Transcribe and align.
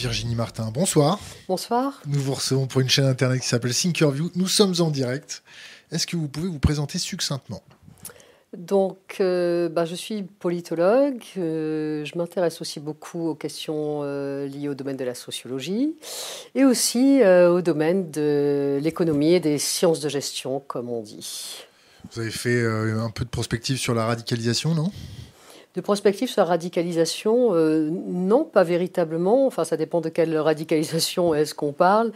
Virginie 0.00 0.34
Martin, 0.34 0.70
bonsoir. 0.72 1.20
Bonsoir. 1.46 2.00
Nous 2.06 2.20
vous 2.20 2.32
recevons 2.32 2.66
pour 2.66 2.80
une 2.80 2.88
chaîne 2.88 3.04
internet 3.04 3.42
qui 3.42 3.46
s'appelle 3.46 3.74
Thinkerview. 3.74 4.30
Nous 4.34 4.48
sommes 4.48 4.74
en 4.78 4.90
direct. 4.90 5.42
Est-ce 5.92 6.06
que 6.06 6.16
vous 6.16 6.26
pouvez 6.26 6.48
vous 6.48 6.58
présenter 6.58 6.98
succinctement? 6.98 7.62
Donc, 8.56 9.18
euh, 9.20 9.68
bah, 9.68 9.84
je 9.84 9.94
suis 9.94 10.22
politologue. 10.22 11.22
Euh, 11.36 12.02
je 12.06 12.16
m'intéresse 12.16 12.62
aussi 12.62 12.80
beaucoup 12.80 13.28
aux 13.28 13.34
questions 13.34 14.00
euh, 14.02 14.46
liées 14.46 14.70
au 14.70 14.74
domaine 14.74 14.96
de 14.96 15.04
la 15.04 15.14
sociologie 15.14 15.94
et 16.54 16.64
aussi 16.64 17.20
au 17.22 17.60
domaine 17.60 18.10
de 18.10 18.80
l'économie 18.82 19.34
et 19.34 19.40
des 19.40 19.58
sciences 19.58 20.00
de 20.00 20.08
gestion, 20.08 20.62
comme 20.66 20.88
on 20.88 21.02
dit. 21.02 21.58
Vous 22.10 22.22
avez 22.22 22.30
fait 22.30 22.64
un 22.64 23.10
peu 23.10 23.26
de 23.26 23.30
prospective 23.30 23.76
sur 23.76 23.94
la 23.94 24.06
radicalisation, 24.06 24.74
non? 24.74 24.90
De 25.74 25.80
prospective 25.80 26.28
sur 26.28 26.42
la 26.42 26.48
radicalisation, 26.48 27.54
euh, 27.54 27.88
non, 27.90 28.44
pas 28.44 28.64
véritablement. 28.64 29.46
Enfin, 29.46 29.64
ça 29.64 29.76
dépend 29.76 30.00
de 30.00 30.08
quelle 30.08 30.36
radicalisation 30.36 31.32
est-ce 31.34 31.54
qu'on 31.54 31.72
parle. 31.72 32.12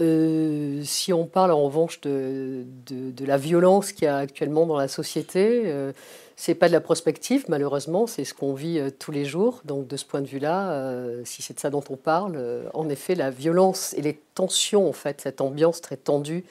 Euh, 0.00 0.82
si 0.84 1.12
on 1.12 1.26
parle 1.26 1.50
en 1.50 1.62
revanche 1.64 2.00
de, 2.02 2.64
de, 2.86 3.24
la 3.26 3.36
violence 3.36 3.92
qu'il 3.92 4.04
y 4.04 4.08
a 4.08 4.18
actuellement 4.18 4.66
dans 4.66 4.76
la 4.76 4.86
société, 4.86 5.62
euh, 5.66 5.92
c'est 6.36 6.54
pas 6.54 6.68
de 6.68 6.72
la 6.72 6.80
prospective, 6.80 7.44
malheureusement, 7.48 8.06
c'est 8.06 8.24
ce 8.24 8.34
qu'on 8.34 8.54
vit 8.54 8.80
tous 8.98 9.10
les 9.10 9.24
jours. 9.24 9.62
Donc, 9.64 9.88
de 9.88 9.96
ce 9.96 10.04
point 10.04 10.20
de 10.20 10.26
vue-là, 10.26 10.92
si 11.24 11.40
c'est 11.40 11.54
de 11.54 11.60
ça 11.60 11.70
dont 11.70 11.84
on 11.88 11.96
parle, 11.96 12.36
en 12.74 12.88
effet, 12.88 13.14
la 13.14 13.30
violence 13.30 13.94
et 13.94 14.02
les 14.02 14.18
tensions, 14.34 14.88
en 14.88 14.92
fait, 14.92 15.20
cette 15.20 15.40
ambiance 15.40 15.80
très 15.80 15.96
tendue 15.96 16.44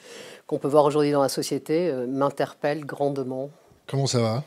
qu'on 0.46 0.58
peut 0.58 0.68
voir 0.68 0.86
aujourd'hui 0.86 1.10
dans 1.10 1.20
la 1.20 1.28
société, 1.28 1.92
m'interpelle 2.08 2.86
grandement. 2.86 3.50
Comment 3.86 4.06
ça 4.06 4.20
va? 4.20 4.44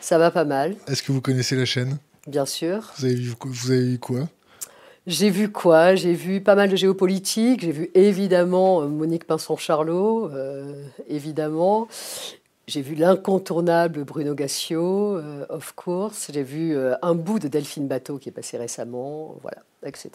Ça 0.00 0.18
va 0.18 0.30
pas 0.30 0.44
mal. 0.44 0.76
Est-ce 0.86 1.02
que 1.02 1.12
vous 1.12 1.20
connaissez 1.20 1.56
la 1.56 1.64
chaîne? 1.64 1.98
Bien 2.26 2.46
sûr. 2.46 2.92
Vous 2.98 3.04
avez 3.06 3.14
vu, 3.14 3.34
vous 3.44 3.70
avez 3.70 3.84
vu 3.84 3.98
quoi? 3.98 4.28
J'ai 5.06 5.30
vu 5.30 5.50
quoi? 5.50 5.94
J'ai 5.94 6.12
vu 6.12 6.40
pas 6.40 6.54
mal 6.54 6.68
de 6.68 6.76
géopolitique. 6.76 7.62
J'ai 7.62 7.72
vu 7.72 7.90
évidemment 7.94 8.82
euh, 8.82 8.86
Monique 8.86 9.24
Pinson-Charlot, 9.24 10.30
euh, 10.30 10.84
évidemment. 11.08 11.88
J'ai 12.66 12.82
vu 12.82 12.94
l'incontournable 12.94 14.04
Bruno 14.04 14.34
Gassio, 14.34 15.16
euh, 15.16 15.46
of 15.48 15.72
course. 15.72 16.30
J'ai 16.32 16.42
vu 16.42 16.76
un 17.02 17.14
bout 17.14 17.38
de 17.38 17.48
Delphine 17.48 17.88
Bateau 17.88 18.18
qui 18.18 18.28
est 18.28 18.32
passé 18.32 18.58
récemment, 18.58 19.36
voilà, 19.42 19.62
etc. 19.84 20.10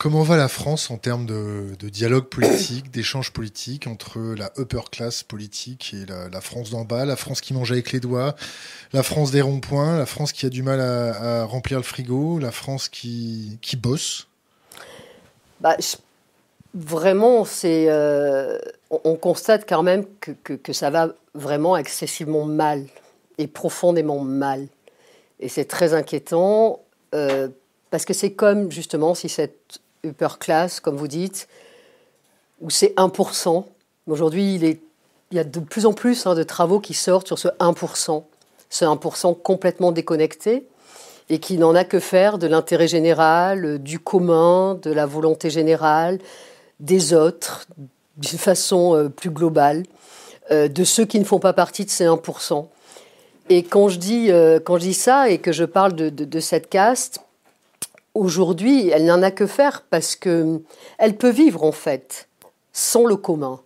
Comment 0.00 0.22
va 0.22 0.38
la 0.38 0.48
France 0.48 0.90
en 0.90 0.96
termes 0.96 1.26
de, 1.26 1.76
dialogue 1.90 2.24
politique, 2.24 2.90
d'échange 2.94 3.34
politique 3.34 3.86
entre 3.86 4.18
la 4.34 4.50
upper 4.56 4.80
class 4.90 5.22
politique 5.22 5.92
et 5.92 6.06
la, 6.06 6.40
France 6.40 6.70
d'en 6.70 6.86
bas, 6.86 7.04
la 7.04 7.16
France 7.16 7.42
qui 7.42 7.52
mange 7.52 7.70
avec 7.70 7.92
les 7.92 8.00
doigts, 8.00 8.34
la 8.94 9.02
France 9.02 9.30
des 9.30 9.42
ronds-points, 9.42 9.98
la 9.98 10.06
France 10.06 10.32
qui 10.32 10.46
a 10.46 10.48
du 10.48 10.62
mal 10.62 10.80
à, 10.80 11.44
remplir 11.44 11.76
le 11.76 11.82
frigo, 11.82 12.38
la 12.38 12.50
France 12.50 12.88
qui, 12.88 13.58
qui 13.60 13.76
bosse? 13.76 14.26
Bah, 15.60 15.76
Vraiment, 16.72 17.44
c'est, 17.44 17.90
euh, 17.90 18.58
on, 19.04 19.16
constate 19.16 19.68
quand 19.68 19.82
même 19.82 20.06
que, 20.20 20.54
que, 20.54 20.72
ça 20.72 20.88
va 20.88 21.12
vraiment 21.34 21.76
excessivement 21.76 22.46
mal 22.46 22.86
et 23.36 23.48
profondément 23.48 24.20
mal. 24.20 24.66
Et 25.40 25.50
c'est 25.50 25.66
très 25.66 25.92
inquiétant 25.92 26.80
euh, 27.14 27.48
parce 27.90 28.06
que 28.06 28.14
c'est 28.14 28.32
comme 28.32 28.72
justement 28.72 29.14
si 29.14 29.28
cette 29.28 29.80
upper 30.04 30.38
class, 30.38 30.80
comme 30.80 30.96
vous 30.96 31.08
dites, 31.08 31.48
où 32.60 32.70
c'est 32.70 32.94
1%. 32.96 33.64
Aujourd'hui, 34.06 34.54
il, 34.54 34.64
il, 34.64 34.78
y 35.32 35.38
a 35.38 35.44
de 35.44 35.60
plus 35.60 35.86
en 35.86 35.92
plus 35.92 36.26
hein, 36.26 36.34
de 36.34 36.42
travaux 36.42 36.80
qui 36.80 36.94
sortent 36.94 37.26
sur 37.26 37.38
ce 37.38 37.48
1%, 37.48 38.22
ce 38.68 38.84
1% 38.84 39.40
complètement 39.40 39.92
déconnecté 39.92 40.66
et 41.30 41.38
qui 41.38 41.58
n'en 41.58 41.74
a 41.74 41.84
que 41.84 42.00
faire 42.00 42.38
de 42.38 42.48
l'intérêt 42.48 42.88
général, 42.88 43.78
du 43.78 44.00
commun, 44.00 44.74
de 44.82 44.90
la 44.90 45.06
volonté 45.06 45.48
générale, 45.48 46.18
des 46.80 47.14
autres, 47.14 47.66
d'une 48.16 48.38
façon 48.38 48.96
euh, 48.96 49.08
plus 49.08 49.30
globale, 49.30 49.84
euh, 50.50 50.66
de 50.66 50.82
ceux 50.82 51.04
qui 51.04 51.20
ne 51.20 51.24
font 51.24 51.38
pas 51.38 51.52
partie 51.52 51.84
de 51.84 51.90
ces 51.90 52.04
1%. 52.04 52.66
Et 53.48 53.62
quand 53.62 53.88
je 53.88 53.98
dis, 53.98 54.32
euh, 54.32 54.58
quand 54.58 54.76
je 54.76 54.82
dis 54.82 54.94
ça 54.94 55.30
et 55.30 55.38
que 55.38 55.52
je 55.52 55.64
parle 55.64 55.94
de 55.94 56.40
cette 56.40 56.68
caste, 56.68 57.20
Aujourd'hui, 58.14 58.88
elle 58.88 59.06
n'en 59.06 59.22
a 59.22 59.30
que 59.30 59.46
faire 59.46 59.82
parce 59.88 60.16
que 60.16 60.60
elle 60.98 61.16
peut 61.16 61.30
vivre 61.30 61.62
en 61.62 61.72
fait 61.72 62.28
sans 62.72 63.06
le 63.06 63.16
commun. 63.16 63.60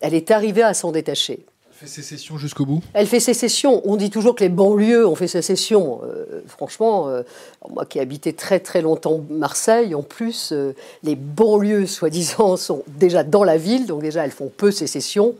Elle 0.00 0.14
est 0.14 0.30
arrivée 0.30 0.62
à 0.62 0.74
s'en 0.74 0.92
détacher. 0.92 1.46
Elle 1.82 1.88
fait 1.88 2.02
sécession 2.02 2.38
jusqu'au 2.38 2.64
bout? 2.64 2.80
Elle 2.92 3.06
fait 3.06 3.18
sécession. 3.18 3.80
On 3.84 3.96
dit 3.96 4.10
toujours 4.10 4.34
que 4.34 4.44
les 4.44 4.50
banlieues 4.50 5.06
ont 5.06 5.16
fait 5.16 5.26
sécession. 5.26 6.00
Euh, 6.04 6.42
franchement, 6.46 7.08
euh, 7.08 7.22
moi 7.70 7.86
qui 7.86 7.98
ai 7.98 8.02
habité 8.02 8.34
très 8.34 8.60
très 8.60 8.82
longtemps 8.82 9.20
Marseille, 9.30 9.94
en 9.94 10.02
plus, 10.02 10.52
euh, 10.52 10.74
les 11.02 11.16
banlieues, 11.16 11.86
soi-disant, 11.86 12.56
sont 12.56 12.84
déjà 12.86 13.24
dans 13.24 13.42
la 13.42 13.56
ville, 13.56 13.86
donc 13.86 14.02
déjà 14.02 14.24
elles 14.24 14.32
font 14.32 14.52
peu 14.54 14.70
sécession. 14.70 15.34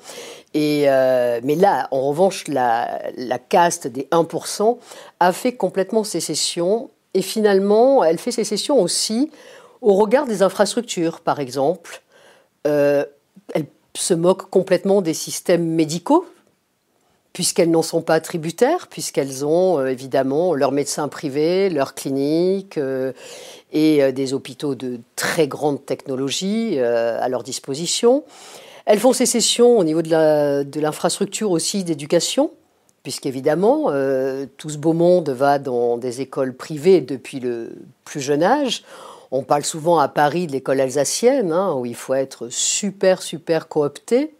Et, 0.54 0.82
mais 1.44 1.54
là, 1.54 1.88
en 1.92 2.08
revanche, 2.08 2.46
la, 2.46 3.00
la 3.16 3.38
caste 3.38 3.86
des 3.86 4.06
1% 4.12 4.76
a 5.18 5.32
fait 5.32 5.52
complètement 5.52 6.04
sécession 6.04 6.90
et 7.14 7.22
finalement, 7.22 8.04
elle 8.04 8.18
fait 8.18 8.32
ses 8.32 8.44
sessions 8.44 8.80
aussi 8.80 9.30
au 9.80 9.94
regard 9.94 10.26
des 10.26 10.42
infrastructures, 10.42 11.20
par 11.20 11.40
exemple. 11.40 12.02
Euh, 12.66 13.04
elle 13.54 13.66
se 13.94 14.14
moque 14.14 14.48
complètement 14.48 15.02
des 15.02 15.12
systèmes 15.12 15.66
médicaux, 15.66 16.24
puisqu'elles 17.32 17.70
n'en 17.70 17.82
sont 17.82 18.00
pas 18.00 18.20
tributaires, 18.20 18.86
puisqu'elles 18.88 19.44
ont 19.44 19.78
euh, 19.78 19.86
évidemment 19.86 20.54
leurs 20.54 20.72
médecins 20.72 21.08
privés, 21.08 21.68
leurs 21.68 21.94
cliniques 21.94 22.78
euh, 22.78 23.12
et 23.72 24.12
des 24.12 24.34
hôpitaux 24.34 24.74
de 24.74 25.00
très 25.16 25.48
grande 25.48 25.84
technologie 25.84 26.78
à 26.78 27.26
leur 27.30 27.42
disposition. 27.42 28.22
Elles 28.84 28.98
font 28.98 29.14
sécession 29.14 29.78
au 29.78 29.84
niveau 29.84 30.02
de 30.02 30.80
l'infrastructure 30.80 31.50
aussi 31.50 31.82
d'éducation, 31.82 32.50
puisqu'évidemment, 33.02 33.86
euh, 33.88 34.46
tout 34.56 34.70
ce 34.70 34.78
beau 34.78 34.92
monde 34.92 35.30
va 35.30 35.58
dans 35.58 35.96
des 35.96 36.20
écoles 36.20 36.54
privées 36.54 37.00
depuis 37.00 37.40
le 37.40 37.72
plus 38.04 38.20
jeune 38.20 38.42
âge. 38.42 38.84
On 39.30 39.42
parle 39.42 39.64
souvent 39.64 39.98
à 39.98 40.08
Paris 40.08 40.46
de 40.46 40.52
l'école 40.52 40.80
alsacienne, 40.80 41.52
hein, 41.52 41.74
où 41.74 41.86
il 41.86 41.94
faut 41.94 42.14
être 42.14 42.48
super, 42.50 43.22
super 43.22 43.68
coopté. 43.68 44.34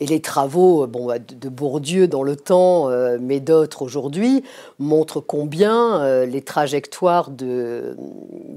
Et 0.00 0.06
les 0.06 0.20
travaux 0.20 0.88
bon, 0.88 1.06
bah, 1.06 1.18
de 1.20 1.48
Bourdieu 1.48 2.08
dans 2.08 2.24
le 2.24 2.34
temps, 2.34 2.88
euh, 2.88 3.18
mais 3.20 3.38
d'autres 3.38 3.82
aujourd'hui, 3.82 4.42
montrent 4.80 5.20
combien 5.20 6.00
euh, 6.00 6.26
les 6.26 6.42
trajectoires 6.42 7.30
de 7.30 7.94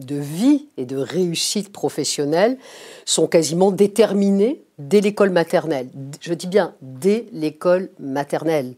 vie 0.09 0.67
et 0.77 0.85
de 0.85 0.97
réussite 0.97 1.71
professionnelle 1.71 2.57
sont 3.05 3.27
quasiment 3.27 3.71
déterminées 3.71 4.63
dès 4.79 5.01
l'école 5.01 5.29
maternelle. 5.29 5.89
Je 6.21 6.33
dis 6.33 6.47
bien 6.47 6.73
dès 6.81 7.27
l'école 7.31 7.89
maternelle. 7.99 8.73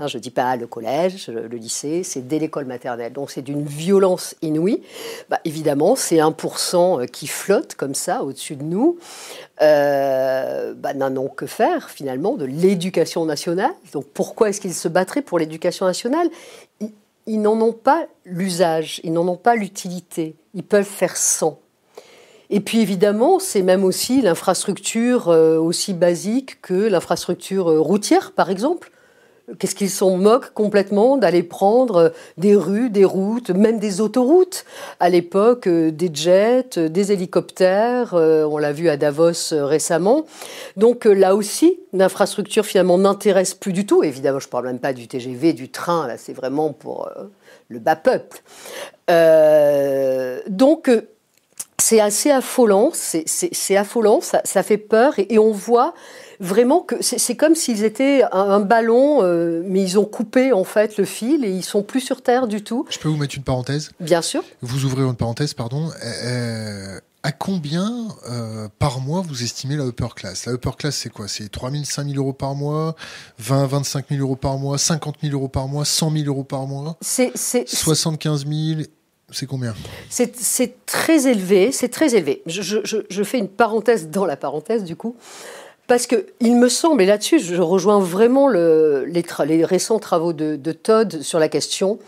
Hein, 0.00 0.06
je 0.06 0.16
ne 0.16 0.22
dis 0.22 0.30
pas 0.30 0.56
le 0.56 0.66
collège, 0.66 1.28
le 1.28 1.58
lycée, 1.58 2.02
c'est 2.04 2.26
dès 2.26 2.38
l'école 2.38 2.64
maternelle. 2.64 3.12
Donc 3.12 3.30
c'est 3.30 3.42
d'une 3.42 3.66
violence 3.66 4.34
inouïe. 4.40 4.82
Bah, 5.28 5.40
évidemment, 5.44 5.94
c'est 5.94 6.16
1% 6.16 7.02
euh, 7.02 7.06
qui 7.06 7.26
flotte 7.26 7.74
comme 7.74 7.94
ça 7.94 8.22
au-dessus 8.22 8.56
de 8.56 8.62
nous. 8.62 8.98
Euh, 9.60 10.72
bah, 10.72 10.94
n'en 10.94 11.14
ont 11.18 11.28
que 11.28 11.44
faire 11.44 11.90
finalement 11.90 12.36
de 12.36 12.46
l'éducation 12.46 13.26
nationale. 13.26 13.72
Donc 13.92 14.06
pourquoi 14.14 14.48
est-ce 14.48 14.62
qu'ils 14.62 14.72
se 14.72 14.88
battraient 14.88 15.20
pour 15.20 15.38
l'éducation 15.38 15.84
nationale? 15.84 16.30
Ils, 17.26 17.42
n'en 17.42 17.60
ont 17.60 17.74
pas 17.74 18.06
l'usage, 18.24 19.02
ils 19.04 19.12
n'en 19.12 19.28
ont 19.28 19.36
pas 19.36 19.54
l'utilité. 19.54 20.34
Ils 20.54 20.64
peuvent 20.64 20.82
faire 20.82 21.18
sans. 21.18 21.60
Et 22.48 22.60
puis 22.60 22.80
évidemment, 22.80 23.38
c'est 23.38 23.62
même 23.62 23.84
aussi 23.84 24.22
l'infrastructure 24.22 25.28
euh, 25.28 25.58
aussi 25.58 25.92
basique 25.92 26.62
que 26.62 26.88
l'infrastructure 26.88 27.66
routière, 27.66 28.32
par 28.32 28.48
exemple. 28.48 28.90
Qu'est-ce 29.58 29.74
qu'ils 29.74 29.90
s'en 29.90 30.16
moquent 30.16 30.52
complètement 30.54 31.16
d'aller 31.16 31.42
prendre 31.42 31.96
euh, 31.96 32.08
des 32.36 32.54
rues, 32.54 32.90
des 32.90 33.04
routes, 33.04 33.50
même 33.50 33.78
des 33.78 34.00
autoroutes? 34.00 34.64
À 35.00 35.08
l'époque, 35.08 35.66
euh, 35.66 35.90
des 35.90 36.10
jets, 36.12 36.78
euh, 36.78 36.88
des 36.88 37.12
hélicoptères, 37.12 38.14
on 38.14 38.58
l'a 38.58 38.72
vu 38.72 38.88
à 38.88 38.96
Davos 38.96 39.52
récemment. 39.52 40.24
Donc 40.76 41.04
là 41.04 41.34
aussi, 41.34 41.78
l'infrastructure 41.92 42.64
finalement 42.64 42.98
n'intéresse 42.98 43.54
plus 43.54 43.72
du 43.72 43.86
tout. 43.86 44.02
Évidemment, 44.02 44.38
je 44.38 44.46
ne 44.46 44.50
parle 44.50 44.66
même 44.66 44.78
pas 44.78 44.92
du 44.92 45.08
TGV, 45.08 45.52
du 45.52 45.68
train, 45.70 46.06
là 46.06 46.16
c'est 46.16 46.32
vraiment 46.32 46.72
pour 46.72 47.10
le 47.68 47.78
bas 47.78 47.96
peuple. 47.96 48.42
donc 50.48 50.90
c'est 51.78 52.00
assez 52.00 52.30
affolant, 52.30 52.90
c'est 52.92 53.76
affolant, 53.76 54.20
ça, 54.20 54.42
ça, 54.44 54.62
fait 54.62 54.78
peur 54.78 55.14
et 55.18 55.38
on 55.38 55.50
voit 55.50 55.94
vraiment 56.40 56.80
que 56.80 56.96
c'est 57.02 57.36
comme 57.36 57.54
s'ils 57.54 57.84
étaient 57.84 58.22
un, 58.32 58.60
ballon, 58.60 59.22
euh, 59.22 59.62
mais 59.66 59.82
ils 59.82 59.98
ont 59.98 60.04
coupé 60.04 60.52
en 60.52 60.64
fait 60.64 60.96
le 60.96 61.04
fil 61.04 61.44
et 61.44 61.50
ils 61.50 61.64
sont 61.64 61.82
plus 61.82 62.00
sur 62.00 62.22
Terre 62.22 62.48
du 62.48 62.64
tout. 62.64 62.86
Je 62.90 62.98
peux 62.98 63.08
vous 63.08 63.16
mettre 63.16 63.36
une 63.36 63.44
parenthèse? 63.44 63.90
Bien 64.00 64.22
sûr. 64.22 64.42
Vous 64.62 64.84
ouvrez 64.84 65.02
une 65.02 65.14
parenthèse, 65.14 65.54
pardon. 65.54 65.88
Euh, 65.88 66.10
euh, 66.24 67.00
à 67.22 67.32
combien 67.32 68.08
par 68.78 69.00
mois 69.00 69.20
vous 69.20 69.42
estimez 69.42 69.76
la 69.76 69.84
upper 69.84 70.08
class? 70.16 70.46
La 70.46 70.54
upper 70.54 70.70
class, 70.78 70.96
c'est 70.96 71.10
quoi? 71.10 71.28
C'est 71.28 71.50
3 71.50 71.70
000, 71.70 71.84
5 71.84 72.08
000 72.08 72.16
euros 72.16 72.32
par 72.32 72.54
mois 72.54 72.96
20, 73.38 73.66
25 73.66 74.06
000 74.08 74.22
euros 74.22 74.36
par 74.36 74.56
mois 74.56 74.78
50 74.78 75.16
000 75.22 75.34
euros 75.34 75.48
par 75.48 75.68
mois 75.68 75.84
100 75.84 76.12
000 76.12 76.24
euros 76.28 76.44
par 76.44 76.66
mois? 76.66 76.96
C'est 77.02 77.32
75 77.36 78.46
000 78.46 78.82
c'est 79.32 79.46
combien? 79.46 79.74
C'est 80.08 80.86
très 80.86 81.28
élevé, 81.28 81.72
c'est 81.72 81.88
très 81.88 82.14
élevé. 82.14 82.42
Je, 82.46 83.22
fais 83.22 83.38
une 83.38 83.48
parenthèse 83.48 84.08
dans 84.08 84.26
la 84.26 84.36
parenthèse 84.36 84.84
du 84.84 84.96
coup, 84.96 85.16
parce 85.90 86.06
que 86.06 86.26
il 86.38 86.54
me 86.54 86.68
semble, 86.68 87.02
et 87.02 87.06
là-dessus 87.06 87.40
je 87.40 87.60
rejoins 87.60 87.98
vraiment 87.98 88.46
le, 88.46 89.04
les, 89.06 89.64
récents 89.64 89.98
travaux 89.98 90.32
de, 90.32 90.72
Todd 90.72 91.20
sur 91.20 91.40
la 91.40 91.48
question, 91.48 91.98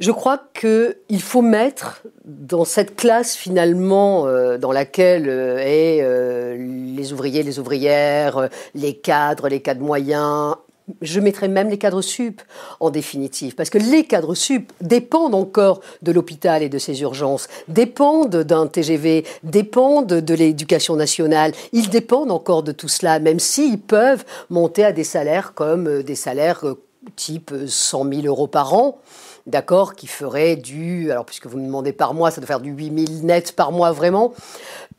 je 0.00 0.10
crois 0.10 0.40
qu'il 0.52 1.22
faut 1.22 1.40
mettre 1.40 2.02
dans 2.24 2.64
cette 2.64 2.96
classe 2.96 3.36
finalement 3.36 4.26
euh, 4.26 4.58
dans 4.58 4.72
laquelle 4.72 5.28
euh, 5.28 5.58
est 5.58 6.00
euh, 6.02 6.56
les 6.58 7.12
ouvriers, 7.12 7.44
les 7.44 7.60
ouvrières, 7.60 8.48
les 8.74 8.96
cadres, 8.96 9.48
les 9.48 9.60
cadres 9.60 9.82
moyens, 9.82 10.56
je 11.02 11.20
mettrais 11.20 11.48
même 11.48 11.68
les 11.68 11.78
cadres 11.78 12.02
sup 12.02 12.42
en 12.80 12.90
définitive, 12.90 13.54
parce 13.54 13.70
que 13.70 13.78
les 13.78 14.04
cadres 14.04 14.34
sup 14.34 14.72
dépendent 14.80 15.34
encore 15.34 15.80
de 16.02 16.12
l'hôpital 16.12 16.62
et 16.62 16.68
de 16.68 16.78
ses 16.78 17.02
urgences, 17.02 17.48
dépendent 17.68 18.36
d'un 18.36 18.66
TGV, 18.66 19.24
dépendent 19.42 20.06
de 20.06 20.34
l'éducation 20.34 20.96
nationale, 20.96 21.52
ils 21.72 21.90
dépendent 21.90 22.30
encore 22.30 22.62
de 22.62 22.72
tout 22.72 22.88
cela, 22.88 23.18
même 23.18 23.40
s'ils 23.40 23.80
peuvent 23.80 24.24
monter 24.50 24.84
à 24.84 24.92
des 24.92 25.04
salaires 25.04 25.54
comme 25.54 25.88
euh, 25.88 26.02
des 26.02 26.14
salaires 26.14 26.64
euh, 26.64 26.80
type 27.14 27.52
100 27.66 28.12
000 28.12 28.26
euros 28.26 28.48
par 28.48 28.74
an, 28.74 28.98
d'accord, 29.46 29.94
qui 29.94 30.06
ferait 30.06 30.56
du, 30.56 31.10
alors 31.10 31.24
puisque 31.24 31.46
vous 31.46 31.58
me 31.58 31.66
demandez 31.66 31.92
par 31.92 32.14
mois, 32.14 32.30
ça 32.30 32.40
doit 32.40 32.46
faire 32.46 32.60
du 32.60 32.70
8 32.70 33.06
000 33.06 33.22
net 33.22 33.52
par 33.52 33.72
mois 33.72 33.92
vraiment. 33.92 34.32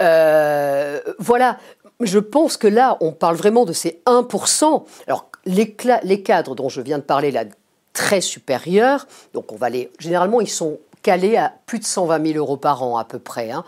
Euh, 0.01 0.99
voilà, 1.19 1.57
je 1.99 2.19
pense 2.19 2.57
que 2.57 2.67
là, 2.67 2.97
on 3.01 3.11
parle 3.11 3.35
vraiment 3.35 3.65
de 3.65 3.73
ces 3.73 4.01
1%. 4.05 4.83
Alors, 5.07 5.26
les, 5.47 6.21
cadres 6.21 6.55
dont 6.55 6.69
je 6.69 6.81
viens 6.81 6.97
de 6.97 7.03
parler 7.03 7.31
là, 7.31 7.45
très 7.93 8.21
supérieurs, 8.21 9.07
donc 9.33 9.51
on 9.51 9.55
va 9.55 9.69
les, 9.69 9.89
généralement 9.99 10.41
ils 10.41 10.49
sont 10.49 10.77
calés 11.01 11.37
à 11.37 11.53
plus 11.65 11.79
de 11.79 11.85
120 11.85 12.33
000 12.33 12.37
euros 12.37 12.57
par 12.57 12.83
an 12.83 12.97
à 12.97 13.05
peu 13.05 13.19
près. 13.19 13.51
Hein. 13.51 13.63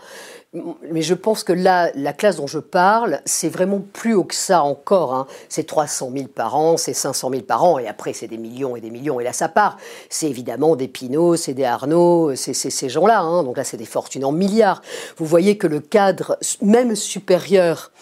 Mais 0.90 1.00
je 1.00 1.14
pense 1.14 1.44
que 1.44 1.52
là, 1.52 1.90
la 1.94 2.12
classe 2.12 2.36
dont 2.36 2.46
je 2.46 2.58
parle, 2.58 3.20
c'est 3.24 3.48
vraiment 3.48 3.80
plus 3.80 4.14
haut 4.14 4.24
que 4.24 4.34
ça 4.34 4.62
encore. 4.62 5.14
Hein. 5.14 5.26
C'est 5.48 5.64
300 5.64 6.10
000 6.12 6.26
par 6.26 6.56
an, 6.56 6.76
c'est 6.76 6.92
500 6.92 7.30
000 7.30 7.42
par 7.42 7.64
an, 7.64 7.78
et 7.78 7.86
après 7.86 8.12
c'est 8.12 8.26
des 8.26 8.36
millions 8.36 8.74
et 8.74 8.80
des 8.80 8.90
millions. 8.90 9.20
Et 9.20 9.24
là, 9.24 9.32
ça 9.32 9.48
part. 9.48 9.78
C'est 10.08 10.28
évidemment 10.28 10.74
des 10.74 10.88
Pinot, 10.88 11.36
c'est 11.36 11.54
des 11.54 11.64
Arnaud, 11.64 12.34
c'est 12.34 12.52
ces 12.52 12.88
gens-là. 12.88 13.20
Hein. 13.20 13.44
Donc 13.44 13.56
là, 13.56 13.64
c'est 13.64 13.76
des 13.76 13.86
fortunes 13.86 14.24
en 14.24 14.32
milliards. 14.32 14.82
Vous 15.16 15.26
voyez 15.26 15.56
que 15.56 15.68
le 15.68 15.80
cadre, 15.80 16.36
même 16.60 16.96
supérieur, 16.96 17.92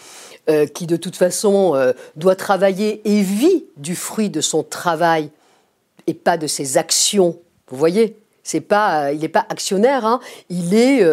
euh, 0.50 0.66
qui 0.66 0.86
de 0.86 0.96
toute 0.96 1.16
façon 1.16 1.74
euh, 1.74 1.92
doit 2.16 2.34
travailler 2.34 3.02
et 3.04 3.20
vit 3.20 3.66
du 3.76 3.94
fruit 3.94 4.30
de 4.30 4.40
son 4.40 4.62
travail 4.62 5.28
et 6.06 6.14
pas 6.14 6.38
de 6.38 6.46
ses 6.46 6.78
actions. 6.78 7.38
Vous 7.70 7.76
voyez 7.76 8.16
pas, 8.66 9.08
euh, 9.08 9.12
il 9.12 9.20
n'est 9.20 9.28
pas 9.28 9.44
actionnaire, 9.50 10.06
hein. 10.06 10.20
il 10.48 10.74
est, 10.74 11.04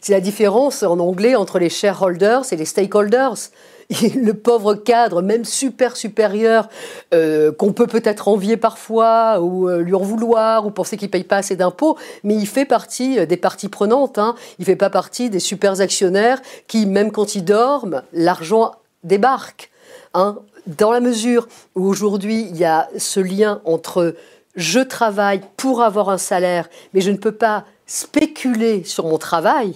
c'est 0.00 0.12
la 0.12 0.20
différence 0.20 0.84
en 0.84 1.00
anglais 1.00 1.34
entre 1.34 1.58
les 1.58 1.68
shareholders 1.68 2.52
et 2.52 2.56
les 2.56 2.64
stakeholders. 2.64 3.50
le 4.14 4.32
pauvre 4.32 4.74
cadre, 4.74 5.20
même 5.20 5.44
super 5.44 5.96
supérieur, 5.96 6.68
euh, 7.12 7.50
qu'on 7.52 7.72
peut 7.72 7.86
peut-être 7.86 8.28
envier 8.28 8.56
parfois 8.56 9.40
ou 9.40 9.68
euh, 9.68 9.82
lui 9.82 9.94
en 9.94 10.00
vouloir 10.00 10.66
ou 10.66 10.70
penser 10.70 10.96
qu'il 10.96 11.10
paye 11.10 11.24
pas 11.24 11.38
assez 11.38 11.56
d'impôts, 11.56 11.96
mais 12.22 12.34
il 12.34 12.46
fait 12.46 12.64
partie 12.64 13.18
euh, 13.18 13.26
des 13.26 13.36
parties 13.36 13.68
prenantes. 13.68 14.18
Hein. 14.18 14.36
Il 14.58 14.64
fait 14.64 14.76
pas 14.76 14.90
partie 14.90 15.28
des 15.28 15.40
super 15.40 15.80
actionnaires 15.80 16.40
qui, 16.68 16.86
même 16.86 17.10
quand 17.10 17.34
ils 17.34 17.44
dorment, 17.44 18.02
l'argent 18.12 18.72
débarque. 19.02 19.70
Hein. 20.14 20.38
Dans 20.66 20.92
la 20.92 21.00
mesure 21.00 21.48
où 21.74 21.86
aujourd'hui 21.86 22.46
il 22.48 22.56
y 22.56 22.64
a 22.64 22.88
ce 22.96 23.18
lien 23.18 23.60
entre 23.64 24.14
je 24.56 24.80
travaille 24.80 25.40
pour 25.56 25.82
avoir 25.82 26.10
un 26.10 26.18
salaire, 26.18 26.68
mais 26.92 27.00
je 27.00 27.10
ne 27.10 27.16
peux 27.16 27.32
pas 27.32 27.64
spéculer 27.86 28.84
sur 28.84 29.06
mon 29.06 29.18
travail, 29.18 29.74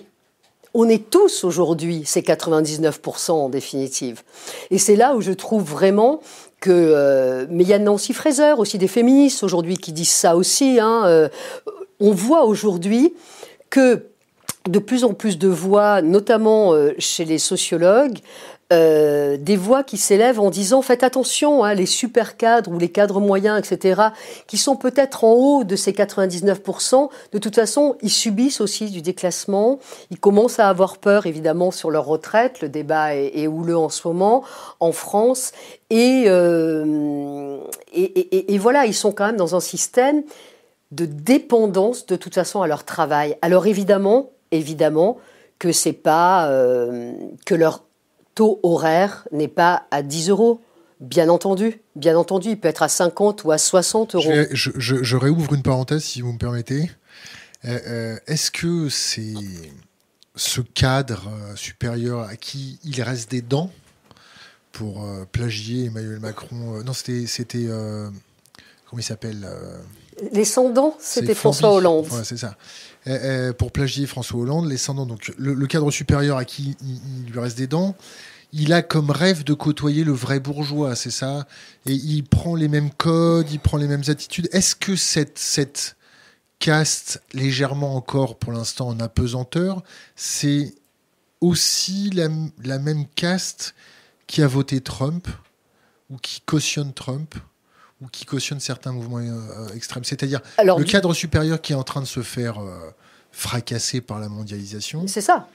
on 0.74 0.88
est 0.88 1.08
tous 1.08 1.44
aujourd'hui 1.44 2.02
ces 2.04 2.20
99% 2.20 3.30
en 3.30 3.48
définitive. 3.48 4.22
Et 4.70 4.78
c'est 4.78 4.96
là 4.96 5.14
où 5.14 5.20
je 5.20 5.32
trouve 5.32 5.62
vraiment 5.62 6.20
que... 6.60 6.70
Euh, 6.70 7.46
mais 7.48 7.62
il 7.62 7.68
y 7.68 7.72
a 7.72 7.78
Nancy 7.78 8.12
Fraser, 8.12 8.54
aussi 8.58 8.76
des 8.76 8.88
féministes 8.88 9.44
aujourd'hui, 9.44 9.78
qui 9.78 9.92
disent 9.92 10.10
ça 10.10 10.36
aussi. 10.36 10.80
Hein, 10.80 11.04
euh, 11.06 11.28
on 12.00 12.10
voit 12.10 12.44
aujourd'hui 12.44 13.14
que 13.70 14.06
de 14.68 14.78
plus 14.78 15.04
en 15.04 15.12
plus 15.12 15.38
de 15.38 15.48
voix, 15.48 16.02
notamment 16.02 16.72
euh, 16.72 16.92
chez 16.98 17.24
les 17.24 17.38
sociologues, 17.38 18.18
euh, 18.72 19.36
des 19.36 19.56
voix 19.56 19.82
qui 19.82 19.96
s'élèvent 19.96 20.40
en 20.40 20.50
disant 20.50 20.82
faites 20.82 21.02
attention, 21.02 21.64
hein, 21.64 21.74
les 21.74 21.86
super 21.86 22.36
cadres 22.36 22.70
ou 22.70 22.78
les 22.78 22.88
cadres 22.88 23.20
moyens, 23.20 23.58
etc., 23.58 24.02
qui 24.46 24.56
sont 24.56 24.76
peut-être 24.76 25.24
en 25.24 25.32
haut 25.32 25.64
de 25.64 25.76
ces 25.76 25.92
99%, 25.92 27.08
de 27.32 27.38
toute 27.38 27.54
façon, 27.54 27.96
ils 28.02 28.10
subissent 28.10 28.60
aussi 28.60 28.90
du 28.90 29.02
déclassement. 29.02 29.78
Ils 30.10 30.18
commencent 30.18 30.58
à 30.58 30.68
avoir 30.68 30.98
peur, 30.98 31.26
évidemment, 31.26 31.70
sur 31.70 31.90
leur 31.90 32.06
retraite. 32.06 32.60
Le 32.60 32.68
débat 32.68 33.14
est, 33.14 33.46
houleux 33.46 33.76
en 33.76 33.88
ce 33.88 34.06
moment 34.08 34.44
en 34.80 34.92
France. 34.92 35.52
Euh, 35.92 37.58
et, 37.92 38.54
et 38.54 38.58
voilà, 38.58 38.86
ils 38.86 38.94
sont 38.94 39.12
quand 39.12 39.26
même 39.26 39.36
dans 39.36 39.54
un 39.54 39.60
système 39.60 40.22
de 40.90 41.06
dépendance, 41.06 42.06
de 42.06 42.16
toute 42.16 42.34
façon, 42.34 42.62
à 42.62 42.66
leur 42.66 42.84
travail. 42.84 43.36
Alors 43.42 43.66
évidemment, 43.66 44.30
évidemment, 44.52 45.18
que 45.58 45.72
c'est 45.72 45.92
pas 45.92 46.48
euh, 46.48 47.12
que 47.46 47.54
leur 47.54 47.82
taux 48.34 48.60
horaire 48.62 49.26
n'est 49.32 49.48
pas 49.48 49.86
à 49.90 50.02
10 50.02 50.30
euros. 50.30 50.60
Bien 51.00 51.28
entendu, 51.28 51.80
bien 51.96 52.16
entendu, 52.16 52.50
il 52.50 52.60
peut 52.60 52.68
être 52.68 52.82
à 52.82 52.88
50 52.88 53.44
ou 53.44 53.50
à 53.50 53.58
60 53.58 54.14
euros. 54.14 54.32
Je, 54.52 55.16
réouvre 55.16 55.54
une 55.54 55.62
parenthèse, 55.62 56.04
si 56.04 56.20
vous 56.20 56.32
me 56.32 56.38
permettez. 56.38 56.90
Euh, 57.64 57.78
euh, 57.86 58.18
est-ce 58.26 58.50
que 58.50 58.88
c'est 58.88 59.34
ce 60.36 60.60
cadre 60.60 61.28
euh, 61.28 61.56
supérieur 61.56 62.20
à 62.20 62.36
qui 62.36 62.78
il 62.84 63.00
reste 63.02 63.30
des 63.30 63.42
dents 63.42 63.70
pour 64.72 65.06
plagier 65.30 65.86
Emmanuel 65.86 66.20
Macron 66.20 66.82
Non, 66.84 66.92
c'était. 66.92 67.26
c'était 67.26 67.66
comment 67.66 68.98
il 68.98 69.04
s'appelle 69.04 69.46
Les 70.32 70.44
sans 70.44 70.70
dents, 70.70 70.96
c'était 71.00 71.34
François 71.34 71.72
Hollande. 71.72 72.06
c'est 72.22 72.36
ça. 72.36 72.56
pour 73.58 73.72
plagier 73.72 74.06
François 74.06 74.40
Hollande, 74.40 74.68
les 74.68 74.76
sans 74.76 74.94
dents. 74.94 75.06
Donc 75.06 75.32
le, 75.36 75.66
cadre 75.66 75.90
supérieur 75.90 76.36
à 76.36 76.44
qui 76.44 76.76
il 76.82 77.32
lui 77.32 77.40
reste 77.40 77.58
des 77.58 77.66
dents 77.66 77.96
il 78.56 78.72
a 78.72 78.82
comme 78.82 79.10
rêve 79.10 79.42
de 79.42 79.52
côtoyer 79.52 80.04
le 80.04 80.12
vrai 80.12 80.38
bourgeois, 80.38 80.94
c'est 80.94 81.10
ça? 81.10 81.46
Et 81.86 81.92
il 81.92 82.22
prend 82.22 82.54
les 82.54 82.68
mêmes 82.68 82.90
codes, 82.92 83.50
il 83.50 83.58
prend 83.58 83.78
les 83.78 83.88
mêmes 83.88 84.04
attitudes. 84.06 84.48
Est-ce 84.52 84.76
que 84.76 84.94
cette, 84.94 85.40
cette 85.40 85.96
caste, 86.60 87.20
légèrement 87.32 87.96
encore 87.96 88.38
pour 88.38 88.52
l'instant 88.52 88.88
en 88.88 89.00
apesanteur, 89.00 89.82
c'est 90.14 90.72
aussi 91.40 92.10
la, 92.10 92.78
même 92.78 93.06
caste 93.16 93.74
qui 94.28 94.40
a 94.40 94.46
voté 94.46 94.80
Trump 94.80 95.26
ou 96.08 96.16
qui 96.16 96.40
cautionne 96.40 96.92
Trump? 96.92 97.34
Ou 98.02 98.08
qui 98.08 98.24
cautionne 98.24 98.60
certains 98.60 98.92
mouvements 98.92 99.18
euh, 99.18 99.68
extrêmes 99.74 100.04
C'est-à-dire 100.04 100.40
le 100.58 100.84
cadre 100.84 101.14
supérieur 101.14 101.60
qui 101.60 101.72
est 101.72 101.76
en 101.76 101.84
train 101.84 102.00
de 102.00 102.06
se 102.06 102.22
faire 102.22 102.60
euh, 102.60 102.90
fracasser 103.32 104.00
par 104.00 104.18
la 104.18 104.28
mondialisation. 104.28 105.06
C'est 105.06 105.20
ça 105.20 105.48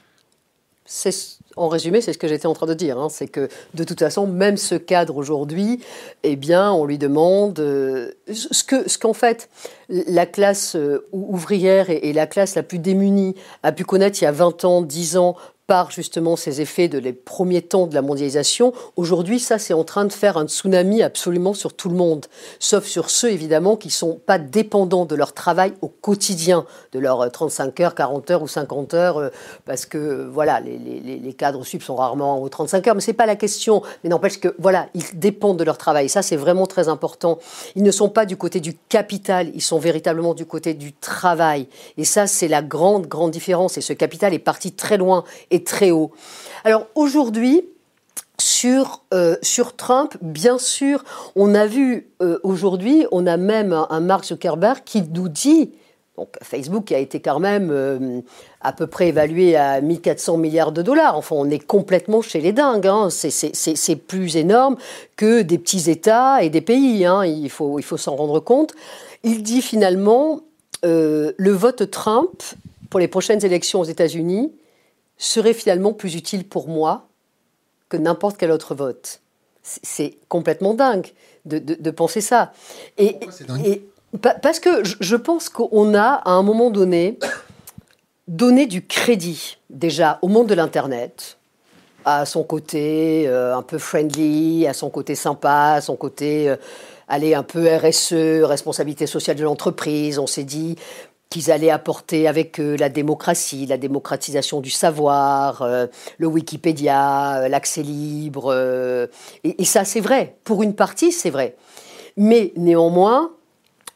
en 1.56 1.68
résumé, 1.68 2.02
c'est 2.02 2.14
ce 2.14 2.18
que 2.18 2.28
j'étais 2.28 2.48
en 2.48 2.54
train 2.54 2.66
de 2.66 2.74
dire. 2.74 2.98
Hein. 2.98 3.10
c'est 3.10 3.28
que 3.28 3.50
de 3.74 3.84
toute 3.84 4.00
façon, 4.00 4.28
même 4.28 4.58
ce 4.58 4.76
cadre 4.76 5.18
aujourd'hui, 5.18 5.82
eh 6.24 6.36
bien, 6.36 6.72
on 6.72 6.86
lui 6.86 6.98
demande 6.98 7.60
euh, 7.60 8.12
ce 8.32 8.64
que, 8.64 8.90
ce 8.90 8.98
qu'en 8.98 9.14
fait 9.14 9.50
la 9.90 10.26
classe 10.26 10.76
euh, 10.76 11.08
ouvrière 11.12 11.90
et, 11.90 12.14
la 12.14 12.28
classe 12.28 12.56
la 12.56 12.64
plus 12.64 12.80
démunie 12.80 13.36
a 13.64 13.72
pu 13.72 13.84
connaître 13.84 14.22
il 14.22 14.26
y 14.26 14.28
a 14.28 14.32
20 14.32 14.66
ans, 14.66 14.82
10 14.82 15.18
ans 15.18 15.36
par 15.70 15.92
justement 15.92 16.36
ces 16.36 16.62
effets 16.62 16.88
de 16.88 16.98
les 16.98 17.14
premiers 17.14 17.62
temps 17.62 17.86
de 17.86 17.94
la 17.94 18.02
mondialisation, 18.02 18.74
aujourd'hui, 18.96 19.40
ça, 19.40 19.60
c'est 19.60 19.76
en 19.76 19.84
train 19.84 20.06
de 20.06 20.12
faire 20.12 20.36
un 20.38 20.48
tsunami 20.48 21.04
absolument 21.04 21.54
sur 21.54 21.74
tout 21.74 21.90
le 21.90 21.96
monde, 21.96 22.26
sauf 22.58 22.86
sur 22.86 23.12
ceux, 23.12 23.30
évidemment, 23.30 23.76
qui 23.76 23.92
sont 23.92 24.20
pas 24.26 24.40
dépendants 24.40 25.06
de 25.06 25.14
leur 25.14 25.32
travail 25.32 25.74
au 25.84 25.88
quotidien, 25.88 26.66
de 26.92 26.98
leurs 26.98 27.32
35 27.32 27.80
heures, 27.82 27.94
40 27.94 28.32
heures 28.32 28.42
ou 28.42 28.48
50 28.48 28.96
heures, 28.96 29.18
euh, 29.20 29.30
parce 29.66 29.86
que, 29.86 30.28
voilà, 30.34 30.60
les, 30.60 30.80
les, 30.80 31.34
cadres 31.34 31.64
sup 31.64 31.84
sont 31.84 31.96
rarement 31.96 32.42
aux 32.42 32.50
35 32.50 32.88
heures, 32.88 32.96
mais 32.96 33.02
c'est 33.02 33.14
pas 33.14 33.28
la 33.28 33.36
question, 33.36 33.84
mais 34.04 34.10
n'empêche 34.10 34.40
que, 34.40 34.56
voilà, 34.58 34.88
ils 34.96 35.20
dépendent 35.20 35.60
de 35.60 35.64
leur 35.64 35.78
travail, 35.78 36.10
ça, 36.10 36.24
c'est 36.24 36.36
vraiment 36.36 36.66
très 36.66 36.90
important. 36.90 37.38
Ils 37.76 37.84
ne 37.84 37.92
sont 37.92 38.10
pas 38.10 38.26
du 38.26 38.38
côté 38.38 38.60
du 38.60 38.76
capital, 38.90 39.52
ils 39.54 39.62
sont 39.62 39.78
véritablement 39.78 40.34
du 40.34 40.48
côté 40.48 40.74
du 40.74 40.94
travail, 40.94 41.68
et 41.98 42.06
ça, 42.06 42.26
c'est 42.26 42.48
la 42.48 42.64
grande, 42.64 43.06
grande 43.06 43.30
différence, 43.30 43.78
et 43.78 43.82
ce 43.82 43.94
capital 43.94 44.34
est 44.34 44.40
parti 44.40 44.72
très 44.72 44.98
loin, 44.98 45.24
et 45.52 45.59
très 45.64 45.92
haut. 45.92 46.12
Alors 46.64 46.88
aujourd'hui, 46.96 47.64
sur, 48.40 49.04
euh, 49.14 49.36
sur 49.42 49.76
Trump, 49.76 50.16
bien 50.22 50.58
sûr, 50.58 51.04
on 51.36 51.54
a 51.54 51.66
vu 51.66 52.10
euh, 52.22 52.40
aujourd'hui, 52.44 53.06
on 53.12 53.28
a 53.28 53.38
même 53.38 53.74
un, 53.74 54.00
Mark 54.00 54.26
Zuckerberg 54.26 54.80
qui 54.86 55.04
nous 55.14 55.30
dit, 55.30 55.72
donc 56.18 56.30
Facebook 56.42 56.92
a 56.92 56.98
été 56.98 57.20
quand 57.20 57.40
même 57.40 57.70
euh, 57.72 58.22
à 58.62 58.74
peu 58.74 58.88
près 58.88 59.10
évalué 59.10 59.56
à 59.56 59.82
1400 59.82 60.38
milliards 60.38 60.72
de 60.72 60.82
dollars, 60.82 61.18
enfin 61.18 61.36
on 61.38 61.50
est 61.50 61.60
complètement 61.60 62.22
chez 62.22 62.40
les 62.40 62.52
dingues, 62.52 62.88
hein. 62.88 63.10
c'est 63.10 63.96
plus 63.96 64.38
énorme 64.38 64.78
que 65.16 65.42
des 65.42 65.58
petits 65.58 65.90
États 65.90 66.44
et 66.44 66.50
des 66.50 66.62
pays, 66.62 67.06
hein. 67.06 67.26
il 67.26 67.50
faut, 67.50 67.80
il 67.80 67.84
faut 67.84 67.98
s'en 67.98 68.16
rendre 68.16 68.40
compte. 68.40 68.74
Il 69.24 69.44
dit 69.44 69.62
finalement, 69.62 70.40
le 70.84 71.52
vote 71.52 71.92
Trump 71.92 72.42
pour 72.90 73.02
les 73.02 73.10
prochaines 73.10 73.44
élections 73.46 73.82
aux 73.82 73.86
États-Unis 73.86 74.52
serait 75.20 75.54
finalement 75.54 75.94
plus 75.94 76.16
utile 76.16 76.48
pour 76.48 76.68
moi 76.68 77.08
que 77.90 77.98
n'importe 77.98 78.38
quel 78.38 78.52
autre 78.52 78.74
vote. 78.74 79.22
C'est 79.62 80.18
complètement 80.30 80.74
dingue 80.74 81.12
de, 81.46 81.92
penser 81.92 82.22
ça. 82.22 82.54
Et, 82.98 83.18
dingue 83.48 83.82
parce 84.22 84.60
que 84.60 84.84
je 84.84 85.16
pense 85.16 85.50
qu'on 85.50 85.94
a, 85.94 86.22
à 86.26 86.32
un 86.32 86.42
moment 86.42 86.72
donné, 86.72 87.20
donné 88.28 88.66
du 88.66 88.86
crédit 88.86 89.58
déjà 89.70 90.18
au 90.22 90.28
monde 90.28 90.48
de 90.48 90.56
l'Internet, 90.56 91.38
à 92.06 92.26
son 92.26 92.44
côté 92.44 93.28
euh, 93.28 93.56
un 93.56 93.62
peu 93.62 93.78
friendly, 93.78 94.66
à 94.66 94.74
son 94.74 94.90
côté 94.90 95.16
sympa, 95.16 95.74
à 95.76 95.82
son 95.82 95.96
côté 95.96 96.50
euh, 96.50 96.56
aller 97.08 97.36
un 97.36 97.44
peu 97.44 97.68
RSE, 97.68 98.44
responsabilité 98.44 99.06
sociale 99.06 99.36
de 99.36 99.44
l'entreprise. 99.44 100.18
On 100.18 100.28
s'est 100.28 100.44
dit 100.44 100.76
qu'ils 101.30 101.52
allaient 101.52 101.70
apporter 101.70 102.28
avec 102.28 102.60
eux 102.60 102.76
la 102.76 102.90
démocratie, 102.90 103.66
la 103.66 103.78
démocratisation 103.78 104.62
du 104.62 104.72
savoir, 104.72 105.62
euh, 105.62 105.88
le 106.18 106.28
Wikipédia, 106.28 107.48
l'accès 107.50 107.84
libre. 107.84 108.54
et, 109.44 109.62
et 109.62 109.66
ça, 109.66 109.86
c'est 109.86 110.00
vrai. 110.00 110.36
Pour 110.44 110.64
une 110.64 110.76
partie, 110.76 111.12
c'est 111.12 111.30
vrai. 111.30 111.56
Mais 112.18 112.52
néanmoins, 112.56 113.32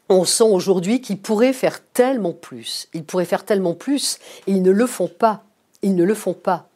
on 0.08 0.24
sent 0.24 0.44
aujourd'hui 0.44 1.00
qu'ils 1.00 1.18
pourraient 1.18 1.52
faire 1.52 1.80
tellement 1.82 2.32
plus. 2.32 2.88
Ils 2.94 3.04
pourraient 3.04 3.24
faire 3.24 3.44
tellement 3.44 3.74
plus 3.74 4.18
et 4.46 4.52
ils 4.52 4.62
ne 4.62 4.70
le 4.70 4.86
font 4.86 5.08
pas. 5.08 5.42
Ils 5.82 5.94
ne 5.94 6.04
le 6.04 6.14
font 6.14 6.34
pas. 6.34 6.68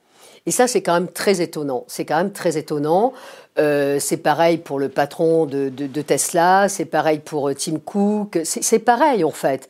Et 0.47 0.51
ça, 0.51 0.67
c'est 0.67 0.83
quand 0.83 0.95
même 0.95 1.09
très 1.09 1.43
étonnant. 1.43 1.85
C'est 1.89 2.05
quand 2.05 2.17
même 2.17 2.33
très 2.33 2.57
étonnant. 2.57 3.13
Euh, 3.59 3.99
c'est 4.01 4.17
pareil 4.17 4.59
pour 4.59 4.79
le 4.79 4.89
patron 4.89 5.45
de, 5.47 5.69
Tesla, 6.03 6.69
c'est 6.69 6.85
pareil 6.85 7.19
pour 7.19 7.49
euh, 7.49 7.55
Tim 7.55 7.79
Cook, 7.85 8.39
c'est 8.45 8.79
pareil 8.79 9.25
en 9.25 9.33
fait. 9.33 9.69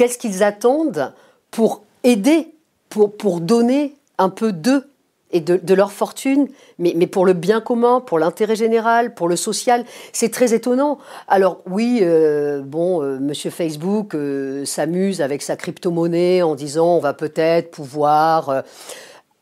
Qu'est-ce 0.00 0.16
qu'ils 0.16 0.42
attendent 0.42 1.12
pour 1.50 1.82
aider, 2.04 2.54
pour, 2.88 3.14
pour 3.18 3.42
donner 3.42 3.96
un 4.16 4.30
peu 4.30 4.50
d'eux 4.50 4.88
et 5.30 5.40
de, 5.40 5.74
leur 5.74 5.92
fortune, 5.92 6.48
mais, 6.78 6.94
mais, 6.96 7.06
pour 7.06 7.26
le 7.26 7.34
bien 7.34 7.60
commun, 7.60 8.00
pour 8.00 8.18
l'intérêt 8.18 8.56
général, 8.56 9.12
pour 9.12 9.28
le 9.28 9.36
social. 9.36 9.84
C'est 10.14 10.30
très 10.30 10.54
étonnant. 10.54 10.96
Alors 11.28 11.58
oui, 11.66 11.98
euh, 12.00 12.62
bon, 12.62 13.02
euh, 13.02 13.18
Monsieur 13.20 13.50
Facebook 13.50 14.14
euh, 14.14 14.64
s'amuse 14.64 15.20
avec 15.20 15.42
sa 15.42 15.56
crypto-monnaie 15.56 16.40
en 16.40 16.54
disant 16.54 16.96
on 16.96 17.00
va 17.00 17.12
peut-être 17.12 17.70
pouvoir 17.70 18.62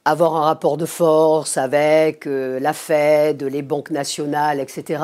avoir 0.05 0.37
un 0.37 0.43
rapport 0.43 0.77
de 0.77 0.87
force 0.87 1.57
avec 1.57 2.27
euh, 2.27 2.59
la 2.61 2.73
Fed, 2.73 3.43
les 3.43 3.63
banques 3.63 3.91
nationales, 3.91 4.61
etc. 4.61 5.03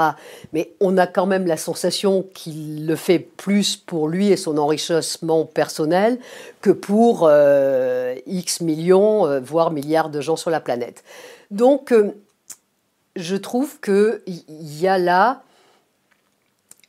Mais 0.53 0.73
on 0.81 0.97
a 0.97 1.07
quand 1.07 1.27
même 1.27 1.47
la 1.47 1.57
sensation 1.57 2.25
qu'il 2.35 2.87
le 2.87 2.97
fait 2.97 3.19
plus 3.19 3.77
pour 3.77 4.09
lui 4.09 4.29
et 4.29 4.37
son 4.37 4.57
enrichissement 4.57 5.45
personnel 5.45 6.19
que 6.63 6.71
pour 6.71 7.27
euh, 7.29 8.15
X 8.27 8.63
millions, 8.63 9.27
euh, 9.27 9.41
voire 9.41 9.71
milliards 9.71 10.09
de 10.09 10.21
gens 10.21 10.37
sur 10.37 10.51
la 10.51 10.61
planète. 10.61 11.05
Donc, 11.51 11.95
je 13.17 13.37
trouve 13.37 13.81
qu'il 13.81 14.21
y 14.49 14.89
a 14.89 14.99
là... 14.99 15.43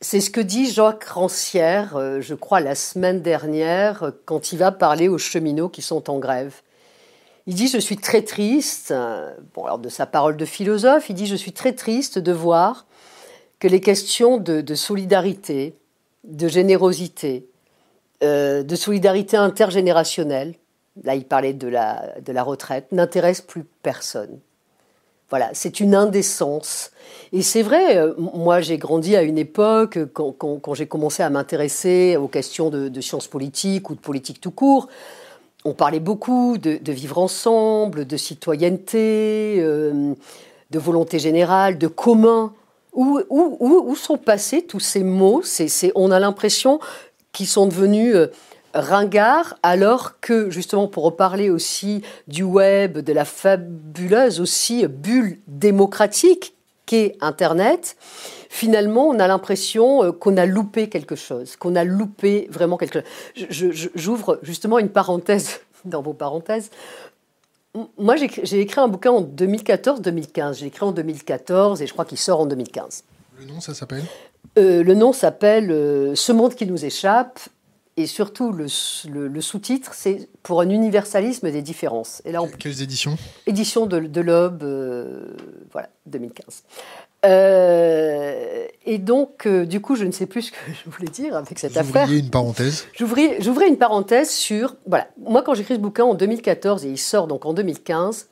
C'est 0.02 0.20
ce 0.20 0.30
que 0.30 0.42
dit 0.42 0.70
Jacques 0.70 1.04
Rancière, 1.04 1.98
je 2.20 2.34
crois, 2.34 2.60
la 2.60 2.74
semaine 2.74 3.22
dernière, 3.22 4.12
quand 4.26 4.52
il 4.52 4.58
va 4.58 4.70
parler 4.70 5.08
aux 5.08 5.16
cheminots 5.16 5.70
qui 5.70 5.80
sont 5.80 6.10
en 6.10 6.18
grève. 6.18 6.60
Il 7.46 7.54
dit 7.54 7.68
Je 7.68 7.78
suis 7.78 7.96
très 7.96 8.22
triste, 8.22 8.92
bon, 9.54 9.64
alors 9.64 9.78
de 9.78 9.88
sa 9.88 10.06
parole 10.06 10.36
de 10.36 10.44
philosophe, 10.44 11.08
il 11.10 11.14
dit 11.14 11.26
Je 11.26 11.36
suis 11.36 11.52
très 11.52 11.72
triste 11.72 12.18
de 12.18 12.32
voir 12.32 12.86
que 13.58 13.68
les 13.68 13.80
questions 13.80 14.36
de, 14.36 14.74
solidarité, 14.74 15.74
de 16.24 16.48
générosité, 16.48 17.46
euh, 18.22 18.62
de 18.62 18.76
solidarité 18.76 19.36
intergénérationnelle, 19.36 20.54
là 21.04 21.14
il 21.14 21.24
parlait 21.24 21.54
de 21.54 21.68
la, 21.68 22.42
retraite, 22.42 22.92
n'intéressent 22.92 23.46
plus 23.46 23.64
personne. 23.82 24.40
Voilà, 25.28 25.50
c'est 25.54 25.80
une 25.80 25.96
indécence. 25.96 26.92
Et 27.32 27.42
c'est 27.42 27.62
vrai, 27.62 27.96
euh, 27.96 28.14
moi 28.18 28.60
j'ai 28.60 28.78
grandi 28.78 29.16
à 29.16 29.22
une 29.22 29.38
époque, 29.38 29.98
quand, 30.12 30.74
j'ai 30.74 30.86
commencé 30.86 31.22
à 31.22 31.30
m'intéresser 31.30 32.16
aux 32.16 32.28
questions 32.28 32.70
de 32.70 33.00
sciences 33.00 33.26
politiques 33.28 33.90
ou 33.90 33.94
de 33.94 34.00
politique 34.00 34.40
tout 34.40 34.52
court, 34.52 34.88
on 35.64 35.72
parlait 35.72 36.00
beaucoup 36.00 36.58
de, 36.58 36.92
vivre 36.92 37.18
ensemble, 37.18 38.06
de 38.06 38.16
citoyenneté, 38.16 39.56
euh, 39.58 40.14
de 40.70 40.78
volonté 40.78 41.18
générale, 41.18 41.78
de 41.78 41.88
commun. 41.88 42.52
Où, 42.92 43.94
sont 43.94 44.16
passés 44.16 44.62
tous 44.62 44.80
ces 44.80 45.02
mots 45.02 45.42
On 45.94 46.10
a 46.10 46.18
l'impression 46.18 46.80
qu'ils 47.32 47.46
sont 47.46 47.66
devenus 47.66 48.14
euh, 48.14 48.28
ringards, 48.72 49.58
alors 49.62 50.18
que, 50.20 50.50
justement, 50.50 50.86
pour 50.88 51.04
reparler 51.04 51.50
aussi 51.50 52.02
du 52.26 52.42
web, 52.42 52.98
de 52.98 53.12
la 53.12 53.24
fabuleuse 53.24 54.40
aussi 54.40 54.86
bulle 54.86 55.38
démocratique 55.46 56.55
qu'est 56.86 57.16
Internet, 57.20 57.96
finalement, 58.48 59.08
on 59.08 59.18
a 59.18 59.28
l'impression 59.28 60.04
euh, 60.04 60.12
qu'on 60.12 60.36
a 60.36 60.46
loupé 60.46 60.88
quelque 60.88 61.16
chose, 61.16 61.56
qu'on 61.56 61.76
a 61.76 61.84
loupé 61.84 62.48
vraiment 62.50 62.76
quelque 62.76 63.00
chose. 63.00 63.88
J'ouvre 63.94 64.38
justement 64.42 64.78
une 64.78 64.88
parenthèse 64.88 65.60
dans 65.84 66.02
vos 66.02 66.14
parenthèses. 66.14 66.70
Moi, 67.98 68.16
j'ai 68.16 68.60
écrit 68.60 68.80
un 68.80 68.88
bouquin 68.88 69.10
en 69.10 69.22
2014-2015. 69.22 70.60
J'ai 70.60 70.66
écrit 70.66 70.84
en 70.84 70.92
2014 70.92 71.82
et 71.82 71.86
je 71.86 71.92
crois 71.92 72.06
qu'il 72.06 72.16
sort 72.16 72.40
en 72.40 72.46
2015. 72.46 73.04
Le 73.38 73.44
nom, 73.44 73.60
ça 73.60 73.74
s'appelle? 73.74 74.04
Euh, 74.56 74.82
Le 74.82 74.94
nom 74.94 75.12
s'appelle 75.12 75.70
euh, 75.70 76.14
Ce 76.14 76.32
monde 76.32 76.54
qui 76.54 76.66
nous 76.66 76.86
échappe. 76.86 77.38
Et 77.98 78.06
surtout, 78.06 78.52
le, 78.52 78.68
sous-titre, 79.40 79.92
c'est 79.94 80.28
pour 80.42 80.60
un 80.60 80.68
universalisme 80.68 81.50
des 81.50 81.62
différences. 81.62 82.20
Et 82.26 82.32
là, 82.32 82.40
Quelles 82.58 82.82
éditions? 82.82 83.16
Édition 83.46 83.86
de, 83.86 84.00
de 84.00 84.20
l'Aube, 84.20 84.62
voilà, 85.72 85.88
2015. 86.04 86.62
Euh, 87.24 88.66
et 88.84 88.98
donc, 88.98 89.46
euh, 89.46 89.66
du 89.66 89.80
coup, 89.80 89.96
je 89.96 90.04
ne 90.04 90.12
sais 90.12 90.26
plus 90.26 90.42
ce 90.42 90.52
que 90.52 90.56
je 90.84 90.90
voulais 90.90 91.08
dire 91.08 91.36
avec 91.36 91.58
cette 91.58 91.72
Vous 91.72 91.78
affaire. 91.78 92.10
une 92.10 92.30
parenthèse 92.30 92.86
J'ouvrais 92.94 93.68
une 93.68 93.78
parenthèse 93.78 94.30
sur. 94.30 94.76
Voilà, 94.86 95.08
moi, 95.18 95.42
quand 95.42 95.54
j'écris 95.54 95.74
ce 95.74 95.80
bouquin 95.80 96.04
en 96.04 96.14
2014 96.14 96.84
et 96.84 96.90
il 96.90 96.98
sort 96.98 97.26
donc 97.26 97.44
en 97.46 97.52
2015, 97.52 98.28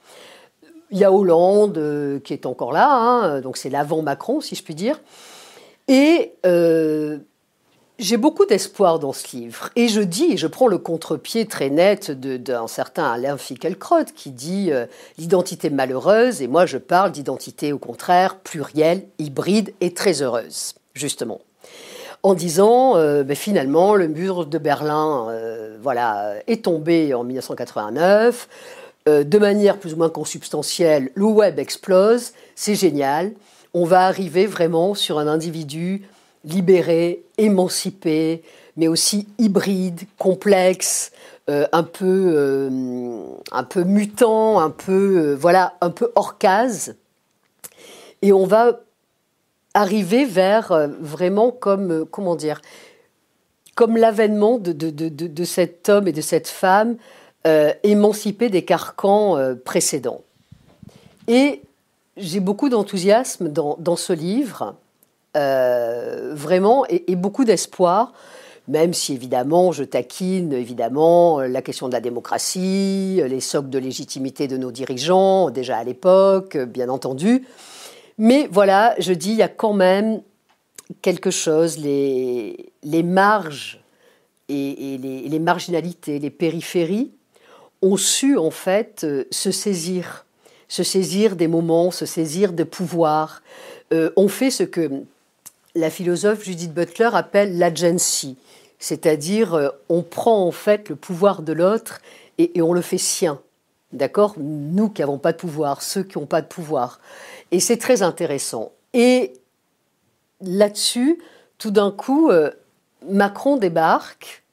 il 0.91 0.99
y 0.99 1.05
a 1.05 1.13
Hollande 1.13 1.79
euh, 1.79 2.21
qui 2.21 2.33
est 2.33 2.47
encore 2.47 2.73
là, 2.73 2.89
hein, 2.93 3.41
donc 3.41 3.57
c'est 3.57 3.71
l'avant 3.71 4.03
Macron, 4.03 4.41
si 4.41 4.55
je 4.55 4.63
puis 4.63 4.75
dire. 4.75 5.01
Et 5.89 6.35
j'ai 7.99 8.17
beaucoup 8.17 8.45
d'espoir 8.45 8.99
dans 8.99 9.13
ce 9.13 9.37
livre. 9.37 9.71
Et 9.77 9.89
je 9.89 10.01
dis, 10.01 10.33
et 10.33 10.37
je 10.37 10.47
prends 10.47 10.67
le 10.67 10.79
contre-pied 10.79 11.47
très 11.47 11.71
net 11.71 12.11
d'un 12.11 12.67
certain 12.67 13.05
Alain 13.05 13.37
Finkielkraut 13.37 14.07
qui 14.15 14.31
dit 14.31 14.73
euh, 14.73 14.87
l'identité 15.17 15.71
malheureuse, 15.71 16.43
et 16.43 16.49
moi 16.49 16.67
je 16.67 16.79
parle 16.79 17.13
d'identité 17.13 17.73
au 17.73 17.79
contraire 17.79 18.37
plurielle, 18.39 19.05
hybride 19.19 19.75
et 19.81 19.95
très 19.95 20.23
heureuse, 20.23 20.75
justement. 20.95 21.41
En 22.25 22.35
disant, 22.35 22.97
euh, 22.97 23.23
ben, 23.23 23.37
finalement, 23.37 23.95
le 23.95 24.09
mur 24.09 24.47
de 24.47 24.59
Berlin 24.59 25.29
euh, 25.31 25.77
voilà, 25.81 26.35
est 26.49 26.65
tombé 26.65 27.15
en 27.15 27.23
1989, 27.23 28.49
de 29.07 29.39
manière 29.39 29.77
plus 29.77 29.93
ou 29.93 29.99
moins 29.99 30.09
consubstantielle, 30.09 31.11
le 31.15 31.27
web 31.27 31.59
explose, 31.59 32.33
c'est 32.55 32.75
génial, 32.75 33.33
on 33.75 33.85
va 33.85 34.07
arriver 34.07 34.47
vraiment 34.47 34.95
sur 34.95 35.19
un 35.19 35.27
individu 35.27 36.09
libéré, 36.45 37.23
émancipé, 37.39 38.43
mais 38.77 38.89
aussi 38.89 39.29
hybride, 39.39 40.03
complexe, 40.19 41.13
euh, 41.51 41.67
un 41.73 41.83
peu, 41.83 42.33
euh, 42.35 42.71
un 43.53 43.65
peu 43.65 43.85
mutant, 43.85 44.61
un 44.61 44.71
peu, 44.71 45.19
euh, 45.19 45.35
voilà, 45.35 45.75
un 45.81 45.91
peu 45.91 46.11
hors. 46.15 46.37
Et 48.23 48.33
on 48.33 48.47
va 48.47 48.81
arriver 49.75 50.25
vers 50.25 50.89
vraiment 51.01 51.51
comme, 51.51 52.07
comment 52.11 52.37
dire, 52.37 52.63
comme 53.75 53.97
l'avènement 53.97 54.59
de, 54.59 54.73
de, 54.73 54.91
de, 54.91 55.09
de, 55.09 55.45
cet 55.45 55.89
homme 55.89 56.09
et 56.09 56.13
de 56.13 56.21
cette 56.21 56.49
femme 56.49 56.97
émancipés 57.83 58.49
des 58.49 58.65
carcans 58.65 59.37
précédents. 59.65 60.23
Et 61.29 61.61
j'ai 62.17 62.41
beaucoup 62.41 62.69
d'enthousiasme 62.69 63.49
dans, 63.49 63.77
dans, 63.79 63.97
ce 63.97 64.13
livre 64.13 64.63
euh, 64.63 64.84
vraiment, 65.35 66.85
et, 66.89 67.17
beaucoup 67.17 67.45
d'espoir, 67.45 68.13
même 68.69 68.95
si 68.95 69.13
évidemment 69.13 69.73
je 69.73 69.85
taquine 69.85 70.53
évidemment 70.53 71.41
la 71.41 71.61
question 71.61 71.89
de 71.89 71.93
la 71.93 72.01
démocratie, 72.01 73.21
les 73.27 73.41
socles 73.41 73.69
de 73.69 73.79
légitimité 73.79 74.49
de 74.49 74.57
nos 74.57 74.71
dirigeants, 74.73 75.51
déjà 75.51 75.79
à 75.79 75.85
l'époque, 75.85 76.57
bien 76.57 76.89
entendu. 76.89 77.45
Mais 78.17 78.49
voilà, 78.51 78.95
je 78.99 79.13
dis, 79.13 79.31
il 79.31 79.37
y 79.37 79.43
a 79.43 79.49
quand 79.49 79.73
même 79.73 80.23
quelque 81.03 81.31
chose, 81.31 81.79
les, 81.79 83.03
marges 83.03 83.81
et, 84.49 84.99
les, 85.01 85.29
les, 85.29 85.39
marginalités, 85.39 86.19
les 86.19 86.31
périphéries 86.31 87.13
ont 87.83 87.97
su 87.97 88.39
en 88.39 88.51
fait 88.51 89.03
euh, 89.05 89.25
se 89.31 89.51
saisir, 89.51 90.27
se 90.69 90.83
saisir 90.83 91.37
des 91.37 91.49
moments, 91.49 91.91
se 91.91 92.07
saisir 92.07 92.53
de 92.53 92.65
pouvoir, 92.65 93.43
euh, 93.93 94.11
ont 94.17 94.29
fait 94.29 94.51
ce 94.51 94.63
que 94.63 95.05
la 95.75 95.91
philosophe 95.91 96.45
Judith 96.45 96.73
Butler 96.73 97.11
appelle 97.13 97.59
l'agency, 97.59 98.37
C'est-à-dire, 98.79 99.55
euh, 99.55 99.69
on 99.89 100.03
prend 100.03 100.47
en 100.47 100.53
fait 100.53 100.89
le 100.89 100.97
pouvoir 100.97 101.43
de 101.43 101.53
l'autre 101.53 102.01
et, 102.39 102.61
on 102.63 102.73
le 102.73 102.83
fait 102.83 102.99
sien. 102.99 103.41
D'accord? 103.93 104.35
Nous 104.39 104.89
qui 104.89 105.03
n'avons 105.03 105.19
pas 105.19 105.33
de 105.33 105.39
pouvoir, 105.39 105.83
ceux 105.83 106.03
qui 106.03 106.19
n'ont 106.19 106.27
pas 106.27 106.43
de 106.43 106.47
pouvoir. 106.47 107.01
Et 107.51 107.61
c'est 107.61 107.77
très 107.77 108.03
intéressant. 108.03 108.73
Et 108.93 109.33
là-dessus, 110.41 111.21
tout 111.59 111.71
d'un 111.71 111.91
coup, 111.91 112.31
euh, 112.31 112.51
Macron 113.09 113.57
débarque 113.57 114.45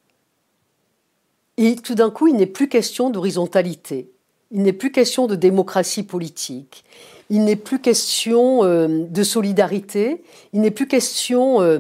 et 1.58 1.76
tout 1.76 1.96
d'un 1.96 2.10
coup, 2.10 2.28
il 2.28 2.36
n'est 2.36 2.46
plus 2.46 2.70
question 2.70 3.10
d'horizontalité. 3.10 4.12
Il 4.52 4.64
n'est 4.64 4.74
plus 4.74 4.92
question 4.92 5.28
de 5.28 5.36
démocratie 5.36 6.04
politique. 6.04 6.84
Il 7.32 7.46
n'est 7.46 7.56
plus 7.56 7.80
question 7.80 8.66
euh, 8.66 9.06
de 9.10 9.24
solidarité. 9.24 10.22
Il 10.52 10.60
n'est 10.60 10.70
plus 10.70 10.86
question 10.86 11.62
euh, 11.62 11.80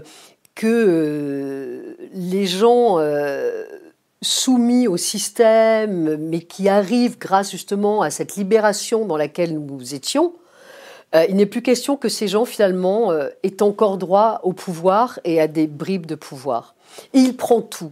que 0.55 0.65
euh, 0.65 1.97
les 2.13 2.47
gens 2.47 2.99
soumis 4.23 4.87
au 4.87 4.97
système, 4.97 6.15
mais 6.17 6.39
qui 6.39 6.69
arrivent 6.69 7.17
grâce 7.17 7.51
justement 7.51 8.01
à 8.01 8.11
cette 8.11 8.37
libération 8.37 9.05
dans 9.05 9.17
laquelle 9.17 9.53
nous 9.53 9.93
étions, 9.93 10.33
il 11.27 11.35
n'est 11.35 11.47
plus 11.47 11.63
question 11.63 11.97
que 11.97 12.07
ces 12.07 12.27
gens 12.27 12.45
finalement 12.45 13.11
aient 13.43 13.61
encore 13.61 13.97
droit 13.97 14.39
au 14.43 14.53
pouvoir 14.53 15.19
et 15.25 15.41
à 15.41 15.47
des 15.47 15.65
bribes 15.65 16.05
de 16.05 16.15
pouvoir. 16.15 16.75
Et 17.13 17.19
il 17.19 17.35
prend 17.35 17.61
tout. 17.61 17.91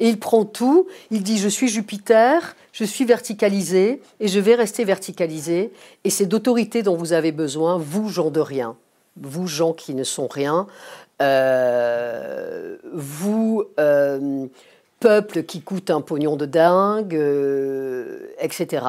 Et 0.00 0.08
il 0.08 0.18
prend 0.18 0.44
tout, 0.44 0.88
il 1.10 1.22
dit 1.22 1.38
je 1.38 1.48
suis 1.48 1.68
Jupiter, 1.68 2.56
je 2.80 2.84
suis 2.86 3.04
verticalisé 3.04 4.00
et 4.20 4.28
je 4.28 4.40
vais 4.40 4.54
rester 4.54 4.84
verticalisé. 4.86 5.70
Et 6.04 6.10
c'est 6.10 6.24
d'autorité 6.24 6.82
dont 6.82 6.96
vous 6.96 7.12
avez 7.12 7.30
besoin, 7.30 7.76
vous 7.76 8.08
gens 8.08 8.30
de 8.30 8.40
rien, 8.40 8.74
vous 9.20 9.46
gens 9.46 9.74
qui 9.74 9.94
ne 9.94 10.02
sont 10.02 10.26
rien, 10.26 10.66
euh, 11.20 12.78
vous 12.94 13.64
euh, 13.78 14.46
peuple 14.98 15.42
qui 15.42 15.60
coûte 15.60 15.90
un 15.90 16.00
pognon 16.00 16.36
de 16.36 16.46
dingue, 16.46 17.14
euh, 17.14 18.30
etc. 18.40 18.86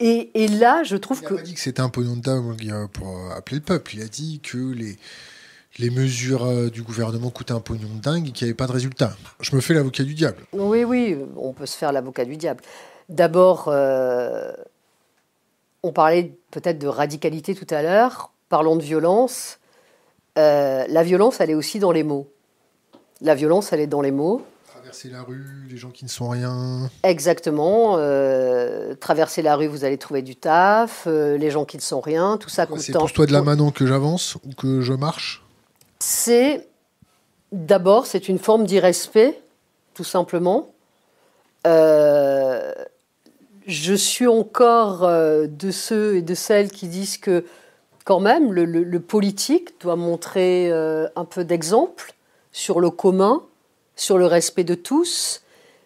Et, 0.00 0.30
et, 0.34 0.48
là, 0.48 0.82
je 0.82 0.96
trouve 0.96 1.22
que... 1.22 1.28
Il 1.28 1.36
n'a 1.36 1.42
pas 1.42 1.46
dit 1.46 1.54
que 1.54 1.60
c'était 1.60 1.80
un 1.80 1.88
pognon 1.88 2.16
de 2.16 2.22
dingue 2.22 2.88
pour 2.92 3.30
appeler 3.36 3.58
le 3.58 3.62
peuple. 3.62 3.94
Il 3.94 4.02
a 4.02 4.08
dit 4.08 4.40
que 4.42 4.58
les 4.58 4.96
les 5.78 5.90
mesures 5.90 6.70
du 6.70 6.80
gouvernement 6.80 7.28
coûtaient 7.28 7.52
un 7.52 7.60
pognon 7.60 7.94
de 7.96 8.00
dingue 8.00 8.28
et 8.28 8.32
qu'il 8.32 8.46
n'y 8.46 8.50
avait 8.50 8.56
pas 8.56 8.66
de 8.66 8.72
résultat. 8.72 9.14
Je 9.40 9.54
me 9.54 9.60
fais 9.60 9.74
l'avocat 9.74 10.04
du 10.04 10.14
diable. 10.14 10.38
Oui, 10.54 10.84
oui, 10.84 11.18
on 11.36 11.52
peut 11.52 11.66
se 11.66 11.76
faire 11.76 11.92
l'avocat 11.92 12.24
du 12.24 12.38
diable. 12.38 12.62
D'abord, 13.08 13.66
euh, 13.68 14.52
on 15.82 15.92
parlait 15.92 16.32
peut-être 16.50 16.78
de 16.78 16.88
radicalité 16.88 17.54
tout 17.54 17.66
à 17.70 17.82
l'heure. 17.82 18.32
Parlons 18.48 18.76
de 18.76 18.82
violence. 18.82 19.58
Euh, 20.38 20.84
la 20.88 21.02
violence, 21.02 21.40
elle 21.40 21.50
est 21.50 21.54
aussi 21.54 21.78
dans 21.78 21.92
les 21.92 22.02
mots. 22.02 22.28
La 23.20 23.34
violence, 23.34 23.72
elle 23.72 23.80
est 23.80 23.86
dans 23.86 24.02
les 24.02 24.10
mots. 24.10 24.42
Traverser 24.68 25.08
la 25.08 25.22
rue, 25.22 25.66
les 25.68 25.76
gens 25.76 25.90
qui 25.90 26.04
ne 26.04 26.10
sont 26.10 26.28
rien. 26.28 26.90
Exactement. 27.02 27.96
traverser 29.00 29.42
la 29.42 29.56
rue, 29.56 29.66
vous 29.66 29.84
allez 29.84 29.98
trouver 29.98 30.22
du 30.22 30.36
taf. 30.36 31.06
les 31.06 31.50
gens 31.50 31.64
qui 31.64 31.76
ne 31.76 31.82
sont 31.82 32.00
rien, 32.00 32.36
tout 32.36 32.50
ça. 32.50 32.66
C'est 32.76 32.92
pour 32.92 33.12
toi 33.12 33.26
de 33.26 33.32
la 33.32 33.42
manon 33.42 33.70
que 33.70 33.86
j'avance 33.86 34.36
ou 34.44 34.52
que 34.56 34.80
je 34.82 34.92
marche? 34.92 35.42
C'est 35.98 36.68
d'abord, 37.52 38.06
c'est 38.06 38.28
une 38.28 38.38
forme 38.38 38.66
d'irrespect, 38.66 39.40
tout 39.94 40.04
simplement. 40.04 40.70
Euh, 41.66 42.72
je 43.66 43.94
suis 43.94 44.28
encore 44.28 45.04
euh, 45.04 45.46
de 45.48 45.70
ceux 45.70 46.16
et 46.16 46.22
de 46.22 46.34
celles 46.34 46.70
qui 46.70 46.86
disent 46.88 47.18
que, 47.18 47.44
quand 48.04 48.20
même, 48.20 48.52
le, 48.52 49.00
politique 49.00 49.80
doit 49.80 49.96
montrer 49.96 50.70
euh, 50.70 51.08
un 51.16 51.24
peu 51.24 51.44
d'exemple 51.44 52.14
sur 52.52 52.78
le 52.80 52.90
commun, 52.90 53.42
sur 53.96 54.18
le 54.18 54.26
respect 54.26 54.62
de 54.62 54.76
tous. 54.76 55.42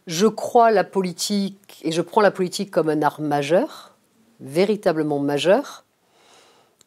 Je 0.07 0.27
crois 0.27 0.71
la 0.71 0.85
politique, 0.85 1.81
et 1.83 1.93
je 1.93 2.03
prends 2.03 2.21
la 2.21 2.31
politique 2.31 2.71
comme 2.71 2.91
un 2.91 3.01
art 3.01 3.23
majeur, 3.23 3.97
véritablement 4.41 5.19
majeur, 5.19 5.85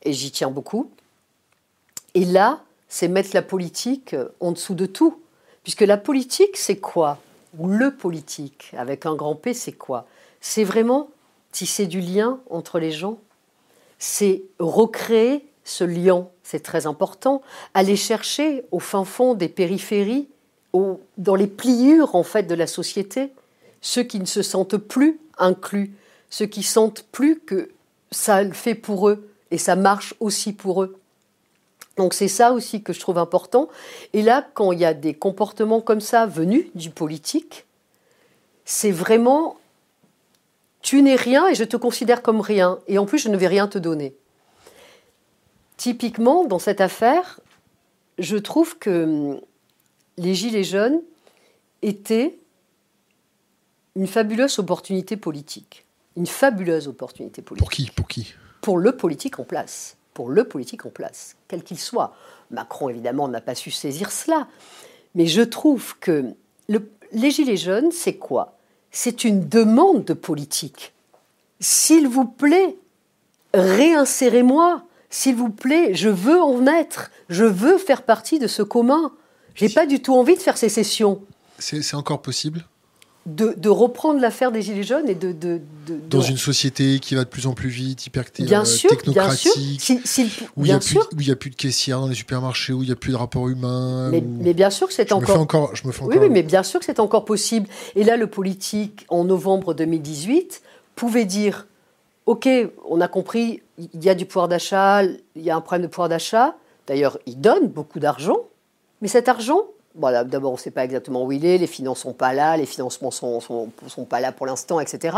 et 0.04 0.14
j'y 0.14 0.32
tiens 0.32 0.52
beaucoup. 0.52 0.92
Et 2.14 2.26
là, 2.26 2.62
c'est 2.88 3.08
mettre 3.08 3.32
la 3.34 3.42
politique 3.42 4.14
euh, 4.14 4.30
en 4.40 4.52
dessous 4.52 4.76
de 4.76 4.86
tout. 4.86 5.20
Puisque 5.64 5.82
la 5.82 5.98
politique, 5.98 6.56
c'est 6.56 6.78
quoi? 6.78 7.18
Ou 7.58 7.68
le 7.68 7.96
politique, 7.96 8.72
avec 8.78 9.08
un 9.08 9.16
grand 9.16 9.36
P, 9.36 9.56
c'est 9.56 9.72
quoi? 9.72 10.06
C'est 10.46 10.66
vraiment 10.66 11.10
tisser 11.54 11.88
du 11.88 12.02
lien 12.02 12.42
entre 12.50 12.78
les 12.78 12.92
gens. 12.92 13.18
C'est 13.98 14.44
recréer 14.60 15.48
ce 15.64 15.86
lien, 15.86 16.28
c'est 16.44 16.62
très 16.62 16.86
important. 16.86 17.42
Aller 17.74 17.96
chercher 17.96 18.66
au 18.72 18.80
fin 18.80 19.06
fond 19.06 19.36
des 19.36 19.48
périphéries, 19.48 20.28
dans 20.74 21.36
les 21.36 21.48
pliures 21.48 22.14
en 22.14 22.24
fait 22.24 22.44
de 22.44 22.56
la 22.56 22.68
société, 22.68 23.32
ceux 23.80 24.04
qui 24.04 24.20
ne 24.20 24.26
se 24.26 24.42
sentent 24.42 24.76
plus 24.76 25.18
inclus, 25.38 25.94
ceux 26.30 26.46
qui 26.46 26.62
sentent 26.62 27.06
plus 27.14 27.40
que 27.40 27.72
ça 28.12 28.44
le 28.44 28.52
fait 28.52 28.76
pour 28.76 29.08
eux 29.08 29.30
et 29.50 29.58
ça 29.58 29.78
marche 29.78 30.14
aussi 30.20 30.52
pour 30.52 30.84
eux. 30.84 31.00
Donc 31.96 32.14
c'est 32.14 32.28
ça 32.28 32.52
aussi 32.52 32.84
que 32.84 32.92
je 32.92 33.00
trouve 33.00 33.18
important. 33.18 33.70
Et 34.12 34.22
là, 34.22 34.46
quand 34.56 34.74
il 34.74 34.80
y 34.80 34.86
a 34.86 34.94
des 34.94 35.14
comportements 35.14 35.80
comme 35.80 36.02
ça 36.02 36.26
venus 36.26 36.66
du 36.76 36.90
politique, 36.90 37.66
c'est 38.66 38.92
vraiment 38.92 39.56
tu 40.84 41.02
n'es 41.02 41.16
rien 41.16 41.48
et 41.48 41.56
je 41.56 41.64
te 41.64 41.76
considère 41.76 42.22
comme 42.22 42.42
rien. 42.42 42.78
Et 42.88 43.00
en 43.00 43.06
plus, 43.06 43.18
je 43.18 43.30
ne 43.30 43.38
vais 43.38 43.48
rien 43.48 43.68
te 43.68 43.80
donner. 43.80 44.16
Typiquement, 45.78 46.46
dans 46.46 46.60
cette 46.60 46.82
affaire, 46.82 47.40
je 48.20 48.38
trouve 48.38 48.78
que 48.78 49.04
hum, 49.04 49.42
les 50.18 50.36
Gilets 50.36 50.64
jaunes 50.64 51.02
étaient 51.82 52.38
une 53.96 54.08
fabuleuse 54.08 54.60
opportunité 54.60 55.18
politique. 55.18 55.86
Une 56.16 56.28
fabuleuse 56.28 56.88
opportunité 56.88 57.42
politique. 57.42 57.66
Pour 57.66 57.72
qui? 57.72 57.90
Pour 57.96 58.08
qui? 58.08 58.36
Pour 58.62 58.78
le 58.78 58.96
politique 58.96 59.40
en 59.40 59.44
place 59.44 59.98
pour 60.14 60.30
le 60.30 60.44
politique 60.44 60.86
en 60.86 60.90
place, 60.90 61.36
quel 61.48 61.64
qu'il 61.64 61.80
soit. 61.80 62.16
Macron, 62.52 62.90
évidemment, 62.90 63.28
n'a 63.28 63.42
pas 63.42 63.56
su 63.56 63.72
saisir 63.72 64.12
cela. 64.12 64.48
Mais 65.16 65.26
je 65.26 65.42
trouve 65.42 65.98
que 66.00 66.34
les 66.70 67.32
Gilets 67.32 67.58
jaunes, 67.58 67.92
c'est 67.92 68.16
quoi? 68.16 68.58
C'est 68.94 69.24
une 69.24 69.50
demande 69.50 70.06
de 70.06 70.14
politique. 70.14 70.94
S'il 71.60 72.08
vous 72.08 72.26
plaît, 72.26 72.78
réinsérez-moi. 73.54 74.84
S'il 75.10 75.36
vous 75.36 75.50
plaît, 75.50 75.96
je 75.96 76.10
veux 76.10 76.40
en 76.40 76.66
être. 76.68 77.10
Je 77.28 77.44
veux 77.44 77.80
faire 77.80 78.04
partie 78.04 78.38
de 78.38 78.48
ce 78.48 78.62
commun. 78.62 79.12
J'ai 79.56 79.70
pas 79.70 79.88
du 79.88 80.02
tout 80.02 80.14
envie 80.14 80.36
de 80.36 80.42
faire 80.42 80.58
sécession. 80.58 81.22
C'est 81.58 81.96
encore 81.96 82.22
possible? 82.22 82.66
De, 83.26 83.70
reprendre 83.70 84.20
l'affaire 84.20 84.52
des 84.52 84.62
Gilets 84.62 84.84
jaunes 84.84 85.08
et 85.08 85.16
de, 85.16 85.32
de, 85.32 85.62
Dans 86.10 86.22
une 86.22 86.38
société 86.38 87.00
qui 87.00 87.16
va 87.16 87.24
de 87.24 87.30
plus 87.30 87.48
en 87.48 87.54
plus 87.54 87.70
vite, 87.70 88.06
hyper 88.06 88.26
bien 88.40 88.66
sûr, 88.66 88.90
technocratique, 88.90 89.82
bien 89.88 90.02
sûr. 90.04 90.50
où 90.58 90.66
il 90.66 90.68
n'y 90.68 90.72
a, 90.72 90.76
a, 91.34 91.36
plus 91.36 91.50
de 91.50 91.56
caissières 91.56 92.02
dans 92.02 92.08
les 92.08 92.16
supermarchés, 92.16 92.74
où 92.74 92.84
il 92.84 92.88
n'y 92.88 92.92
a 92.92 92.98
plus 92.98 93.12
de 93.12 93.18
rapports 93.18 93.48
humains. 93.48 94.12
Mais, 94.12 94.54
bien 94.54 94.70
sûr 94.70 94.88
que 94.88 94.94
c'est 94.94 95.14
encore... 95.14 95.40
encore... 95.40 95.76
Je 95.76 95.88
me 95.88 95.94
fais 95.94 96.04
encore... 96.04 96.16
Oui, 96.16 96.22
oui, 96.22 96.30
mais 96.30 96.44
bien 96.44 96.64
sûr 96.64 96.80
que 96.80 96.86
c'est 96.86 97.00
encore 97.00 97.24
possible. 97.24 97.68
Et 97.96 98.04
là, 98.04 98.18
le 98.18 98.28
politique, 98.28 99.06
en 99.08 99.24
novembre 99.24 99.74
2018, 99.74 100.62
pouvait 100.96 101.26
dire, 101.26 101.68
OK, 102.26 102.50
on 102.90 103.00
a 103.00 103.08
compris, 103.08 103.62
il 103.78 104.04
y 104.04 104.10
a 104.10 104.16
du 104.16 104.26
pouvoir 104.26 104.50
d'achat, 104.50 105.04
il 105.04 105.42
y 105.42 105.50
a 105.50 105.56
un 105.56 105.62
problème 105.62 105.84
de 105.84 105.88
pouvoir 105.88 106.10
d'achat. 106.10 106.56
D'ailleurs, 106.88 107.18
il 107.26 107.40
donne 107.40 107.68
beaucoup 107.68 108.00
d'argent, 108.00 108.40
mais 109.02 109.08
cet 109.08 109.30
argent, 109.30 109.62
D'abord, 109.96 110.52
on 110.52 110.56
ne 110.56 110.60
sait 110.60 110.72
pas 110.72 110.84
exactement 110.84 111.24
où 111.24 111.32
il 111.32 111.46
est, 111.46 111.58
les 111.58 111.68
finances 111.68 112.00
sont 112.00 112.14
pas 112.14 112.34
là, 112.34 112.58
les 112.58 112.66
financements 112.66 113.12
sont, 113.12 113.40
sont, 113.40 113.70
sont 113.88 114.06
pas 114.06 114.20
là 114.20 114.32
pour 114.32 114.46
l'instant, 114.46 114.80
etc. 114.80 115.18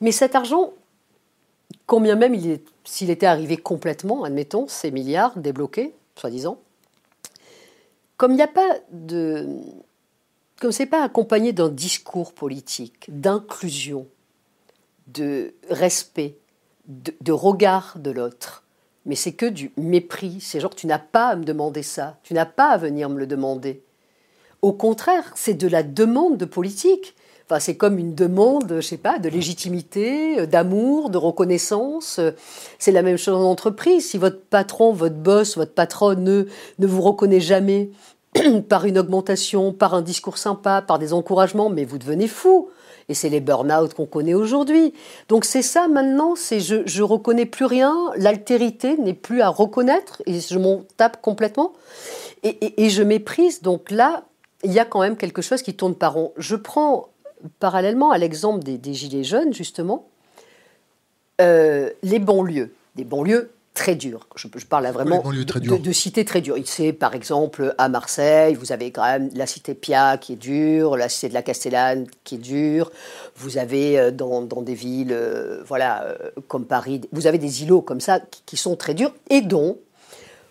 Mais 0.00 0.12
cet 0.12 0.34
argent, 0.34 0.72
combien 1.86 2.16
même 2.16 2.36
s'il 2.84 3.10
était 3.10 3.26
arrivé 3.26 3.56
complètement, 3.56 4.24
admettons, 4.24 4.68
ces 4.68 4.90
milliards 4.90 5.38
débloqués, 5.38 5.94
soi-disant, 6.16 6.58
comme 8.16 8.32
il 8.32 8.36
n'y 8.36 8.42
a 8.42 8.48
pas 8.48 8.76
de, 8.92 9.48
comme 10.60 10.72
c'est 10.72 10.86
pas 10.86 11.02
accompagné 11.02 11.54
d'un 11.54 11.70
discours 11.70 12.34
politique, 12.34 13.06
d'inclusion, 13.08 14.06
de 15.06 15.54
respect, 15.70 16.36
de, 16.86 17.14
de 17.22 17.32
regard 17.32 17.94
de 17.98 18.10
l'autre, 18.10 18.64
mais 19.06 19.14
c'est 19.14 19.32
que 19.32 19.46
du 19.46 19.72
mépris. 19.76 20.38
C'est 20.40 20.60
genre, 20.60 20.74
tu 20.74 20.86
n'as 20.86 20.98
pas 20.98 21.28
à 21.28 21.36
me 21.36 21.44
demander 21.44 21.82
ça, 21.82 22.18
tu 22.22 22.34
n'as 22.34 22.46
pas 22.46 22.70
à 22.70 22.76
venir 22.76 23.08
me 23.08 23.18
le 23.18 23.26
demander. 23.26 23.82
Au 24.62 24.72
contraire, 24.72 25.32
c'est 25.34 25.54
de 25.54 25.68
la 25.68 25.82
demande 25.82 26.36
de 26.36 26.44
politique. 26.44 27.14
Enfin, 27.46 27.58
c'est 27.58 27.76
comme 27.76 27.98
une 27.98 28.14
demande, 28.14 28.76
je 28.76 28.80
sais 28.80 28.96
pas, 28.96 29.18
de 29.18 29.28
légitimité, 29.28 30.46
d'amour, 30.46 31.10
de 31.10 31.18
reconnaissance. 31.18 32.20
C'est 32.78 32.92
la 32.92 33.02
même 33.02 33.16
chose 33.16 33.34
en 33.34 33.50
entreprise. 33.50 34.10
Si 34.10 34.18
votre 34.18 34.40
patron, 34.40 34.92
votre 34.92 35.16
boss, 35.16 35.56
votre 35.56 35.74
patronne 35.74 36.22
ne, 36.22 36.44
ne 36.78 36.86
vous 36.86 37.02
reconnaît 37.02 37.40
jamais 37.40 37.90
par 38.68 38.84
une 38.84 38.98
augmentation, 38.98 39.72
par 39.72 39.94
un 39.94 40.02
discours 40.02 40.38
sympa, 40.38 40.82
par 40.82 40.98
des 40.98 41.12
encouragements, 41.12 41.70
mais 41.70 41.84
vous 41.84 41.98
devenez 41.98 42.28
fou. 42.28 42.68
Et 43.08 43.14
c'est 43.14 43.28
les 43.28 43.40
burn-out 43.40 43.94
qu'on 43.94 44.06
connaît 44.06 44.34
aujourd'hui. 44.34 44.94
Donc 45.28 45.44
c'est 45.44 45.62
ça 45.62 45.88
maintenant, 45.88 46.36
c'est 46.36 46.60
je, 46.60 46.82
je 46.86 47.02
reconnais 47.02 47.46
plus 47.46 47.64
rien, 47.64 47.96
l'altérité 48.16 48.96
n'est 48.96 49.14
plus 49.14 49.40
à 49.40 49.48
reconnaître, 49.48 50.22
et 50.26 50.38
je 50.38 50.58
m'en 50.58 50.82
tape 50.96 51.20
complètement. 51.20 51.72
Et, 52.44 52.50
et, 52.50 52.84
et 52.84 52.90
je 52.90 53.02
méprise. 53.02 53.62
Donc 53.62 53.90
là, 53.90 54.22
il 54.64 54.72
y 54.72 54.78
a 54.78 54.84
quand 54.84 55.00
même 55.00 55.16
quelque 55.16 55.42
chose 55.42 55.62
qui 55.62 55.74
tourne 55.74 55.94
par 55.94 56.14
rond. 56.14 56.32
Je 56.36 56.56
prends 56.56 57.08
parallèlement 57.58 58.10
à 58.10 58.18
l'exemple 58.18 58.62
des, 58.62 58.94
Gilets 58.94 59.24
jaunes, 59.24 59.54
justement, 59.54 60.08
euh, 61.40 61.90
les 62.02 62.18
banlieues, 62.18 62.74
des 62.96 63.04
banlieues 63.04 63.50
très 63.72 63.94
dures. 63.94 64.26
Je, 64.36 64.48
parle 64.66 64.82
là 64.82 64.92
vraiment 64.92 65.22
de, 65.22 65.76
de, 65.78 65.92
cités 65.92 66.24
très 66.24 66.42
dures. 66.42 66.56
C'est 66.66 66.92
par 66.92 67.14
exemple 67.14 67.74
à 67.78 67.88
Marseille, 67.88 68.54
vous 68.54 68.72
avez 68.72 68.90
quand 68.90 69.04
même 69.04 69.30
la 69.34 69.46
cité 69.46 69.74
Pia 69.74 70.18
qui 70.18 70.34
est 70.34 70.36
dure, 70.36 70.96
la 70.96 71.08
cité 71.08 71.30
de 71.30 71.34
la 71.34 71.42
Castellane 71.42 72.06
qui 72.24 72.34
est 72.34 72.38
dure. 72.38 72.90
Vous 73.36 73.56
avez 73.56 73.98
euh, 73.98 74.10
dans, 74.10 74.42
des 74.42 74.74
villes, 74.74 75.12
euh, 75.12 75.62
voilà, 75.66 76.14
comme 76.48 76.66
Paris, 76.66 77.00
vous 77.12 77.26
avez 77.26 77.38
des 77.38 77.62
îlots 77.62 77.80
comme 77.80 78.00
ça 78.00 78.20
qui 78.44 78.56
sont 78.56 78.76
très 78.76 78.92
durs 78.92 79.14
et 79.30 79.40
dont 79.40 79.78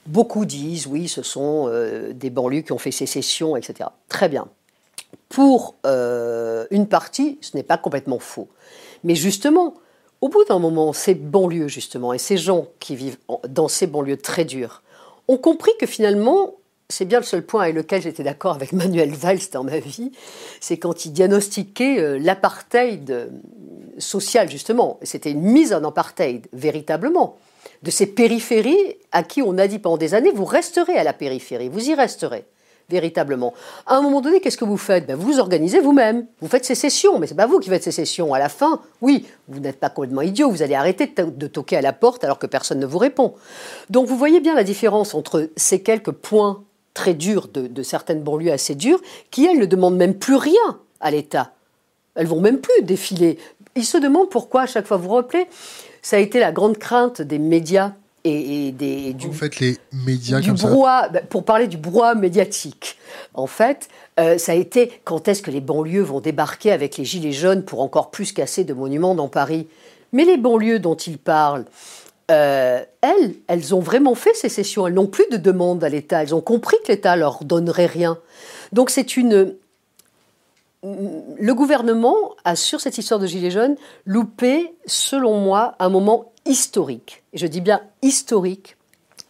Beaucoup 0.10 0.46
disent, 0.46 0.88
oui, 0.88 1.08
ce 1.08 1.22
sont 1.22 1.68
euh, 1.68 2.14
des 2.14 2.32
banlieues 2.32 2.62
qui 2.62 2.72
ont 2.72 2.80
fait 2.80 2.90
sécession, 2.90 3.56
etc. 3.56 3.90
Très 4.08 4.28
bien. 4.28 4.48
Pour 5.30 5.76
euh, 5.86 6.66
une 6.72 6.88
partie, 6.88 7.38
ce 7.42 7.56
n'est 7.56 7.62
pas 7.62 7.78
complètement 7.78 8.18
faux. 8.18 8.48
Mais 9.04 9.14
justement, 9.14 9.76
au 10.22 10.30
bout 10.30 10.44
d'un 10.46 10.58
moment, 10.58 10.94
ces 10.94 11.14
banlieues, 11.14 11.68
justement, 11.68 12.12
et 12.12 12.18
ces 12.18 12.38
gens 12.38 12.66
qui 12.80 12.96
vivent 12.96 13.20
dans 13.48 13.68
ces 13.68 13.86
banlieues 13.86 14.18
très 14.18 14.46
dures, 14.46 14.82
ont 15.28 15.38
compris 15.38 15.74
que 15.80 15.86
finalement, 15.86 16.56
c'est 16.90 17.06
bien 17.06 17.20
le 17.20 17.26
seul 17.26 17.46
point 17.46 17.62
avec 17.62 17.76
lequel 17.76 18.02
j'étais 18.02 18.24
d'accord 18.24 18.56
avec 18.56 18.74
Manuel 18.74 19.12
Valls 19.12 19.52
dans 19.54 19.64
ma 19.64 19.78
vie, 19.78 20.12
c'est 20.60 20.78
quand 20.80 21.06
il 21.06 21.14
diagnostiquait 21.14 22.00
euh, 22.00 22.18
l'apartheid 22.18 23.30
social, 24.00 24.50
justement. 24.50 25.00
C'était 25.04 25.30
une 25.30 25.44
mise 25.44 25.72
en 25.72 25.84
apartheid, 25.84 26.48
véritablement 26.52 27.38
de 27.84 27.92
ces 27.92 28.08
périphéries 28.08 28.98
à 29.12 29.24
qui 29.24 29.42
on 29.42 29.58
a 29.58 29.68
dit 29.68 29.80
pendant 29.80 29.98
des 29.98 30.14
années, 30.14 30.32
vous 30.32 30.46
resterez 30.46 30.98
à 30.98 31.04
la 31.04 31.14
périphérie, 31.14 31.70
vous 31.70 31.90
y 31.90 31.94
resterez 31.94 32.46
véritablement. 32.90 33.54
À 33.86 33.98
un 33.98 34.02
moment 34.02 34.22
donné, 34.22 34.42
qu'est-ce 34.42 34.58
que 34.58 34.66
vous 34.66 34.78
faites? 34.78 35.06
Ben, 35.06 35.16
Vous 35.16 35.34
vous 35.34 35.40
organisez 35.40 35.80
vous-même. 35.80 36.26
Vous 36.42 36.48
faites 36.48 36.66
sécession, 36.66 37.20
mais 37.20 37.28
c'est 37.28 37.36
pas 37.36 37.46
vous 37.46 37.60
qui 37.60 37.70
faites 37.70 37.84
sécession. 37.84 38.34
À 38.34 38.40
la 38.40 38.50
fin, 38.50 38.82
oui, 39.02 39.26
vous 39.48 39.60
n'êtes 39.60 39.80
pas 39.80 39.90
complètement 39.90 40.22
idiot, 40.22 40.50
vous 40.50 40.62
allez 40.62 40.76
arrêter 40.76 41.08
de, 41.08 41.48
toquer 41.48 41.78
à 41.78 41.82
la 41.82 41.94
porte 41.94 42.24
alors 42.24 42.40
que 42.40 42.48
personne 42.48 42.80
ne 42.80 42.86
vous 42.86 42.98
répond. 42.98 43.36
Donc 43.90 44.08
vous 44.08 44.18
voyez 44.18 44.40
bien 44.40 44.56
la 44.56 44.64
différence 44.64 45.14
entre 45.14 45.50
ces 45.56 45.82
quelques 45.82 46.12
points 46.12 46.64
très 46.94 47.14
durs 47.14 47.48
de, 47.48 47.68
de 47.68 47.84
certaines 47.84 48.22
banlieues 48.22 48.52
assez 48.52 48.76
dures, 48.76 49.02
qui 49.32 49.46
elles 49.46 49.60
ne 49.60 49.66
demandent 49.66 49.98
même 49.98 50.16
plus 50.16 50.36
rien 50.36 50.80
à 51.00 51.12
l'État. 51.12 51.52
Elles 52.16 52.28
vont 52.28 52.42
même 52.42 52.60
plus 52.60 52.82
défiler. 52.82 53.38
Ils 53.80 53.86
se 53.86 53.98
demandent 53.98 54.30
pourquoi 54.30 54.64
à 54.64 54.68
chaque 54.68 54.86
fois 54.86 54.98
vous 54.98 55.10
rappelez 55.10 55.48
ça 56.02 56.18
a 56.18 56.20
été 56.20 56.40
la 56.40 56.52
grande 56.52 56.78
crainte 56.78 57.22
des 57.22 57.40
médias 57.40 57.94
et, 58.26 58.72
des, 58.74 59.14
du, 59.14 59.30
les 59.62 59.78
médias 60.06 60.42
du 60.42 60.52
brouhaha, 60.52 61.08
ben, 61.10 61.26
pour 61.30 61.46
parler 61.46 61.68
du 61.68 61.78
brouhaha 61.78 62.16
médiatique. 62.16 62.98
En 63.34 63.48
fait, 63.48 63.88
euh, 64.20 64.38
ça 64.38 64.52
a 64.52 64.56
été 64.56 64.92
quand 65.06 65.28
est-ce 65.28 65.42
que 65.42 65.52
les 65.52 65.62
banlieues 65.62 66.02
vont 66.02 66.20
débarquer 66.20 66.72
avec 66.72 66.98
les 66.98 67.06
gilets 67.06 67.32
jaunes 67.32 67.64
pour 67.64 67.82
encore 67.82 68.12
plus 68.12 68.34
casser 68.34 68.66
de 68.66 68.74
monuments 68.74 69.16
dans 69.16 69.30
Paris? 69.30 69.68
Mais 70.12 70.26
les 70.26 70.38
banlieues 70.38 70.80
dont 70.80 70.96
ils 70.96 71.18
parlent, 71.18 71.66
euh, 72.30 72.84
elles, 73.02 73.36
elles 73.48 73.74
ont 73.74 73.80
vraiment 73.80 74.16
fait 74.16 74.36
sécession. 74.36 74.86
Elles 74.86 74.96
n'ont 74.96 75.08
plus 75.08 75.26
de 75.32 75.38
demande 75.38 75.84
à 75.84 75.90
l'État. 75.90 76.22
Elles 76.22 76.36
ont 76.36 76.42
compris 76.42 76.78
que 76.84 76.92
l'État 76.92 77.16
leur 77.16 77.44
donnerait 77.46 77.86
rien. 77.86 78.18
Donc 78.74 78.90
c'est 78.90 79.16
une 79.16 79.56
le 80.84 81.54
gouvernement 81.54 82.36
a, 82.46 82.56
sur 82.56 82.80
cette 82.80 82.98
histoire 82.98 83.20
de 83.20 83.28
Gilets 83.28 83.52
jaunes, 83.52 83.76
loupé, 84.06 84.74
selon 84.86 85.40
moi, 85.40 85.76
un 85.80 85.90
moment 85.90 86.32
historique, 86.46 87.24
et 87.34 87.38
je 87.38 87.48
dis 87.48 87.62
bien 87.62 87.82
historique, 88.02 88.78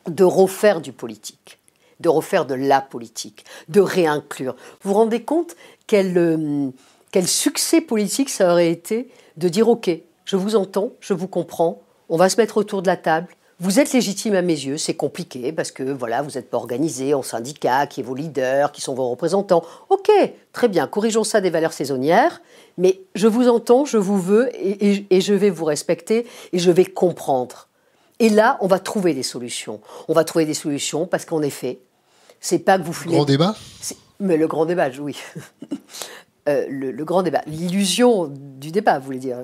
de 0.07 0.23
refaire 0.23 0.81
du 0.81 0.91
politique, 0.91 1.59
de 1.99 2.09
refaire 2.09 2.45
de 2.45 2.55
la 2.55 2.81
politique, 2.81 3.45
de 3.67 3.81
réinclure. 3.81 4.55
Vous 4.81 4.91
vous 4.91 4.97
rendez 4.97 5.23
compte 5.23 5.55
quel, 5.87 6.17
euh, 6.17 6.69
quel 7.11 7.27
succès 7.27 7.81
politique 7.81 8.29
ça 8.29 8.51
aurait 8.51 8.71
été 8.71 9.09
de 9.37 9.49
dire, 9.49 9.69
OK, 9.69 9.89
je 10.25 10.35
vous 10.35 10.55
entends, 10.55 10.91
je 10.99 11.13
vous 11.13 11.27
comprends, 11.27 11.81
on 12.09 12.17
va 12.17 12.29
se 12.29 12.37
mettre 12.37 12.57
autour 12.57 12.81
de 12.81 12.87
la 12.87 12.97
table, 12.97 13.27
vous 13.61 13.79
êtes 13.79 13.91
légitime 13.91 14.35
à 14.35 14.41
mes 14.41 14.53
yeux, 14.53 14.77
c'est 14.77 14.93
compliqué 14.93 15.51
parce 15.51 15.71
que 15.71 15.83
voilà, 15.83 16.21
vous 16.21 16.31
n'êtes 16.31 16.49
pas 16.49 16.57
organisé 16.57 17.13
en 17.13 17.21
syndicat, 17.21 17.87
qui 17.87 17.99
est 17.99 18.03
vos 18.03 18.15
leaders, 18.15 18.71
qui 18.71 18.79
sont 18.79 18.93
vos 18.93 19.09
représentants. 19.09 19.63
Ok, 19.89 20.09
très 20.53 20.69
bien, 20.69 20.87
corrigeons 20.87 21.25
ça 21.25 21.41
des 21.41 21.49
valeurs 21.49 21.73
saisonnières, 21.73 22.41
mais 22.77 23.01
je 23.15 23.27
vous 23.27 23.49
entends, 23.49 23.83
je 23.83 23.97
vous 23.97 24.19
veux 24.19 24.49
et, 24.55 25.21
je 25.21 25.33
vais 25.33 25.49
vous 25.49 25.65
respecter 25.65 26.25
et 26.53 26.59
je 26.59 26.71
vais 26.71 26.85
comprendre. 26.85 27.67
Et 28.19 28.29
là, 28.29 28.57
on 28.61 28.67
va 28.67 28.79
trouver 28.79 29.13
des 29.13 29.23
solutions. 29.23 29.81
On 30.07 30.13
va 30.13 30.23
trouver 30.23 30.45
des 30.45 30.53
solutions 30.53 31.05
parce 31.05 31.25
qu'en 31.25 31.41
effet, 31.41 31.79
c'est 32.39 32.59
pas 32.59 32.77
que 32.79 32.83
vous 32.83 32.93
fumez. 32.93 33.15
Grand 33.15 33.25
débat 33.25 33.55
Mais 34.21 34.37
le 34.37 34.47
grand 34.47 34.65
débat, 34.65 34.89
oui. 34.99 35.17
Euh, 36.47 36.65
le, 36.67 37.05
grand 37.05 37.21
débat. 37.21 37.41
L'illusion 37.45 38.27
du 38.33 38.71
débat, 38.71 38.97
vous 38.97 39.05
voulez 39.05 39.19
dire. 39.19 39.43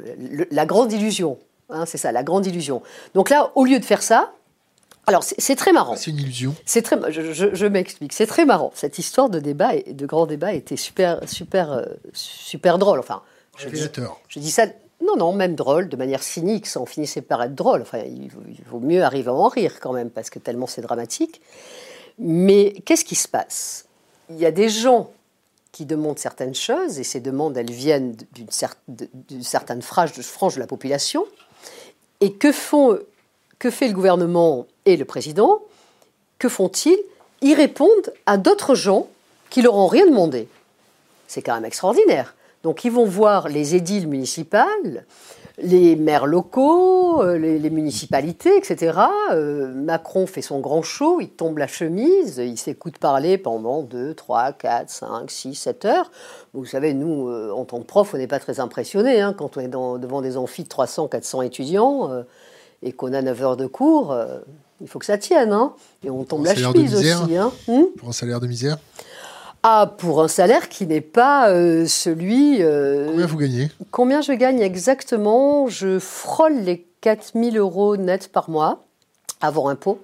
la 0.50 0.66
grande 0.66 0.92
illusion. 0.92 1.38
Hein, 1.70 1.86
c'est 1.86 1.98
ça, 1.98 2.12
la 2.12 2.24
grande 2.24 2.46
illusion. 2.46 2.82
Donc 3.14 3.30
là, 3.30 3.52
au 3.56 3.66
lieu 3.66 3.80
de 3.80 3.86
faire 3.86 4.04
ça, 4.04 4.34
alors 5.08 5.24
c'est 5.24 5.56
très 5.56 5.72
marrant. 5.72 5.96
C'est 5.96 6.12
une 6.12 6.18
illusion. 6.18 6.56
C'est 6.66 6.82
très, 6.82 6.98
je, 7.12 7.66
m'explique. 7.68 8.14
C'est 8.14 8.26
très 8.26 8.46
marrant. 8.46 8.72
Cette 8.76 8.98
histoire 8.98 9.30
de 9.30 9.40
débat, 9.40 9.76
et 9.76 9.94
de 9.94 10.06
grand 10.06 10.26
débat, 10.26 10.54
était 10.54 10.78
super, 10.78 11.20
super, 11.28 11.72
euh, 11.72 11.86
super 12.14 12.78
drôle. 12.80 13.00
Enfin, 13.00 13.22
je 13.58 13.70
dis, 13.70 13.88
je 14.28 14.40
dis, 14.40 14.52
ça. 14.52 14.66
Non, 15.02 15.18
non, 15.18 15.34
même 15.34 15.56
drôle, 15.56 15.90
de 15.90 15.98
manière 15.98 16.24
cynique, 16.24 16.66
ça 16.66 16.80
en 16.80 16.86
finissait 16.86 17.22
par 17.22 17.44
être 17.44 17.54
drôle. 17.54 17.82
Enfin, 17.82 18.00
il 18.00 18.32
vaut 18.66 18.80
mieux 18.80 19.04
arriver 19.04 19.30
à 19.30 19.34
en 19.34 19.48
rire 19.48 19.80
quand 19.80 19.94
même, 19.94 20.10
parce 20.10 20.30
que 20.30 20.40
tellement 20.40 20.68
c'est 20.68 20.82
dramatique. 20.82 21.42
Mais 22.18 22.74
qu'est-ce 22.86 23.06
qui 23.06 23.16
se 23.16 23.28
passe? 23.28 23.86
Il 24.30 24.38
y 24.38 24.46
a 24.46 24.52
des 24.52 24.70
gens 24.70 25.12
qui 25.74 25.86
demandent 25.86 26.18
certaines 26.18 26.56
choses, 26.56 26.98
et 26.98 27.04
ces 27.04 27.20
demandes, 27.20 27.58
elles 27.58 27.70
viennent 27.70 28.16
d'une 28.32 29.44
certaine 29.44 29.82
frange 29.82 30.14
de 30.14 30.60
la 30.60 30.68
population, 30.68 31.26
et 32.22 32.34
que, 32.34 32.52
font, 32.52 33.00
que 33.60 33.70
fait 33.70 33.88
le 33.88 33.94
gouvernement 33.94 34.68
et 34.86 34.98
le 34.98 35.06
président? 35.06 35.62
Que 36.40 36.50
font-ils? 36.50 37.00
Ils 37.42 37.56
répondent 37.56 38.14
à 38.26 38.38
d'autres 38.38 38.76
gens 38.76 39.08
qui 39.50 39.62
leur 39.62 39.76
ont 39.76 39.88
rien 39.88 40.06
demandé. 40.06 40.48
C'est 41.28 41.42
quand 41.42 41.56
même 41.56 41.66
extraordinaire. 41.66 42.36
Donc 42.64 42.84
ils 42.84 42.92
vont 42.92 43.06
voir 43.06 43.48
les 43.48 43.76
édiles 43.76 44.08
municipales, 44.08 45.06
les 45.58 45.96
maires 45.96 46.26
locaux, 46.26 47.22
euh, 47.22 47.38
les, 47.38 47.70
municipalités, 47.70 48.58
etc. 48.58 49.00
Euh, 49.32 49.74
Macron 49.74 50.28
fait 50.28 50.42
son 50.42 50.60
grand 50.60 50.82
show, 50.82 51.22
il 51.22 51.30
tombe 51.30 51.58
la 51.58 51.68
chemise, 51.68 52.38
il 52.38 52.58
s'écoute 52.58 52.98
parler 52.98 53.38
pendant 53.38 53.82
2, 53.82 54.14
3, 54.14 54.54
4, 54.54 54.90
5, 54.90 55.32
6, 55.32 55.56
7 55.56 55.86
heures. 55.86 56.12
Vous 56.54 56.66
savez, 56.66 56.94
nous, 56.94 57.30
euh, 57.30 57.52
en 57.52 57.66
tant 57.66 57.80
que 57.80 57.86
prof, 57.86 58.14
on 58.14 58.18
n'est 58.18 58.28
pas 58.28 58.40
très 58.40 58.60
impressionnés 58.60 59.22
hein, 59.22 59.34
quand 59.34 59.58
on 59.58 59.62
est 59.62 59.68
devant 59.68 60.22
des 60.22 60.38
amphis 60.38 60.64
de 60.64 60.70
300, 60.70 61.08
400 61.08 61.42
étudiants 61.44 62.10
et 62.84 62.92
qu'on 62.92 63.14
a 63.14 63.22
9 63.22 63.42
heures 63.42 63.58
de 63.58 63.68
cours. 63.68 64.16
il 64.82 64.88
faut 64.88 65.00
que 65.00 65.06
ça 65.06 65.18
tienne, 65.18 65.54
hein, 65.54 65.74
et 66.04 66.10
on 66.10 66.24
tombe 66.24 66.46
la 66.46 66.56
chemise 66.56 66.96
aussi. 66.96 67.36
Hein. 67.36 67.52
Hmm 67.68 67.86
pour 67.98 68.10
un 68.10 68.14
salaire 68.14 68.40
de 68.40 68.48
misère 68.48 68.78
ah, 69.68 69.92
pour 69.98 70.22
un 70.22 70.28
salaire 70.28 70.70
qui 70.70 70.86
n'est 70.86 71.02
pas 71.02 71.50
euh, 71.50 71.88
celui. 71.88 72.62
Euh, 72.62 73.08
combien 73.08 73.26
vous 73.26 73.38
gagnez? 73.38 73.72
Combien 73.90 74.22
je 74.22 74.32
gagne 74.32 74.62
exactement? 74.62 75.68
Je 75.68 75.98
frôle 75.98 76.60
les 76.60 76.86
4000 77.02 77.58
euros 77.58 77.98
net 77.98 78.32
par 78.32 78.52
mois, 78.52 78.86
avant 79.42 79.68
impôt. 79.68 80.00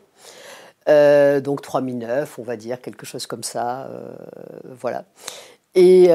Euh, 0.89 1.41
donc 1.41 1.61
3009, 1.61 2.39
on 2.39 2.43
va 2.43 2.57
dire, 2.57 2.81
quelque 2.81 3.05
chose 3.05 3.27
comme 3.27 3.43
ça. 3.43 3.87
voilà. 4.79 5.05
Et 5.75 6.07
vous 6.07 6.13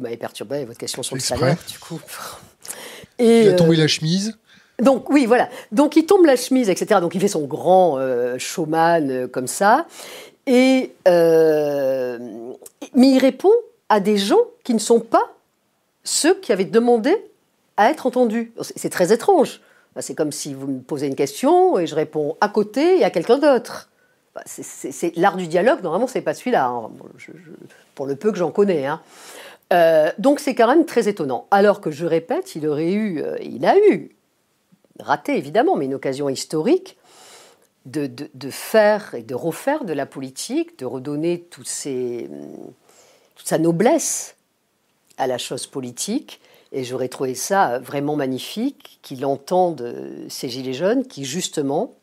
m'avez 0.00 0.18
perturbé 0.18 0.56
avec 0.56 0.68
votre 0.68 0.78
question 0.78 1.02
sur 1.02 1.16
le 1.16 1.22
salaire, 1.22 1.56
du 1.66 1.78
coup. 1.78 2.02
Et, 3.18 3.44
il 3.44 3.48
a 3.48 3.54
tombé 3.54 3.76
la 3.76 3.88
chemise 3.88 4.36
donc 4.80 5.10
oui, 5.10 5.26
voilà. 5.26 5.48
Donc 5.72 5.96
il 5.96 6.06
tombe 6.06 6.24
la 6.24 6.36
chemise, 6.36 6.70
etc. 6.70 7.00
Donc 7.00 7.16
il 7.16 7.20
fait 7.20 7.26
son 7.26 7.46
grand 7.46 7.98
showman 8.38 9.26
comme 9.26 9.48
ça. 9.48 9.86
Euh, 10.48 12.18
mais 12.94 13.08
il 13.08 13.18
répond 13.18 13.52
à 13.88 14.00
des 14.00 14.16
gens 14.16 14.40
qui 14.64 14.74
ne 14.74 14.78
sont 14.78 15.00
pas 15.00 15.34
ceux 16.04 16.34
qui 16.40 16.52
avaient 16.52 16.64
demandé 16.64 17.14
à 17.76 17.90
être 17.90 18.06
entendus. 18.06 18.52
C'est 18.60 18.90
très 18.90 19.12
étrange. 19.12 19.60
C'est 20.00 20.14
comme 20.14 20.32
si 20.32 20.54
vous 20.54 20.66
me 20.66 20.80
posez 20.80 21.06
une 21.06 21.16
question 21.16 21.78
et 21.78 21.86
je 21.86 21.94
réponds 21.94 22.36
à 22.40 22.48
côté 22.48 22.98
et 22.98 23.04
à 23.04 23.10
quelqu'un 23.10 23.38
d'autre. 23.38 23.90
C'est 24.46 25.16
l'art 25.16 25.36
du 25.36 25.48
dialogue, 25.48 25.82
normalement, 25.82 26.06
c'est 26.06 26.20
pas 26.20 26.34
celui-là, 26.34 26.66
hein. 26.66 26.90
pour 27.96 28.06
le 28.06 28.14
peu 28.14 28.30
que 28.30 28.38
j'en 28.38 28.52
connais. 28.52 28.86
Hein. 28.86 29.00
Euh, 29.72 30.10
donc 30.18 30.38
c'est 30.38 30.54
quand 30.54 30.68
même 30.68 30.86
très 30.86 31.08
étonnant. 31.08 31.46
Alors 31.50 31.80
que 31.80 31.90
je 31.90 32.06
répète, 32.06 32.54
il 32.54 32.66
aurait 32.68 32.92
eu, 32.92 33.20
euh, 33.20 33.36
il 33.42 33.66
a 33.66 33.76
eu, 33.76 34.14
raté 35.00 35.36
évidemment, 35.36 35.76
mais 35.76 35.86
une 35.86 35.94
occasion 35.94 36.28
historique 36.28 36.96
de, 37.90 38.50
faire 38.50 39.14
et 39.14 39.22
de 39.22 39.34
refaire 39.34 39.84
de 39.84 39.92
la 39.92 40.06
politique, 40.06 40.78
de 40.78 40.86
redonner 40.86 41.40
toute 41.50 41.68
sa 41.68 43.58
noblesse 43.58 44.36
à 45.16 45.26
la 45.26 45.38
chose 45.38 45.66
politique. 45.66 46.40
Et 46.70 46.84
j'aurais 46.84 47.08
trouvé 47.08 47.34
ça 47.34 47.78
vraiment 47.78 48.14
magnifique 48.14 48.98
qu'il 49.02 49.24
entende 49.24 49.94
ces 50.28 50.48
Gilets 50.48 50.74
jaunes 50.74 51.06
qui, 51.06 51.24
justement, 51.24 51.94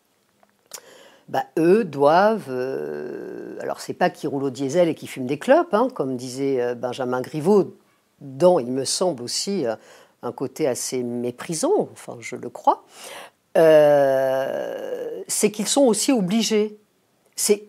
bah, 1.28 1.46
eux 1.58 1.84
doivent. 1.84 2.50
Euh, 2.50 3.58
alors, 3.60 3.80
c'est 3.80 3.94
pas 3.94 4.10
qu'ils 4.10 4.30
roulent 4.30 4.44
au 4.44 4.50
diesel 4.50 4.88
et 4.90 4.96
qu'ils 4.96 5.10
fument 5.10 5.26
des 5.26 5.40
clopes, 5.40 5.74
hein, 5.74 5.88
comme 5.94 6.18
disait 6.18 6.62
euh, 6.62 6.76
Benjamin 6.76 7.22
Griveaux, 7.22 7.76
dont 8.22 8.60
il 8.60 8.72
me 8.72 8.86
semble 8.86 9.24
aussi 9.24 9.66
euh, 9.66 9.76
un 10.22 10.32
côté 10.32 10.68
assez 10.68 11.04
méprisant, 11.04 11.90
enfin, 11.92 12.18
je 12.20 12.36
le 12.36 12.50
crois. 12.50 12.84
C'est 13.56 15.52
qu'ils 15.52 15.68
sont 15.68 15.84
aussi 15.84 16.12
obligés. 16.12 16.78
C'est 17.36 17.68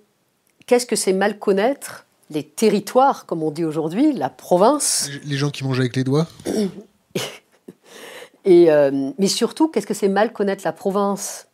qu'est-ce 0.67 0.87
que 0.87 0.97
c'est 0.97 1.13
mal 1.13 1.39
connaître 1.39 2.07
les 2.31 2.43
territoires, 2.43 3.27
comme 3.27 3.43
on 3.43 3.51
dit 3.51 3.65
aujourd'hui, 3.65 4.13
la 4.13 4.29
province? 4.29 5.09
Les 5.25 5.37
gens 5.37 5.51
qui 5.51 5.65
mangent 5.65 5.81
avec 5.81 5.97
les 5.97 6.05
doigts? 6.05 6.27
et, 8.45 8.69
mais 9.19 9.29
surtout, 9.29 9.69
qu'est-ce 9.69 9.87
que 9.87 9.95
c'est 9.95 10.09
mal 10.09 10.33
connaître 10.33 10.63
la 10.65 10.73
province? 10.73 11.47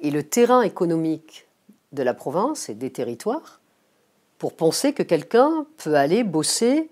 Et 0.00 0.10
le 0.10 0.24
terrain 0.24 0.62
économique 0.62 1.46
de 1.92 2.02
la 2.02 2.14
province 2.14 2.68
et 2.68 2.74
des 2.74 2.90
territoires 2.90 3.60
pour 4.38 4.54
penser 4.54 4.92
que 4.92 5.02
quelqu'un 5.02 5.66
peut 5.78 5.94
aller 5.94 6.24
bosser 6.24 6.90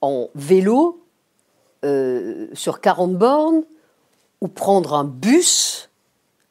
en 0.00 0.28
vélo 0.34 1.04
euh, 1.84 2.48
sur 2.54 2.80
40 2.80 3.16
bornes 3.16 3.62
ou 4.40 4.48
prendre 4.48 4.94
un 4.94 5.04
bus 5.04 5.89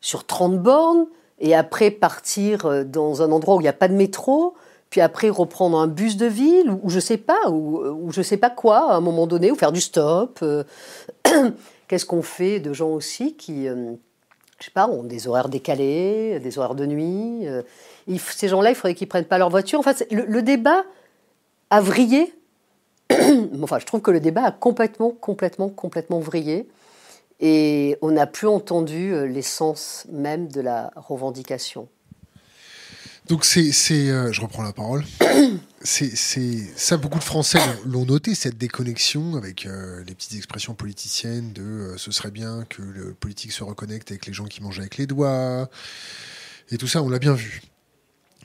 sur 0.01 0.25
30 0.25 0.59
bornes 0.59 1.05
et 1.39 1.55
après 1.55 1.91
partir 1.91 2.65
euh, 2.65 2.83
dans 2.83 3.21
un 3.21 3.31
endroit 3.31 3.55
où 3.55 3.59
il 3.59 3.63
n'y 3.63 3.69
a 3.69 3.73
pas 3.73 3.87
de 3.87 3.93
métro, 3.93 4.55
puis 4.89 5.01
après 5.01 5.29
reprendre 5.29 5.77
un 5.77 5.87
bus 5.87 6.17
de 6.17 6.25
ville 6.25 6.71
ou, 6.83 6.89
je 6.89 6.99
sais 6.99 7.17
pas 7.17 7.49
ou, 7.49 7.79
ou, 7.79 8.11
je 8.11 8.21
sais 8.21 8.37
pas 8.37 8.49
quoi 8.49 8.91
à 8.91 8.95
un 8.95 9.01
moment 9.01 9.27
donné 9.27 9.51
ou 9.51 9.55
faire 9.55 9.71
du 9.71 9.81
stop. 9.81 10.39
Euh, 10.41 10.63
qu'est-ce 11.87 12.05
qu'on 12.05 12.21
fait 12.21 12.59
de 12.59 12.73
gens 12.73 12.89
aussi 12.89 13.35
qui 13.35 13.67
je 14.59 14.65
sais 14.65 14.71
pas, 14.71 14.87
ont 14.87 15.03
des 15.03 15.27
horaires 15.27 15.49
décalés, 15.49 16.39
des 16.39 16.57
horaires 16.57 16.75
de 16.75 16.85
nuit. 16.85 17.47
Euh, 17.47 17.61
ces 18.17 18.49
gens-là, 18.49 18.71
il 18.71 18.75
faudrait 18.75 18.93
qu'ils 18.93 19.07
prennent 19.07 19.25
pas 19.25 19.37
leur 19.37 19.49
voiture. 19.49 19.79
Enfin, 19.79 19.93
le 20.11 20.41
débat 20.41 20.83
a 21.69 21.81
vrillé. 21.81 22.33
enfin, 23.63 23.79
je 23.79 23.85
trouve 23.85 24.01
que 24.01 24.11
le 24.11 24.19
débat 24.19 24.43
a 24.43 24.51
complètement, 24.51 25.11
complètement, 25.11 25.69
complètement 25.69 26.19
vrillé. 26.19 26.67
Et 27.39 27.97
on 28.01 28.11
n'a 28.11 28.27
plus 28.27 28.47
entendu 28.47 29.13
euh, 29.13 29.25
l'essence 29.25 30.05
même 30.11 30.49
de 30.49 30.61
la 30.61 30.91
revendication. 30.95 31.87
Donc 33.29 33.45
c'est, 33.45 33.69
euh, 34.09 34.31
je 34.31 34.41
reprends 34.41 34.63
la 34.63 34.73
parole. 34.73 35.05
c'est, 35.83 36.15
ça, 36.15 36.97
beaucoup 36.97 37.19
de 37.19 37.23
Français 37.23 37.59
l'ont 37.85 38.05
noté 38.05 38.33
cette 38.33 38.57
déconnexion 38.57 39.35
avec 39.35 39.67
euh, 39.67 40.03
les 40.07 40.15
petites 40.15 40.35
expressions 40.35 40.73
politiciennes 40.73 41.53
de 41.53 41.61
euh, 41.61 41.97
ce 41.97 42.11
serait 42.11 42.31
bien 42.31 42.65
que 42.67 42.81
le 42.81 43.13
politique 43.13 43.51
se 43.51 43.63
reconnecte 43.63 44.09
avec 44.09 44.25
les 44.25 44.33
gens 44.33 44.45
qui 44.45 44.63
mangent 44.63 44.79
avec 44.79 44.97
les 44.97 45.05
doigts 45.05 45.69
et 46.71 46.77
tout 46.77 46.87
ça, 46.87 47.03
on 47.03 47.09
l'a 47.09 47.19
bien 47.19 47.33
vu. 47.33 47.61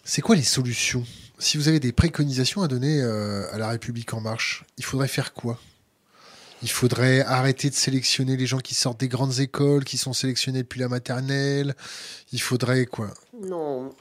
C'est 0.04 0.20
quoi 0.20 0.36
les 0.36 0.42
solutions? 0.42 1.04
Si 1.38 1.56
vous 1.56 1.68
avez 1.68 1.80
des 1.80 1.92
préconisations 1.92 2.62
à 2.62 2.68
donner 2.68 3.02
à 3.02 3.56
la 3.56 3.68
République 3.68 4.12
en 4.12 4.20
marche, 4.20 4.64
il 4.76 4.84
faudrait 4.84 5.08
faire 5.08 5.32
quoi? 5.32 5.58
Il 6.62 6.70
faudrait 6.70 7.20
arrêter 7.20 7.68
de 7.68 7.74
sélectionner 7.74 8.36
les 8.36 8.46
gens 8.46 8.58
qui 8.58 8.74
sortent 8.74 9.00
des 9.00 9.08
grandes 9.08 9.40
écoles, 9.40 9.84
qui 9.84 9.98
sont 9.98 10.12
sélectionnés 10.12 10.62
depuis 10.62 10.80
la 10.80 10.88
maternelle. 10.88 11.74
Il 12.32 12.40
faudrait 12.40 12.86
quoi? 12.86 13.08
Non, 13.42 13.92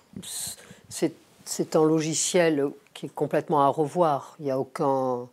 c'est 1.45 1.75
un 1.75 1.83
logiciel 1.83 2.65
qui 2.93 3.07
est 3.07 3.13
complètement 3.13 3.63
à 3.63 3.67
revoir. 3.67 4.35
Il 4.39 4.45
y 4.45 4.51
a 4.51 4.59
aucun. 4.59 5.27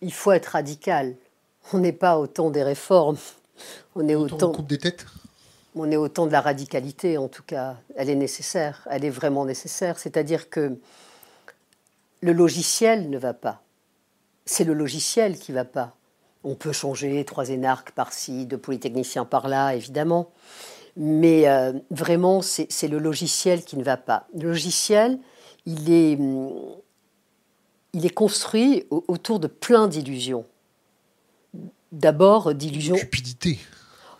Il 0.00 0.12
faut 0.12 0.32
être 0.32 0.46
radical. 0.46 1.14
On 1.72 1.78
n'est 1.78 1.92
pas 1.92 2.18
au 2.18 2.26
temps 2.26 2.50
des 2.50 2.62
réformes. 2.62 3.18
On 3.94 4.08
est 4.08 4.14
au 4.14 4.28
temps. 4.28 4.52
des 4.62 4.78
têtes? 4.78 5.06
On 5.74 5.90
est 5.90 5.96
au 5.96 6.08
temps 6.08 6.26
de 6.26 6.32
la 6.32 6.40
radicalité, 6.40 7.16
en 7.16 7.28
tout 7.28 7.42
cas. 7.42 7.76
Elle 7.96 8.10
est 8.10 8.14
nécessaire. 8.14 8.86
Elle 8.90 9.04
est 9.04 9.10
vraiment 9.10 9.44
nécessaire. 9.44 9.98
C'est-à-dire 9.98 10.50
que 10.50 10.76
le 12.20 12.32
logiciel 12.32 13.10
ne 13.10 13.18
va 13.18 13.32
pas. 13.32 13.62
C'est 14.52 14.64
le 14.64 14.74
logiciel 14.74 15.38
qui 15.38 15.50
ne 15.52 15.56
va 15.56 15.64
pas. 15.64 15.96
On 16.44 16.56
peut 16.56 16.72
changer 16.72 17.24
trois 17.24 17.48
énarques 17.48 17.92
par-ci, 17.92 18.44
deux 18.44 18.58
polytechniciens 18.58 19.24
par-là, 19.24 19.74
évidemment. 19.74 20.30
Mais 20.94 21.48
euh, 21.48 21.72
vraiment, 21.90 22.42
c'est 22.42 22.86
le 22.86 22.98
logiciel 22.98 23.64
qui 23.64 23.78
ne 23.78 23.82
va 23.82 23.96
pas. 23.96 24.26
Le 24.38 24.48
logiciel, 24.48 25.18
il 25.64 25.90
est, 25.90 26.16
hum, 26.16 26.52
il 27.94 28.04
est 28.04 28.10
construit 28.10 28.84
autour 28.90 29.40
de 29.40 29.46
plein 29.46 29.88
d'illusions. 29.88 30.44
D'abord, 31.90 32.52
d'illusions. 32.52 32.96
Cupidité. 32.96 33.58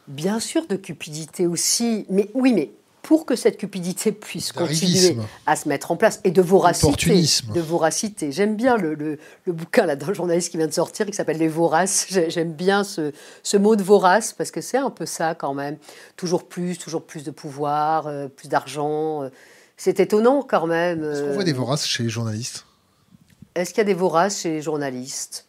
Bien 0.08 0.40
sûr, 0.40 0.66
de 0.66 0.76
cupidité 0.76 1.46
aussi. 1.46 2.06
Mais 2.08 2.30
oui, 2.32 2.54
mais 2.54 2.70
pour 3.02 3.26
que 3.26 3.34
cette 3.34 3.58
cupidité 3.58 4.12
puisse 4.12 4.52
continuer 4.52 5.16
à 5.44 5.56
se 5.56 5.68
mettre 5.68 5.90
en 5.90 5.96
place 5.96 6.20
et 6.22 6.30
de 6.30 6.40
voracité. 6.40 7.20
De 7.52 7.60
voracité. 7.60 8.30
J'aime 8.30 8.54
bien 8.54 8.76
le, 8.76 8.94
le, 8.94 9.18
bouquin 9.52 9.86
là 9.86 9.96
d'un 9.96 10.12
journaliste 10.12 10.52
qui 10.52 10.56
vient 10.56 10.68
de 10.68 10.72
sortir 10.72 11.06
qui 11.06 11.12
s'appelle 11.12 11.38
Les 11.38 11.48
Voraces. 11.48 12.06
J'aime 12.28 12.52
bien 12.52 12.84
ce, 12.84 13.12
ce, 13.42 13.56
mot 13.56 13.74
de 13.74 13.82
vorace 13.82 14.32
parce 14.32 14.52
que 14.52 14.60
c'est 14.60 14.78
un 14.78 14.90
peu 14.90 15.04
ça 15.04 15.34
quand 15.34 15.52
même. 15.52 15.78
Toujours 16.16 16.46
plus, 16.46 16.78
toujours 16.78 17.02
plus 17.02 17.24
de 17.24 17.32
pouvoir, 17.32 18.06
euh, 18.06 18.28
plus 18.28 18.48
d'argent. 18.48 19.24
Euh. 19.24 19.30
C'est 19.76 19.98
étonnant 19.98 20.42
quand 20.42 20.68
même. 20.68 21.02
Est-ce 21.02 21.22
qu'on 21.24 21.34
voit 21.34 21.44
des 21.44 21.52
voraces 21.52 21.84
chez 21.84 22.04
les 22.04 22.08
journalistes? 22.08 22.66
Est-ce 23.56 23.70
qu'il 23.70 23.78
y 23.78 23.82
a 23.82 23.84
des 23.84 23.94
voraces 23.94 24.42
chez 24.42 24.50
les 24.50 24.62
journalistes? 24.62 25.46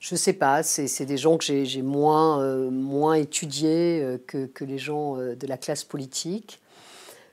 Je 0.00 0.14
ne 0.14 0.18
sais 0.18 0.32
pas, 0.32 0.62
c'est 0.62 1.04
des 1.04 1.18
gens 1.18 1.36
que 1.36 1.44
j'ai 1.44 1.82
moins, 1.82 2.40
euh, 2.40 2.70
moins 2.70 3.14
étudiés 3.14 4.18
que, 4.26 4.46
que, 4.46 4.64
les 4.64 4.78
gens 4.78 5.16
de 5.16 5.46
la 5.46 5.58
classe 5.58 5.84
politique. 5.84 6.58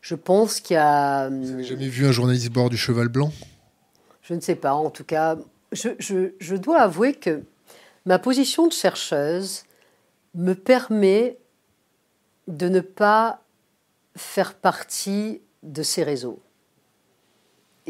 Je 0.07 0.15
pense 0.15 0.61
qu'il 0.61 0.75
y 0.75 0.77
a. 0.77 1.27
Vous 1.27 1.35
n'avez 1.35 1.65
jamais 1.65 1.89
vu 1.89 2.05
un 2.05 2.13
journaliste 2.13 2.49
bord 2.49 2.69
du 2.69 2.77
cheval 2.77 3.09
blanc? 3.09 3.29
Je 4.21 4.35
ne 4.35 4.39
sais 4.39 4.55
pas. 4.55 4.73
En 4.73 4.89
tout 4.89 5.03
cas, 5.03 5.35
je, 5.73 5.89
je, 5.99 6.31
je, 6.39 6.55
dois 6.55 6.79
avouer 6.79 7.13
que 7.13 7.43
ma 8.05 8.17
position 8.17 8.67
de 8.67 8.71
chercheuse 8.71 9.65
me 10.33 10.53
permet 10.53 11.37
de 12.47 12.69
ne 12.69 12.79
pas 12.79 13.41
faire 14.15 14.53
partie 14.53 15.41
de 15.61 15.83
ces 15.83 16.03
réseaux. 16.03 16.39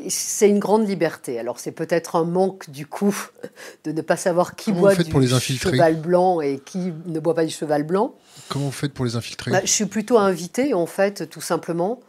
C'est 0.09 0.49
une 0.49 0.59
grande 0.59 0.87
liberté. 0.87 1.39
Alors 1.39 1.59
c'est 1.59 1.71
peut-être 1.71 2.15
un 2.15 2.23
manque 2.23 2.69
du 2.69 2.85
coup 2.85 3.15
de 3.83 3.91
ne 3.91 4.01
pas 4.01 4.17
savoir 4.17 4.55
qui 4.55 4.71
boit 4.71 4.95
du 4.95 5.03
cheval 5.05 5.95
blanc 5.95 6.41
et 6.41 6.59
qui 6.59 6.93
ne 7.05 7.19
boit 7.19 7.35
pas 7.35 7.45
du 7.45 7.51
cheval 7.51 7.83
blanc. 7.83 8.15
Comment 8.49 8.65
vous 8.65 8.71
faites 8.71 8.93
pour 8.93 9.05
les 9.05 9.15
infiltrer 9.15 9.51
bah, 9.51 9.61
Je 9.63 9.71
suis 9.71 9.85
plutôt 9.85 10.17
invitée 10.17 10.73
en 10.73 10.85
fait, 10.85 11.29
tout 11.29 11.41
simplement. 11.41 11.99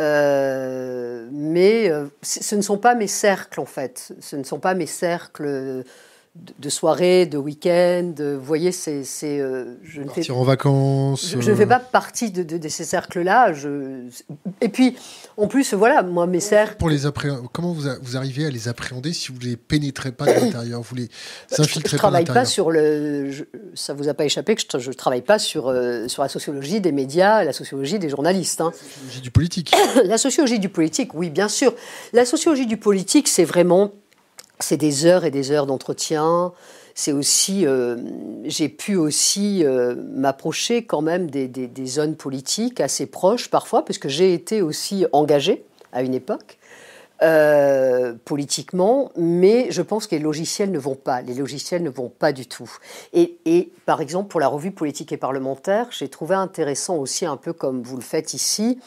Euh, 0.00 1.28
mais 1.30 1.88
euh, 1.88 2.06
ce 2.22 2.56
ne 2.56 2.62
sont 2.62 2.78
pas 2.78 2.94
mes 2.94 3.06
cercles 3.06 3.60
en 3.60 3.66
fait. 3.66 4.12
Ce 4.20 4.36
ne 4.36 4.42
sont 4.42 4.58
pas 4.58 4.74
mes 4.74 4.86
cercles 4.86 5.84
de, 6.34 6.68
soirée, 6.68 7.26
de 7.26 7.38
week-end. 7.38 8.12
Vous 8.18 8.44
voyez, 8.44 8.72
c'est. 8.72 9.04
Euh, 9.24 9.76
je 9.84 10.02
ne 10.02 10.08
fais, 10.08 10.30
en 10.32 10.42
vacances. 10.42 11.36
Je 11.38 11.50
ne 11.50 11.54
fais 11.54 11.66
pas 11.66 11.78
partie 11.78 12.30
de, 12.30 12.68
ces 12.68 12.84
cercles-là. 12.84 13.52
Et 14.60 14.68
puis, 14.68 14.96
en 15.36 15.46
plus, 15.46 15.74
voilà, 15.74 16.02
moi, 16.02 16.26
mes 16.26 16.40
cercles. 16.40 16.76
Pour 16.76 16.90
les 16.90 17.02
Comment 17.52 17.72
vous, 17.72 17.88
vous, 18.02 18.16
arrivez 18.16 18.46
à 18.46 18.50
les 18.50 18.66
appréhender 18.68 19.12
si 19.12 19.30
vous 19.30 19.38
ne 19.38 19.44
les 19.44 19.56
pénétrez 19.56 20.10
pas 20.10 20.26
de 20.26 20.40
l'intérieur 20.40 20.82
Vous 20.82 20.96
les 20.96 21.08
infiltrez 21.58 21.90
je, 21.90 21.96
pas 21.96 21.98
travaille 21.98 22.24
pas 22.24 22.44
sur 22.44 22.70
le. 22.70 23.30
ça 23.74 23.94
vous 23.94 24.08
a 24.08 24.14
pas 24.14 24.24
échappé 24.24 24.56
que 24.56 24.62
je 24.78 24.88
ne 24.88 24.94
travaille 24.94 25.22
pas 25.22 25.38
sur, 25.38 25.72
sur 26.08 26.22
la 26.22 26.28
sociologie 26.28 26.80
des 26.80 26.92
médias, 26.92 27.44
la 27.44 27.52
sociologie 27.52 28.00
des 28.00 28.08
journalistes. 28.08 28.60
Hein. 28.60 28.72
La 28.72 28.78
sociologie 28.78 29.20
du 29.20 29.30
politique. 29.30 29.74
la 30.04 30.18
sociologie 30.18 30.58
du 30.58 30.68
politique, 30.68 31.14
oui, 31.14 31.30
bien 31.30 31.48
sûr. 31.48 31.74
La 32.12 32.24
sociologie 32.24 32.66
du 32.66 32.76
politique, 32.76 33.28
c'est 33.28 33.44
vraiment 33.44 33.92
c'est 34.60 34.76
des 34.76 35.06
heures 35.06 35.24
et 35.24 35.30
des 35.30 35.50
heures 35.50 35.66
d'entretien. 35.66 36.52
C'est 36.94 37.12
aussi, 37.12 37.66
euh, 37.66 37.96
j'ai 38.44 38.68
pu 38.68 38.94
aussi 38.94 39.64
euh, 39.64 39.96
m'approcher 39.96 40.84
quand 40.84 41.02
même 41.02 41.28
des, 41.28 41.86
zones 41.86 42.14
politiques 42.14 42.80
assez 42.80 43.06
proches 43.06 43.50
parfois, 43.50 43.84
parce 43.84 43.98
que 43.98 44.08
j'ai 44.08 44.32
été 44.32 44.62
aussi 44.62 45.06
engagée 45.12 45.64
à 45.92 46.02
une 46.02 46.14
époque. 46.14 46.58
Euh, 47.22 48.12
politiquement, 48.24 49.12
mais 49.16 49.68
je 49.70 49.82
pense 49.82 50.08
que 50.08 50.16
les 50.16 50.20
logiciels 50.20 50.72
ne 50.72 50.80
vont 50.80 50.96
pas. 50.96 51.22
Les 51.22 51.34
logiciels 51.34 51.82
ne 51.82 51.88
vont 51.88 52.08
pas 52.08 52.32
du 52.32 52.46
tout. 52.46 52.70
Et, 53.12 53.70
par 53.86 54.00
exemple, 54.00 54.28
pour 54.28 54.40
la 54.40 54.48
revue 54.48 54.72
politique 54.72 55.12
et 55.12 55.16
parlementaire, 55.16 55.86
j'ai 55.90 56.08
trouvé 56.08 56.34
intéressant 56.34 56.96
aussi, 56.96 57.24
un 57.24 57.36
peu 57.36 57.52
comme 57.52 57.82
vous 57.82 57.96
le 57.96 58.02
faites 58.02 58.34
ici, 58.34 58.80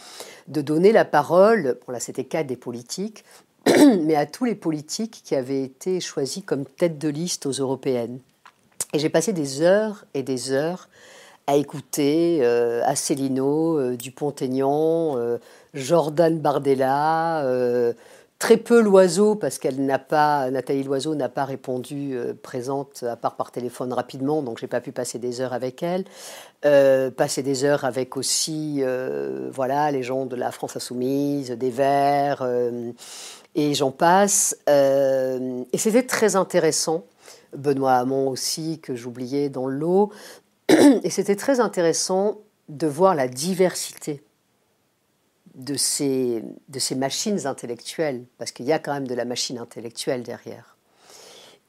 de 0.50 0.62
donner 0.62 0.92
la 0.92 1.06
parole, 1.06 1.78
bon 1.86 1.94
là 1.94 2.00
c'était 2.00 2.26
cas 2.26 2.44
des 2.44 2.58
politiques, 2.58 3.24
mais 4.04 4.16
à 4.16 4.26
tous 4.26 4.46
les 4.46 4.56
politiques 4.56 5.22
qui 5.24 5.36
avaient 5.36 5.64
été 5.64 6.00
choisis 6.00 6.44
comme 6.46 6.66
tête 6.66 6.98
de 6.98 7.10
liste 7.10 7.46
aux 7.46 7.52
européennes. 7.52 8.20
Et 8.94 9.00
j'ai 9.00 9.10
passé 9.10 9.34
des 9.34 9.62
heures 9.62 10.06
et 10.14 10.24
des 10.24 10.52
heures 10.52 10.90
à 11.48 11.56
écouter 11.56 12.40
euh, 12.42 12.82
Asselineau, 12.86 13.80
euh, 13.80 13.96
Dupont-Aignan, 13.96 15.18
euh, 15.18 15.38
Jordan 15.74 16.40
Bardella, 16.40 17.44
Très 18.40 18.58
peu 18.58 18.82
Loiseau, 18.82 19.34
parce 19.34 19.58
qu'elle 19.58 19.84
n'a 19.84 19.98
pas, 19.98 20.52
Nathalie 20.52 20.84
Loiseau 20.84 21.16
n'a 21.16 21.28
pas 21.28 21.44
répondu 21.44 22.12
euh, 22.14 22.34
présente, 22.40 23.02
à 23.02 23.16
part 23.16 23.36
par 23.36 23.52
téléphone 23.52 23.92
rapidement, 23.92 24.44
donc 24.44 24.60
j'ai 24.60 24.68
pas 24.68 24.80
pu 24.80 24.92
passer 24.92 25.18
des 25.18 25.42
heures 25.42 25.54
avec 25.54 25.82
elle. 25.82 26.06
Euh, 26.64 27.10
passer 27.10 27.42
des 27.42 27.64
heures 27.64 27.84
avec 27.84 28.16
aussi, 28.16 28.82
euh, 28.82 29.50
voilà, 29.52 29.90
les 29.90 30.04
gens 30.04 30.28
de 30.28 30.36
la 30.36 30.52
France 30.52 30.76
Insoumise, 30.76 31.50
des 31.50 31.72
Verts, 31.72 32.48
et 33.58 33.74
j'en 33.74 33.92
passe. 33.92 34.56
et 34.68 35.78
c'était 35.78 36.04
très 36.04 36.38
intéressant. 36.38 37.04
Benoît 37.54 37.96
Hamon 37.96 38.30
aussi, 38.30 38.80
que 38.80 38.96
j'oubliais 38.96 39.50
dans 39.50 39.68
l'eau. 39.68 40.12
Et 40.70 41.10
c'était 41.10 41.36
très 41.36 41.60
intéressant 41.60 42.40
de 42.70 42.88
voir 42.88 43.16
la 43.16 43.28
diversité 43.28 44.22
de 45.56 45.76
ces, 45.76 46.44
machines 46.96 47.48
intellectuelles, 47.48 48.26
parce 48.38 48.52
qu'il 48.52 48.66
y 48.66 48.72
a 48.72 48.80
quand 48.80 48.94
même 48.94 49.08
de 49.08 49.16
la 49.16 49.26
machine 49.26 49.58
intellectuelle 49.58 50.24
derrière. 50.24 50.78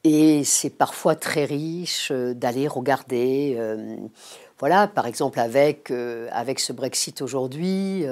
Et 0.04 0.44
c'est 0.44 0.70
parfois 0.70 1.16
très 1.16 1.44
riche 1.44 2.10
euh, 2.12 2.32
d'aller 2.32 2.68
regarder, 2.68 3.56
euh, 3.58 3.96
voilà, 4.58 4.86
par 4.86 5.06
exemple 5.06 5.40
avec, 5.40 5.90
euh, 5.90 6.28
avec 6.30 6.60
ce 6.60 6.72
Brexit 6.72 7.20
aujourd'hui, 7.20 8.04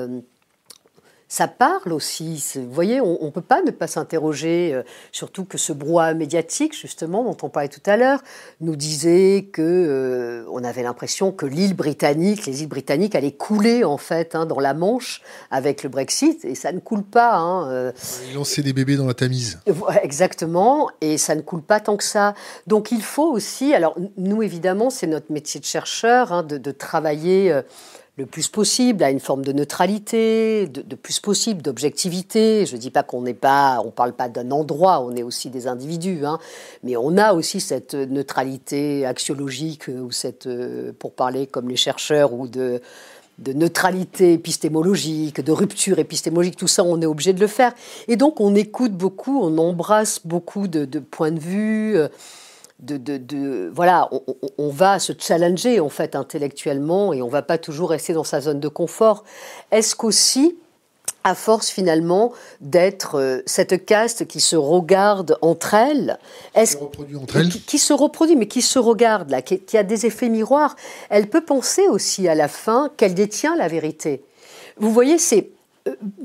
ça 1.28 1.48
parle 1.48 1.92
aussi. 1.92 2.52
Vous 2.54 2.72
voyez, 2.72 3.00
on 3.00 3.24
ne 3.24 3.30
peut 3.30 3.40
pas 3.40 3.60
ne 3.62 3.72
pas 3.72 3.88
s'interroger, 3.88 4.72
euh, 4.72 4.82
surtout 5.10 5.44
que 5.44 5.58
ce 5.58 5.72
brouhaha 5.72 6.14
médiatique, 6.14 6.78
justement, 6.78 7.24
dont 7.24 7.36
on 7.42 7.48
parlait 7.48 7.68
tout 7.68 7.80
à 7.86 7.96
l'heure, 7.96 8.22
nous 8.60 8.76
disait 8.76 9.48
que 9.52 9.62
euh, 9.62 10.48
on 10.52 10.62
avait 10.62 10.84
l'impression 10.84 11.32
que 11.32 11.44
l'île 11.44 11.74
britannique, 11.74 12.46
les 12.46 12.62
îles 12.62 12.68
britanniques 12.68 13.16
allaient 13.16 13.32
couler, 13.32 13.82
en 13.82 13.96
fait, 13.96 14.36
hein, 14.36 14.46
dans 14.46 14.60
la 14.60 14.72
Manche 14.72 15.20
avec 15.50 15.82
le 15.82 15.88
Brexit, 15.88 16.44
et 16.44 16.54
ça 16.54 16.70
ne 16.70 16.78
coule 16.78 17.02
pas. 17.02 17.34
Hein, 17.34 17.70
euh. 17.70 17.92
Lancer 18.34 18.62
des 18.62 18.72
bébés 18.72 18.96
dans 18.96 19.06
la 19.06 19.14
Tamise. 19.14 19.58
Exactement, 20.02 20.88
et 21.00 21.18
ça 21.18 21.34
ne 21.34 21.40
coule 21.40 21.62
pas 21.62 21.80
tant 21.80 21.96
que 21.96 22.04
ça. 22.04 22.34
Donc 22.68 22.92
il 22.92 23.02
faut 23.02 23.32
aussi, 23.32 23.74
alors 23.74 23.96
nous, 24.16 24.42
évidemment, 24.42 24.90
c'est 24.90 25.08
notre 25.08 25.32
métier 25.32 25.58
de 25.58 25.64
chercheur, 25.64 26.32
hein, 26.32 26.44
de, 26.44 26.58
de, 26.58 26.70
travailler 26.70 27.62
le 28.16 28.24
plus 28.24 28.48
possible 28.48 29.02
à 29.04 29.10
une 29.10 29.20
forme 29.20 29.44
de 29.44 29.52
neutralité, 29.52 30.66
de, 30.68 30.96
plus 30.96 31.20
possible 31.20 31.60
d'objectivité. 31.60 32.64
Je 32.64 32.76
ne 32.76 32.80
dis 32.80 32.90
pas 32.90 33.02
qu'on 33.02 33.20
n'est 33.20 33.34
pas, 33.34 33.82
on 33.84 33.90
parle 33.90 34.14
pas 34.14 34.30
d'un 34.30 34.50
endroit, 34.50 35.00
on 35.00 35.14
est 35.14 35.22
aussi 35.22 35.50
des 35.50 35.66
individus, 35.66 36.24
hein, 36.24 36.38
mais 36.82 36.96
on 36.96 37.18
a 37.18 37.34
aussi 37.34 37.60
cette 37.60 37.94
neutralité 37.94 39.04
axiologique 39.04 39.88
ou 39.88 40.10
cette, 40.12 40.46
euh, 40.46 40.92
pour 40.98 41.12
parler 41.12 41.46
comme 41.46 41.68
les 41.68 41.76
chercheurs, 41.76 42.32
ou 42.32 42.48
de 42.48 42.80
de 43.38 43.52
neutralité 43.52 44.32
épistémologique, 44.32 45.42
de 45.42 45.52
rupture 45.52 45.98
épistémologique, 45.98 46.56
tout 46.56 46.68
ça, 46.68 46.82
on 46.84 47.02
est 47.02 47.06
obligé 47.06 47.34
de 47.34 47.40
le 47.40 47.46
faire. 47.46 47.74
Et 48.08 48.16
donc, 48.16 48.40
on 48.40 48.54
écoute 48.54 48.92
beaucoup, 48.92 49.38
on 49.42 49.58
embrasse 49.58 50.20
beaucoup 50.24 50.68
de, 50.68 50.86
de 50.86 50.98
points 51.00 51.32
de 51.32 51.38
vue. 51.38 51.98
Euh, 52.90 52.98
de, 52.98 53.70
voilà, 53.72 54.10
on, 54.58 54.68
va 54.68 54.98
se 54.98 55.12
challenger 55.18 55.80
en 55.80 55.88
fait 55.88 56.14
intellectuellement 56.14 57.12
et 57.12 57.22
on 57.22 57.28
va 57.28 57.42
pas 57.42 57.58
toujours 57.58 57.90
rester 57.90 58.12
dans 58.12 58.24
sa 58.24 58.40
zone 58.40 58.60
de 58.60 58.68
confort. 58.68 59.24
Est-ce 59.70 59.96
qu'aussi 59.96 60.56
à 61.24 61.34
force 61.34 61.70
finalement 61.70 62.32
d'être 62.60 63.18
euh, 63.18 63.42
cette 63.46 63.84
caste 63.84 64.28
qui 64.28 64.40
se 64.40 64.54
regarde 64.54 65.36
entre 65.40 65.74
elles, 65.74 66.18
est-ce 66.54 66.76
entre 66.76 67.36
elles. 67.36 67.48
Qui, 67.48 67.78
se 67.78 67.92
reproduit, 67.92 68.36
mais 68.36 68.46
qui 68.46 68.62
se 68.62 68.78
regarde 68.78 69.30
là, 69.30 69.42
qui, 69.42 69.58
qui 69.58 69.76
a 69.76 69.82
des 69.82 70.06
effets 70.06 70.28
miroirs, 70.28 70.76
elle 71.08 71.28
peut 71.28 71.44
penser 71.44 71.88
aussi 71.88 72.28
à 72.28 72.36
la 72.36 72.46
fin 72.46 72.90
qu'elle 72.96 73.14
détient 73.14 73.56
la 73.56 73.66
vérité. 73.66 74.22
Vous 74.76 74.92
voyez, 74.92 75.18
c'est 75.18 75.50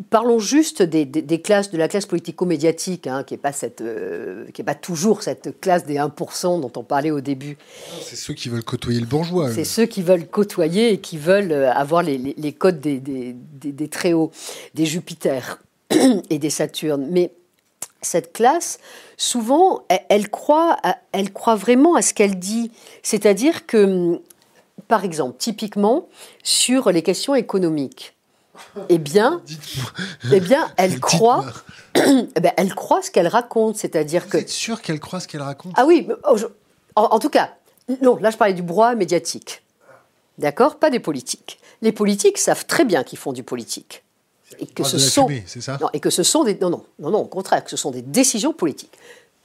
parlons 0.09 0.39
juste 0.39 0.81
des, 0.81 1.41
classes, 1.41 1.71
de 1.71 1.77
la 1.77 1.87
classe 1.87 2.05
politico-médiatique, 2.05 3.07
hein, 3.07 3.23
qui 3.23 3.33
n'est 3.33 3.39
pas, 3.39 3.51
euh, 3.81 4.45
pas 4.65 4.75
toujours 4.75 5.23
cette 5.23 5.59
classe 5.59 5.85
des 5.85 5.95
1% 5.95 6.59
dont 6.61 6.71
on 6.75 6.83
parlait 6.83 7.11
au 7.11 7.21
début. 7.21 7.57
C'est 8.01 8.15
ceux 8.15 8.33
qui 8.33 8.49
veulent 8.49 8.63
côtoyer 8.63 8.99
le 8.99 9.05
bourgeois. 9.05 9.51
C'est 9.51 9.63
ceux 9.63 9.85
qui 9.85 10.01
veulent 10.01 10.27
côtoyer 10.27 10.93
et 10.93 10.97
qui 10.99 11.17
veulent 11.17 11.51
euh, 11.51 11.71
avoir 11.71 12.03
les, 12.03 12.53
codes 12.53 12.79
des, 12.79 12.99
des, 12.99 13.87
très 13.87 14.13
hauts, 14.13 14.31
des 14.73 14.85
Jupiters 14.85 15.61
et 16.29 16.39
des 16.39 16.49
Saturnes. 16.49 17.07
Mais 17.09 17.31
cette 18.01 18.33
classe, 18.33 18.79
souvent, 19.17 19.85
elle, 20.09 20.29
croit, 20.29 20.77
elle 21.11 21.31
croit 21.31 21.55
vraiment 21.55 21.95
à 21.95 22.01
ce 22.01 22.13
qu'elle 22.13 22.39
dit. 22.39 22.71
C'est-à-dire 23.03 23.65
que, 23.67 24.19
par 24.87 25.05
exemple, 25.05 25.35
typiquement, 25.37 26.07
sur 26.43 26.91
les 26.91 27.03
questions 27.03 27.35
économiques, 27.35 28.15
eh 28.89 28.97
bien, 28.97 29.41
eh 30.31 30.39
bien, 30.39 30.71
elle 30.77 30.99
croit, 30.99 31.45
eh 31.95 32.39
ben, 32.39 32.53
elle 32.57 32.73
croit 32.73 33.01
ce 33.01 33.11
qu'elle 33.11 33.27
raconte, 33.27 33.77
c'est-à-dire 33.77 34.27
que. 34.27 34.37
Vous 34.37 34.43
êtes 34.43 34.49
sûr 34.49 34.81
qu'elle 34.81 34.99
croit 34.99 35.19
ce 35.19 35.27
qu'elle 35.27 35.41
raconte? 35.41 35.73
Ah 35.75 35.85
oui, 35.85 36.07
oh, 36.29 36.37
en, 36.95 37.19
tout 37.19 37.29
cas, 37.29 37.55
non. 38.01 38.17
Là, 38.17 38.29
je 38.29 38.37
parlais 38.37 38.53
du 38.53 38.61
brouhaha 38.61 38.95
médiatique, 38.95 39.63
d'accord, 40.37 40.77
pas 40.77 40.89
des 40.89 40.99
politiques. 40.99 41.59
Les 41.81 41.91
politiques 41.91 42.37
savent 42.37 42.65
très 42.65 42.85
bien 42.85 43.03
qu'ils 43.03 43.19
font 43.19 43.33
du 43.33 43.43
politique 43.43 44.03
et 44.59 44.67
que 44.67 44.83
ce 44.83 44.97
sont, 44.97 45.27
ça? 45.59 45.77
Non, 45.81 45.89
et 45.93 45.99
que 45.99 46.09
ce 46.09 46.23
sont 46.23 46.43
des, 46.43 46.55
non, 46.55 46.69
non, 46.69 46.83
non, 46.99 47.11
non, 47.11 47.19
au 47.19 47.27
contraire, 47.27 47.63
que 47.63 47.69
ce 47.69 47.77
sont 47.77 47.91
des 47.91 48.01
décisions 48.01 48.53
politiques. 48.53 48.97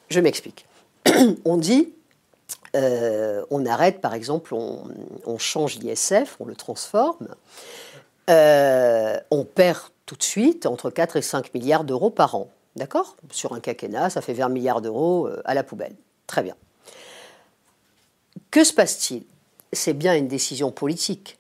Je 0.09 0.21
m'explique. 0.21 0.67
on 1.45 1.57
dit, 1.57 1.93
euh, 2.75 3.43
on 3.51 3.65
arrête, 3.67 4.01
par 4.01 4.15
exemple, 4.15 4.55
on, 4.55 4.85
on 5.25 5.39
change 5.39 5.79
l'ISF, 5.79 6.37
on 6.41 6.45
le 6.45 6.55
transforme. 6.55 7.29
Euh, 8.29 9.19
on 9.31 9.45
perd 9.45 9.79
tout 10.05 10.17
de 10.17 10.23
suite 10.23 10.67
entre 10.67 10.91
4 10.91 11.17
et 11.17 11.23
5 11.23 11.55
milliards 11.55 11.85
d'euros 11.85 12.11
par 12.11 12.35
an. 12.35 12.51
D'accord? 12.75 13.17
Sur 13.31 13.53
un 13.55 13.61
quinquennat, 13.61 14.11
ça 14.11 14.21
fait 14.21 14.35
20 14.35 14.49
milliards 14.49 14.81
d'euros 14.81 15.27
euh, 15.27 15.41
à 15.45 15.55
la 15.55 15.63
poubelle. 15.63 15.95
Très 16.27 16.43
bien. 16.43 16.57
Que 18.51 18.65
se 18.65 18.73
passe-t-il? 18.73 19.25
C'est 19.73 19.93
bien 19.93 20.15
une 20.15 20.29
décision 20.29 20.71
politique. 20.71 21.39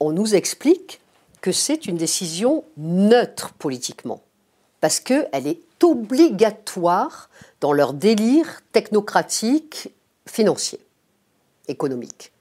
On 0.00 0.12
nous 0.12 0.34
explique 0.34 1.00
que 1.40 1.52
c'est 1.52 1.86
une 1.86 1.96
décision 1.96 2.64
neutre 2.76 3.52
politiquement, 3.54 4.22
parce 4.80 4.98
qu'elle 4.98 5.46
est 5.46 5.60
obligatoire 5.82 7.28
dans 7.60 7.72
leur 7.72 7.92
délire 7.92 8.62
technocratique 8.72 9.90
financier, 10.26 10.80
économique. 11.68 12.32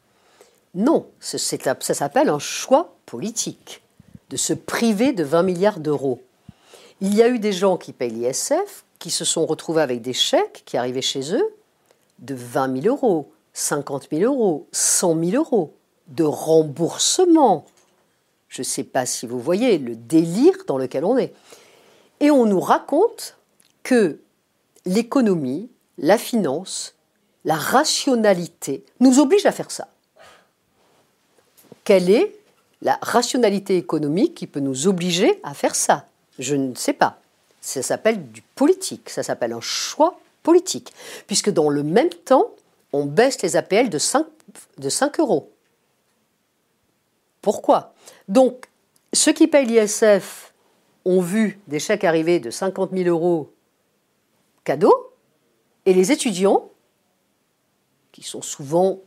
Non, 0.75 1.07
ça 1.19 1.37
s'appelle 1.37 2.29
un 2.29 2.39
choix 2.39 2.95
politique 3.05 3.83
de 4.31 4.37
se 4.37 4.53
priver 4.53 5.13
de 5.13 5.23
20 5.23 5.43
milliards 5.43 5.79
d'euros. 5.79 6.19
Il 6.99 7.13
y 7.13 7.21
a 7.21 7.27
eu 7.27 7.37
des 7.37 7.51
gens 7.51 7.77
qui 7.77 7.93
payent 7.93 8.09
l'ISF, 8.09 8.83
qui 8.97 9.11
se 9.11 9.25
sont 9.25 9.45
retrouvés 9.45 9.83
avec 9.83 10.01
des 10.01 10.13
chèques 10.13 10.63
qui 10.65 10.77
arrivaient 10.77 11.01
chez 11.01 11.35
eux 11.35 11.55
de 12.19 12.33
20 12.33 12.81
000 12.81 12.95
euros, 12.95 13.31
50 13.53 14.07
000 14.11 14.23
euros, 14.23 14.67
100 14.71 15.23
000 15.23 15.35
euros 15.35 15.73
de 16.07 16.23
remboursement. 16.23 17.65
Je 18.49 18.61
ne 18.61 18.65
sais 18.65 18.83
pas 18.83 19.05
si 19.05 19.27
vous 19.27 19.39
voyez 19.39 19.77
le 19.77 19.95
délire 19.95 20.55
dans 20.65 20.77
lequel 20.77 21.05
on 21.05 21.17
est. 21.17 21.33
Et 22.19 22.31
on 22.31 22.45
nous 22.45 22.59
raconte 22.59 23.37
que 23.83 24.19
l'économie, 24.85 25.69
la 25.97 26.17
finance, 26.17 26.95
la 27.45 27.55
rationalité 27.55 28.85
nous 28.99 29.19
obligent 29.19 29.45
à 29.45 29.51
faire 29.51 29.69
ça 29.69 29.87
quelle 31.83 32.09
est 32.09 32.35
la 32.81 32.99
rationalité 33.01 33.77
économique 33.77 34.35
qui 34.35 34.47
peut 34.47 34.59
nous 34.59 34.87
obliger 34.87 35.39
à 35.43 35.53
faire 35.53 35.75
ça? 35.75 36.07
Je 36.39 36.55
ne 36.55 36.75
sais 36.75 36.93
pas. 36.93 37.19
Ça 37.61 37.81
s'appelle 37.81 38.31
du 38.31 38.41
politique, 38.41 39.09
ça 39.09 39.23
s'appelle 39.23 39.53
un 39.53 39.61
choix 39.61 40.19
politique, 40.43 40.93
puisque 41.27 41.49
dans 41.49 41.69
le 41.69 41.83
même 41.83 42.09
temps, 42.09 42.51
on 42.91 43.05
baisse 43.05 43.41
les 43.41 43.55
APL 43.55 43.89
de 43.89 43.97
5, 43.97 44.25
de 44.77 44.89
5 44.89 45.19
euros. 45.19 45.49
Pourquoi? 47.41 47.93
Donc, 48.27 48.67
ceux 49.13 49.31
qui 49.31 49.47
payent 49.47 49.65
l'ISF 49.65 50.53
ont 51.05 51.21
vu 51.21 51.59
des 51.67 51.79
chèques 51.79 52.03
arriver 52.03 52.39
de 52.39 52.49
50 52.49 52.91
000 52.91 53.09
euros 53.09 53.51
cadeaux, 54.63 55.11
et 55.85 55.93
les 55.93 56.11
étudiants, 56.11 56.69
qui 58.11 58.23
sont 58.23 58.41
souvent 58.41 58.99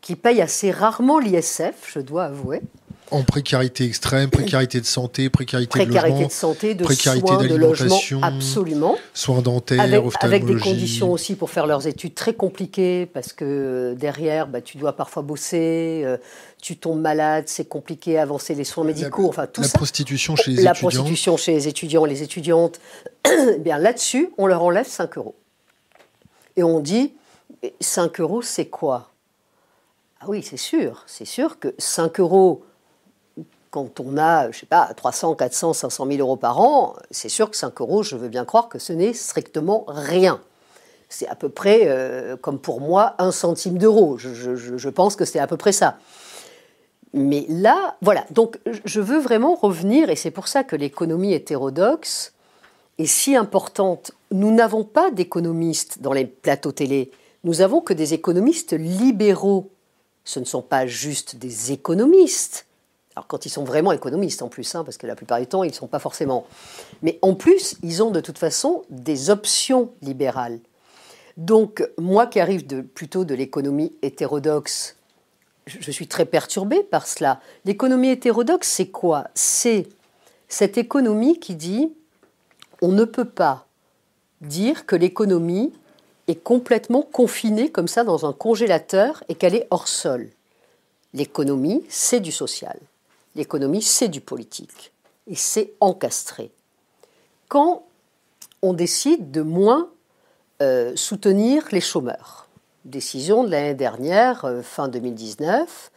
qui 0.00 0.16
payent 0.16 0.42
assez 0.42 0.70
rarement 0.70 1.18
l'ISF, 1.18 1.92
je 1.92 2.00
dois 2.00 2.24
avouer. 2.24 2.62
En 3.10 3.22
précarité 3.22 3.84
extrême, 3.84 4.28
précarité 4.28 4.80
de 4.80 4.86
santé, 4.86 5.30
précarité, 5.30 5.86
de 5.86 5.94
logement, 5.94 6.26
de 6.26 6.30
santé, 6.30 6.74
de 6.74 6.84
précarité 6.84 7.26
soins, 7.26 7.46
de 7.46 7.54
logement, 7.54 7.98
absolument. 8.20 8.96
Soins 9.14 9.40
dentaires, 9.40 9.80
avec, 9.80 10.02
avec, 10.20 10.44
des 10.44 10.56
conditions 10.56 11.10
aussi 11.10 11.34
pour 11.34 11.48
faire 11.48 11.66
leurs 11.66 11.86
études 11.86 12.14
très 12.14 12.34
compliquées, 12.34 13.06
parce 13.06 13.32
que 13.32 13.94
derrière, 13.98 14.46
bah, 14.46 14.60
tu 14.60 14.76
dois 14.76 14.94
parfois 14.94 15.22
bosser, 15.22 16.02
euh, 16.04 16.18
tu 16.60 16.76
tombes 16.76 17.00
malade, 17.00 17.44
c'est 17.46 17.66
compliqué, 17.66 18.18
avancer 18.18 18.54
les 18.54 18.64
soins 18.64 18.84
médicaux, 18.84 19.26
enfin 19.26 19.46
tout 19.46 19.62
la 19.62 19.68
ça. 19.68 19.72
La 19.72 19.78
prostitution 19.78 20.36
chez 20.36 20.50
les 20.50 20.62
la 20.62 20.72
étudiants. 20.72 20.88
La 20.88 20.94
prostitution 20.94 21.36
chez 21.38 21.52
les 21.52 21.68
étudiants, 21.68 22.04
les 22.04 22.22
étudiantes. 22.22 22.78
Eh 23.54 23.58
bien 23.58 23.78
là-dessus, 23.78 24.30
on 24.36 24.46
leur 24.46 24.62
enlève 24.62 24.86
5 24.86 25.16
euros. 25.16 25.34
Et 26.56 26.62
on 26.62 26.80
dit, 26.80 27.14
5 27.80 28.20
euros, 28.20 28.42
c'est 28.42 28.66
quoi? 28.66 29.12
Ah 30.20 30.26
oui, 30.28 30.42
c'est 30.42 30.56
sûr. 30.56 31.04
C'est 31.06 31.24
sûr 31.24 31.58
que 31.58 31.74
5 31.78 32.20
euros 32.20 32.64
quand 33.70 34.00
on 34.00 34.16
a, 34.16 34.50
je 34.50 34.60
sais 34.60 34.66
pas, 34.66 34.92
300, 34.94 35.34
400, 35.34 35.72
500 35.72 36.06
000 36.06 36.18
euros 36.18 36.36
par 36.36 36.60
an, 36.60 36.94
c'est 37.10 37.28
sûr 37.28 37.50
que 37.50 37.56
5 37.56 37.80
euros, 37.80 38.02
je 38.02 38.16
veux 38.16 38.28
bien 38.28 38.44
croire 38.44 38.68
que 38.68 38.78
ce 38.78 38.92
n'est 38.92 39.12
strictement 39.12 39.84
rien. 39.88 40.40
C'est 41.08 41.28
à 41.28 41.34
peu 41.34 41.48
près, 41.48 41.82
euh, 41.84 42.36
comme 42.36 42.58
pour 42.58 42.80
moi, 42.80 43.14
un 43.18 43.30
centime 43.30 43.78
d'euro. 43.78 44.18
Je, 44.18 44.88
pense 44.88 45.16
que 45.16 45.24
c'est 45.24 45.38
à 45.38 45.46
peu 45.46 45.56
près 45.56 45.72
ça. 45.72 45.98
Mais 47.14 47.46
là, 47.48 47.96
voilà. 48.02 48.26
Donc, 48.30 48.58
je 48.84 49.00
veux 49.00 49.18
vraiment 49.18 49.54
revenir, 49.54 50.10
et 50.10 50.16
c'est 50.16 50.30
pour 50.30 50.48
ça 50.48 50.64
que 50.64 50.76
l'économie 50.76 51.32
hétérodoxe 51.32 52.34
est 52.98 53.06
si 53.06 53.36
importante. 53.36 54.12
Nous 54.30 54.52
n'avons 54.52 54.84
pas 54.84 55.10
d'économistes 55.10 56.02
dans 56.02 56.12
les 56.12 56.26
plateaux 56.26 56.72
télé. 56.72 57.10
Nous 57.44 57.62
avons 57.62 57.80
que 57.80 57.94
des 57.94 58.12
économistes 58.12 58.74
libéraux. 58.74 59.70
Ce 60.28 60.38
ne 60.38 60.44
sont 60.44 60.60
pas 60.60 60.86
juste 60.86 61.36
des 61.36 61.72
économistes. 61.72 62.66
Alors 63.16 63.26
quand 63.26 63.46
ils 63.46 63.48
sont 63.48 63.64
vraiment 63.64 63.92
économistes 63.92 64.42
en 64.42 64.48
plus, 64.48 64.74
hein, 64.74 64.84
parce 64.84 64.98
que 64.98 65.06
la 65.06 65.16
plupart 65.16 65.40
du 65.40 65.46
temps, 65.46 65.64
ils 65.64 65.70
ne 65.70 65.74
sont 65.74 65.86
pas 65.86 66.00
forcément. 66.00 66.46
Mais 67.00 67.18
en 67.22 67.34
plus, 67.34 67.76
ils 67.82 68.02
ont 68.02 68.10
de 68.10 68.20
toute 68.20 68.36
façon 68.36 68.82
des 68.90 69.30
options 69.30 69.90
libérales. 70.02 70.60
Donc 71.38 71.82
moi 71.96 72.26
qui 72.26 72.40
arrive 72.40 72.66
plutôt 72.82 73.24
de 73.24 73.34
l'économie 73.34 73.94
hétérodoxe, 74.02 74.96
je 75.66 75.90
suis 75.90 76.08
très 76.08 76.26
perturbée 76.26 76.82
par 76.82 77.06
cela. 77.06 77.40
L'économie 77.64 78.10
hétérodoxe, 78.10 78.68
c'est 78.68 78.88
quoi? 78.88 79.28
C'est 79.32 79.88
cette 80.46 80.76
économie 80.76 81.40
qui 81.40 81.54
dit 81.54 81.90
on 82.82 82.88
ne 82.88 83.06
peut 83.06 83.24
pas 83.24 83.66
dire 84.42 84.84
que 84.84 84.94
l'économie 84.94 85.72
est 86.28 86.42
complètement 86.42 87.02
confinée 87.02 87.70
comme 87.70 87.88
ça 87.88 88.04
dans 88.04 88.26
un 88.26 88.32
congélateur 88.32 89.24
et 89.28 89.34
qu'elle 89.34 89.54
est 89.54 89.66
hors 89.70 89.88
sol. 89.88 90.28
L'économie, 91.14 91.84
c'est 91.88 92.20
du 92.20 92.30
social. 92.30 92.78
L'économie, 93.34 93.82
c'est 93.82 94.08
du 94.08 94.20
politique. 94.20 94.92
Et 95.26 95.34
c'est 95.34 95.72
encastré. 95.80 96.50
Quand 97.48 97.82
on 98.62 98.74
décide 98.74 99.30
de 99.30 99.42
moins 99.42 99.88
euh, 100.60 100.94
soutenir 100.96 101.66
les 101.72 101.80
chômeurs, 101.80 102.48
décision 102.84 103.44
de 103.44 103.50
l'année 103.50 103.74
dernière, 103.74 104.44
euh, 104.44 104.62
fin 104.62 104.88
2019, 104.88 105.90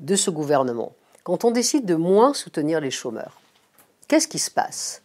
de 0.00 0.16
ce 0.16 0.30
gouvernement. 0.30 0.92
Quand 1.24 1.44
on 1.44 1.50
décide 1.50 1.84
de 1.84 1.94
moins 1.94 2.34
soutenir 2.34 2.80
les 2.80 2.90
chômeurs, 2.90 3.40
qu'est-ce 4.06 4.28
qui 4.28 4.38
se 4.38 4.50
passe? 4.50 5.02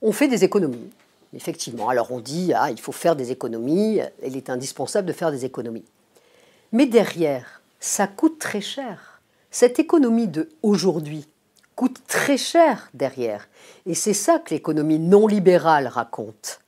On 0.00 0.12
fait 0.12 0.28
des 0.28 0.44
économies. 0.44 0.90
Effectivement, 1.34 1.88
alors 1.88 2.12
on 2.12 2.20
dit, 2.20 2.52
ah, 2.54 2.70
il 2.70 2.80
faut 2.80 2.92
faire 2.92 3.16
des 3.16 3.30
économies, 3.30 4.00
il 4.24 4.36
est 4.36 4.50
indispensable 4.50 5.08
de 5.08 5.12
faire 5.12 5.30
des 5.30 5.44
économies. 5.44 5.84
Mais 6.72 6.86
derrière, 6.86 7.62
ça 7.80 8.06
coûte 8.06 8.38
très 8.38 8.60
cher. 8.60 9.20
Cette 9.50 9.78
économie 9.78 10.28
de 10.28 10.48
aujourd'hui 10.62 11.26
coûte 11.74 12.00
très 12.06 12.36
cher 12.36 12.90
derrière. 12.94 13.48
Et 13.86 13.94
c'est 13.94 14.14
ça 14.14 14.38
que 14.38 14.54
l'économie 14.54 14.98
non 14.98 15.26
libérale 15.26 15.86
raconte. 15.86 16.60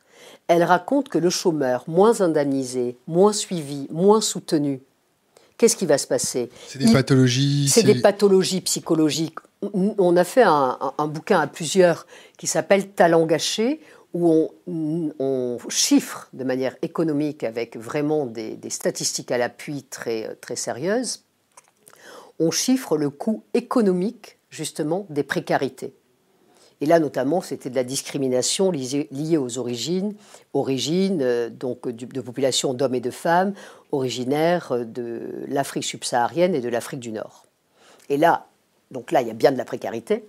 Elle 0.48 0.62
raconte 0.62 1.08
que 1.08 1.18
le 1.18 1.30
chômeur, 1.30 1.84
moins 1.86 2.20
indemnisé, 2.20 2.98
moins 3.06 3.32
suivi, 3.32 3.86
moins 3.90 4.20
soutenu, 4.20 4.82
qu'est-ce 5.56 5.76
qui 5.76 5.86
va 5.86 5.98
se 5.98 6.06
passer? 6.06 6.50
C'est 6.66 6.78
des 6.78 6.92
pathologies. 6.92 7.68
C'est 7.68 7.82
des 7.82 8.00
pathologies 8.00 8.60
psychologiques. 8.60 9.38
On 9.72 10.14
a 10.16 10.24
fait 10.24 10.42
un, 10.42 10.76
bouquin 11.08 11.40
à 11.40 11.46
plusieurs 11.46 12.06
qui 12.36 12.46
s'appelle 12.46 12.90
Talent 12.90 13.24
gâché, 13.24 13.80
où 14.14 14.52
on, 14.68 15.58
chiffre 15.68 16.28
de 16.32 16.44
manière 16.44 16.76
économique 16.82 17.42
avec 17.42 17.76
vraiment 17.76 18.26
des, 18.26 18.58
statistiques 18.70 19.32
à 19.32 19.38
l'appui 19.38 19.82
très, 19.82 20.38
sérieuses, 20.54 21.24
on 22.38 22.50
chiffre 22.52 22.96
le 22.96 23.10
coût 23.10 23.42
économique 23.54 24.38
justement 24.50 25.06
des 25.10 25.24
précarités. 25.24 25.94
Et 26.80 26.86
là, 26.86 27.00
notamment, 27.00 27.40
c'était 27.40 27.70
de 27.70 27.74
la 27.74 27.84
discrimination 27.84 28.70
liée, 28.70 29.36
aux 29.36 29.58
origines, 29.58 30.14
origines 30.52 31.22
euh, 31.22 31.48
donc 31.48 31.88
de 31.88 32.20
populations 32.20 32.74
d'hommes 32.74 32.96
et 32.96 33.00
de 33.00 33.12
femmes 33.12 33.54
originaires 33.92 34.72
euh, 34.72 34.84
de 34.84 35.44
l'Afrique 35.46 35.84
subsaharienne 35.84 36.54
et 36.54 36.60
de 36.60 36.68
l'Afrique 36.68 37.00
du 37.00 37.12
Nord. 37.12 37.46
Et 38.08 38.16
là, 38.16 38.48
donc 38.90 39.12
là, 39.12 39.22
il 39.22 39.28
y 39.28 39.30
a 39.30 39.34
bien 39.34 39.52
de 39.52 39.56
la 39.56 39.64
précarité. 39.64 40.24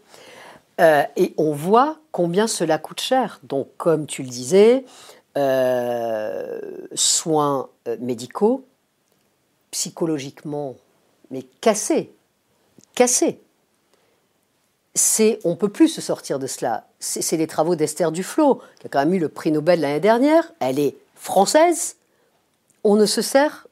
Euh, 0.81 1.03
et 1.15 1.33
on 1.37 1.53
voit 1.53 1.99
combien 2.11 2.47
cela 2.47 2.77
coûte 2.77 2.99
cher. 2.99 3.39
Donc, 3.43 3.69
comme 3.77 4.07
tu 4.07 4.23
le 4.23 4.29
disais, 4.29 4.85
euh, 5.37 6.59
soins 6.93 7.69
euh, 7.87 7.97
médicaux, 7.99 8.65
psychologiquement, 9.71 10.75
mais 11.31 11.43
cassés, 11.61 12.13
cassés. 12.93 13.41
C'est, 14.97 15.39
on 15.43 15.57
peut 15.57 15.69
plus 15.69 15.89
se 15.89 16.01
sortir 16.01 16.39
de 16.39 16.47
cela. 16.47 16.87
C'est 16.99 17.35
les 17.35 17.47
travaux 17.47 17.75
d'Esther 17.75 18.11
Duflo, 18.13 18.61
qui 18.79 18.87
a 18.87 18.89
quand 18.89 18.99
même 18.99 19.13
eu 19.13 19.19
le 19.19 19.27
prix 19.27 19.51
Nobel 19.51 19.81
l'année 19.81 19.99
dernière. 19.99 20.53
Elle 20.61 20.79
est 20.79 20.95
française. 21.15 21.97
On 22.85 22.95
ne 22.95 23.05
se 23.05 23.21
sert 23.21 23.67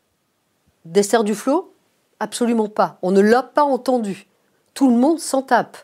d'Esther 0.83 1.23
Duflo 1.23 1.73
Absolument 2.19 2.69
pas. 2.69 2.97
On 3.01 3.11
ne 3.11 3.19
l'a 3.19 3.43
pas 3.43 3.63
entendu. 3.63 4.27
Tout 4.73 4.89
le 4.89 4.95
monde 4.95 5.19
s'en 5.19 5.41
tape 5.41 5.77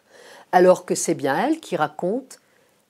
alors 0.52 0.86
que 0.86 0.96
c'est 0.96 1.16
bien 1.16 1.38
elle 1.38 1.60
qui 1.60 1.76
raconte 1.76 2.40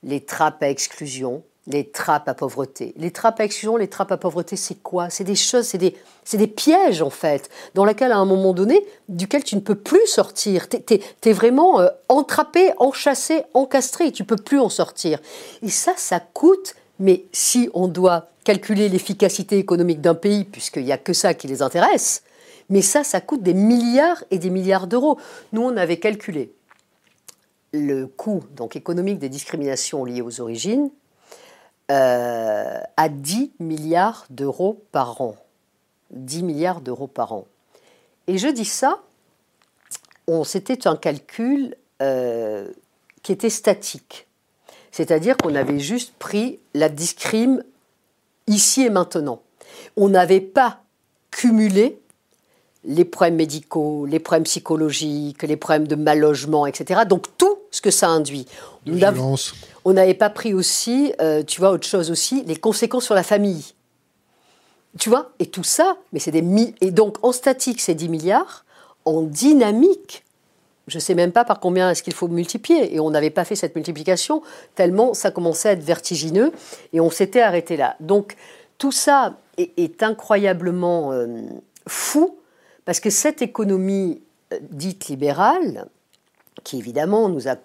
les 0.03 0.21
trappes 0.21 0.63
à 0.63 0.69
exclusion, 0.69 1.43
les 1.67 1.89
trappes 1.89 2.27
à 2.27 2.33
pauvreté. 2.33 2.93
Les 2.97 3.11
trappes 3.11 3.39
à 3.39 3.43
exclusion, 3.43 3.77
les 3.77 3.87
trappes 3.87 4.11
à 4.11 4.17
pauvreté, 4.17 4.55
c'est 4.55 4.81
quoi? 4.81 5.09
C'est 5.09 5.23
des 5.23 5.35
choses, 5.35 5.67
c'est 5.67 5.77
des, 5.77 5.95
des, 6.33 6.47
pièges 6.47 7.01
en 7.01 7.11
fait, 7.11 7.49
dans 7.75 7.85
lesquels 7.85 8.11
à 8.11 8.17
un 8.17 8.25
moment 8.25 8.53
donné, 8.53 8.85
duquel 9.07 9.43
tu 9.43 9.55
ne 9.55 9.61
peux 9.61 9.75
plus 9.75 10.05
sortir. 10.07 10.67
Tu 10.69 10.99
es, 11.25 11.33
vraiment 11.33 11.79
euh, 11.79 11.89
entrappé, 12.07 12.71
enchâssé, 12.77 13.43
encastré, 13.53 14.11
tu 14.11 14.23
peux 14.23 14.35
plus 14.35 14.59
en 14.59 14.69
sortir. 14.69 15.19
Et 15.61 15.69
ça, 15.69 15.93
ça 15.95 16.19
coûte, 16.19 16.75
mais 16.97 17.25
si 17.31 17.69
on 17.73 17.87
doit 17.87 18.29
calculer 18.43 18.89
l'efficacité 18.89 19.57
économique 19.59 20.01
d'un 20.01 20.15
pays, 20.15 20.45
puisqu'il 20.45 20.85
n'y 20.85 20.91
a 20.91 20.97
que 20.97 21.13
ça 21.13 21.35
qui 21.35 21.47
les 21.47 21.61
intéresse, 21.61 22.23
mais 22.69 22.81
ça, 22.81 23.03
ça 23.03 23.21
coûte 23.21 23.43
des 23.43 23.53
milliards 23.53 24.23
et 24.31 24.39
des 24.39 24.49
milliards 24.49 24.87
d'euros. 24.87 25.19
Nous, 25.53 25.61
on 25.61 25.77
avait 25.77 25.97
calculé 25.97 26.51
le 27.71 28.07
coût 28.07 28.43
donc, 28.51 28.75
économique 28.75 29.19
des 29.19 29.29
discriminations 29.29 30.05
liées 30.05 30.21
aux 30.21 30.41
origines 30.41 30.89
euh, 31.91 32.79
à 32.97 33.09
10 33.09 33.51
milliards 33.59 34.25
d'euros 34.29 34.83
par 34.91 35.21
an. 35.21 35.35
10 36.11 36.43
milliards 36.43 36.81
d'euros 36.81 37.07
par 37.07 37.33
an. 37.33 37.45
Et 38.27 38.37
je 38.37 38.47
dis 38.47 38.65
ça, 38.65 39.01
c'était 40.43 40.87
un 40.87 40.95
calcul 40.95 41.75
euh, 42.01 42.67
qui 43.23 43.31
était 43.31 43.49
statique. 43.49 44.27
C'est-à-dire 44.91 45.37
qu'on 45.37 45.55
avait 45.55 45.79
juste 45.79 46.13
pris 46.19 46.59
la 46.73 46.89
discrime 46.89 47.63
ici 48.47 48.83
et 48.83 48.89
maintenant. 48.89 49.41
On 49.97 50.09
n'avait 50.09 50.41
pas 50.41 50.81
cumulé 51.31 51.99
les 52.85 53.05
problèmes 53.05 53.35
médicaux, 53.35 54.05
les 54.05 54.19
problèmes 54.19 54.43
psychologiques, 54.43 55.43
les 55.43 55.57
problèmes 55.57 55.87
de 55.87 55.95
mal 55.95 56.19
logement, 56.19 56.65
etc. 56.65 57.01
Donc 57.07 57.25
tout 57.37 57.59
ce 57.71 57.81
que 57.81 57.91
ça 57.91 58.07
induit. 58.07 58.45
On 59.85 59.93
n'avait 59.93 60.13
pas 60.13 60.29
pris 60.29 60.53
aussi, 60.53 61.13
euh, 61.21 61.43
tu 61.43 61.59
vois, 61.59 61.71
autre 61.71 61.87
chose 61.87 62.09
aussi, 62.09 62.43
les 62.45 62.55
conséquences 62.55 63.05
sur 63.05 63.15
la 63.15 63.23
famille. 63.23 63.73
Tu 64.97 65.09
vois? 65.09 65.31
Et 65.39 65.45
tout 65.45 65.63
ça, 65.63 65.97
mais 66.13 66.19
c'est 66.19 66.31
des 66.31 66.43
et 66.81 66.91
donc 66.91 67.17
en 67.23 67.31
statique 67.31 67.79
c'est 67.81 67.93
10 67.93 68.09
milliards, 68.09 68.65
en 69.05 69.21
dynamique, 69.21 70.23
je 70.87 70.97
ne 70.97 71.01
sais 71.01 71.13
même 71.13 71.31
pas 71.31 71.45
par 71.45 71.59
combien 71.59 71.91
est-ce 71.91 72.01
qu'il 72.01 72.13
faut 72.13 72.27
multiplier. 72.27 72.95
Et 72.95 72.99
on 72.99 73.11
n'avait 73.11 73.29
pas 73.29 73.45
fait 73.45 73.55
cette 73.55 73.75
multiplication 73.75 74.41
tellement 74.75 75.13
ça 75.13 75.29
commençait 75.31 75.69
à 75.69 75.71
être 75.73 75.83
vertigineux 75.83 76.51
et 76.93 76.99
on 76.99 77.11
s'était 77.11 77.41
arrêté 77.41 77.77
là. 77.77 77.95
Donc 77.99 78.35
tout 78.77 78.91
ça 78.91 79.37
est, 79.57 80.01
incroyablement 80.01 81.11
euh, 81.11 81.41
fou 81.85 82.38
parce 82.89 83.01
que 83.01 83.11
cette 83.11 83.43
économie 83.43 84.19
euh, 84.51 84.57
dite 84.71 85.09
libérale, 85.09 85.85
qui 86.63 86.79
évidemment 86.79 87.29
nous 87.29 87.47
a 87.47 87.55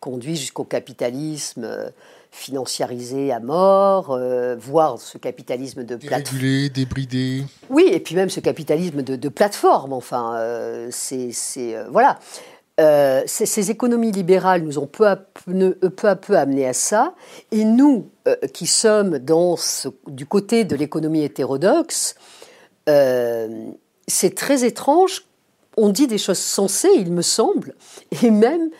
conduit 0.00 0.34
jusqu'au 0.34 0.64
capitalisme 0.64 1.62
euh, 1.62 1.90
financiarisé 2.32 3.30
à 3.30 3.38
mort, 3.38 4.10
euh, 4.10 4.56
voire 4.58 4.98
ce 4.98 5.18
capitalisme 5.18 5.84
de 5.84 5.94
plateforme. 5.94 6.68
débridé. 6.68 7.44
Oui, 7.68 7.90
et 7.92 8.00
puis 8.00 8.16
même 8.16 8.28
ce 8.28 8.40
capitalisme 8.40 9.02
de, 9.02 9.28
plateforme, 9.28 9.92
enfin, 9.92 10.36
c'est. 10.90 11.30
voilà. 11.88 12.18
ces, 13.26 13.70
économies 13.70 14.10
libérales 14.10 14.64
nous 14.64 14.80
ont 14.80 14.88
peu 14.88 15.06
à 15.06 15.14
peu, 15.14 15.74
peu, 15.74 16.08
à 16.08 16.16
peu 16.16 16.36
amené 16.36 16.66
à 16.66 16.72
ça. 16.72 17.14
Et 17.52 17.64
nous, 17.64 18.10
qui 18.52 18.66
sommes 18.66 19.20
dans 19.20 19.54
du 20.08 20.26
côté 20.26 20.64
de 20.64 20.74
l'économie 20.74 21.22
hétérodoxe, 21.22 22.16
c'est 24.10 24.34
très 24.34 24.64
étrange. 24.64 25.24
On 25.76 25.88
dit 25.88 26.06
des 26.06 26.18
choses 26.18 26.38
sensées, 26.38 26.90
il 26.96 27.12
me 27.12 27.22
semble, 27.22 27.74
et 28.22 28.30
même 28.30 28.70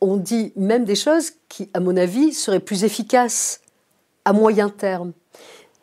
on 0.00 0.16
dit 0.16 0.52
même 0.56 0.84
des 0.84 0.94
choses 0.94 1.32
qui, 1.48 1.70
à 1.74 1.80
mon 1.80 1.96
avis, 1.96 2.32
seraient 2.32 2.60
plus 2.60 2.84
efficaces 2.84 3.60
à 4.24 4.32
moyen 4.32 4.68
terme. 4.68 5.12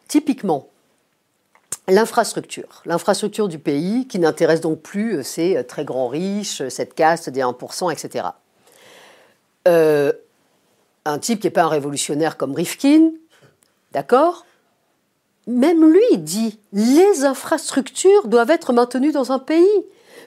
Typiquement, 0.07 0.67
l'infrastructure, 1.87 2.83
l'infrastructure 2.85 3.47
du 3.47 3.59
pays 3.59 4.07
qui 4.07 4.19
n'intéresse 4.19 4.61
donc 4.61 4.81
plus 4.81 5.23
ces 5.23 5.63
très 5.65 5.85
grands 5.85 6.07
riches, 6.07 6.67
cette 6.69 6.93
caste 6.93 7.29
des 7.29 7.41
1%, 7.41 7.91
etc. 7.91 8.25
euh, 9.67 10.11
un 11.05 11.17
type 11.17 11.39
qui 11.39 11.47
n'est 11.47 11.51
pas 11.51 11.63
un 11.63 11.69
révolutionnaire 11.69 12.37
comme 12.37 12.53
Rifkin, 12.53 13.11
d'accord? 13.91 14.45
Même 15.51 15.91
lui 15.91 16.17
dit 16.17 16.57
les 16.71 17.25
infrastructures 17.25 18.27
doivent 18.27 18.51
être 18.51 18.71
maintenues 18.71 19.11
dans 19.11 19.31
un 19.31 19.39
pays. 19.39 19.67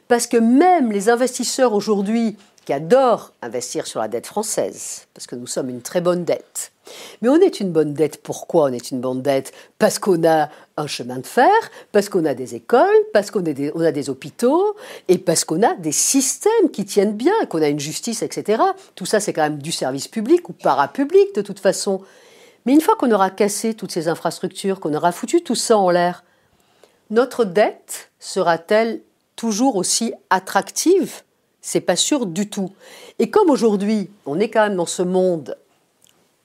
Parce 0.07 0.27
que 0.27 0.37
même 0.37 0.93
les 0.93 1.09
investisseurs 1.09 1.73
aujourd'hui 1.73 2.37
qui 2.67 2.73
adorent 2.73 3.33
investir 3.43 3.87
sur 3.87 4.01
la 4.01 4.09
dette 4.09 4.27
française, 4.27 5.07
parce 5.15 5.27
que 5.27 5.37
nous 5.37 5.47
sommes 5.47 5.71
une 5.71 5.83
très 5.83 6.01
bonne 6.01 6.25
dette. 6.25 6.73
Mais 7.23 7.29
on 7.29 7.37
est 7.37 7.61
une 7.61 7.73
bonne 7.73 7.95
dette. 7.95 8.23
Pourquoi 8.23 8.65
on 8.65 8.73
est 8.73 8.91
une 8.91 9.01
bonne 9.01 9.23
dette? 9.23 9.53
Parce 9.79 9.99
qu'on 9.99 10.27
a 10.27 10.51
un 10.77 10.87
chemin 10.87 11.19
de 11.19 11.27
fer, 11.27 11.53
parce 11.93 12.09
qu'on 12.09 12.25
a 12.25 12.35
des 12.35 12.55
écoles, 12.55 12.87
parce 13.13 13.31
qu'on 13.31 13.45
a, 13.45 13.87
a 13.87 13.93
des 13.93 14.11
hôpitaux, 14.11 14.77
et 15.09 15.19
parce 15.19 15.45
qu'on 15.45 15.63
a 15.63 15.75
des 15.75 15.93
systèmes 15.93 16.71
qui 16.73 16.85
tiennent 16.85 17.17
bien, 17.17 17.35
qu'on 17.49 17.63
a 17.63 17.69
une 17.69 17.81
justice, 17.81 18.23
etc. 18.23 18.63
Tout 18.95 19.07
ça, 19.07 19.21
c'est 19.21 19.33
quand 19.33 19.43
même 19.43 19.63
du 19.63 19.73
service 19.73 20.09
public 20.09 20.49
ou 20.49 20.53
parapublic 20.53 21.35
de 21.35 21.43
toute 21.43 21.61
façon. 21.61 22.03
Mais 22.67 22.73
une 22.73 22.81
fois 22.81 22.97
qu'on 22.97 23.13
aura 23.13 23.31
cassé 23.31 23.75
toutes 23.75 23.93
ces 23.93 24.09
infrastructures, 24.09 24.81
qu'on 24.81 24.95
aura 24.95 25.13
foutu 25.13 25.43
tout 25.43 25.55
ça 25.55 25.77
en 25.77 25.91
l'air, 25.91 26.25
notre 27.11 27.45
dette 27.45 28.11
sera-t-elle 28.19 29.03
toujours 29.37 29.77
aussi 29.77 30.15
attractive? 30.31 31.23
C'est 31.61 31.81
pas 31.81 31.97
sûr 31.97 32.27
du 32.27 32.49
tout. 32.49 32.71
Et 33.19 33.31
comme 33.31 33.51
aujourd'hui, 33.51 34.11
on 34.27 34.41
est 34.41 34.49
quand 34.49 34.63
même 34.63 34.77
dans 34.77 34.87
ce 34.87 35.03
monde 35.03 35.57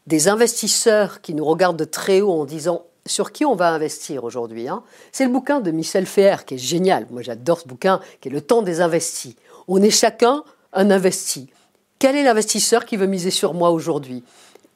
des 0.07 0.27
investisseurs 0.27 1.21
qui 1.21 1.33
nous 1.33 1.45
regardent 1.45 1.77
de 1.77 1.85
très 1.85 2.21
haut 2.21 2.31
en 2.31 2.45
disant 2.45 2.85
sur 3.05 3.31
qui 3.31 3.45
on 3.45 3.55
va 3.55 3.71
investir 3.71 4.23
aujourd'hui. 4.23 4.67
Hein? 4.67 4.83
C'est 5.11 5.25
le 5.25 5.31
bouquin 5.31 5.59
de 5.61 5.71
Michel 5.71 6.05
Féer 6.05 6.45
qui 6.45 6.55
est 6.55 6.59
génial. 6.59 7.07
Moi, 7.11 7.21
j'adore 7.21 7.59
ce 7.59 7.67
bouquin 7.67 7.99
qui 8.21 8.29
est 8.29 8.31
Le 8.31 8.41
temps 8.41 8.61
des 8.61 8.81
investis. 8.81 9.35
On 9.67 9.81
est 9.81 9.89
chacun 9.89 10.43
un 10.73 10.91
investi. 10.91 11.49
Quel 11.97 12.15
est 12.15 12.23
l'investisseur 12.23 12.85
qui 12.85 12.97
veut 12.97 13.07
miser 13.07 13.31
sur 13.31 13.53
moi 13.53 13.71
aujourd'hui? 13.71 14.23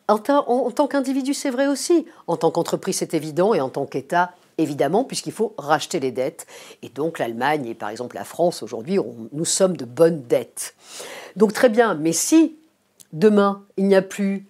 En, 0.08 0.16
en 0.16 0.72
tant 0.72 0.88
qu'individu, 0.88 1.34
c'est 1.34 1.50
vrai 1.50 1.68
aussi. 1.68 2.06
En 2.28 2.38
tant 2.38 2.52
qu'entreprise, 2.52 2.98
c'est 2.98 3.14
évident. 3.14 3.54
Et 3.54 3.62
en 3.62 3.70
tant 3.70 3.86
qu'État, 3.86 4.34
évidemment, 4.58 5.04
puisqu'il 5.04 5.32
faut 5.32 5.54
racheter 5.58 6.00
les 6.00 6.12
dettes. 6.12 6.46
Et 6.82 6.90
donc 6.90 7.20
l'Allemagne 7.20 7.66
et 7.66 7.74
par 7.74 7.90
exemple 7.90 8.16
la 8.16 8.24
France, 8.24 8.64
aujourd'hui, 8.64 8.98
nous 9.32 9.46
sommes 9.46 9.78
de 9.78 9.86
bonnes 9.86 10.24
dettes. 10.24 10.76
Donc 11.36 11.54
très 11.54 11.70
bien, 11.70 11.96
mais 11.96 12.14
si 12.14 12.56
demain, 13.12 13.64
il 13.78 13.88
n'y 13.88 13.96
a 13.96 14.02
plus 14.02 14.46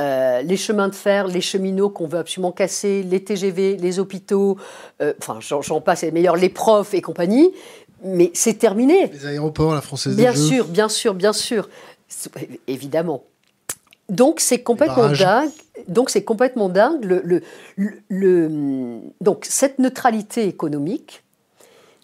euh, 0.00 0.42
les 0.42 0.56
chemins 0.56 0.88
de 0.88 0.94
fer, 0.94 1.26
les 1.26 1.40
cheminots 1.40 1.90
qu'on 1.90 2.06
veut 2.06 2.18
absolument 2.18 2.52
casser, 2.52 3.02
les 3.02 3.22
TGV, 3.22 3.76
les 3.76 3.98
hôpitaux, 3.98 4.56
euh, 5.02 5.12
enfin 5.18 5.38
j'en 5.40 5.80
passe, 5.80 6.02
les 6.02 6.12
meilleurs, 6.12 6.36
les 6.36 6.48
profs 6.48 6.94
et 6.94 7.00
compagnie, 7.00 7.52
mais 8.04 8.30
c'est 8.34 8.54
terminé. 8.54 9.08
Les 9.08 9.26
aéroports, 9.26 9.74
la 9.74 9.80
Française 9.80 10.16
Bien 10.16 10.32
des 10.32 10.38
sûr, 10.38 10.66
bien 10.66 10.88
sûr, 10.88 11.14
bien 11.14 11.32
sûr. 11.32 11.68
Évidemment. 12.68 13.24
Donc 14.08 14.40
c'est 14.40 14.62
complètement 14.62 15.08
dingue. 15.08 15.50
Donc 15.86 16.10
c'est 16.10 16.24
complètement 16.24 16.68
dingue. 16.68 17.04
Le, 17.04 17.42
le, 18.08 19.00
donc 19.20 19.46
cette 19.48 19.78
neutralité 19.78 20.46
économique 20.46 21.22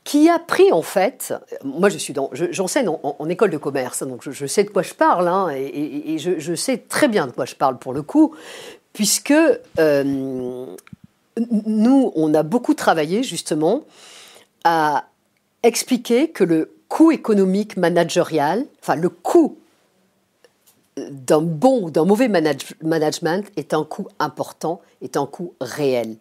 qui 0.04 0.28
a 0.28 0.38
pris 0.38 0.70
en 0.70 0.82
fait, 0.82 1.34
moi 1.64 1.88
je 1.88 1.96
suis 1.96 2.12
dans, 2.12 2.28
j'enseigne 2.32 2.88
en, 2.88 3.28
école 3.30 3.50
de 3.50 3.56
commerce, 3.56 4.02
donc 4.02 4.28
je, 4.30 4.46
sais 4.46 4.64
de 4.64 4.68
quoi 4.68 4.82
je 4.82 4.92
parle, 4.92 5.28
hein, 5.28 5.48
et, 5.56 6.18
je, 6.18 6.54
sais 6.54 6.76
très 6.76 7.08
bien 7.08 7.26
de 7.26 7.32
quoi 7.32 7.46
je 7.46 7.54
parle 7.54 7.78
pour 7.78 7.94
le 7.94 8.02
coup, 8.02 8.34
puisque 8.92 9.32
euh, 9.78 10.04
nous 10.04 12.12
on 12.14 12.34
a 12.34 12.42
beaucoup 12.42 12.74
travaillé 12.74 13.22
justement 13.22 13.84
à 14.64 15.06
expliquer 15.62 16.28
que 16.28 16.44
le 16.44 16.70
coût 16.88 17.10
économique 17.10 17.78
managérial, 17.78 18.66
enfin 18.82 18.96
le 18.96 19.08
coût 19.08 19.56
d'un 20.96 21.40
bon 21.40 21.84
ou 21.84 21.90
d'un 21.90 22.04
mauvais 22.04 22.28
management 22.28 23.46
est 23.56 23.74
un 23.74 23.84
coût 23.84 24.06
important, 24.18 24.80
est 25.02 25.16
un 25.16 25.26
coût 25.26 25.54
réel. 25.60 26.16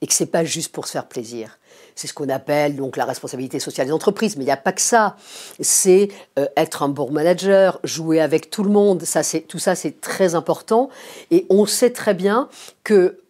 Et 0.00 0.06
que 0.06 0.12
ce 0.12 0.24
n'est 0.24 0.30
pas 0.30 0.44
juste 0.44 0.72
pour 0.72 0.86
se 0.86 0.92
faire 0.92 1.06
plaisir. 1.06 1.58
C'est 1.94 2.08
ce 2.08 2.14
qu'on 2.14 2.28
appelle 2.28 2.76
donc 2.76 2.96
la 2.96 3.04
responsabilité 3.04 3.58
sociale 3.58 3.86
des 3.86 3.92
entreprises. 3.92 4.36
Mais 4.36 4.42
il 4.42 4.46
n'y 4.46 4.52
a 4.52 4.56
pas 4.56 4.72
que 4.72 4.80
ça. 4.80 5.16
C'est 5.60 6.08
euh, 6.38 6.46
être 6.56 6.82
un 6.82 6.88
bon 6.88 7.10
manager, 7.10 7.80
jouer 7.84 8.20
avec 8.20 8.50
tout 8.50 8.64
le 8.64 8.70
monde. 8.70 9.02
Ça, 9.02 9.22
tout 9.48 9.58
ça, 9.58 9.74
c'est 9.74 10.00
très 10.00 10.34
important. 10.34 10.90
Et 11.30 11.46
on 11.48 11.66
sait 11.66 11.90
très 11.90 12.14
bien 12.14 12.48
que 12.82 13.20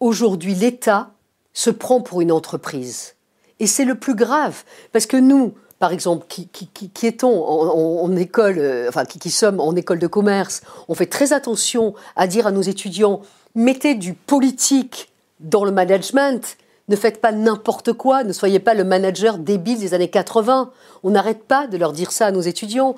aujourd'hui, 0.00 0.54
l'État 0.54 1.12
se 1.52 1.70
prend 1.70 2.00
pour 2.00 2.20
une 2.20 2.32
entreprise. 2.32 3.14
Et 3.60 3.66
c'est 3.66 3.84
le 3.84 3.94
plus 3.94 4.14
grave. 4.14 4.64
Parce 4.92 5.06
que 5.06 5.16
nous, 5.16 5.54
par 5.78 5.92
exemple, 5.92 6.26
qui, 6.28 6.48
qui, 6.48 7.06
est-on 7.06 7.30
en, 7.30 8.16
école, 8.16 8.58
euh, 8.58 8.88
enfin, 8.88 9.04
qui, 9.04 9.30
sommes 9.30 9.60
en 9.60 9.76
école 9.76 10.00
de 10.00 10.08
commerce, 10.08 10.62
on 10.88 10.94
fait 10.94 11.06
très 11.06 11.32
attention 11.32 11.94
à 12.16 12.26
dire 12.26 12.46
à 12.46 12.50
nos 12.50 12.62
étudiants 12.62 13.20
mettez 13.54 13.94
du 13.94 14.14
politique 14.14 15.10
dans 15.40 15.64
le 15.64 15.70
management. 15.70 16.56
Ne 16.88 16.96
faites 16.96 17.20
pas 17.20 17.32
n'importe 17.32 17.92
quoi, 17.92 18.24
ne 18.24 18.32
soyez 18.32 18.58
pas 18.58 18.74
le 18.74 18.82
manager 18.82 19.38
débile 19.38 19.78
des 19.78 19.94
années 19.94 20.08
80. 20.08 20.70
On 21.04 21.10
n'arrête 21.10 21.44
pas 21.44 21.66
de 21.66 21.76
leur 21.76 21.92
dire 21.92 22.12
ça 22.12 22.26
à 22.26 22.30
nos 22.32 22.40
étudiants. 22.40 22.96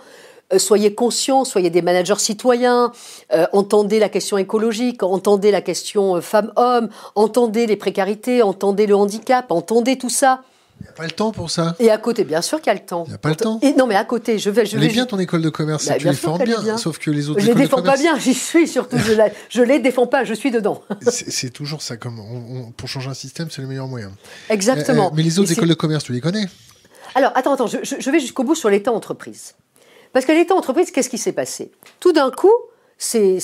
Euh, 0.53 0.59
soyez 0.59 0.95
conscients, 0.95 1.45
soyez 1.45 1.71
des 1.71 1.83
managers 1.83 2.19
citoyens, 2.19 2.93
euh, 3.33 3.47
entendez 3.53 3.99
la 3.99 4.09
question 4.09 4.39
écologique, 4.39 5.03
entendez 5.03 5.51
la 5.51 5.61
question 5.61 6.21
femmes-hommes, 6.21 6.89
entendez 7.15 7.67
les 7.67 7.77
précarités, 7.77 8.43
entendez 8.43 8.87
le 8.87 8.97
handicap, 8.97 9.51
entendez 9.51 9.99
tout 9.99 10.09
ça. 10.09 10.43
Il 10.81 10.85
n'y 10.85 10.89
a 10.89 10.93
pas 10.93 11.05
le 11.05 11.11
temps 11.11 11.31
pour 11.31 11.51
ça. 11.51 11.77
Et 11.79 11.91
à 11.91 11.99
côté, 11.99 12.25
bien 12.25 12.41
sûr 12.41 12.59
qu'il 12.59 12.69
y 12.69 12.71
a 12.71 12.75
le 12.75 12.85
temps. 12.85 13.05
Il 13.07 13.11
n'y 13.11 13.15
a 13.15 13.19
pas 13.19 13.29
le 13.29 13.37
temps. 13.37 13.59
Et 13.63 13.75
non, 13.75 13.87
mais 13.87 13.97
à 13.97 14.05
côté, 14.05 14.39
je 14.39 14.49
vais. 14.49 14.65
Je 14.65 14.77
Elle 14.77 14.85
est 14.85 14.89
bien 14.89 15.05
ton 15.05 15.19
école 15.19 15.43
de 15.43 15.51
commerce, 15.51 15.87
bah, 15.87 15.97
tu 15.99 16.07
les 16.07 16.15
formes 16.15 16.43
bien, 16.43 16.77
sauf 16.79 16.99
que 16.99 17.11
les 17.11 17.29
autres. 17.29 17.41
Je 17.41 17.47
les 17.47 17.55
défends 17.55 17.83
pas 17.83 17.97
bien, 17.97 18.19
j'y 18.19 18.35
suis 18.35 18.67
surtout. 18.67 18.97
je, 18.99 19.61
ne 19.61 19.67
les 19.67 19.79
défends 19.79 20.07
pas, 20.07 20.25
je 20.25 20.33
suis 20.35 20.51
dedans. 20.51 20.83
c'est 21.03 21.51
toujours 21.51 21.83
ça, 21.83 21.97
comme 21.97 22.21
pour 22.77 22.89
changer 22.89 23.11
un 23.11 23.15
système, 23.15 23.51
c'est 23.51 23.63
le 23.63 23.69
meilleur 23.69 23.89
moyen. 23.89 24.11
Exactement. 24.49 25.07
Euh, 25.07 25.09
euh, 25.09 25.15
mais 25.15 25.23
les 25.23 25.39
autres 25.39 25.53
écoles 25.53 25.69
de 25.69 25.75
commerce, 25.75 26.05
tu 26.05 26.13
les 26.13 26.21
connais 26.21 26.47
Alors, 27.15 27.33
attends, 27.35 27.55
attends, 27.55 27.67
je, 27.67 27.79
je 27.83 28.11
vais 28.11 28.21
jusqu'au 28.21 28.45
bout 28.45 28.55
sur 28.55 28.71
l'état 28.71 28.93
entreprise. 28.93 29.55
Parce 30.13 30.25
que 30.25 30.33
l'état 30.33 30.55
entreprise, 30.55 30.91
qu'est-ce 30.91 31.11
qui 31.11 31.19
s'est 31.19 31.33
passé? 31.33 31.71
Tout 32.01 32.13
d'un 32.13 32.31
coup, 32.31 32.53
ces, 33.01 33.39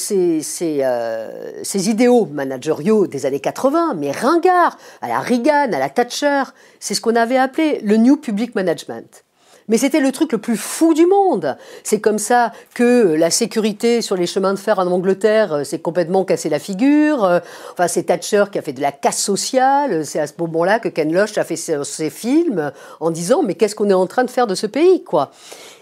euh, 0.63 1.51
ces, 1.63 1.89
idéaux 1.91 2.27
managériaux 2.27 3.07
des 3.07 3.25
années 3.25 3.41
80, 3.41 3.95
mais 3.97 4.13
ringards, 4.13 4.77
à 5.01 5.09
la 5.09 5.19
Reagan, 5.19 5.73
à 5.73 5.79
la 5.79 5.89
Thatcher, 5.89 6.43
c'est 6.79 6.95
ce 6.95 7.01
qu'on 7.01 7.17
avait 7.17 7.39
appelé 7.39 7.81
le 7.83 7.97
New 7.97 8.19
Public 8.19 8.55
Management. 8.55 9.25
Mais 9.69 9.79
c'était 9.79 9.99
le 9.99 10.13
truc 10.13 10.31
le 10.31 10.39
plus 10.39 10.57
fou 10.57 10.95
du 10.95 11.07
monde. 11.07 11.57
C'est 11.83 12.01
comme 12.01 12.19
ça 12.19 12.53
que 12.75 13.15
la 13.15 13.31
sécurité 13.31 14.01
sur 14.01 14.15
les 14.15 14.27
chemins 14.27 14.53
de 14.53 14.59
fer 14.59 14.79
en 14.79 14.87
Angleterre 14.87 15.53
euh, 15.55 15.65
s'est 15.65 15.81
complètement 15.81 16.25
cassé 16.25 16.49
la 16.49 16.61
figure. 16.61 17.25
Euh, 17.25 17.41
enfin, 17.73 17.89
c'est 17.89 18.05
Thatcher 18.05 18.45
qui 18.53 18.59
a 18.59 18.63
fait 18.63 18.75
de 18.75 18.83
la 18.83 18.93
casse 18.93 19.21
sociale. 19.21 20.05
C'est 20.05 20.21
à 20.21 20.27
ce 20.27 20.35
moment-là 20.39 20.79
que 20.79 20.89
Ken 20.89 21.13
Loach 21.13 21.37
a 21.39 21.45
fait 21.45 21.57
ses 21.57 22.11
films 22.11 22.71
en 23.01 23.11
disant 23.11 23.43
mais 23.43 23.55
qu'est-ce 23.55 23.75
qu'on 23.75 23.91
est 23.91 23.95
en 23.95 24.07
train 24.07 24.23
de 24.23 24.31
faire 24.31 24.47
de 24.47 24.55
ce 24.55 24.67
pays, 24.67 25.03
quoi? 25.03 25.33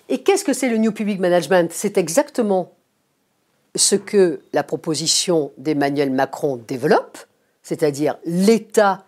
Et 0.09 0.23
qu'est-ce 0.23 0.45
que 0.45 0.53
c'est 0.53 0.69
le 0.69 0.79
New 0.79 0.93
Public 0.93 1.19
Management? 1.19 1.71
C'est 1.75 1.99
exactement 1.99 2.74
ce 3.75 3.97
que 3.97 4.41
la 4.53 4.63
proposition 4.63 5.53
d'Emmanuel 5.59 6.11
Macron 6.11 6.57
développe, 6.57 7.19
c'est-à-dire 7.63 8.17
l'État, 8.25 9.05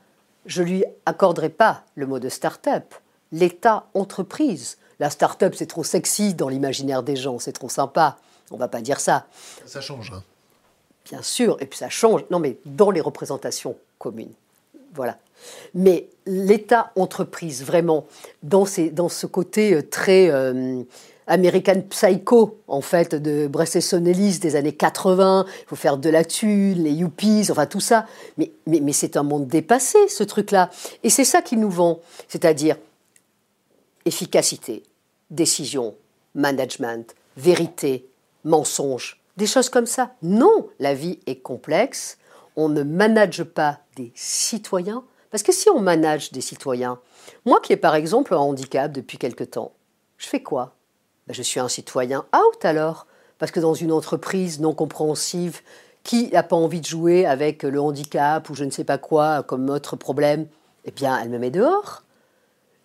je 0.47 0.62
lui 0.62 0.85
accorderai 1.05 1.51
pas 1.51 1.85
le 1.95 2.07
mot 2.07 2.19
de 2.19 2.29
start-up, 2.29 2.95
l'État 3.33 3.87
entreprise. 3.95 4.79
La 4.99 5.11
start-up, 5.11 5.55
c'est 5.57 5.67
trop 5.67 5.85
sexy 5.85 6.35
dans 6.35 6.49
l'imaginaire 6.49 7.03
des 7.03 7.17
gens, 7.17 7.39
c'est 7.39 7.53
trop 7.53 7.69
sympa. 7.69 8.17
On 8.51 8.57
va 8.57 8.69
pas 8.69 8.81
dire 8.81 9.01
ça. 9.01 9.27
Ça 9.67 9.81
change. 9.81 10.12
Hein. 10.14 10.23
Bien 11.05 11.23
sûr, 11.23 11.57
et 11.61 11.67
puis 11.67 11.79
ça 11.79 11.89
change. 11.89 12.25
Non, 12.31 12.39
mais 12.39 12.59
dans 12.64 12.91
les 12.91 13.01
représentations 13.01 13.77
communes. 13.99 14.33
Voilà. 14.95 15.19
Mais 15.75 16.09
l'État 16.25 16.93
entreprise, 16.97 17.62
vraiment, 17.62 18.07
dans, 18.43 18.67
dans 18.93 19.09
ce 19.09 19.27
côté 19.27 19.75
euh, 19.75 19.83
très 19.83 20.31
euh, 20.31 20.83
American 21.27 21.83
Psycho, 21.91 22.61
en 22.68 22.81
fait, 22.81 23.14
de 23.14 23.47
Bresson 23.49 24.05
Ellis 24.05 24.39
des 24.39 24.57
années 24.57 24.74
80. 24.74 25.47
Il 25.49 25.66
faut 25.66 25.77
faire 25.77 25.99
de 25.99 26.09
la 26.09 26.24
thune, 26.24 26.85
les 26.85 26.93
yuppies, 26.93 27.49
enfin 27.51 27.66
tout 27.66 27.81
ça. 27.81 28.07
Mais, 28.39 28.53
mais, 28.66 28.81
mais 28.81 28.93
c'est 28.93 29.16
un 29.16 29.22
monde 29.22 29.49
dépassé, 29.49 30.09
ce 30.09 30.22
truc-là. 30.22 30.70
Et 31.03 31.11
c'est 31.11 31.24
ça 31.24 31.43
qui 31.43 31.57
nous 31.57 31.70
vend. 31.70 32.01
C'est-à-dire 32.29 32.77
efficacité, 34.05 34.85
décision, 35.31 35.95
management, 36.35 37.14
vérité, 37.37 38.09
mensonge, 38.45 39.20
des 39.37 39.47
choses 39.47 39.68
comme 39.68 39.87
ça. 39.87 40.12
Non, 40.22 40.68
la 40.79 40.95
vie 40.95 41.18
est 41.27 41.37
complexe. 41.37 42.18
On 42.55 42.68
ne 42.68 42.83
manage 42.83 43.43
pas 43.43 43.81
des 43.97 44.12
citoyens. 44.14 45.05
Parce 45.31 45.43
que 45.43 45.53
si 45.53 45.68
on 45.68 45.81
manage 45.81 46.31
des 46.31 46.41
citoyens, 46.41 47.01
moi 47.45 47.61
qui 47.61 47.72
ai 47.72 47.77
par 47.77 47.97
exemple 47.97 48.33
un 48.33 48.39
handicap 48.39 48.93
depuis 48.93 49.18
quelque 49.18 49.45
temps, 49.45 49.72
je 50.16 50.29
fais 50.29 50.43
quoi? 50.43 50.76
Ben, 51.27 51.35
je 51.35 51.43
suis 51.43 51.61
un 51.61 51.68
citoyen 51.68 52.24
out 52.35 52.64
alors. 52.64 53.07
Parce 53.39 53.53
que 53.53 53.61
dans 53.61 53.74
une 53.74 53.93
entreprise 53.93 54.61
non 54.61 54.72
compréhensive, 54.72 55.61
qui 56.07 56.29
n'a 56.29 56.45
pas 56.45 56.55
envie 56.55 56.81
de 56.81 56.87
jouer 56.87 57.27
avec 57.27 57.64
le 57.64 57.81
handicap 57.81 58.49
ou 58.49 58.55
je 58.55 58.62
ne 58.62 58.70
sais 58.70 58.85
pas 58.85 58.97
quoi 58.97 59.43
comme 59.43 59.68
autre 59.68 59.97
problème 59.97 60.47
Eh 60.85 60.93
bien, 60.93 61.18
elle 61.20 61.31
me 61.31 61.39
met 61.39 61.51
dehors. 61.51 62.05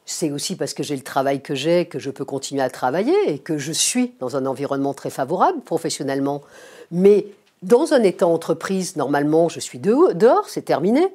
c'est 0.05 0.31
aussi 0.31 0.55
parce 0.55 0.73
que 0.73 0.81
j'ai 0.81 0.95
le 0.95 1.03
travail 1.03 1.41
que 1.41 1.53
j'ai 1.53 1.85
que 1.85 1.99
je 1.99 2.09
peux 2.09 2.25
continuer 2.25 2.63
à 2.63 2.69
travailler 2.71 3.15
et 3.27 3.37
que 3.37 3.59
je 3.59 3.71
suis 3.71 4.15
dans 4.19 4.35
un 4.35 4.47
environnement 4.47 4.95
très 4.95 5.11
favorable 5.11 5.61
professionnellement. 5.61 6.41
Mais 6.89 7.27
dans 7.61 7.93
un 7.93 8.01
état 8.01 8.25
entreprise, 8.25 8.95
normalement, 8.95 9.49
je 9.49 9.59
suis 9.59 9.77
dehors, 9.77 10.49
c'est 10.49 10.63
terminé. 10.63 11.07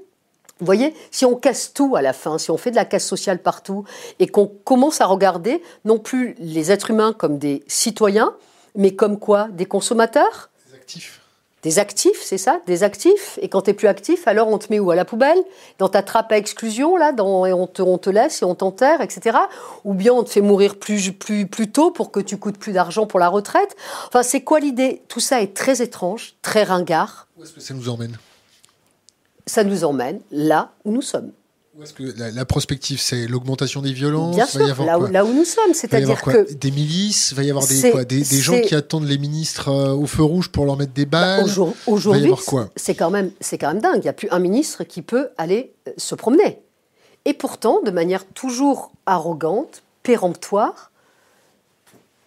Vous 0.58 0.66
voyez, 0.66 0.94
si 1.10 1.26
on 1.26 1.34
casse 1.36 1.74
tout 1.74 1.96
à 1.96 2.02
la 2.02 2.14
fin, 2.14 2.38
si 2.38 2.50
on 2.50 2.56
fait 2.56 2.70
de 2.70 2.76
la 2.76 2.86
casse 2.86 3.04
sociale 3.04 3.40
partout 3.40 3.84
et 4.18 4.26
qu'on 4.26 4.46
commence 4.46 5.02
à 5.02 5.06
regarder 5.06 5.62
non 5.84 5.98
plus 5.98 6.34
les 6.38 6.72
êtres 6.72 6.90
humains 6.90 7.12
comme 7.12 7.38
des 7.38 7.62
citoyens, 7.66 8.34
mais 8.74 8.94
comme 8.94 9.18
quoi 9.18 9.48
Des 9.52 9.66
consommateurs? 9.66 10.48
Des 10.70 10.76
actifs. 10.76 11.20
Des 11.62 11.78
actifs, 11.78 12.22
c'est 12.22 12.38
ça 12.38 12.60
Des 12.66 12.84
actifs. 12.84 13.38
Et 13.42 13.48
quand 13.48 13.62
tu 13.62 13.74
plus 13.74 13.88
actif, 13.88 14.28
alors 14.28 14.48
on 14.48 14.56
te 14.56 14.66
met 14.70 14.78
où? 14.78 14.90
À 14.90 14.94
la 14.94 15.04
poubelle? 15.04 15.42
Dans 15.78 15.88
ta 15.90 16.02
trappe 16.02 16.32
à 16.32 16.38
exclusion, 16.38 16.96
là, 16.96 17.12
dans, 17.12 17.44
et 17.44 17.52
on 17.52 17.66
te, 17.66 17.82
on 17.82 17.98
te 17.98 18.08
laisse 18.08 18.40
et 18.40 18.44
on 18.44 18.54
t'enterre, 18.54 19.02
etc. 19.02 19.36
Ou 19.84 19.92
bien 19.92 20.14
on 20.14 20.22
te 20.22 20.30
fait 20.30 20.40
mourir 20.40 20.78
plus, 20.78 21.12
plus, 21.12 21.46
plus 21.46 21.70
tôt 21.70 21.90
pour 21.90 22.12
que 22.12 22.20
tu 22.20 22.38
coûtes 22.38 22.56
plus 22.56 22.72
d'argent 22.72 23.06
pour 23.06 23.20
la 23.20 23.28
retraite. 23.28 23.76
Enfin, 24.06 24.22
c'est 24.22 24.42
quoi 24.42 24.60
l'idée? 24.60 25.02
Tout 25.08 25.20
ça 25.20 25.42
est 25.42 25.54
très 25.54 25.82
étrange, 25.82 26.36
très 26.40 26.62
ringard. 26.62 27.26
Où 27.36 27.42
est-ce 27.42 27.52
que 27.52 27.60
ça 27.60 27.74
nous 27.74 27.88
emmène? 27.90 28.16
Ça 29.46 29.64
nous 29.64 29.84
emmène 29.84 30.20
là 30.30 30.72
où 30.84 30.92
nous 30.92 31.02
sommes. 31.02 31.32
Est-ce 31.82 31.92
que 31.92 32.34
la, 32.34 32.44
prospective, 32.46 32.98
c'est 32.98 33.26
l'augmentation 33.26 33.82
des 33.82 33.92
violences? 33.92 34.34
Bien 34.34 34.46
sûr, 34.46 34.84
là, 34.84 34.98
où, 34.98 35.06
là, 35.06 35.24
où, 35.26 35.32
nous 35.34 35.44
sommes, 35.44 35.74
c'est-à-dire 35.74 36.22
que 36.22 36.50
des 36.54 36.70
milices, 36.70 37.34
va 37.34 37.42
y 37.42 37.50
avoir 37.50 37.66
des, 37.66 37.90
quoi, 37.90 38.04
des, 38.04 38.24
gens 38.24 38.58
qui 38.62 38.74
attendent 38.74 39.06
les 39.06 39.18
ministres 39.18 39.68
euh, 39.68 39.92
au 39.92 40.06
feu 40.06 40.22
rouge 40.22 40.48
pour 40.48 40.64
leur 40.64 40.78
mettre 40.78 40.94
des 40.94 41.04
balles? 41.04 41.44
Bah, 41.44 41.66
aujourd'hui, 41.86 42.32
c'est 42.76 42.94
quand 42.94 43.10
même, 43.10 43.30
c'est 43.40 43.58
quand 43.58 43.68
même 43.68 43.82
dingue. 43.82 43.98
Il 43.98 44.02
n'y 44.02 44.08
a 44.08 44.14
plus 44.14 44.28
un 44.30 44.38
ministre 44.38 44.84
qui 44.84 45.02
peut 45.02 45.28
aller 45.36 45.74
euh, 45.86 45.92
se 45.98 46.14
promener. 46.14 46.60
Et 47.26 47.34
pourtant, 47.34 47.82
de 47.82 47.90
manière 47.90 48.24
toujours 48.24 48.90
arrogante, 49.04 49.82
péremptoire, 50.02 50.90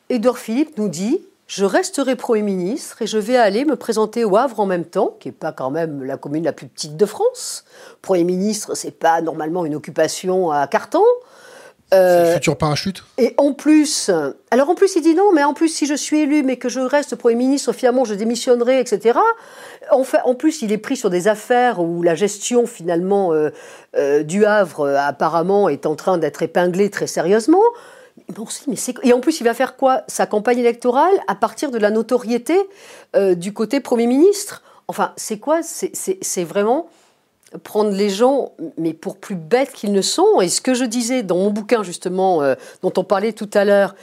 Édouard 0.09 0.37
Philippe 0.37 0.77
nous 0.77 0.89
dit 0.89 1.21
je 1.49 1.65
resterai 1.65 2.15
Premier 2.15 2.43
ministre 2.43 3.01
et 3.01 3.07
je 3.07 3.17
vais 3.17 3.35
aller 3.35 3.65
me 3.65 3.75
présenter 3.75 4.23
au 4.23 4.37
Havre 4.37 4.59
en 4.59 4.67
même 4.67 4.85
temps, 4.85 5.17
qui 5.19 5.29
n'est 5.29 5.33
pas 5.33 5.51
quand 5.51 5.71
même 5.71 6.03
la 6.03 6.15
commune 6.15 6.43
la 6.43 6.53
plus 6.53 6.67
petite 6.67 6.95
de 6.95 7.05
France. 7.07 7.65
Premier 8.03 8.23
ministre, 8.23 8.75
c'est 8.75 8.91
pas 8.91 9.19
normalement 9.21 9.65
une 9.65 9.73
occupation 9.73 10.51
à 10.51 10.67
carton. 10.67 11.01
Euh, 11.91 12.35
futur 12.35 12.55
parachute. 12.55 13.03
Et 13.17 13.33
en 13.37 13.53
plus, 13.53 14.11
alors 14.51 14.69
en 14.69 14.75
plus 14.75 14.95
il 14.95 15.01
dit 15.01 15.15
non, 15.15 15.33
mais 15.33 15.43
en 15.43 15.55
plus 15.55 15.69
si 15.69 15.87
je 15.87 15.95
suis 15.95 16.19
élu, 16.19 16.43
mais 16.43 16.57
que 16.57 16.69
je 16.69 16.81
reste 16.81 17.15
Premier 17.15 17.33
ministre, 17.33 17.73
finalement 17.73 18.05
je 18.05 18.13
démissionnerai, 18.13 18.79
etc. 18.79 19.17
En, 19.89 20.03
fait, 20.03 20.19
en 20.25 20.35
plus, 20.35 20.61
il 20.61 20.71
est 20.71 20.77
pris 20.77 20.97
sur 20.97 21.09
des 21.09 21.27
affaires 21.27 21.79
où 21.79 22.03
la 22.03 22.13
gestion 22.13 22.67
finalement 22.67 23.33
euh, 23.33 23.49
euh, 23.97 24.21
du 24.21 24.45
Havre 24.45 24.87
apparemment 24.87 25.67
est 25.67 25.87
en 25.87 25.95
train 25.95 26.19
d'être 26.19 26.43
épinglée 26.43 26.91
très 26.91 27.07
sérieusement. 27.07 27.63
Et 29.03 29.13
en 29.13 29.19
plus, 29.19 29.39
il 29.39 29.43
va 29.43 29.53
faire 29.53 29.75
quoi 29.75 30.03
Sa 30.07 30.25
campagne 30.25 30.59
électorale 30.59 31.13
à 31.27 31.35
partir 31.35 31.71
de 31.71 31.77
la 31.77 31.91
notoriété 31.91 32.57
euh, 33.15 33.35
du 33.35 33.53
côté 33.53 33.79
Premier 33.79 34.07
ministre? 34.07 34.63
Enfin, 34.87 35.13
c'est 35.17 35.37
quoi? 35.37 35.61
C'est 35.63 36.43
vraiment 36.43 36.89
prendre 37.63 37.91
les 37.91 38.09
gens, 38.09 38.51
mais 38.77 38.93
pour 38.93 39.17
plus 39.17 39.35
bêtes 39.35 39.73
qu'ils 39.73 39.91
ne 39.91 40.01
sont. 40.01 40.41
Et 40.41 40.49
ce 40.49 40.61
que 40.61 40.73
je 40.73 40.85
disais 40.85 41.23
dans 41.23 41.37
mon 41.37 41.49
bouquin, 41.49 41.83
justement, 41.83 42.41
euh, 42.41 42.55
dont 42.83 42.93
on 42.97 43.03
parlait 43.03 43.33
tout 43.33 43.49
à 43.53 43.65
l'heure, 43.65 43.95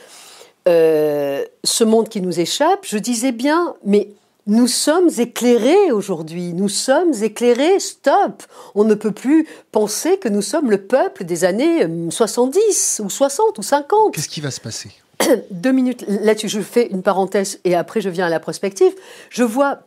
euh, 0.68 1.44
Ce 1.64 1.84
monde 1.84 2.08
qui 2.08 2.20
nous 2.20 2.40
échappe, 2.40 2.80
je 2.82 2.98
disais 2.98 3.32
bien, 3.32 3.74
mais 3.84 4.08
nous 4.46 4.68
sommes 4.68 5.10
éclairés 5.18 5.90
aujourd'hui, 5.90 6.52
nous 6.52 6.68
sommes 6.68 7.12
éclairés, 7.20 7.80
stop. 7.80 8.44
On 8.74 8.84
ne 8.84 8.94
peut 8.94 9.10
plus 9.10 9.46
penser 9.72 10.18
que 10.18 10.28
nous 10.28 10.42
sommes 10.42 10.70
le 10.70 10.78
peuple 10.78 11.24
des 11.24 11.44
années 11.44 11.86
70 12.10 13.00
euh, 13.00 13.04
ou 13.04 13.10
60 13.10 13.58
ou 13.58 13.62
50. 13.62 14.14
Qu'est-ce 14.14 14.28
qui 14.28 14.40
va 14.40 14.52
se 14.52 14.60
passer? 14.60 14.90
Deux 15.50 15.72
minutes 15.72 16.04
là-dessus, 16.06 16.48
je 16.48 16.60
fais 16.60 16.86
une 16.86 17.02
parenthèse 17.02 17.58
et 17.64 17.74
après 17.74 18.00
je 18.00 18.08
viens 18.08 18.26
à 18.26 18.30
la 18.30 18.38
prospective. 18.38 18.92
Je 19.30 19.42
vois 19.42 19.80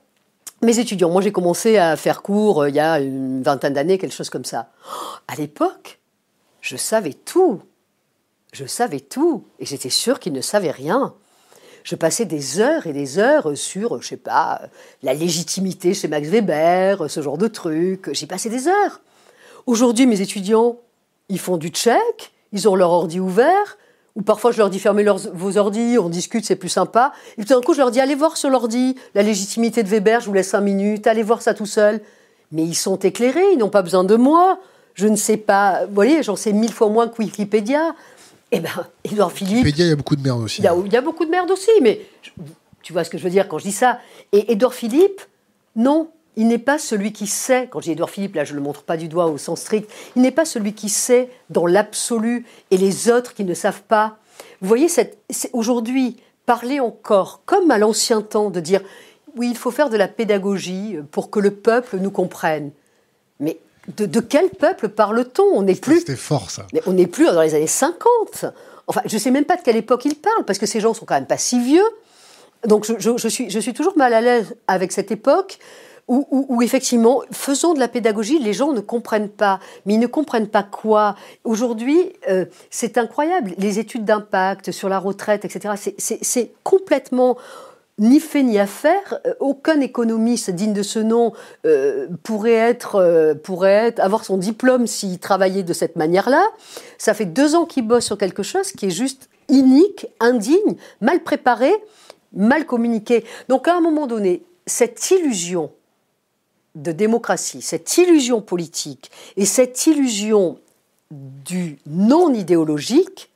mes 0.61 0.79
étudiants, 0.79 1.09
moi 1.09 1.21
j'ai 1.21 1.31
commencé 1.31 1.77
à 1.77 1.95
faire 1.95 2.21
cours 2.21 2.63
euh, 2.63 2.69
il 2.69 2.75
y 2.75 2.81
a 2.81 2.99
une 2.99 3.41
vingtaine 3.41 3.73
d'années, 3.73 3.97
quelque 3.97 4.15
chose 4.15 4.29
comme 4.29 4.45
ça. 4.45 4.69
À 5.29 5.35
l'époque, 5.35 5.99
je 6.59 6.75
savais 6.75 7.13
tout. 7.13 7.61
Je 8.51 8.65
savais 8.65 8.99
tout. 8.99 9.45
Et 9.59 9.65
j'étais 9.65 9.89
sûre 9.89 10.19
qu'ils 10.19 10.33
ne 10.33 10.41
savaient 10.41 10.71
rien 10.71 11.13
je 11.83 11.95
passais 11.95 12.25
des 12.25 12.59
heures 12.59 12.87
et 12.87 12.93
des 12.93 13.19
heures 13.19 13.55
sur, 13.55 14.01
je 14.01 14.07
sais 14.07 14.17
pas, 14.17 14.61
la 15.03 15.13
légitimité 15.13 15.93
chez 15.93 16.07
Max 16.07 16.27
Weber, 16.27 17.09
ce 17.09 17.21
genre 17.21 17.37
de 17.37 17.47
trucs. 17.47 18.13
J'y 18.13 18.25
passais 18.25 18.49
des 18.49 18.67
heures. 18.67 19.01
Aujourd'hui, 19.65 20.05
mes 20.05 20.21
étudiants, 20.21 20.77
ils 21.29 21.39
font 21.39 21.57
du 21.57 21.69
check, 21.69 22.31
ils 22.51 22.67
ont 22.67 22.75
leur 22.75 22.91
ordi 22.91 23.19
ouvert, 23.19 23.77
ou 24.15 24.21
parfois 24.21 24.51
je 24.51 24.57
leur 24.57 24.69
dis 24.69 24.79
fermez 24.79 25.05
vos 25.33 25.57
ordis, 25.57 25.97
on 25.99 26.09
discute, 26.09 26.45
c'est 26.45 26.55
plus 26.55 26.69
sympa. 26.69 27.13
Et 27.37 27.43
tout 27.43 27.53
d'un 27.53 27.61
coup, 27.61 27.73
je 27.73 27.79
leur 27.79 27.91
dis 27.91 27.99
allez 27.99 28.15
voir 28.15 28.37
sur 28.37 28.49
l'ordi 28.49 28.95
la 29.15 29.21
légitimité 29.21 29.83
de 29.83 29.87
Weber, 29.87 30.21
je 30.21 30.25
vous 30.25 30.33
laisse 30.33 30.49
cinq 30.49 30.61
minutes, 30.61 31.07
allez 31.07 31.23
voir 31.23 31.41
ça 31.41 31.53
tout 31.53 31.65
seul. 31.65 32.01
Mais 32.51 32.63
ils 32.63 32.75
sont 32.75 32.97
éclairés, 32.97 33.53
ils 33.53 33.59
n'ont 33.59 33.69
pas 33.69 33.83
besoin 33.83 34.03
de 34.03 34.15
moi. 34.15 34.59
Je 34.95 35.07
ne 35.07 35.15
sais 35.15 35.37
pas, 35.37 35.85
vous 35.85 35.93
voyez, 35.93 36.23
j'en 36.23 36.35
sais 36.35 36.51
mille 36.51 36.73
fois 36.73 36.89
moins 36.89 37.07
que 37.07 37.21
Wikipédia. 37.21 37.95
Eh 38.51 38.59
bien, 38.59 38.87
Édouard 39.03 39.31
Philippe. 39.31 39.67
il 39.67 39.79
y 39.79 39.91
a 39.91 39.95
beaucoup 39.95 40.15
de 40.15 40.21
merde 40.21 40.41
aussi. 40.41 40.61
Il 40.61 40.65
y, 40.65 40.97
a, 40.97 41.01
beaucoup 41.01 41.25
de 41.25 41.29
merde 41.29 41.51
aussi, 41.51 41.69
mais 41.81 42.01
tu 42.81 42.93
vois 42.93 43.03
ce 43.03 43.09
que 43.09 43.17
je 43.17 43.23
veux 43.23 43.29
dire 43.29 43.47
quand 43.47 43.59
je 43.59 43.65
dis 43.65 43.71
ça. 43.71 43.99
Et 44.31 44.51
Édouard 44.51 44.73
Philippe, 44.73 45.21
non, 45.75 46.09
il 46.35 46.47
n'est 46.47 46.57
pas 46.57 46.79
celui 46.79 47.13
qui 47.13 47.27
sait, 47.27 47.67
quand 47.69 47.81
j'ai 47.81 47.91
Édouard 47.91 48.09
Philippe, 48.09 48.35
là 48.35 48.43
je 48.43 48.53
ne 48.53 48.57
le 48.57 48.63
montre 48.63 48.83
pas 48.83 48.97
du 48.97 49.07
doigt 49.07 49.27
au 49.27 49.37
sens 49.37 49.61
strict, 49.61 49.89
il 50.15 50.21
n'est 50.23 50.31
pas 50.31 50.45
celui 50.45 50.73
qui 50.73 50.89
sait 50.89 51.29
dans 51.49 51.67
l'absolu 51.67 52.45
et 52.71 52.77
les 52.77 53.11
autres 53.11 53.33
qui 53.33 53.43
ne 53.43 53.53
savent 53.53 53.83
pas. 53.83 54.17
Vous 54.61 54.67
voyez, 54.67 54.87
aujourd'hui, 55.53 56.17
parler 56.45 56.79
encore 56.79 57.41
comme 57.45 57.69
à 57.69 57.77
l'ancien 57.77 58.21
temps, 58.21 58.49
de 58.49 58.59
dire 58.59 58.81
oui, 59.35 59.49
il 59.51 59.57
faut 59.57 59.71
faire 59.71 59.89
de 59.89 59.97
la 59.97 60.07
pédagogie 60.07 60.97
pour 61.11 61.29
que 61.29 61.39
le 61.39 61.51
peuple 61.51 61.97
nous 61.97 62.09
comprenne. 62.09 62.71
Mais 63.39 63.59
de, 63.97 64.19
quel 64.19 64.49
peuple 64.49 64.89
parle-t-on? 64.89 65.43
On 65.53 65.63
n'est 65.63 65.75
plus. 65.75 65.99
C'était 65.99 66.15
fort 66.15 66.49
ça. 66.49 66.65
on 66.85 66.93
n'est 66.93 67.07
plus 67.07 67.25
dans 67.25 67.41
les 67.41 67.55
années 67.55 67.67
50. 67.67 68.45
Enfin, 68.87 69.01
je 69.05 69.13
ne 69.13 69.19
sais 69.19 69.31
même 69.31 69.45
pas 69.45 69.55
de 69.55 69.61
quelle 69.61 69.77
époque 69.77 70.05
il 70.05 70.15
parle, 70.15 70.45
parce 70.45 70.59
que 70.59 70.65
ces 70.65 70.79
gens 70.79 70.93
sont 70.93 71.05
quand 71.05 71.15
même 71.15 71.27
pas 71.27 71.37
si 71.37 71.59
vieux. 71.59 71.85
Donc 72.65 72.85
je, 72.85 73.27
suis, 73.29 73.49
je 73.49 73.59
suis 73.59 73.73
toujours 73.73 73.97
mal 73.97 74.13
à 74.13 74.21
l'aise 74.21 74.55
avec 74.67 74.91
cette 74.91 75.11
époque 75.11 75.59
où, 76.09 76.63
effectivement, 76.63 77.21
faisons 77.31 77.75
de 77.75 77.79
la 77.79 77.87
pédagogie, 77.87 78.39
les 78.39 78.51
gens 78.51 78.73
ne 78.73 78.79
comprennent 78.79 79.29
pas. 79.29 79.59
Mais 79.85 79.93
ils 79.93 79.99
ne 79.99 80.07
comprennent 80.07 80.47
pas 80.47 80.63
quoi? 80.63 81.15
Aujourd'hui, 81.43 82.13
euh, 82.27 82.45
c'est 82.71 82.97
incroyable. 82.97 83.53
Les 83.59 83.77
études 83.77 84.05
d'impact 84.05 84.71
sur 84.71 84.89
la 84.89 84.97
retraite, 84.97 85.45
etc., 85.45 85.75
c'est 85.99 86.51
complètement 86.63 87.37
ni 87.99 88.19
fait 88.19 88.43
ni 88.43 88.57
à 88.57 88.65
faire. 88.65 89.19
Euh, 89.25 89.33
aucun 89.39 89.79
économiste 89.81 90.49
digne 90.49 90.73
de 90.73 90.83
ce 90.83 90.99
nom 90.99 91.33
euh, 91.65 92.07
pourrait, 92.23 92.53
être, 92.53 92.95
euh, 92.95 93.35
pourrait 93.35 93.87
être, 93.87 93.99
avoir 93.99 94.25
son 94.25 94.37
diplôme 94.37 94.87
s'il 94.87 95.19
travaillait 95.19 95.63
de 95.63 95.73
cette 95.73 95.95
manière-là. 95.95 96.43
Ça 96.97 97.13
fait 97.13 97.25
deux 97.25 97.55
ans 97.55 97.65
qu'il 97.65 97.87
bosse 97.87 98.05
sur 98.05 98.17
quelque 98.17 98.43
chose 98.43 98.71
qui 98.71 98.87
est 98.87 98.91
juste 98.91 99.29
inique, 99.49 100.07
indigne, 100.19 100.77
mal 101.01 101.21
préparé, 101.23 101.71
mal 102.33 102.65
communiqué. 102.65 103.25
Donc 103.49 103.67
à 103.67 103.75
un 103.75 103.81
moment 103.81 104.07
donné, 104.07 104.43
cette 104.65 105.11
illusion 105.11 105.71
de 106.75 106.91
démocratie, 106.91 107.61
cette 107.61 107.97
illusion 107.97 108.41
politique 108.41 109.11
et 109.35 109.45
cette 109.45 109.87
illusion 109.87 110.59
du 111.11 111.79
non 111.87 112.33
idéologique 112.33 113.31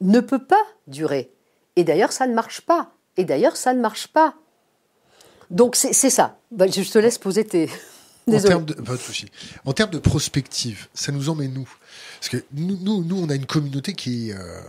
ne 0.00 0.20
peut 0.20 0.44
pas 0.44 0.62
durer. 0.86 1.30
Et 1.76 1.84
d'ailleurs, 1.84 2.12
ça 2.12 2.26
ne 2.26 2.34
marche 2.34 2.60
pas. 2.60 2.92
Et 3.18 3.24
d'ailleurs, 3.24 3.56
ça 3.56 3.74
ne 3.74 3.80
marche 3.80 4.06
pas. 4.06 4.34
Donc 5.50 5.76
c'est 5.76 5.92
ça. 5.92 6.38
Bah, 6.50 6.66
je 6.66 6.90
te 6.90 6.98
laisse 6.98 7.18
poser 7.18 7.44
tes... 7.44 7.68
En 8.28 8.40
termes, 8.40 8.64
de, 8.66 8.74
pas 8.74 8.92
de 8.92 9.00
en 9.64 9.72
termes 9.72 9.90
de 9.90 9.98
prospective, 9.98 10.88
ça 10.92 11.12
nous 11.12 11.30
emmène 11.30 11.54
nous 11.54 11.68
Parce 12.20 12.28
que 12.28 12.36
nous, 12.52 13.02
nous, 13.02 13.18
on 13.18 13.30
a 13.30 13.34
une 13.34 13.46
communauté 13.46 13.94
qui 13.94 14.28
est 14.28 14.34
euh, 14.34 14.60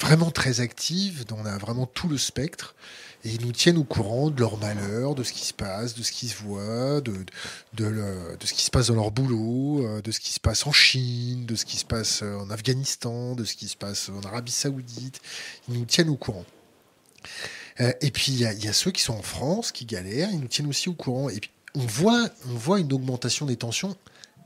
vraiment 0.00 0.30
très 0.30 0.60
active, 0.62 1.26
dont 1.26 1.36
on 1.42 1.44
a 1.44 1.58
vraiment 1.58 1.84
tout 1.84 2.08
le 2.08 2.16
spectre, 2.16 2.74
et 3.22 3.28
ils 3.32 3.44
nous 3.44 3.52
tiennent 3.52 3.76
au 3.76 3.84
courant 3.84 4.30
de 4.30 4.40
leurs 4.40 4.56
malheurs, 4.56 5.14
de 5.14 5.22
ce 5.22 5.32
qui 5.34 5.44
se 5.44 5.52
passe, 5.52 5.94
de 5.94 6.02
ce 6.02 6.10
qui 6.10 6.28
se 6.28 6.42
voit, 6.42 7.02
de, 7.02 7.12
de, 7.74 7.90
de, 8.40 8.46
ce 8.46 8.54
qui 8.54 8.64
se 8.64 8.70
passe 8.70 8.86
dans 8.86 8.94
leur 8.94 9.10
boulot, 9.10 9.84
euh, 9.84 10.00
de 10.00 10.10
ce 10.10 10.18
qui 10.18 10.32
se 10.32 10.40
passe 10.40 10.66
en 10.66 10.72
Chine, 10.72 11.44
de 11.44 11.56
ce 11.56 11.66
qui 11.66 11.76
se 11.76 11.84
passe 11.84 12.20
euh, 12.22 12.38
en 12.38 12.48
Afghanistan, 12.48 13.34
de 13.34 13.44
ce 13.44 13.54
qui 13.56 13.68
se 13.68 13.76
passe 13.76 14.08
en 14.08 14.26
Arabie 14.26 14.52
Saoudite. 14.52 15.20
Ils 15.68 15.78
nous 15.78 15.84
tiennent 15.84 16.08
au 16.08 16.16
courant. 16.16 16.46
Euh, 17.80 17.92
et 18.00 18.10
puis, 18.10 18.32
il 18.32 18.40
y, 18.40 18.68
a 18.68 18.72
ceux 18.72 18.90
qui 18.90 19.02
sont 19.02 19.14
en 19.14 19.22
France, 19.22 19.72
qui 19.72 19.84
galèrent, 19.86 20.30
ils 20.32 20.40
nous 20.40 20.48
tiennent 20.48 20.68
aussi 20.68 20.88
au 20.88 20.94
courant. 20.94 21.28
Et 21.30 21.40
puis, 21.40 21.50
on 21.74 21.86
voit, 21.86 22.28
on 22.48 22.54
voit 22.54 22.80
une 22.80 22.92
augmentation 22.92 23.46
des 23.46 23.56
tensions 23.56 23.96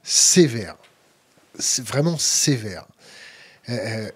sévère. 0.04 0.76
C'est 1.58 1.84
vraiment 1.84 2.18
sévère. 2.18 2.86
Euh, 3.68 3.72
euh, 3.72 4.10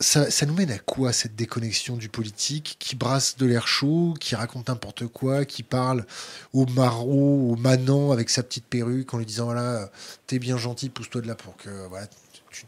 ça, 0.00 0.30
ça, 0.30 0.46
nous 0.46 0.54
mène 0.54 0.70
à 0.70 0.78
quoi 0.78 1.12
cette 1.12 1.36
déconnexion 1.36 1.96
du 1.96 2.08
politique 2.08 2.76
qui 2.78 2.96
brasse 2.96 3.36
de 3.36 3.46
l'air 3.46 3.68
chaud, 3.68 4.14
qui 4.18 4.34
raconte 4.34 4.68
n'importe 4.68 5.06
quoi, 5.06 5.44
qui 5.44 5.62
parle 5.62 6.06
au 6.54 6.64
maraud, 6.66 7.52
au 7.52 7.56
manant 7.56 8.10
avec 8.10 8.30
sa 8.30 8.42
petite 8.42 8.64
perruque 8.64 9.12
en 9.12 9.18
lui 9.18 9.26
disant 9.26 9.44
voilà, 9.44 9.90
t'es 10.26 10.38
bien 10.38 10.56
gentil, 10.56 10.88
pousse-toi 10.88 11.20
de 11.20 11.26
là 11.26 11.34
pour 11.34 11.54
que 11.58 11.86
voilà, 11.88 12.08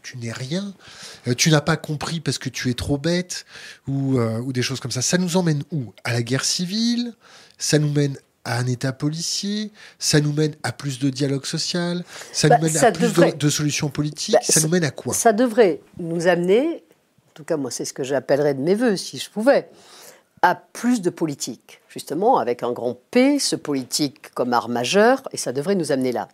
tu, 0.01 0.17
n'es 0.17 0.31
rien, 0.31 0.73
euh, 1.27 1.33
tu 1.33 1.49
n'as 1.49 1.61
pas 1.61 1.77
compris 1.77 2.19
parce 2.19 2.37
que 2.37 2.49
tu 2.49 2.69
es 2.69 2.73
trop 2.73 2.97
bête, 2.97 3.45
ou, 3.87 4.17
euh, 4.17 4.39
ou 4.39 4.53
des 4.53 4.61
choses 4.61 4.79
comme 4.79 4.91
ça. 4.91 5.01
Ça 5.01 5.17
nous 5.17 5.37
emmène 5.37 5.63
où? 5.71 5.93
À 6.03 6.13
la 6.13 6.23
guerre 6.23 6.45
civile 6.45 7.13
Ça 7.57 7.79
nous 7.79 7.91
mène 7.91 8.17
à 8.45 8.59
un 8.59 8.67
État 8.67 8.91
policier, 8.91 9.71
ça 9.99 10.19
nous 10.19 10.33
mène 10.33 10.55
à 10.63 10.71
plus 10.71 10.99
de 10.99 11.09
dialogue 11.09 11.45
social, 11.45 12.03
ça 12.31 12.49
nous 12.49 12.55
bah, 12.55 12.61
mène 12.67 12.77
à 12.77 12.91
plus 12.91 13.13
de, 13.13 13.49
solutions 13.49 13.89
politiques, 13.89 14.35
bah, 14.35 14.41
ça 14.43 14.59
nous 14.59 14.67
mène 14.67 14.83
à 14.83 14.91
quoi? 14.91 15.13
Ça 15.13 15.31
devrait 15.31 15.79
nous 15.97 16.27
amener, 16.27 16.83
en 17.29 17.33
tout 17.35 17.45
cas 17.45 17.55
moi 17.55 17.71
c'est 17.71 17.85
ce 17.85 17.93
que 17.93 18.03
j'appellerais 18.03 18.53
de 18.53 18.61
mes 18.61 18.75
voeux 18.75 18.97
si 18.97 19.17
je 19.17 19.29
pouvais, 19.29 19.69
à 20.41 20.55
plus 20.55 21.01
de 21.01 21.09
politique, 21.09 21.79
justement 21.87 22.37
avec 22.37 22.63
un 22.63 22.73
grand 22.73 22.99
P, 23.11 23.39
ce 23.39 23.55
politique 23.55 24.33
comme 24.33 24.53
art 24.53 24.67
majeur, 24.67 25.23
et 25.31 25.37
ça 25.37 25.53
devrait 25.53 25.75
nous 25.75 25.93
amener 25.93 26.11
là. 26.11 26.27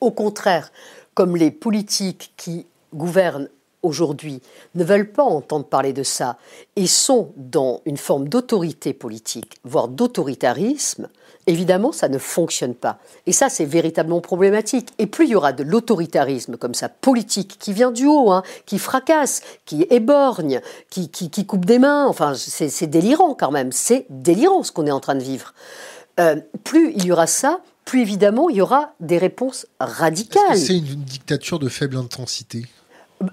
Au 0.00 0.12
contraire, 0.12 0.70
comme 1.18 1.36
les 1.36 1.50
politiques 1.50 2.32
qui 2.36 2.64
gouvernent 2.94 3.48
aujourd'hui 3.82 4.40
ne 4.76 4.84
veulent 4.84 5.10
pas 5.10 5.24
entendre 5.24 5.64
parler 5.64 5.92
de 5.92 6.04
ça 6.04 6.36
et 6.76 6.86
sont 6.86 7.32
dans 7.34 7.80
une 7.86 7.96
forme 7.96 8.28
d'autorité 8.28 8.92
politique, 8.92 9.56
voire 9.64 9.88
d'autoritarisme, 9.88 11.08
évidemment, 11.48 11.90
ça 11.90 12.08
ne 12.08 12.18
fonctionne 12.18 12.76
pas. 12.76 12.98
Et 13.26 13.32
ça, 13.32 13.48
c'est 13.48 13.64
véritablement 13.64 14.20
problématique. 14.20 14.90
Et 14.98 15.08
plus 15.08 15.24
il 15.24 15.30
y 15.30 15.34
aura 15.34 15.52
de 15.52 15.64
l'autoritarisme 15.64 16.56
comme 16.56 16.74
ça, 16.74 16.88
politique, 16.88 17.56
qui 17.58 17.72
vient 17.72 17.90
du 17.90 18.06
haut, 18.06 18.30
hein, 18.30 18.44
qui 18.64 18.78
fracasse, 18.78 19.40
qui 19.64 19.88
éborgne, 19.90 20.60
qui, 20.88 21.08
qui, 21.08 21.46
coupe 21.46 21.64
des 21.64 21.80
mains, 21.80 22.06
enfin, 22.06 22.34
c'est 22.36 22.86
délirant 22.86 23.34
quand 23.34 23.50
même, 23.50 23.72
c'est 23.72 24.06
délirant 24.08 24.62
ce 24.62 24.70
qu'on 24.70 24.86
est 24.86 24.92
en 24.92 25.00
train 25.00 25.16
de 25.16 25.24
vivre. 25.24 25.52
Euh, 26.20 26.36
plus 26.62 26.92
il 26.94 27.06
y 27.06 27.10
aura 27.10 27.26
ça, 27.26 27.60
plus 27.88 28.02
évidemment 28.02 28.50
il 28.50 28.56
y 28.56 28.60
aura 28.60 28.92
des 29.00 29.16
réponses 29.16 29.66
radicales. 29.80 30.58
C'est 30.58 30.76
une 30.76 31.04
dictature 31.04 31.58
de 31.58 31.70
faible 31.70 31.96
intensité? 31.96 32.66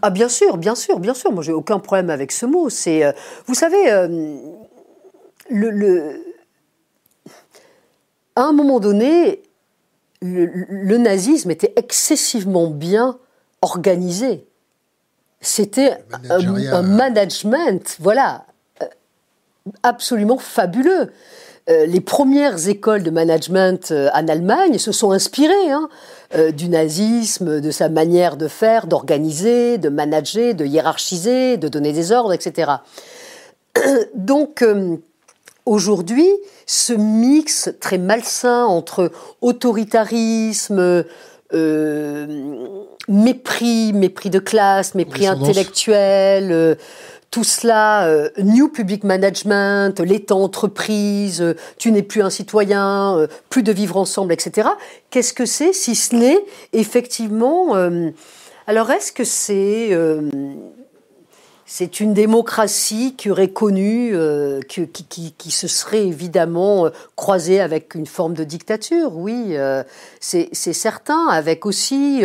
Ah 0.02 0.10
bien 0.10 0.30
sûr, 0.30 0.58
bien 0.58 0.76
sûr, 0.76 1.00
bien 1.00 1.14
sûr. 1.14 1.34
Moi, 1.34 1.44
j'ai 1.44 1.52
aucun 1.52 1.78
problème 1.80 2.10
avec 2.10 2.32
ce 2.32 2.46
mot. 2.46 2.70
C'est, 2.70 3.04
euh, 3.04 3.12
vous 3.48 3.54
savez, 3.54 3.92
euh, 3.92 4.38
le, 5.50 6.24
à 8.38 8.44
un 8.44 8.54
moment 8.54 8.80
donné, 8.80 9.44
le, 10.22 10.98
nazisme 10.98 11.52
était 11.52 11.74
excessivement 11.76 12.70
bien 12.70 13.20
organisé. 13.62 14.48
C'était 15.42 15.98
un, 16.30 16.82
management, 16.82 17.98
voilà, 18.00 18.46
euh, 18.82 18.86
absolument 19.84 20.38
fabuleux. 20.38 21.12
Les 21.68 22.02
premières 22.02 22.68
écoles 22.70 23.02
de 23.02 23.10
management 23.10 23.92
en 24.14 24.28
Allemagne 24.28 24.78
se 24.78 24.92
sont 24.92 25.12
inspirées 25.12 25.72
hein, 25.72 25.90
euh, 26.34 26.52
du 26.52 26.70
nazisme, 26.70 27.62
de 27.62 27.72
sa 27.72 27.88
manière 27.88 28.36
de 28.36 28.48
faire, 28.48 28.88
d'organiser, 28.88 29.78
de 29.78 29.90
manager, 29.90 30.56
de 30.56 30.66
hiérarchiser, 30.66 31.58
de 31.58 31.68
donner 31.68 31.94
des 31.94 32.12
ordres, 32.12 32.34
etc. 32.34 32.72
Donc, 34.16 34.64
euh, 34.64 34.98
aujourd'hui, 35.68 36.28
ce 36.66 36.94
mix 36.94 37.70
très 37.80 38.00
malsain 38.00 38.66
entre 38.66 39.12
autoritarisme, 39.42 41.06
euh, 41.54 42.76
mépris, 43.08 43.94
mépris 43.94 44.32
de 44.32 44.40
classe, 44.40 44.96
mépris 44.96 45.28
intellectuel, 45.28 46.76
tout 47.36 47.44
cela, 47.44 48.08
euh, 48.08 48.30
New 48.38 48.70
Public 48.70 49.04
Management, 49.04 50.00
l'État 50.00 50.36
entreprise, 50.36 51.42
euh, 51.42 51.54
tu 51.78 51.92
n'es 51.92 52.02
plus 52.02 52.22
un 52.22 52.30
citoyen, 52.30 53.18
euh, 53.18 53.28
plus 53.50 53.62
de 53.62 53.74
vivre 53.74 53.98
ensemble, 53.98 54.32
etc. 54.32 54.70
Qu'est-ce 55.10 55.34
que 55.34 55.46
c'est 55.46 55.74
si 55.74 55.96
ce 55.96 56.16
n'est 56.16 56.40
effectivement... 56.72 57.76
alors 58.68 58.90
est-ce 58.90 59.12
que 59.12 59.26
c'est... 59.26 59.92
c'est 61.66 62.00
une 62.00 62.14
démocratie 62.14 63.16
qui 63.18 63.30
aurait 63.30 63.50
connu, 63.50 64.16
qui, 64.70 64.88
qui, 64.88 65.34
qui, 65.38 65.52
se 65.52 65.68
serait 65.68 66.08
évidemment 66.08 66.90
croisée 67.18 67.60
avec 67.60 67.96
une 67.96 68.06
forme 68.06 68.34
de 68.34 68.46
dictature, 68.46 69.18
oui, 69.18 69.58
c'est 70.22 70.54
certain, 70.54 71.28
avec 71.28 71.66
aussi 71.66 72.24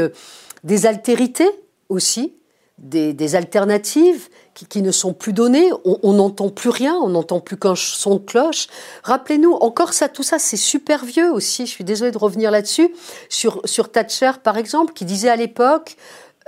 des 0.62 0.86
altérités 0.86 1.50
aussi, 1.88 2.34
des, 2.78 3.12
des 3.12 3.34
alternatives 3.34 4.28
qui, 4.68 4.82
ne 4.82 4.90
sont 4.90 5.12
plus 5.12 5.32
donnés. 5.32 5.70
On 5.84 6.12
n'entend 6.12 6.48
plus 6.48 6.70
rien, 6.70 6.94
on 6.94 7.10
n'entend 7.10 7.40
plus 7.40 7.56
qu'un 7.56 7.74
son 7.76 8.16
de 8.16 8.20
cloche. 8.20 8.66
Rappelez-nous, 9.02 9.52
encore 9.52 9.92
ça, 9.92 10.08
tout 10.08 10.22
ça, 10.22 10.38
c'est 10.38 10.56
super 10.56 11.04
vieux 11.04 11.32
aussi. 11.32 11.66
Je 11.66 11.70
suis 11.70 11.84
désolée 11.84 12.10
de 12.10 12.18
revenir 12.18 12.50
là-dessus. 12.50 12.94
Sur, 13.28 13.60
sur 13.64 13.90
Thatcher, 13.90 14.32
par 14.42 14.56
exemple, 14.56 14.92
qui 14.92 15.04
disait 15.04 15.30
à 15.30 15.36
l'époque 15.36 15.96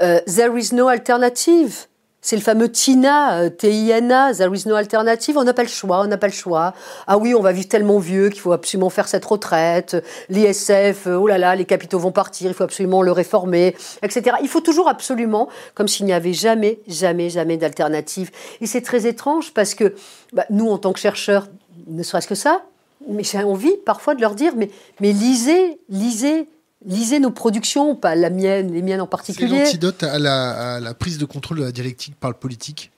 euh, 0.00 0.20
There 0.26 0.58
is 0.58 0.74
no 0.74 0.88
alternative. 0.88 1.86
C'est 2.24 2.36
le 2.36 2.42
fameux 2.42 2.70
TINA, 2.70 3.40
euh, 3.40 3.50
T-I-N-A, 3.50 4.34
There 4.34 4.54
is 4.54 4.68
no 4.68 4.76
alternative. 4.76 5.36
On 5.36 5.42
n'a 5.42 5.52
pas 5.52 5.64
le 5.64 5.68
choix, 5.68 6.02
on 6.02 6.06
n'a 6.06 6.16
pas 6.16 6.28
le 6.28 6.32
choix. 6.32 6.72
Ah 7.08 7.18
oui, 7.18 7.34
on 7.34 7.40
va 7.40 7.50
vivre 7.50 7.66
tellement 7.66 7.98
vieux 7.98 8.28
qu'il 8.28 8.40
faut 8.40 8.52
absolument 8.52 8.90
faire 8.90 9.08
cette 9.08 9.24
retraite. 9.24 9.96
L'ISF, 10.28 11.08
euh, 11.08 11.16
oh 11.16 11.26
là 11.26 11.36
là, 11.36 11.56
les 11.56 11.64
capitaux 11.64 11.98
vont 11.98 12.12
partir, 12.12 12.48
il 12.48 12.54
faut 12.54 12.62
absolument 12.62 13.02
le 13.02 13.10
réformer, 13.10 13.74
etc. 14.04 14.36
Il 14.40 14.48
faut 14.48 14.60
toujours 14.60 14.88
absolument, 14.88 15.48
comme 15.74 15.88
s'il 15.88 16.06
n'y 16.06 16.12
avait 16.12 16.32
jamais, 16.32 16.78
jamais, 16.86 17.28
jamais 17.28 17.56
d'alternative. 17.56 18.30
Et 18.60 18.66
c'est 18.66 18.82
très 18.82 19.08
étrange 19.08 19.52
parce 19.52 19.74
que 19.74 19.96
bah, 20.32 20.46
nous, 20.48 20.70
en 20.70 20.78
tant 20.78 20.92
que 20.92 21.00
chercheurs, 21.00 21.48
ne 21.88 22.04
serait-ce 22.04 22.28
que 22.28 22.36
ça, 22.36 22.62
mais 23.08 23.24
j'ai 23.24 23.38
envie 23.38 23.76
parfois 23.84 24.14
de 24.14 24.20
leur 24.20 24.36
dire, 24.36 24.52
mais, 24.56 24.70
mais 25.00 25.10
lisez, 25.10 25.80
lisez, 25.88 26.48
lisez 26.86 27.20
nos 27.20 27.30
productions, 27.30 27.94
pas 27.94 28.14
la 28.14 28.30
mienne, 28.30 28.72
les 28.72 28.82
miennes 28.82 29.00
en 29.00 29.06
particulier. 29.06 29.58
C'est 29.58 29.64
l'antidote 29.64 30.02
à 30.02 30.18
la, 30.18 30.94
prise 30.94 31.18
de 31.18 31.24
contrôle 31.24 31.58
de 31.58 31.64
la 31.64 31.72
dialectique 31.72 32.14
par 32.18 32.30
le 32.30 32.36
politique? 32.36 32.90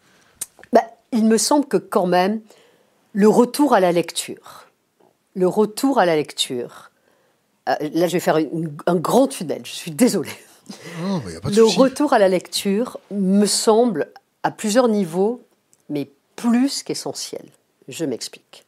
Bah, 0.73 0.85
Il 1.13 1.25
me 1.25 1.39
semble 1.39 1.67
que 1.67 1.77
quand 1.77 2.07
même, 2.07 2.41
le 3.13 3.29
retour 3.29 3.75
à 3.75 3.81
la 3.81 3.93
lecture, 3.93 4.67
le 5.35 5.47
retour 5.47 5.99
à 5.99 6.07
la 6.07 6.17
lecture, 6.17 6.91
euh, 7.69 7.75
là 7.95 8.07
je 8.09 8.13
vais 8.13 8.21
faire 8.21 8.39
un 8.87 8.97
grand 8.97 9.29
tunnel, 9.29 9.63
je 9.65 9.73
suis 9.73 9.91
désolée. 9.91 10.31
Oh, 11.07 11.21
le 11.51 11.63
retour 11.63 12.13
à 12.15 12.19
la 12.19 12.29
lecture 12.29 12.99
me 13.11 13.47
semble 13.47 14.09
à 14.43 14.51
plusieurs 14.51 14.89
niveaux, 14.89 15.43
mais 15.91 16.11
plus 16.37 16.83
qu'essentiel. 16.83 17.45
Je 17.89 18.05
m'explique. 18.05 18.65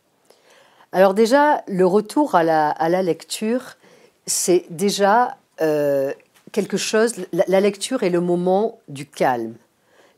Alors 0.92 1.14
déjà, 1.14 1.64
le 1.66 1.86
retour 1.86 2.34
à 2.34 2.42
la, 2.42 2.68
à 2.68 2.88
la 2.88 3.02
lecture, 3.02 3.76
c'est 4.26 4.64
déjà 4.70 5.36
euh, 5.60 6.12
quelque 6.52 6.76
chose, 6.76 7.14
la, 7.32 7.60
lecture 7.60 8.02
est 8.02 8.10
le 8.10 8.20
moment 8.20 8.80
du 8.88 9.06
calme. 9.06 9.54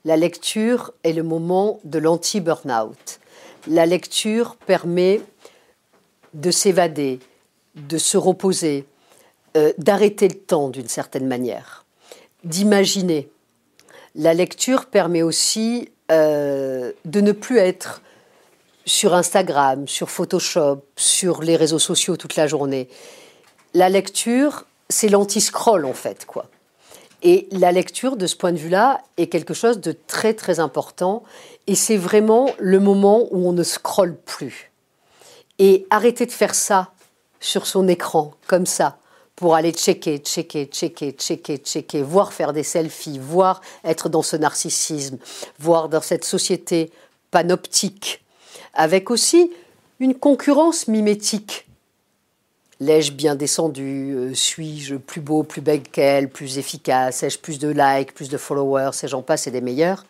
La 0.05 0.17
lecture 0.17 0.93
est 1.05 1.13
le 1.13 1.23
moment 1.23 1.81
de 1.85 1.99
l'anti-burnout. 1.99 3.21
La 3.67 3.85
lecture 3.85 4.57
permet 4.57 5.21
de 6.33 6.51
s'évader, 6.51 7.21
de 7.75 7.99
se 7.99 8.17
reposer, 8.17 8.87
euh, 9.57 9.73
d'arrêter 9.79 10.29
le 10.29 10.39
temps 10.39 10.69
d'une 10.69 10.89
certaine 10.89 11.27
manière, 11.27 11.85
d'imaginer. 12.45 13.29
La 14.15 14.33
lecture 14.33 14.87
permet 14.87 15.23
aussi 15.23 15.91
euh, 16.11 16.93
de 17.05 17.21
ne 17.21 17.33
plus 17.33 17.59
être 17.59 18.03
sur 18.87 19.15
Instagram, 19.15 19.87
sur 19.87 20.09
Photoshop, 20.09 20.83
sur 20.97 21.43
les 21.43 21.57
réseaux 21.57 21.79
sociaux 21.79 22.17
toute 22.17 22.37
la 22.37 22.47
journée 22.47 22.89
la 23.75 23.89
lecture, 23.89 24.65
c'est 24.89 25.09
l'anti-scroll 25.09 25.85
en 25.85 25.93
fait, 25.93 26.27
quoi. 26.27 26.47
Et 27.23 27.49
la 27.51 27.73
lecture, 27.73 28.17
de 28.17 28.27
ce 28.27 28.37
point 28.37 28.53
de 28.53 28.59
vue-là, 28.59 29.01
est 29.17 29.27
quelque 29.27 29.55
chose 29.55 29.81
de 29.81 29.97
très 30.07 30.35
très 30.35 30.61
important. 30.61 31.25
Et 31.67 31.75
c'est 31.75 31.97
vraiment 31.97 32.51
le 32.59 32.79
moment 32.79 33.27
où 33.31 33.49
on 33.49 33.53
ne 33.53 33.65
scrolle 33.65 34.17
plus. 34.17 34.71
Et 35.59 35.87
arrêter 35.91 36.27
de 36.27 36.33
faire 36.33 36.55
ça 36.55 36.93
sur 37.41 37.67
son 37.67 37.89
écran, 37.89 38.35
comme 38.47 38.67
ça, 38.67 38.99
pour 39.35 39.55
aller 39.55 39.73
checker, 39.73 40.19
checker, 40.19 40.67
checker, 40.67 41.13
checker, 41.13 41.59
checker, 41.59 42.03
voir 42.03 42.33
faire 42.33 42.53
des 42.53 42.63
selfies, 42.63 43.19
voir 43.19 43.61
être 43.85 44.09
dans 44.09 44.23
ce 44.23 44.37
narcissisme, 44.37 45.19
voir 45.59 45.89
dans 45.89 46.01
cette 46.01 46.25
société 46.25 46.93
panoptique, 47.31 48.25
avec 48.75 49.11
aussi 49.11 49.53
une 50.01 50.15
concurrence 50.15 50.89
mimétique 50.89 51.68
L'ai-je 52.81 53.13
bien 53.13 53.35
descendu 53.35 54.15
euh, 54.15 54.35
Suis-je 54.35 54.95
plus 54.95 55.21
beau, 55.21 55.43
plus 55.43 55.61
belle 55.61 55.83
qu'elle, 55.83 56.29
plus 56.29 56.59
efficace 56.59 57.25
Ai-je 57.25 57.39
plus 57.39 57.59
de 57.59 57.69
likes, 57.69 58.15
plus 58.15 58.29
de 58.29 58.37
followers 58.37 58.91
Et 59.03 59.09
j'en 59.09 59.23
passe 59.23 59.49
et 59.49 59.51
des 59.51 59.61
meilleurs. 59.61 60.05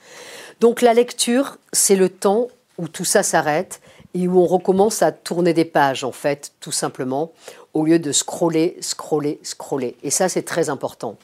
Donc 0.61 0.83
la 0.83 0.93
lecture, 0.93 1.57
c'est 1.73 1.97
le 1.97 2.11
temps 2.11 2.49
où 2.77 2.87
tout 2.87 3.07
ça 3.07 3.23
s'arrête 3.23 3.81
et 4.13 4.29
où 4.29 4.39
on 4.39 4.47
recommence 4.47 5.03
à 5.03 5.13
tourner 5.13 5.55
des 5.55 5.65
pages, 5.65 6.05
en 6.05 6.13
fait, 6.13 6.53
tout 6.61 6.73
simplement, 6.73 7.33
au 7.73 7.85
lieu 7.85 7.99
de 7.99 8.13
scroller, 8.13 8.77
scroller, 8.81 9.39
scroller. 9.43 9.97
Et 10.03 10.11
ça, 10.11 10.29
c'est 10.29 10.43
très 10.43 10.69
important. 10.69 11.17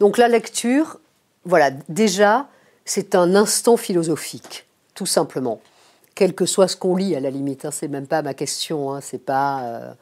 Donc 0.00 0.16
la 0.16 0.28
lecture, 0.28 0.98
voilà, 1.44 1.70
déjà, 1.88 2.48
c'est 2.86 3.14
un 3.14 3.34
instant 3.34 3.76
philosophique, 3.76 4.64
tout 4.94 5.06
simplement 5.06 5.60
quel 6.14 6.34
que 6.34 6.46
soit 6.46 6.68
ce 6.68 6.76
qu'on 6.76 6.96
lit, 6.96 7.16
à 7.16 7.20
la 7.20 7.30
limite. 7.30 7.64
Hein, 7.64 7.70
c'est 7.70 7.88
même 7.88 8.06
pas 8.06 8.22
ma 8.22 8.34
question. 8.34 8.92
Hein, 8.92 9.00
c'est 9.00 9.18
pas, 9.18 9.62
euh, 9.64 9.92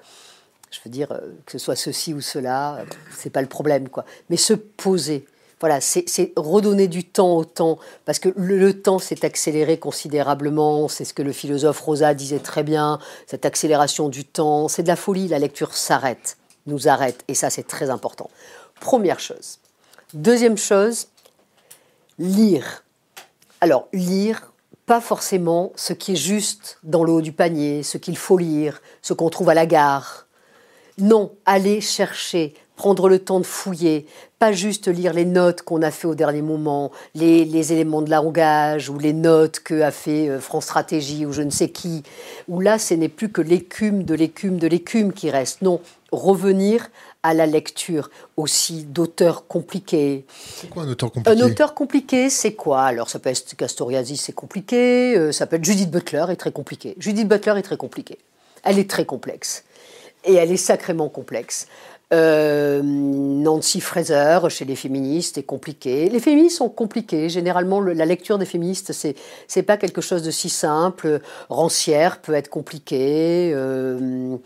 je 0.70 0.78
veux 0.84 0.90
dire, 0.90 1.12
euh, 1.12 1.20
que 1.46 1.52
ce 1.52 1.58
soit 1.58 1.76
ceci 1.76 2.14
ou 2.14 2.20
cela, 2.20 2.76
euh, 2.76 2.84
c'est 3.16 3.30
pas 3.30 3.42
le 3.42 3.48
problème, 3.48 3.88
quoi. 3.88 4.04
Mais 4.30 4.36
se 4.36 4.54
poser. 4.54 5.26
voilà, 5.60 5.80
c'est 5.80 6.32
redonner 6.36 6.88
du 6.88 7.04
temps 7.04 7.36
au 7.36 7.44
temps, 7.44 7.78
parce 8.04 8.18
que 8.18 8.30
le, 8.34 8.82
temps 8.82 8.98
s'est 8.98 9.24
accéléré 9.24 9.78
considérablement, 9.78 10.88
c'est 10.88 11.04
ce 11.04 11.14
que 11.14 11.22
le 11.22 11.30
philosophe 11.30 11.80
Rosa 11.80 12.14
disait 12.14 12.40
très 12.40 12.64
bien, 12.64 12.98
cette 13.28 13.46
accélération 13.46 14.08
du 14.08 14.24
temps, 14.24 14.66
c'est 14.66 14.82
de 14.82 14.88
la 14.88 14.96
folie, 14.96 15.28
la 15.28 15.38
lecture 15.38 15.74
s'arrête, 15.74 16.36
nous 16.66 16.88
arrête, 16.88 17.22
et 17.28 17.34
ça 17.34 17.48
c'est 17.48 17.62
très 17.62 17.90
important. 17.90 18.28
Première 18.80 19.20
chose. 19.20 19.60
Deuxième 20.14 20.58
chose, 20.58 21.06
lire. 22.18 22.82
Alors, 23.60 23.86
lire, 23.92 24.51
pas 24.86 25.00
forcément 25.00 25.72
ce 25.76 25.92
qui 25.92 26.12
est 26.12 26.16
juste 26.16 26.78
dans 26.82 27.04
le 27.04 27.12
haut 27.12 27.20
du 27.20 27.32
panier, 27.32 27.82
ce 27.82 27.98
qu'il 27.98 28.16
faut 28.16 28.38
lire, 28.38 28.80
ce 29.00 29.12
qu'on 29.12 29.30
trouve 29.30 29.48
à 29.48 29.54
la 29.54 29.66
gare. 29.66 30.26
Non, 30.98 31.32
aller 31.46 31.80
chercher, 31.80 32.54
prendre 32.76 33.08
le 33.08 33.18
temps 33.18 33.38
de 33.38 33.46
fouiller, 33.46 34.06
pas 34.38 34.52
juste 34.52 34.88
lire 34.88 35.12
les 35.12 35.24
notes 35.24 35.62
qu'on 35.62 35.82
a 35.82 35.90
fait 35.90 36.08
au 36.08 36.14
dernier 36.14 36.42
moment, 36.42 36.90
les, 37.14 37.72
éléments 37.72 38.02
de 38.02 38.10
langage 38.10 38.90
ou 38.90 38.98
les 38.98 39.12
notes 39.12 39.60
que 39.60 39.82
a 39.82 39.90
fait 39.90 40.28
euh, 40.28 40.40
France 40.40 40.64
Stratégie 40.64 41.24
ou 41.24 41.32
je 41.32 41.42
ne 41.42 41.50
sais 41.50 41.68
qui, 41.68 42.02
où 42.48 42.60
là 42.60 42.78
ce 42.78 42.94
n'est 42.94 43.08
plus 43.08 43.30
que 43.30 43.40
l'écume 43.40 44.02
de 44.02 44.14
l'écume 44.14 44.58
de 44.58 44.66
l'écume 44.66 45.12
qui 45.12 45.30
reste. 45.30 45.62
Non, 45.62 45.80
revenir 46.10 46.90
à 47.22 47.34
la 47.34 47.46
lecture 47.46 48.10
aussi 48.36 48.84
d'auteurs 48.84 49.46
compliqués. 49.46 50.24
C'est 50.28 50.68
quoi 50.68 50.82
un 50.82 50.88
auteur 50.88 51.12
compliqué? 51.12 51.40
Un 51.40 51.46
auteur 51.46 51.74
compliqué, 51.74 52.30
c'est 52.30 52.54
quoi? 52.54 52.82
Alors 52.82 53.08
ça 53.08 53.18
peut 53.18 53.30
être 53.30 53.56
Castoriadis, 53.56 54.16
c'est 54.16 54.32
compliqué, 54.32 55.16
euh, 55.16 55.32
ça 55.32 55.46
peut 55.46 55.56
être 55.56 55.64
Judith 55.64 55.90
Butler, 55.90 56.26
est 56.30 56.36
très 56.36 56.52
compliqué. 56.52 56.94
Judith 56.98 57.28
Butler 57.28 57.54
est 57.58 57.62
très 57.62 57.76
compliquée. 57.76 58.18
Elle 58.64 58.78
est 58.78 58.90
très 58.90 59.04
complexe. 59.04 59.64
Et 60.24 60.34
elle 60.34 60.52
est 60.52 60.56
sacrément 60.56 61.08
complexe. 61.08 61.66
Euh, 62.12 62.82
Nancy 62.82 63.80
Fraser 63.80 64.40
chez 64.50 64.64
les 64.64 64.76
féministes 64.76 65.38
est 65.38 65.42
compliquée. 65.44 66.10
Les 66.10 66.20
féministes 66.20 66.58
sont 66.58 66.68
compliquées. 66.68 67.28
Généralement, 67.28 67.80
la 67.80 68.04
lecture 68.04 68.36
des 68.38 68.44
féministes, 68.44 68.92
c'est 68.92 69.14
c'est 69.48 69.62
pas 69.62 69.78
quelque 69.78 70.00
chose 70.00 70.22
de 70.22 70.30
si 70.30 70.50
simple. 70.50 71.20
Rancière 71.48 72.20
peut 72.20 72.34
être 72.34 72.50
compliquée. 72.50 73.52
Euh, 73.54 74.36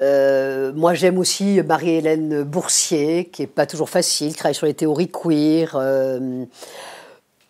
euh, 0.00 0.72
moi, 0.74 0.94
j'aime 0.94 1.18
aussi 1.18 1.60
Marie-Hélène 1.62 2.42
Boursier, 2.44 3.26
qui 3.26 3.42
est 3.42 3.48
pas 3.48 3.66
toujours 3.66 3.90
facile, 3.90 4.30
qui 4.30 4.38
travaille 4.38 4.54
sur 4.54 4.66
les 4.66 4.74
théories 4.74 5.10
queer. 5.10 5.72
Euh, 5.74 6.44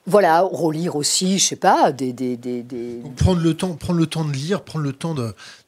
voilà, 0.06 0.40
relire 0.40 0.96
aussi, 0.96 1.38
je 1.38 1.44
sais 1.44 1.56
pas, 1.56 1.92
des, 1.92 2.14
des, 2.14 2.38
des, 2.38 3.02
prendre 3.18 3.42
le 3.42 3.52
temps, 3.54 3.74
prendre 3.74 3.98
le 3.98 4.06
temps 4.06 4.24
de 4.24 4.32
lire, 4.32 4.62
prendre 4.62 4.84
le 4.86 4.94
temps 4.94 5.14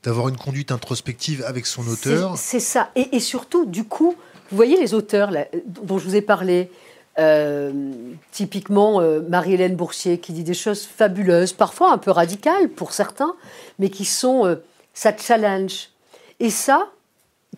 d'avoir 0.02 0.28
une 0.30 0.38
conduite 0.38 0.72
introspective 0.72 1.44
avec 1.46 1.66
son 1.66 1.86
auteur. 1.86 2.38
C'est 2.38 2.60
ça, 2.60 2.90
et, 2.96 3.14
et, 3.14 3.20
surtout, 3.20 3.66
du 3.66 3.84
coup, 3.84 4.14
vous 4.50 4.56
voyez 4.56 4.80
les 4.80 4.94
auteurs 4.94 5.30
dont 5.82 5.98
je 5.98 6.04
vous 6.04 6.16
ai 6.16 6.22
parlé. 6.22 6.70
Euh, 7.18 7.72
typiquement 8.30 9.02
Marie-Hélène 9.28 9.74
Boursier 9.74 10.18
qui 10.18 10.32
dit 10.32 10.44
des 10.44 10.54
choses 10.54 10.84
fabuleuses, 10.86 11.52
parfois 11.52 11.92
un 11.92 11.98
peu 11.98 12.12
radicales 12.12 12.70
pour 12.70 12.92
certains, 12.92 13.34
mais 13.78 13.90
qui 13.90 14.06
sont 14.06 14.56
ça 14.94 15.14
challenge, 15.14 15.90
et 16.40 16.50
ça, 16.50 16.88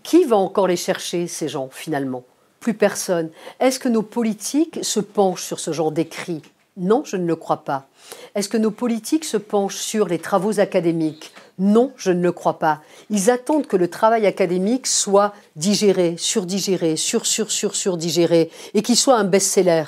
qui 0.03 0.25
va 0.25 0.37
encore 0.37 0.67
les 0.67 0.77
chercher, 0.77 1.27
ces 1.27 1.49
gens, 1.49 1.69
finalement? 1.71 2.25
Plus 2.61 2.75
personne. 2.75 3.31
Est-ce 3.61 3.79
que 3.79 3.89
nos 3.89 4.03
politiques 4.03 4.85
se 4.85 5.01
penchent 5.01 5.45
sur 5.45 5.61
ce 5.61 5.73
genre 5.73 5.93
d'écrit? 5.93 6.43
Non, 6.77 7.03
je 7.05 7.17
ne 7.17 7.27
le 7.27 7.37
crois 7.37 7.65
pas. 7.65 7.87
Est-ce 8.35 8.49
que 8.49 8.57
nos 8.57 8.71
politiques 8.71 9.25
se 9.25 9.37
penchent 9.37 9.77
sur 9.77 10.09
les 10.09 10.19
travaux 10.19 10.59
académiques? 10.59 11.33
Non, 11.59 11.93
je 11.97 12.11
ne 12.11 12.23
le 12.23 12.33
crois 12.33 12.59
pas. 12.59 12.81
Ils 13.11 13.31
attendent 13.31 13.67
que 13.67 13.77
le 13.77 13.89
travail 13.89 14.27
académique 14.27 14.87
soit 14.87 15.35
digéré, 15.55 16.17
surdigéré, 16.17 16.97
sur 16.97 17.27
sur 17.27 17.51
sur 17.51 17.77
surdigéré 17.77 18.51
et 18.75 18.83
qu'il 18.83 18.97
soit 18.97 19.17
un 19.17 19.25
best-seller. 19.25 19.85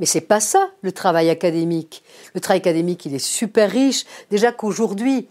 Mais 0.00 0.06
c'est 0.06 0.20
pas 0.20 0.40
ça 0.40 0.68
le 0.82 0.92
travail 0.92 1.30
académique. 1.30 2.02
Le 2.34 2.40
travail 2.40 2.60
académique, 2.60 3.06
il 3.06 3.14
est 3.14 3.18
super 3.18 3.70
riche. 3.70 4.04
Déjà 4.30 4.52
qu'aujourd'hui, 4.52 5.28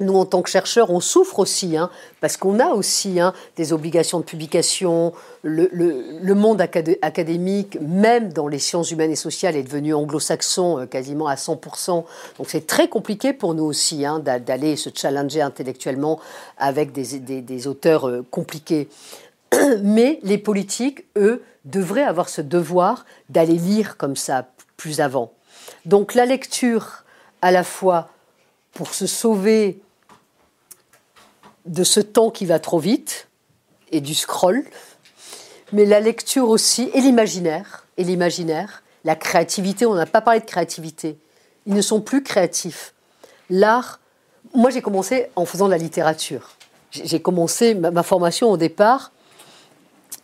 nous, 0.00 0.14
en 0.14 0.24
tant 0.24 0.42
que 0.42 0.50
chercheurs, 0.50 0.90
on 0.90 1.00
souffre 1.00 1.38
aussi, 1.38 1.76
hein, 1.76 1.90
parce 2.20 2.36
qu'on 2.36 2.58
a 2.58 2.70
aussi 2.70 3.20
hein, 3.20 3.32
des 3.56 3.72
obligations 3.72 4.20
de 4.20 4.24
publication. 4.24 5.12
Le, 5.42 6.34
monde 6.34 6.60
académique, 6.60 7.78
même 7.80 8.32
dans 8.32 8.48
les 8.48 8.58
sciences 8.58 8.90
humaines 8.90 9.10
et 9.10 9.16
sociales, 9.16 9.56
est 9.56 9.62
devenu 9.62 9.94
anglo-saxon 9.94 10.80
euh, 10.80 10.86
quasiment 10.86 11.26
à 11.26 11.34
100%. 11.34 12.04
Donc 12.38 12.46
c'est 12.48 12.66
très 12.66 12.88
compliqué 12.88 13.32
pour 13.32 13.54
nous 13.54 13.64
aussi 13.64 14.04
hein, 14.04 14.18
d'aller 14.20 14.76
se 14.76 14.90
challenger 14.94 15.42
intellectuellement 15.42 16.20
avec 16.58 16.92
des, 16.92 17.66
auteurs 17.66 18.08
euh, 18.08 18.24
compliqués. 18.30 18.88
Mais 19.82 20.18
les 20.22 20.38
politiques, 20.38 21.04
eux, 21.16 21.42
devraient 21.64 22.02
avoir 22.02 22.28
ce 22.28 22.40
devoir 22.40 23.04
d'aller 23.28 23.56
lire 23.56 23.96
comme 23.96 24.16
ça 24.16 24.48
plus 24.76 25.00
avant. 25.00 25.32
Donc 25.84 26.14
la 26.14 26.26
lecture, 26.26 27.04
à 27.40 27.50
la 27.52 27.62
fois 27.62 28.08
pour 28.72 28.94
se 28.94 29.06
sauver 29.06 29.80
de 31.66 31.84
ce 31.84 32.00
temps 32.00 32.30
qui 32.30 32.46
va 32.46 32.58
trop 32.58 32.78
vite 32.78 33.28
et 33.90 34.00
du 34.00 34.14
scroll, 34.14 34.64
mais 35.72 35.84
la 35.84 36.00
lecture 36.00 36.48
aussi 36.48 36.90
et 36.94 37.00
l'imaginaire, 37.00 37.86
et 37.96 38.04
l'imaginaire, 38.04 38.82
la 39.04 39.16
créativité, 39.16 39.86
on 39.86 39.94
n'a 39.94 40.06
pas 40.06 40.20
parlé 40.20 40.40
de 40.40 40.44
créativité, 40.44 41.18
ils 41.66 41.74
ne 41.74 41.82
sont 41.82 42.00
plus 42.00 42.22
créatifs. 42.22 42.94
L'art, 43.50 44.00
moi 44.54 44.70
j'ai 44.70 44.82
commencé 44.82 45.28
en 45.36 45.44
faisant 45.44 45.66
de 45.66 45.70
la 45.70 45.78
littérature. 45.78 46.50
J'ai 46.90 47.22
commencé 47.22 47.74
ma, 47.74 48.02
formation 48.02 48.50
au 48.50 48.58
départ, 48.58 49.12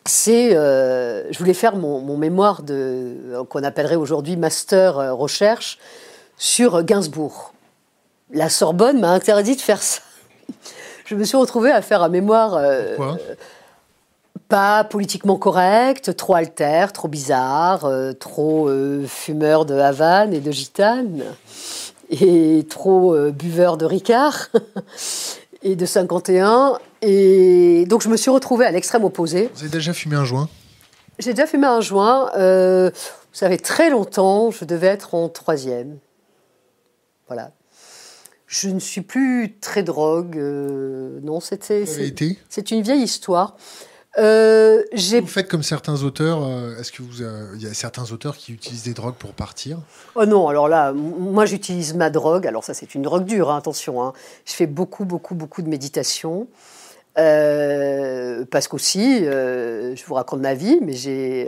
c'est, 0.05 0.55
euh, 0.55 1.31
je 1.33 1.39
voulais 1.39 1.55
faire 1.55 1.77
mon, 1.77 2.17
mémoire 2.17 2.63
de, 2.63 3.43
qu'on 3.49 3.63
appellerait 3.63 3.97
aujourd'hui 3.97 4.37
master 4.37 4.99
euh, 4.99 5.15
recherche 5.15 5.79
sur 6.37 6.83
Gainsbourg. 6.83 7.53
La 8.33 8.49
Sorbonne 8.49 9.01
m'a 9.01 9.11
interdit 9.11 9.57
de 9.57 9.61
faire 9.61 9.83
ça 9.83 10.01
je 11.09 11.15
me 11.15 11.25
suis 11.25 11.39
retrouvée 11.39 11.71
à 11.71 11.81
faire 11.81 12.03
un 12.03 12.11
mémoire 12.11 12.55
euh, 12.55 12.97
pas 14.49 14.85
politiquement 14.85 15.37
correct, 15.37 16.15
trop 16.17 16.35
alter, 16.35 16.87
trop 16.93 17.09
bizarre, 17.09 17.87
euh, 17.87 18.13
trop 18.13 18.69
euh, 18.69 19.07
fumeur 19.07 19.65
de 19.65 19.75
Havane 19.75 20.35
et 20.35 20.41
de 20.41 20.51
gitane, 20.51 21.25
et 22.11 22.67
trop 22.69 23.17
buveur 23.31 23.79
de 23.79 23.87
Ricard 23.87 24.49
et 25.63 25.77
de 25.77 25.87
51. 25.87 26.79
Et 27.01 27.87
donc 27.87 28.03
je 28.03 28.11
me 28.11 28.19
suis 28.19 28.31
retrouvée 28.31 28.67
à 28.67 28.71
l'extrême 28.71 29.05
opposé. 29.05 29.51
Vous 29.55 29.61
avez 29.61 29.71
déjà 29.71 29.95
fumé 29.95 30.17
un 30.17 30.25
joint? 30.25 30.49
J'ai 31.19 31.33
déjà 31.33 31.47
fumé 31.47 31.67
un 31.67 31.81
joint. 31.81 32.31
ça 33.33 33.49
fait 33.49 33.59
très 33.59 33.89
longtemps, 33.89 34.51
je 34.51 34.67
devais 34.67 34.89
être 34.89 35.15
en 35.15 35.31
troisième. 35.31 35.97
Voilà. 37.29 37.51
Je 38.49 38.71
ne 38.71 38.81
suis 38.81 39.03
plus 39.03 39.57
très 39.61 39.83
drogue. 39.83 40.39
Euh, 40.39 41.21
non, 41.23 41.39
c'était. 41.39 41.85
C'est 42.49 42.71
une 42.71 42.81
vieille 42.81 43.03
histoire. 43.03 43.57
Euh, 44.17 44.83
vous 44.93 45.27
faites 45.27 45.49
comme 45.49 45.63
certains 45.63 46.03
auteurs. 46.03 46.43
Euh, 46.43 46.77
est-ce 46.81 46.91
que 46.91 47.03
vous, 47.03 47.23
il 47.55 47.63
y 47.63 47.67
a 47.67 47.75
certains 47.75 48.11
auteurs 48.11 48.37
qui 48.39 48.53
utilisent 48.53 48.85
des 48.85 48.95
drogues 48.95 49.15
pour 49.15 49.33
partir? 49.33 49.79
Oh 50.15 50.25
non, 50.25 50.49
alors 50.49 50.67
là, 50.67 50.93
moi 50.93 51.45
j'utilise 51.45 51.95
ma 51.95 52.09
drogue. 52.09 52.47
Alors 52.47 52.65
ça, 52.65 52.73
c'est 52.73 52.95
une 52.95 53.03
drogue 53.03 53.27
dure, 53.27 53.51
hein, 53.51 53.59
attention. 53.59 54.03
Hein. 54.03 54.15
Je 54.47 54.55
fais 54.55 54.67
beaucoup, 54.67 55.05
beaucoup, 55.05 55.35
beaucoup 55.35 55.61
de 55.61 55.69
méditation. 55.69 56.49
Euh, 57.19 58.45
parce 58.51 58.69
qu'aussi, 58.69 59.25
euh, 59.25 59.97
je 59.97 60.05
vous 60.05 60.15
raconte 60.15 60.41
ma 60.41 60.55
vie, 60.55 60.79
mais 60.81 60.93
j'ai 60.93 61.47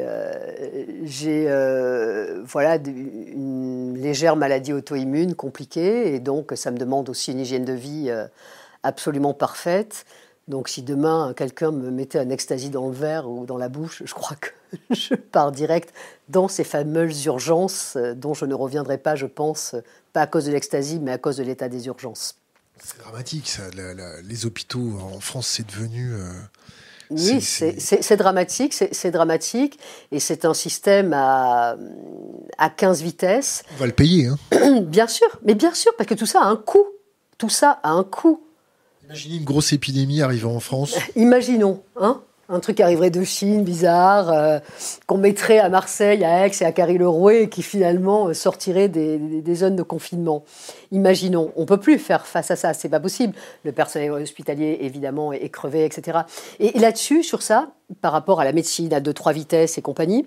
euh, 1.49 2.43
voilà, 2.45 2.77
une 2.77 3.97
légère 3.97 4.35
maladie 4.35 4.73
auto-immune 4.73 5.35
compliquée, 5.37 6.15
et 6.15 6.21
donc 6.21 6.53
ça 6.57 6.73
me 6.73 6.79
demande 6.79 7.09
aussi 7.09 7.33
une 7.33 7.41
hygiène 7.41 7.65
de 7.65 7.73
vie 7.73 8.11
absolument 8.83 9.35
parfaite. 9.35 10.07
Donc 10.49 10.69
si 10.69 10.83
demain 10.83 11.33
quelqu'un 11.37 11.71
me 11.71 11.91
mettait 11.91 12.19
un 12.19 12.31
ecstasy 12.31 12.71
dans 12.71 12.89
le 12.89 12.95
verre 12.95 13.31
ou 13.31 13.47
dans 13.47 13.59
la 13.59 13.69
bouche, 13.69 14.03
je 14.05 14.15
crois 14.15 14.37
que 14.37 14.49
je 14.91 15.15
pars 15.15 15.53
direct 15.53 15.95
dans 16.29 16.49
ces 16.49 16.65
fameuses 16.65 17.25
urgences 17.27 17.97
dont 18.17 18.35
je 18.35 18.47
ne 18.47 18.55
reviendrai 18.55 18.99
pas, 18.99 19.15
je 19.15 19.27
pense, 19.27 19.77
pas 20.13 20.23
à 20.23 20.27
cause 20.27 20.47
de 20.47 20.53
l'ecstasy, 20.53 20.99
mais 21.01 21.13
à 21.13 21.19
cause 21.19 21.37
de 21.37 21.45
l'état 21.45 21.69
des 21.69 21.87
urgences. 21.87 22.40
C'est 22.83 22.99
dramatique, 22.99 23.49
ça. 23.49 23.63
les 24.25 24.47
hôpitaux 24.47 24.99
en 25.01 25.21
France, 25.21 25.47
c'est 25.47 25.67
devenu. 25.67 26.15
Euh, 26.15 26.33
oui, 27.11 27.41
c'est 27.41 28.17
dramatique, 28.17 28.73
c'est 28.73 29.11
dramatique, 29.11 29.79
et 30.13 30.21
c'est 30.21 30.45
un 30.45 30.55
système 30.55 31.13
à, 31.13 31.77
à 32.57 32.71
15 32.71 33.03
vitesses. 33.03 33.65
On 33.75 33.81
va 33.81 33.87
le 33.87 33.93
payer, 33.93 34.27
hein. 34.27 34.81
Bien 34.83 35.09
sûr, 35.09 35.27
mais 35.45 35.55
bien 35.55 35.75
sûr, 35.75 35.93
parce 35.97 36.09
que 36.09 36.15
tout 36.15 36.27
ça 36.27 36.43
a 36.43 36.47
un 36.47 36.57
coût. 36.57 36.87
Tout 37.37 37.49
ça 37.49 37.81
a 37.83 37.91
un 37.91 38.05
coût. 38.05 38.41
Imaginez 39.05 39.37
une 39.37 39.45
grosse 39.45 39.73
épidémie 39.73 40.23
arrivant 40.23 40.55
en 40.55 40.61
France. 40.61 40.95
Imaginons, 41.17 41.83
hein 41.97 42.23
un 42.51 42.61
truc 42.61 42.77
qui 42.77 42.83
arriverait 42.83 43.11
de 43.11 43.23
Chine, 43.23 43.63
bizarre, 43.63 44.31
euh, 44.31 44.59
qu'on 45.07 45.19
mettrait 45.19 45.59
à 45.59 45.69
Marseille, 45.69 46.25
à 46.25 46.47
Aix 46.47 46.51
et 46.61 46.65
à 46.65 46.73
Carry-le-Rouet, 46.73 47.45
et 47.45 47.49
qui 47.49 47.63
finalement 47.63 48.29
euh, 48.29 48.35
sortirait 48.35 48.89
des, 48.89 49.55
zones 49.55 49.77
de 49.77 49.83
confinement. 49.83 50.45
Imaginons, 50.91 51.53
on 51.57 51.65
peut 51.65 51.79
plus 51.79 51.99
faire 51.99 52.27
face 52.27 52.51
à 52.51 52.57
ça, 52.57 52.75
c'est 52.75 52.89
pas 52.89 53.01
possible. 53.01 53.35
Le 53.65 53.73
personnel 53.73 54.11
hospitalier, 54.11 54.79
évidemment, 54.81 55.33
est, 55.33 55.49
crevé, 55.49 55.85
etc. 55.85 56.21
Et, 56.59 56.77
là-dessus, 56.79 57.23
sur 57.23 57.43
ça, 57.43 57.71
par 58.01 58.13
rapport 58.13 58.41
à 58.41 58.45
la 58.45 58.53
médecine 58.53 58.93
à 58.93 59.01
deux, 59.01 59.15
trois 59.15 59.33
vitesses 59.33 59.79
et 59.79 59.83
compagnie, 59.83 60.27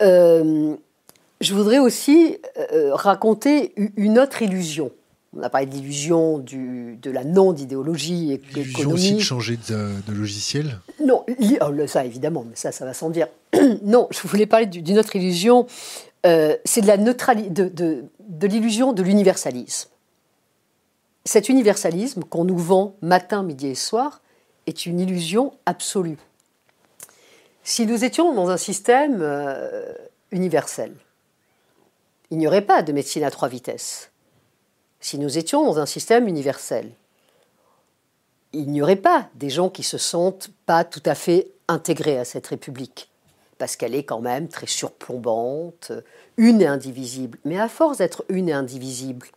je 0.00 1.54
voudrais 1.54 1.78
aussi 1.78 2.38
raconter 2.92 3.74
une 3.96 4.18
autre 4.18 4.42
illusion. 4.42 4.92
On 5.36 5.42
a 5.42 5.50
parlé 5.50 5.66
d'illusion 5.66 6.38
de 6.38 7.10
la 7.10 7.24
non-idéologie 7.24 8.32
économique. 8.32 8.56
L'illusion 8.56 8.90
aussi 8.92 9.14
de 9.14 9.20
changer 9.20 9.58
de, 9.68 10.12
logiciel 10.12 10.80
Non, 11.04 11.24
oh, 11.60 11.86
ça 11.86 12.04
évidemment, 12.04 12.44
mais 12.48 12.56
ça, 12.56 12.72
ça 12.72 12.84
va 12.84 12.94
sans 12.94 13.10
dire. 13.10 13.28
non, 13.82 14.08
je 14.10 14.26
voulais 14.26 14.46
parler 14.46 14.66
d'une 14.66 14.98
autre 14.98 15.14
illusion. 15.16 15.66
c'est 16.24 16.80
de 16.80 16.86
la 16.86 16.96
neutralité, 16.96 17.50
de, 17.50 18.04
de 18.28 18.46
l'illusion 18.46 18.92
de 18.92 19.02
l'universalisme. 19.02 19.90
Cet 21.24 21.50
universalisme 21.50 22.22
qu'on 22.24 22.46
nous 22.46 22.56
vend 22.56 22.96
matin, 23.02 23.42
midi 23.42 23.66
et 23.66 23.74
soir 23.74 24.22
est 24.66 24.86
une 24.86 24.98
illusion 24.98 25.52
absolue. 25.66 26.16
Si 27.64 27.86
nous 27.86 28.02
étions 28.02 28.32
dans 28.32 28.48
un 28.48 28.56
système 28.56 29.18
euh, 29.20 29.92
universel, 30.30 30.94
il 32.30 32.38
n'y 32.38 32.46
aurait 32.46 32.62
pas 32.62 32.82
de 32.82 32.92
médecine 32.92 33.24
à 33.24 33.30
trois 33.30 33.48
vitesses. 33.48 34.07
Si 35.00 35.18
nous 35.18 35.38
étions 35.38 35.64
dans 35.64 35.78
un 35.78 35.86
système 35.86 36.28
universel, 36.28 36.92
il 38.52 38.70
n'y 38.70 38.82
aurait 38.82 38.96
pas 38.96 39.28
des 39.34 39.50
gens 39.50 39.68
qui 39.68 39.82
se 39.82 39.98
sentent 39.98 40.50
pas 40.66 40.84
tout 40.84 41.02
à 41.04 41.14
fait 41.14 41.52
intégrés 41.68 42.18
à 42.18 42.24
cette 42.24 42.46
République, 42.46 43.10
parce 43.58 43.76
qu'elle 43.76 43.94
est 43.94 44.04
quand 44.04 44.20
même 44.20 44.48
très 44.48 44.66
surplombante, 44.66 45.92
une 46.36 46.62
et 46.62 46.66
indivisible. 46.66 47.38
Mais 47.44 47.58
à 47.58 47.68
force 47.68 47.98
d'être 47.98 48.24
une 48.28 48.48
et 48.48 48.52
indivisible, 48.52 49.28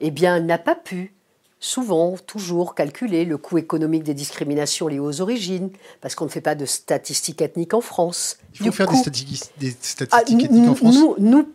eh 0.00 0.10
bien, 0.10 0.36
elle 0.36 0.46
n'a 0.46 0.58
pas 0.58 0.74
pu, 0.74 1.14
souvent, 1.62 2.16
toujours, 2.26 2.74
calculer 2.74 3.24
le 3.24 3.38
coût 3.38 3.56
économique 3.56 4.02
des 4.02 4.14
discriminations 4.14 4.88
liées 4.88 4.98
aux 4.98 5.20
origines, 5.20 5.70
parce 6.00 6.16
qu'on 6.16 6.24
ne 6.24 6.30
fait 6.30 6.40
pas 6.40 6.56
de 6.56 6.66
statistiques 6.66 7.40
ethniques 7.40 7.72
en 7.72 7.80
France. 7.80 8.36
Il 8.54 8.66
faut 8.66 8.72
faire 8.72 8.88
des 8.88 8.96
statistiques, 8.96 10.08
ah, 10.10 10.22
ethniques 10.22 10.50
en 10.68 10.74
France 10.74 10.94
Nous, 10.96 11.14
nous 11.20 11.46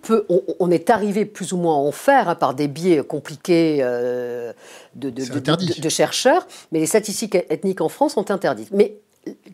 on, 0.60 0.72
est 0.72 0.90
arrivé 0.90 1.26
plus 1.26 1.52
ou 1.52 1.58
moins 1.58 1.76
à 1.76 1.80
en 1.80 1.92
faire 1.92 2.30
hein, 2.30 2.36
par 2.36 2.54
des 2.54 2.70
biais 2.70 3.04
compliqués 3.04 3.80
euh, 3.82 4.54
de, 4.96 5.10
de, 5.10 5.90
chercheurs, 5.90 6.48
mais 6.72 6.80
les 6.80 6.86
statistiques 6.86 7.36
ethniques 7.50 7.82
en 7.82 7.90
France 7.90 8.14
sont 8.14 8.32
interdites. 8.32 8.72
Mais 8.72 8.96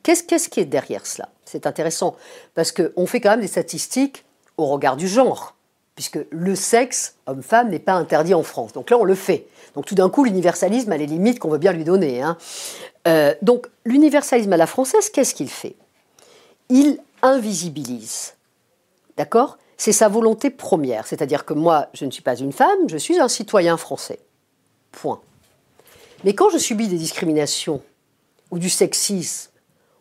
qu'est-ce 0.04 0.24
qu'est-ce 0.24 0.49
qui 0.49 0.60
est 0.60 0.66
derrière 0.66 1.08
cela? 1.08 1.30
C'est 1.45 1.66
intéressant, 1.66 2.16
parce 2.54 2.72
qu'on 2.72 3.08
fait 3.08 3.22
quand 3.22 3.32
même 3.32 3.41
des 3.41 3.47
statistiques 3.47 4.24
au 4.58 4.68
regard 4.68 4.97
du 4.97 5.08
genre 5.08 5.56
puisque 5.95 6.19
le 6.29 6.55
sexe 6.55 7.15
homme-femme 7.27 7.69
n'est 7.69 7.79
pas 7.79 7.93
interdit 7.93 8.33
en 8.33 8.43
France. 8.43 8.73
Donc 8.73 8.89
là, 8.89 8.97
on 8.97 9.03
le 9.03 9.15
fait. 9.15 9.47
Donc 9.75 9.85
tout 9.85 9.95
d'un 9.95 10.09
coup, 10.09 10.23
l'universalisme 10.23 10.91
a 10.91 10.97
les 10.97 11.05
limites 11.05 11.39
qu'on 11.39 11.49
veut 11.49 11.57
bien 11.57 11.73
lui 11.73 11.83
donner. 11.83 12.21
Hein. 12.21 12.37
Euh, 13.07 13.33
donc 13.41 13.67
l'universalisme 13.85 14.53
à 14.53 14.57
la 14.57 14.67
française, 14.67 15.09
qu'est-ce 15.09 15.35
qu'il 15.35 15.49
fait? 15.49 15.75
Il 16.69 16.99
invisibilise. 17.21 18.33
D'accord? 19.17 19.57
C'est 19.77 19.91
sa 19.91 20.07
volonté 20.07 20.49
première. 20.49 21.07
C'est-à-dire 21.07 21.45
que 21.45 21.53
moi, 21.53 21.87
je 21.93 22.05
ne 22.05 22.11
suis 22.11 22.23
pas 22.23 22.35
une 22.35 22.53
femme, 22.53 22.87
je 22.87 22.97
suis 22.97 23.19
un 23.19 23.27
citoyen 23.27 23.77
français. 23.77 24.19
Point. 24.91 25.21
Mais 26.23 26.33
quand 26.33 26.49
je 26.49 26.57
subis 26.57 26.87
des 26.87 26.97
discriminations 26.97 27.81
ou 28.51 28.59
du 28.59 28.69
sexisme, 28.69 29.51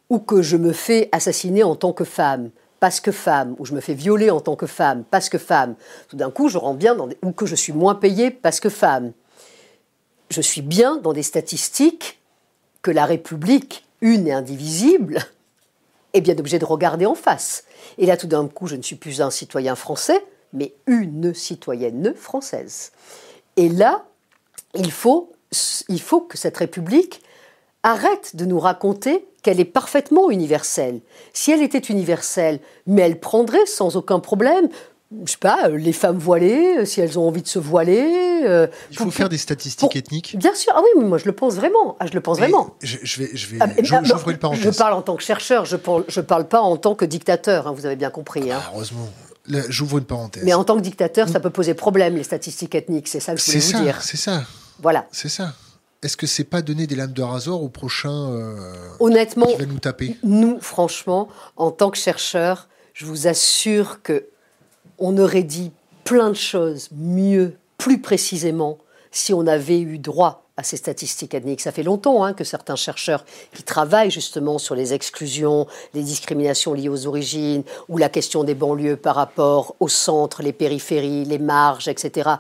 ou 0.09 0.19
que 0.19 0.43
je 0.43 0.59
me 0.59 0.73
fais 0.73 1.09
assassiner 1.11 1.63
en 1.63 1.75
tant 1.75 1.95
que 1.95 2.05
femme, 2.05 2.51
parce 2.83 2.99
que 2.99 3.13
femme, 3.13 3.55
ou 3.61 3.65
je 3.65 3.75
me 3.75 3.81
fais 3.81 3.95
violer 3.95 4.31
en 4.31 4.41
tant 4.41 4.57
que 4.57 4.67
femme 4.67 5.05
parce 5.09 5.29
que 5.29 5.39
femme, 5.39 5.77
tout 6.09 6.17
d'un 6.17 6.33
coup 6.33 6.49
je 6.49 6.59
rentre 6.59 6.79
bien 6.79 6.97
dans 6.97 7.07
des... 7.07 7.17
ou 7.23 7.31
que 7.31 7.47
je 7.47 7.55
suis 7.55 7.73
moins 7.73 7.95
payée 7.95 8.33
parce 8.33 8.59
que 8.59 8.69
femme. 8.69 9.13
Je 10.31 10.41
suis 10.41 10.63
bien 10.63 10.97
dans 10.97 11.13
des 11.13 11.23
statistiques 11.23 12.21
que 12.83 12.91
la 12.91 13.05
République, 13.05 13.87
une 14.01 14.27
et 14.27 14.33
indivisible, 14.33 15.21
est 16.13 16.23
bien 16.23 16.37
obligée 16.37 16.59
de 16.59 16.65
regarder 16.65 17.07
en 17.07 17.15
face. 17.15 17.67
Et 17.99 18.07
là 18.07 18.17
tout 18.17 18.27
d'un 18.27 18.49
coup 18.49 18.67
je 18.67 18.75
ne 18.75 18.83
suis 18.83 18.97
plus 18.97 19.23
un 19.23 19.31
citoyen 19.31 19.77
français, 19.77 20.21
mais 20.53 20.75
une 20.89 21.35
citoyenne 21.35 22.15
française. 22.17 22.91
Et 23.55 23.69
là, 23.69 24.07
il 24.75 24.91
faut, 24.91 25.31
il 25.89 26.01
faut 26.01 26.23
que 26.23 26.37
cette 26.37 26.57
République 26.57 27.23
arrête 27.83 28.37
de 28.37 28.45
nous 28.45 28.59
raconter 28.59 29.27
qu'elle 29.43 29.61
est 29.61 29.65
parfaitement 29.65 30.31
universelle. 30.31 31.01
Si 31.33 31.51
elle 31.51 31.63
était 31.63 31.79
universelle, 31.79 32.61
mais 32.87 33.03
elle 33.03 33.19
prendrait 33.19 33.67
sans 33.67 33.97
aucun 33.97 34.21
problème 34.21 34.69
je 35.25 35.33
sais 35.33 35.39
pas, 35.39 35.69
euh, 35.69 35.77
les 35.77 35.93
femmes 35.93 36.19
voilées, 36.19 36.79
euh, 36.79 36.85
si 36.85 37.01
elles 37.01 37.19
ont 37.19 37.27
envie 37.27 37.43
de 37.43 37.49
se 37.49 37.59
voiler. 37.59 38.43
Euh, 38.45 38.67
Il 38.91 38.97
faut 38.97 39.11
faire 39.11 39.29
des 39.29 39.39
statistiques 39.39 39.95
ethniques. 39.97 40.37
Bien 40.39 40.55
sûr, 40.55 40.73
ah 40.75 40.81
oui, 40.83 41.05
moi 41.05 41.19
je 41.19 41.27
le 41.27 41.33
pense 41.33 41.55
vraiment. 41.55 41.97
Ah, 42.01 42.07
je 42.07 42.15
le 42.15 42.21
pense 42.21 42.39
vraiment. 42.39 42.77
Je, 42.83 42.99
vais, 43.21 43.31
je 43.35 43.47
vais, 43.49 43.59
ah, 43.61 43.67
j'ouvre 44.03 44.31
une 44.31 44.39
parenthèse. 44.39 44.65
Je 44.65 44.71
parle 44.71 44.95
en 44.95 45.03
tant 45.03 45.17
que 45.17 45.23
chercheur, 45.23 45.65
je 45.65 45.77
parle, 45.77 46.05
je 46.09 46.21
parle 46.21 46.49
pas 46.49 46.61
en 46.61 46.77
tant 46.77 46.95
que 46.95 47.05
dictateur. 47.05 47.67
Hein, 47.67 47.73
vous 47.77 47.87
avez 47.87 47.97
bien 47.97 48.11
compris. 48.11 48.51
Hein. 48.51 48.61
Ah, 48.61 48.71
heureusement. 48.75 49.09
J'ouvre 49.69 49.99
une 49.99 50.05
parenthèse. 50.05 50.45
Mais 50.45 50.55
en 50.55 50.65
tant 50.65 50.77
que 50.77 50.83
dictateur, 50.83 51.29
ça 51.29 51.41
peut 51.41 51.51
poser 51.51 51.75
problème 51.75 52.15
les 52.17 52.23
statistiques 52.23 52.75
ethniques. 52.75 53.09
C'est 53.09 53.21
ça 53.21 53.35
que 53.35 53.41
je 53.41 53.45
voulais 53.45 53.59
vous 53.59 53.85
dire. 53.85 54.03
C'est 54.03 54.17
ça. 54.17 54.45
Voilà. 54.81 55.07
C'est 55.11 55.29
ça 55.29 55.53
est-ce 56.03 56.17
que 56.17 56.27
c'est 56.27 56.45
pas 56.45 56.63
donner 56.63 56.87
des 56.87 56.97
lames 56.97 57.13
de 57.13 57.23
rasoir 57.23 57.63
au 57.63 57.69
prochain 57.69 58.31
euh, 58.33 58.57
Honnêtement, 58.99 59.47
qui 59.47 59.57
va 59.57 59.67
nous 59.67 59.79
taper? 59.79 60.17
Nous, 60.25 60.59
franchement, 60.61 61.29
en 61.57 61.71
tant 61.71 61.91
que 61.91 61.99
chercheurs, 61.99 62.69
je 62.93 63.07
vous 63.07 63.29
assure 63.29 64.03
que 64.03 64.27
on 64.99 65.17
aurait 65.17 65.45
dit 65.45 65.71
plein 66.05 66.31
de 66.31 66.37
choses 66.37 66.89
mieux, 66.93 67.57
plus 67.79 68.01
précisément, 68.01 68.79
si 69.11 69.33
on 69.33 69.47
avait 69.47 69.81
eu 69.81 69.99
droit 69.99 70.41
à 70.57 70.63
ces 70.65 70.77
statistiques 70.77 71.35
ethniques. 71.35 71.61
Ça 71.61 71.73
fait 71.73 71.83
longtemps 71.83 72.25
hein, 72.25 72.35
que 72.35 72.45
certains 72.45 72.77
chercheurs 72.77 73.25
qui 73.55 73.63
travaillent 73.63 74.11
justement 74.11 74.59
sur 74.59 74.75
les 74.75 74.93
exclusions, 74.93 75.67
les 75.95 76.03
discriminations 76.03 76.75
liées 76.75 76.91
aux 76.91 77.07
origines, 77.07 77.63
ou 77.89 77.97
la 77.97 78.09
question 78.09 78.45
des 78.45 78.55
banlieues 78.55 78.97
par 78.97 79.15
rapport 79.15 79.77
au 79.81 79.89
centre, 79.89 80.43
les 80.43 80.53
périphéries, 80.53 81.25
les 81.25 81.39
marges, 81.39 81.89
etc 81.89 82.33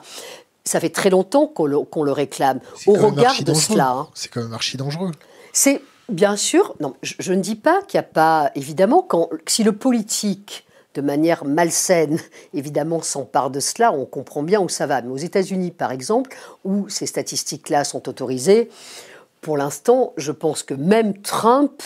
ça 0.64 0.80
fait 0.80 0.90
très 0.90 1.10
longtemps 1.10 1.46
qu'on 1.46 1.66
le, 1.66 2.12
réclame. 2.12 2.60
Au 2.86 2.92
regard 2.92 3.42
de 3.42 3.54
cela. 3.54 3.90
Hein. 3.90 4.08
C'est 4.14 4.28
quand 4.28 4.42
même 4.42 4.52
archi 4.52 4.76
dangereux. 4.76 5.10
C'est 5.52 5.82
bien 6.08 6.36
sûr. 6.36 6.74
Non, 6.80 6.94
je, 7.02 7.32
ne 7.32 7.40
dis 7.40 7.56
pas 7.56 7.82
qu'il 7.82 7.98
n'y 7.98 8.04
a 8.04 8.08
pas. 8.08 8.50
Évidemment, 8.54 9.02
quand, 9.02 9.28
si 9.46 9.64
le 9.64 9.72
politique, 9.72 10.66
de 10.94 11.00
manière 11.00 11.44
malsaine, 11.44 12.18
évidemment, 12.54 13.02
s'empare 13.02 13.50
de 13.50 13.60
cela, 13.60 13.92
on 13.92 14.04
comprend 14.04 14.42
bien 14.42 14.60
où 14.60 14.68
ça 14.68 14.86
va. 14.86 15.02
Mais 15.02 15.10
aux 15.10 15.16
États-Unis, 15.16 15.70
par 15.70 15.92
exemple, 15.92 16.36
où 16.64 16.88
ces 16.88 17.06
statistiques-là 17.06 17.84
sont 17.84 18.08
autorisées, 18.08 18.70
pour 19.40 19.56
l'instant, 19.56 20.12
je 20.16 20.30
pense 20.30 20.62
que 20.62 20.74
même 20.74 21.18
Trump 21.18 21.82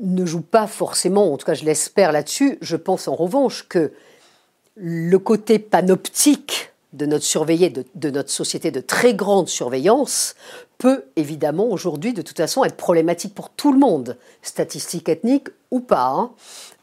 ne 0.00 0.26
joue 0.26 0.42
pas 0.42 0.66
forcément, 0.66 1.32
en 1.32 1.36
tout 1.36 1.46
cas 1.46 1.54
je 1.54 1.64
l'espère 1.64 2.12
là-dessus, 2.12 2.58
je 2.60 2.76
pense 2.76 3.08
en 3.08 3.14
revanche 3.14 3.66
que 3.68 3.92
le 4.76 5.18
côté 5.18 5.58
panoptique 5.58 6.72
de 6.92 7.06
notre 7.06 7.24
surveillé, 7.24 7.70
de, 7.70 8.10
notre 8.10 8.30
société 8.30 8.70
de 8.70 8.80
très 8.80 9.14
grande 9.14 9.48
surveillance, 9.48 10.34
peut 10.78 11.04
évidemment 11.16 11.66
aujourd'hui 11.66 12.12
de 12.12 12.22
toute 12.22 12.36
façon 12.36 12.64
être 12.64 12.76
problématique 12.76 13.34
pour 13.34 13.50
tout 13.50 13.72
le 13.72 13.78
monde, 13.78 14.16
statistique 14.42 15.08
ethnique 15.08 15.48
ou 15.70 15.80
pas. 15.80 16.08
Hein. 16.08 16.30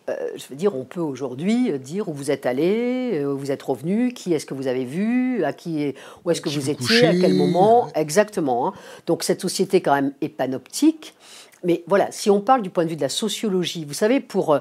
Euh, 0.08 0.16
je 0.36 0.44
veux 0.50 0.56
dire, 0.56 0.76
on 0.76 0.84
peut 0.84 1.00
aujourd'hui 1.00 1.80
dire 1.80 2.08
où 2.10 2.14
vous 2.14 2.30
êtes 2.30 2.46
allé, 2.46 3.14
euh, 3.16 3.34
où 3.34 3.38
vous 3.40 3.52
êtes 3.52 3.64
revenu, 3.64 4.14
qui 4.14 4.34
est-ce 4.36 4.46
que 4.46 4.54
vous 4.54 4.68
avez 4.68 4.86
vu, 4.86 5.44
à 5.44 5.52
qui, 5.52 5.96
où 6.24 6.30
est-ce 6.30 6.42
que 6.42 6.50
vous, 6.50 6.70
étiez, 6.70 7.08
à 7.08 7.12
quel 7.12 7.34
moment, 7.34 7.88
exactement. 7.96 8.68
Hein. 8.68 8.74
Donc 9.08 9.24
cette 9.24 9.42
société 9.42 9.82
quand 9.82 9.96
même 9.96 10.14
est 10.22 10.30
panoptique. 10.30 11.16
Mais 11.64 11.84
voilà, 11.88 12.12
si 12.12 12.30
on 12.30 12.42
parle 12.42 12.62
du 12.62 12.70
point 12.70 12.86
de 12.86 12.90
vue 12.90 12.96
de 12.96 13.02
la 13.02 13.10
sociologie, 13.10 13.86
vous 13.86 13.96
savez, 13.96 14.20
pour 14.20 14.54
euh, 14.54 14.60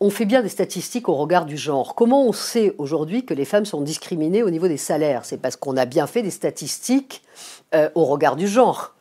on 0.00 0.10
fait 0.10 0.26
bien 0.26 0.42
des 0.42 0.48
statistiques 0.48 1.08
au 1.08 1.14
regard 1.14 1.46
du 1.46 1.56
genre. 1.56 1.94
Comment 1.94 2.24
on 2.26 2.32
sait 2.32 2.74
aujourd'hui 2.78 3.24
que 3.24 3.34
les 3.34 3.44
femmes 3.44 3.64
sont 3.64 3.80
discriminées 3.80 4.42
au 4.42 4.50
niveau 4.50 4.68
des 4.68 4.76
salaires? 4.76 5.24
C'est 5.24 5.38
parce 5.38 5.56
qu'on 5.56 5.76
a 5.76 5.86
bien 5.86 6.06
fait 6.06 6.22
des 6.22 6.30
statistiques 6.30 7.22
euh, 7.74 7.88
au 7.94 8.04
regard 8.04 8.36
du 8.36 8.46
genre. 8.46 8.94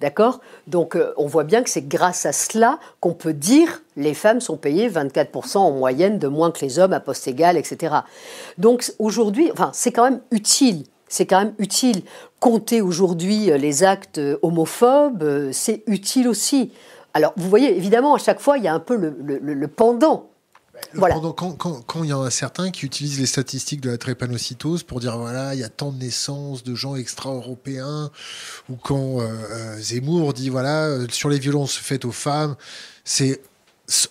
D'accord? 0.00 0.40
Donc 0.66 0.96
euh, 0.96 1.12
on 1.18 1.26
voit 1.26 1.44
bien 1.44 1.62
que 1.62 1.70
c'est 1.70 1.86
grâce 1.86 2.26
à 2.26 2.32
cela 2.32 2.78
qu'on 3.00 3.12
peut 3.12 3.34
dire 3.34 3.82
les 3.96 4.14
femmes 4.14 4.40
sont 4.40 4.56
payées 4.56 4.88
24% 4.88 5.58
en 5.58 5.72
moyenne 5.72 6.18
de 6.18 6.26
moins 6.26 6.50
que 6.50 6.60
les 6.62 6.78
hommes 6.78 6.94
à 6.94 7.00
poste 7.00 7.28
égal, 7.28 7.56
etc. 7.56 7.96
Donc 8.58 8.92
aujourd'hui, 8.98 9.50
enfin, 9.52 9.70
c'est 9.72 9.92
quand 9.92 10.04
même 10.04 10.20
utile. 10.30 10.84
C'est 11.06 11.26
quand 11.26 11.38
même 11.38 11.54
utile. 11.58 12.02
Compter 12.40 12.80
aujourd'hui 12.80 13.50
euh, 13.52 13.56
les 13.56 13.84
actes 13.84 14.20
homophobes, 14.42 15.52
c'est 15.52 15.84
utile 15.86 16.28
aussi. 16.28 16.72
Alors, 17.12 17.32
vous 17.36 17.48
voyez, 17.48 17.76
évidemment, 17.76 18.14
à 18.14 18.18
chaque 18.18 18.40
fois, 18.40 18.56
il 18.56 18.64
y 18.64 18.68
a 18.68 18.74
un 18.74 18.78
peu 18.78 18.96
le 18.96 19.68
pendant 19.68 20.29
quand, 20.96 22.04
il 22.04 22.10
y 22.10 22.12
en 22.12 22.22
a 22.22 22.30
certains 22.30 22.70
qui 22.70 22.86
utilisent 22.86 23.20
les 23.20 23.26
statistiques 23.26 23.80
de 23.80 23.90
la 23.90 23.98
trépanocytose 23.98 24.82
pour 24.82 25.00
dire 25.00 25.16
voilà, 25.18 25.54
il 25.54 25.60
y 25.60 25.64
a 25.64 25.68
tant 25.68 25.92
de 25.92 25.98
naissances 25.98 26.62
de 26.62 26.74
gens 26.74 26.96
extra-européens, 26.96 28.10
ou 28.68 28.76
quand 28.76 29.20
euh, 29.20 29.26
euh, 29.26 29.78
Zemmour 29.78 30.32
dit 30.32 30.48
voilà, 30.48 30.86
euh, 30.86 31.06
sur 31.10 31.28
les 31.28 31.38
violences 31.38 31.76
faites 31.76 32.04
aux 32.04 32.12
femmes, 32.12 32.56
c'est 33.04 33.40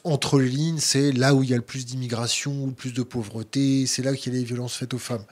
entre 0.04 0.40
les 0.40 0.50
lignes, 0.50 0.80
c'est 0.80 1.12
là 1.12 1.34
où 1.34 1.44
il 1.44 1.50
y 1.50 1.54
a 1.54 1.58
le 1.58 1.62
plus 1.62 1.86
d'immigration, 1.86 2.68
le 2.68 2.74
plus 2.74 2.94
de 2.94 3.04
pauvreté, 3.04 3.86
c'est 3.86 4.02
là 4.02 4.14
qu'il 4.14 4.34
y 4.34 4.36
a 4.36 4.40
les 4.40 4.46
violences 4.46 4.76
faites 4.76 4.94
aux 4.94 5.00
femmes. 5.00 5.26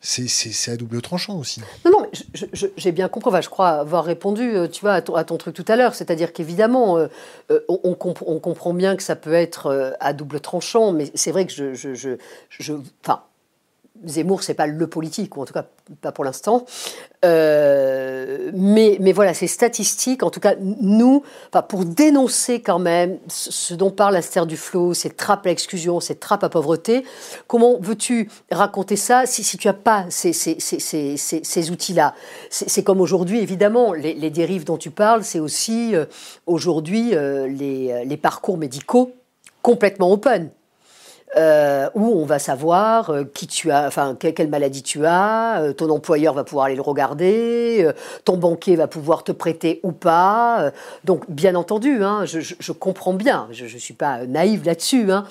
C'est 0.00 0.70
à 0.70 0.76
double 0.76 1.02
tranchant 1.02 1.36
aussi. 1.38 1.60
Non, 1.84 1.90
non, 1.90 2.06
j'ai 2.76 2.92
bien 2.92 3.08
compris. 3.08 3.42
je 3.42 3.48
crois 3.48 3.70
avoir 3.70 4.04
répondu, 4.04 4.54
euh, 4.54 4.68
tu 4.68 4.82
vois, 4.82 4.92
à 4.92 5.02
ton, 5.02 5.36
truc 5.36 5.54
tout 5.54 5.64
à 5.66 5.74
l'heure. 5.74 5.94
C'est-à-dire 5.94 6.32
qu'évidemment, 6.32 6.98
euh, 6.98 7.08
euh, 7.50 7.60
on, 7.68 7.94
comprend 7.94 8.74
bien 8.74 8.94
que 8.96 9.02
ça 9.02 9.16
peut 9.16 9.32
être 9.32 9.96
à 9.98 10.12
double 10.12 10.40
tranchant, 10.40 10.92
mais 10.92 11.10
c'est 11.14 11.32
vrai 11.32 11.46
que 11.46 11.52
je, 11.52 11.74
je, 11.74 11.94
je, 11.94 12.10
je 12.48 12.74
Zemmour, 14.04 14.42
c'est 14.42 14.54
pas 14.54 14.66
le 14.66 14.86
politique, 14.86 15.36
ou 15.36 15.42
en 15.42 15.44
tout 15.44 15.52
cas 15.52 15.66
pas 16.00 16.12
pour 16.12 16.24
l'instant. 16.24 16.64
Euh, 17.24 18.50
mais, 18.54 18.96
mais 19.00 19.12
voilà, 19.12 19.34
ces 19.34 19.46
statistiques, 19.46 20.22
en 20.22 20.30
tout 20.30 20.40
cas, 20.40 20.54
nous, 20.60 21.22
pour 21.68 21.84
dénoncer 21.84 22.60
quand 22.60 22.78
même 22.78 23.18
ce 23.28 23.74
dont 23.74 23.90
parle 23.90 24.16
Astère 24.16 24.46
Duflo, 24.46 24.94
ces 24.94 25.10
trappes 25.10 25.46
à 25.46 25.48
l'exclusion, 25.48 26.00
ces 26.00 26.14
trappes 26.14 26.44
à 26.44 26.48
pauvreté, 26.48 27.04
comment 27.46 27.78
veux-tu 27.80 28.30
raconter 28.50 28.96
ça 28.96 29.26
si, 29.26 29.42
si 29.42 29.56
tu 29.56 29.66
n'as 29.66 29.74
pas 29.74 30.06
ces, 30.10 30.32
ces, 30.32 30.58
ces, 30.60 31.16
ces 31.16 31.70
outils-là? 31.70 32.14
C'est 32.50 32.84
comme 32.84 33.00
aujourd'hui, 33.00 33.40
évidemment, 33.40 33.92
les, 33.92 34.30
dérives 34.30 34.64
dont 34.64 34.76
tu 34.76 34.90
parles, 34.90 35.24
c'est 35.24 35.40
aussi 35.40 35.96
euh, 35.96 36.04
aujourd'hui 36.46 37.14
euh, 37.14 37.48
les, 37.48 38.04
les 38.04 38.16
parcours 38.16 38.58
médicaux 38.58 39.12
complètement 39.62 40.12
open. 40.12 40.50
Euh, 41.36 41.90
où 41.94 42.18
on 42.18 42.24
va 42.24 42.38
savoir 42.38 43.10
euh, 43.10 43.24
qui 43.24 43.46
tu 43.46 43.70
as, 43.70 43.86
enfin 43.86 44.16
quelle 44.18 44.48
maladie 44.48 44.82
tu 44.82 45.04
as, 45.04 45.60
euh, 45.60 45.72
ton 45.74 45.90
employeur 45.90 46.32
va 46.32 46.42
pouvoir 46.42 46.66
aller 46.66 46.74
le 46.74 46.80
regarder, 46.80 47.86
ton 48.24 48.38
banquier 48.38 48.76
va 48.76 48.86
pouvoir 48.86 49.24
te 49.24 49.32
prêter 49.32 49.80
ou 49.82 49.92
pas. 49.92 50.72
donc 51.04 51.30
bien 51.30 51.54
entendu, 51.54 52.02
hein, 52.02 52.24
je, 52.24 52.72
comprends 52.72 53.12
bien, 53.12 53.46
je 53.50 53.64
ne 53.64 53.78
suis 53.78 53.92
pas 53.92 54.24
naïve 54.24 54.64
là-dessus. 54.64 55.12
Hein. 55.12 55.26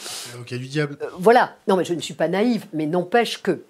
du 0.47 0.67
diable. 0.67 0.99
voilà, 1.17 1.55
non 1.67 1.75
mais 1.77 1.83
je 1.83 1.95
ne 1.95 2.01
suis 2.01 2.13
pas 2.13 2.27
naïve, 2.27 2.67
mais 2.73 2.85
n'empêche 2.85 3.41
que 3.41 3.63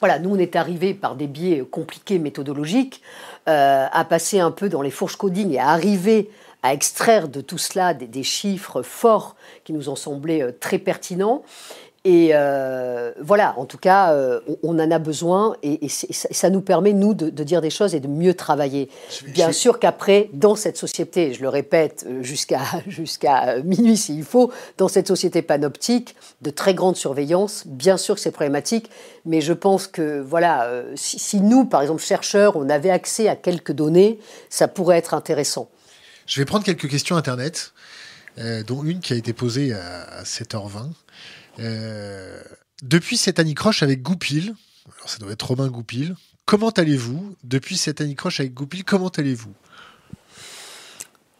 voilà, 0.00 0.18
nous 0.18 0.34
on 0.34 0.38
est 0.38 0.56
arrivé 0.56 0.92
par 0.92 1.14
des 1.14 1.26
biais 1.26 1.64
compliqués 1.70 2.18
méthodologiques 2.18 3.00
à 3.46 4.04
passer 4.08 4.38
un 4.38 4.50
peu 4.50 4.68
dans 4.68 4.82
les 4.82 4.90
fourches 4.90 5.16
coding 5.16 5.52
et 5.52 5.58
à 5.58 5.68
arriver 5.68 6.30
à 6.62 6.74
extraire 6.74 7.28
de 7.28 7.40
tout 7.40 7.58
cela 7.58 7.94
des, 7.94 8.22
chiffres 8.22 8.82
forts 8.82 9.36
qui 9.64 9.72
nous 9.72 9.88
ont 9.88 9.96
semblé 9.96 10.42
euh, 10.42 10.52
très 10.52 10.78
pertinents. 10.78 11.42
Et 12.06 12.30
euh, 12.32 13.12
voilà, 13.20 13.54
en 13.58 13.66
tout 13.66 13.76
cas, 13.76 14.14
euh, 14.14 14.40
on, 14.62 14.78
en 14.78 14.90
a 14.90 14.98
besoin 14.98 15.54
et, 15.62 15.86
ça, 15.88 16.48
nous 16.48 16.62
permet, 16.62 16.94
nous, 16.94 17.12
de, 17.12 17.28
dire 17.44 17.60
des 17.60 17.68
choses 17.68 17.94
et 17.94 18.00
de 18.00 18.08
mieux 18.08 18.32
travailler. 18.32 18.88
Bien 19.26 19.52
sûr 19.52 19.78
qu'après, 19.78 20.30
dans 20.32 20.54
cette 20.54 20.78
société, 20.78 21.34
je 21.34 21.42
le 21.42 21.50
répète 21.50 22.06
jusqu'à 22.22 22.62
jusqu'à 22.86 23.60
minuit 23.64 23.98
s'il 23.98 24.24
faut, 24.24 24.50
dans 24.78 24.88
cette 24.88 25.08
société 25.08 25.42
panoptique, 25.42 26.16
de 26.40 26.48
très 26.48 26.72
grande 26.72 26.96
surveillance, 26.96 27.64
bien 27.66 27.98
sûr 27.98 28.14
que 28.14 28.22
c'est 28.22 28.30
problématique, 28.30 28.88
mais 29.26 29.42
je 29.42 29.52
pense 29.52 29.86
que, 29.86 30.20
voilà, 30.20 30.70
si, 30.94 31.18
si 31.18 31.42
nous, 31.42 31.66
par 31.66 31.82
exemple, 31.82 32.00
chercheurs, 32.00 32.56
on 32.56 32.70
avait 32.70 32.88
accès 32.88 33.28
à 33.28 33.36
quelques 33.36 33.72
données, 33.72 34.18
ça 34.48 34.68
pourrait 34.68 34.96
être 34.96 35.12
intéressant. 35.12 35.68
Je 36.30 36.40
vais 36.40 36.44
prendre 36.44 36.64
quelques 36.64 36.88
questions 36.88 37.16
Internet, 37.16 37.74
euh, 38.38 38.62
dont 38.62 38.84
une 38.84 39.00
qui 39.00 39.12
a 39.12 39.16
été 39.16 39.32
posée 39.32 39.72
à, 39.72 40.22
7h20. 40.22 40.92
Euh, 41.58 42.40
depuis 42.84 43.16
cette 43.16 43.40
anicroche 43.40 43.82
avec 43.82 44.00
Goupil, 44.00 44.54
alors 44.96 45.10
ça 45.10 45.18
doit 45.18 45.32
être 45.32 45.44
Romain 45.44 45.66
Goupil, 45.66 46.14
comment 46.44 46.70
allez-vous 46.70 47.34
Depuis 47.42 47.76
cette 47.76 48.00
anicroche 48.00 48.38
avec 48.38 48.54
Goupil, 48.54 48.84
comment 48.84 49.08
allez-vous? 49.08 49.52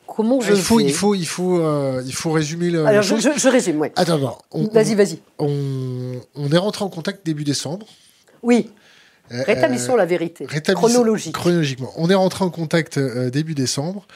Comment 0.09 0.41
je 0.41 0.55
il 0.55 0.61
faut, 0.61 0.81
il 0.81 0.93
faut, 0.93 1.15
il 1.15 1.27
faut, 1.27 1.61
euh, 1.61 2.03
il 2.05 2.13
faut 2.13 2.33
résumer 2.33 2.71
le. 2.71 2.85
Alors, 2.85 3.05
je, 3.05 3.49
résume, 3.49 3.81
oui. 3.81 3.91
Attends, 3.95 4.43
Vas-y, 4.73 4.97
vas-y. 4.97 5.21
On, 5.39 6.21
on, 6.35 6.51
est 6.51 6.59
rentré 6.59 6.85
en 6.85 6.89
contact 6.89 7.25
début 7.25 7.45
décembre. 7.45 7.87
Oui. 8.43 8.69
Rétablissons 9.31 9.97
la 9.97 10.07
vérité. 10.07 10.47
Chronologique. 10.47 11.35
Chronologiquement. 11.35 11.93
On 11.97 12.11
est 12.11 12.15
rentré 12.15 12.45
en 12.45 12.51
contact 12.51 12.99
début 12.99 13.55
décembre. 13.55 14.07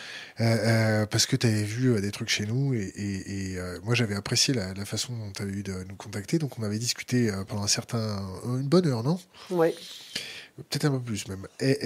Euh, 0.40 0.44
euh, 0.44 1.06
parce 1.06 1.26
que 1.26 1.36
tu 1.36 1.46
avais 1.46 1.62
vu 1.62 1.94
euh, 1.94 2.00
des 2.00 2.10
trucs 2.10 2.28
chez 2.28 2.44
nous 2.44 2.74
et, 2.74 3.56
moi 3.84 3.94
j'avais 3.94 4.16
apprécié 4.16 4.52
la, 4.52 4.84
façon 4.84 5.12
dont 5.12 5.30
tu 5.30 5.42
avais 5.42 5.52
eu 5.52 5.62
de 5.62 5.72
nous 5.88 5.94
contacter. 5.96 6.38
Donc 6.38 6.58
on 6.58 6.62
avait 6.62 6.78
discuté 6.78 7.30
pendant 7.48 7.62
un 7.62 7.68
certain, 7.68 8.20
une 8.44 8.68
bonne 8.68 8.86
heure, 8.86 9.02
non? 9.02 9.18
Oui. 9.50 9.74
Peut-être 10.56 10.86
un 10.86 10.92
peu 10.92 11.00
plus 11.00 11.26
même. 11.28 11.46
Et, 11.60 11.76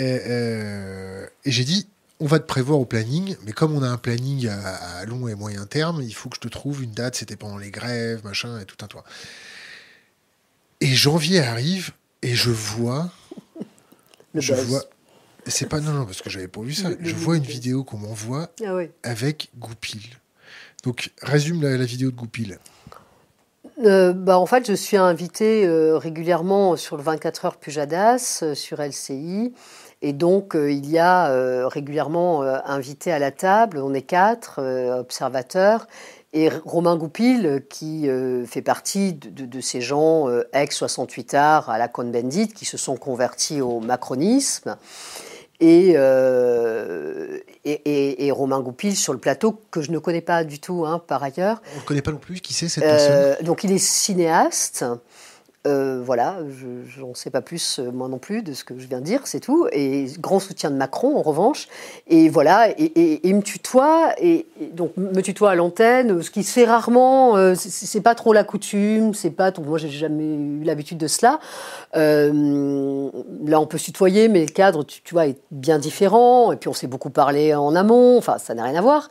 j'ai 1.45 1.64
dit, 1.64 1.89
on 2.20 2.26
va 2.26 2.39
te 2.39 2.47
prévoir 2.47 2.81
au 2.81 2.85
planning, 2.85 3.37
mais 3.45 3.53
comme 3.53 3.74
on 3.74 3.83
a 3.83 3.89
un 3.89 3.97
planning 3.97 4.49
à, 4.49 5.05
long 5.05 5.29
et 5.29 5.35
moyen 5.35 5.66
terme, 5.66 6.03
il 6.03 6.14
faut 6.14 6.29
que 6.29 6.37
je 6.37 6.41
te 6.41 6.49
trouve 6.49 6.83
une 6.83 6.93
date. 6.93 7.16
C'était 7.16 7.37
pendant 7.37 7.59
les 7.59 7.70
grèves, 7.70 8.24
machin, 8.24 8.59
et 8.61 8.64
tout 8.64 8.76
un 8.83 8.89
toit. 8.89 9.05
Et 10.81 10.95
janvier 10.95 11.41
arrive 11.41 11.91
et 12.22 12.35
je 12.35 12.51
vois, 12.51 13.11
je 14.35 14.55
vois, 14.55 14.83
c'est 15.47 15.68
pas 15.68 15.81
non 15.81 15.93
non 15.93 16.05
parce 16.05 16.22
que 16.22 16.31
j'avais 16.31 16.49
pas 16.49 16.61
vu 16.61 16.74
ça. 16.74 16.91
je 17.01 17.14
vois 17.14 17.37
une 17.37 17.43
vidéo 17.43 17.85
qu'on 17.85 17.99
m'envoie 17.99 18.51
ah 18.64 18.79
avec 19.03 19.51
Goupil. 19.59 20.03
Donc 20.85 21.11
résume 21.22 21.62
la, 21.62 21.85
vidéo 21.85 22.11
de 22.11 22.16
Goupil. 22.16 22.59
Euh, 23.85 24.12
bah, 24.12 24.39
en 24.39 24.47
fait, 24.47 24.66
je 24.66 24.72
suis 24.72 24.97
invité 24.97 25.66
euh, 25.66 25.99
régulièrement 25.99 26.76
sur 26.76 26.97
le 26.97 27.03
24 27.03 27.45
heures 27.45 27.57
Pujadas 27.57 28.41
euh, 28.43 28.55
sur 28.55 28.81
LCI. 28.81 29.55
Et 30.03 30.12
donc, 30.12 30.55
il 30.55 30.89
y 30.89 30.97
a 30.97 31.66
régulièrement 31.66 32.43
invité 32.43 33.11
à 33.11 33.18
la 33.18 33.33
table, 33.33 33.79
on 33.79 33.93
est 33.95 34.03
quatre 34.03 34.62
observateurs, 34.97 35.89
et 36.33 36.49
Romain 36.64 36.97
Goupil, 36.97 37.64
qui 37.70 38.09
fait 38.47 38.62
partie 38.62 39.14
de, 39.14 39.61
ces 39.61 39.81
gens 39.81 40.29
ex-68 40.53 41.37
arts 41.37 41.70
à 41.70 41.79
la 41.79 41.89
Cohn-Bendit, 41.89 42.49
qui 42.49 42.64
se 42.64 42.76
sont 42.76 42.97
convertis 42.97 43.61
au 43.61 43.81
macronisme. 43.81 44.76
Euh, 45.62 47.39
et, 47.64 47.72
et, 47.72 48.26
et, 48.26 48.31
Romain 48.31 48.61
Goupil 48.61 48.97
sur 48.97 49.12
le 49.12 49.18
plateau, 49.18 49.61
que 49.70 49.83
je 49.83 49.91
ne 49.91 49.99
connais 49.99 50.20
pas 50.20 50.45
du 50.45 50.61
tout 50.61 50.85
hein, 50.87 51.03
par 51.05 51.22
ailleurs. 51.22 51.61
On 51.74 51.81
ne 51.81 51.85
connaît 51.85 52.03
pas 52.03 52.12
non 52.12 52.18
plus 52.18 52.41
qui 52.41 52.55
c'est 52.55 52.68
cette 52.68 52.85
personne? 52.85 53.12
euh, 53.12 53.35
Donc 53.43 53.64
il 53.64 53.72
est 53.72 53.79
cinéaste, 53.79 54.85
euh, 55.69 56.01
voilà, 56.03 56.39
je 56.49 57.01
n'en 57.01 57.14
sais 57.14 57.31
pas 57.31 57.43
plus 57.43 57.79
euh, 57.79 57.91
moi 57.93 58.09
non 58.09 58.19
plus 58.19 58.43
de 58.43 58.55
ce 58.55 58.64
que 58.64 58.79
je 58.79 58.87
viens 58.87 59.01
de 59.01 59.05
dire, 59.05 59.21
c'est 59.27 59.41
tout. 59.41 59.69
Et 59.73 60.07
grand 60.19 60.41
soutien 60.41 60.71
de 60.71 60.77
Macron 60.77 61.16
en 61.16 61.23
revanche. 61.23 61.69
Et 62.07 62.29
voilà, 62.29 62.71
et, 62.71 63.21
il 63.23 63.37
me 63.37 63.43
tutoie, 63.43 64.14
et, 64.19 64.47
donc 64.73 64.97
me 64.97 65.21
tutoie 65.21 65.51
à 65.51 65.55
l'antenne, 65.55 66.23
ce 66.23 66.31
qui 66.31 66.43
se 66.43 66.53
fait 66.53 66.64
rarement, 66.64 67.37
euh, 67.37 67.55
c'est 67.55 68.01
pas 68.01 68.14
trop 68.14 68.33
la 68.33 68.45
coutume, 68.45 69.12
c'est 69.12 69.31
pas, 69.31 69.53
moi 69.64 69.77
j'ai 69.79 69.91
jamais 69.91 70.25
eu 70.25 70.62
l'habitude 70.64 70.99
de 70.99 71.07
cela. 71.07 71.39
là 71.95 72.31
on 73.61 73.66
peut 73.66 73.79
se 73.79 73.85
tutoyer, 73.85 74.29
mais 74.29 74.41
le 74.41 74.53
cadre, 74.53 74.85
tu 74.85 75.12
vois, 75.12 75.27
est 75.27 75.39
bien 75.51 75.79
différent. 75.79 76.53
Et 76.53 76.57
puis 76.57 76.69
on 76.69 76.75
s'est 76.75 76.87
beaucoup 76.87 77.11
parlé 77.11 77.55
en 77.55 77.75
amont, 77.75 78.16
enfin 78.16 78.39
ça 78.39 78.55
n'a 78.55 78.64
rien 78.64 78.75
à 78.75 78.81
voir. 78.81 79.11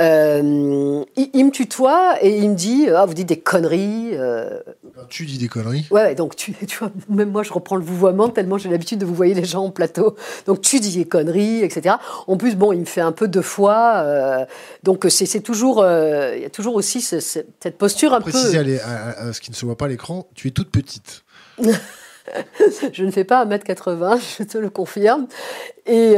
Euh, 0.00 1.04
il, 1.16 1.44
me 1.44 1.50
tutoie 1.50 2.18
et 2.22 2.38
il 2.38 2.50
me 2.50 2.54
dit 2.54 2.88
Ah, 2.88 3.04
vous 3.04 3.14
dites 3.14 3.28
des 3.28 3.40
conneries. 3.40 4.10
Euh. 4.12 4.60
Tu 5.08 5.26
dis 5.26 5.38
des 5.38 5.48
conneries 5.48 5.86
Ouais, 5.90 6.14
donc 6.14 6.36
tu, 6.36 6.52
tu, 6.52 6.78
vois, 6.78 6.92
même 7.08 7.30
moi 7.30 7.42
je 7.42 7.52
reprends 7.52 7.74
le 7.74 7.82
vouvoiement 7.82 8.28
tellement 8.28 8.58
j'ai 8.58 8.68
l'habitude 8.68 9.00
de 9.00 9.06
vous 9.06 9.14
voyer 9.14 9.34
les 9.34 9.44
gens 9.44 9.64
en 9.64 9.70
plateau. 9.70 10.14
Donc 10.46 10.60
tu 10.60 10.78
dis 10.78 10.96
des 10.96 11.04
conneries, 11.04 11.64
etc. 11.64 11.96
En 12.28 12.36
plus, 12.36 12.54
bon, 12.54 12.72
il 12.72 12.80
me 12.80 12.84
fait 12.84 13.00
un 13.00 13.10
peu 13.10 13.26
deux 13.26 13.42
fois. 13.42 14.02
Euh, 14.04 14.46
donc 14.84 15.04
c'est 15.08 15.40
toujours. 15.40 15.84
Il 15.84 16.42
y 16.42 16.44
a 16.44 16.50
toujours 16.50 16.76
aussi 16.76 17.00
cette 17.00 17.76
posture 17.76 18.14
un 18.14 18.20
Préciser 18.20 18.62
peu. 18.62 18.78
à, 18.84 19.32
ce 19.32 19.40
qui 19.40 19.50
ne 19.50 19.56
se 19.56 19.66
voit 19.66 19.76
pas 19.76 19.86
à 19.86 19.88
l'écran, 19.88 20.28
tu 20.34 20.46
es 20.46 20.50
toute 20.52 20.70
petite. 20.70 21.24
je 22.92 23.04
ne 23.04 23.10
fais 23.10 23.24
pas 23.24 23.44
1m80, 23.44 24.20
je 24.38 24.44
te 24.44 24.58
le 24.58 24.70
confirme. 24.70 25.26
Et. 25.86 26.14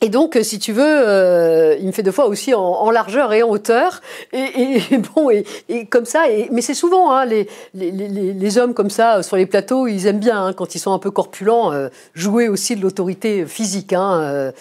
Et 0.00 0.10
donc, 0.10 0.36
euh, 0.36 0.42
si 0.42 0.58
tu 0.58 0.72
veux, 0.72 0.84
euh, 0.84 1.76
il 1.80 1.86
me 1.86 1.92
fait 1.92 2.04
deux 2.04 2.12
fois 2.12 2.26
aussi 2.26 2.54
en, 2.54 2.90
largeur 2.90 3.32
et 3.32 3.42
en 3.42 3.48
hauteur. 3.48 4.00
Et, 4.32 4.80
bon, 5.14 5.30
et, 5.30 5.86
comme 5.86 6.04
ça. 6.04 6.24
Mais 6.52 6.60
c'est 6.60 6.74
souvent 6.74 7.12
hein, 7.12 7.24
les, 7.24 8.58
hommes 8.58 8.74
comme 8.74 8.90
ça 8.90 9.22
sur 9.22 9.36
les 9.36 9.46
plateaux, 9.46 9.86
ils 9.86 10.06
aiment 10.06 10.20
bien 10.20 10.46
hein, 10.46 10.52
quand 10.52 10.74
ils 10.74 10.78
sont 10.78 10.92
un 10.92 10.98
peu 10.98 11.10
corpulents 11.10 11.72
euh, 11.72 11.88
jouer 12.14 12.48
aussi 12.48 12.76
de 12.76 12.82
l'autorité 12.82 13.44
physique. 13.44 13.92
Hein, 13.92 14.52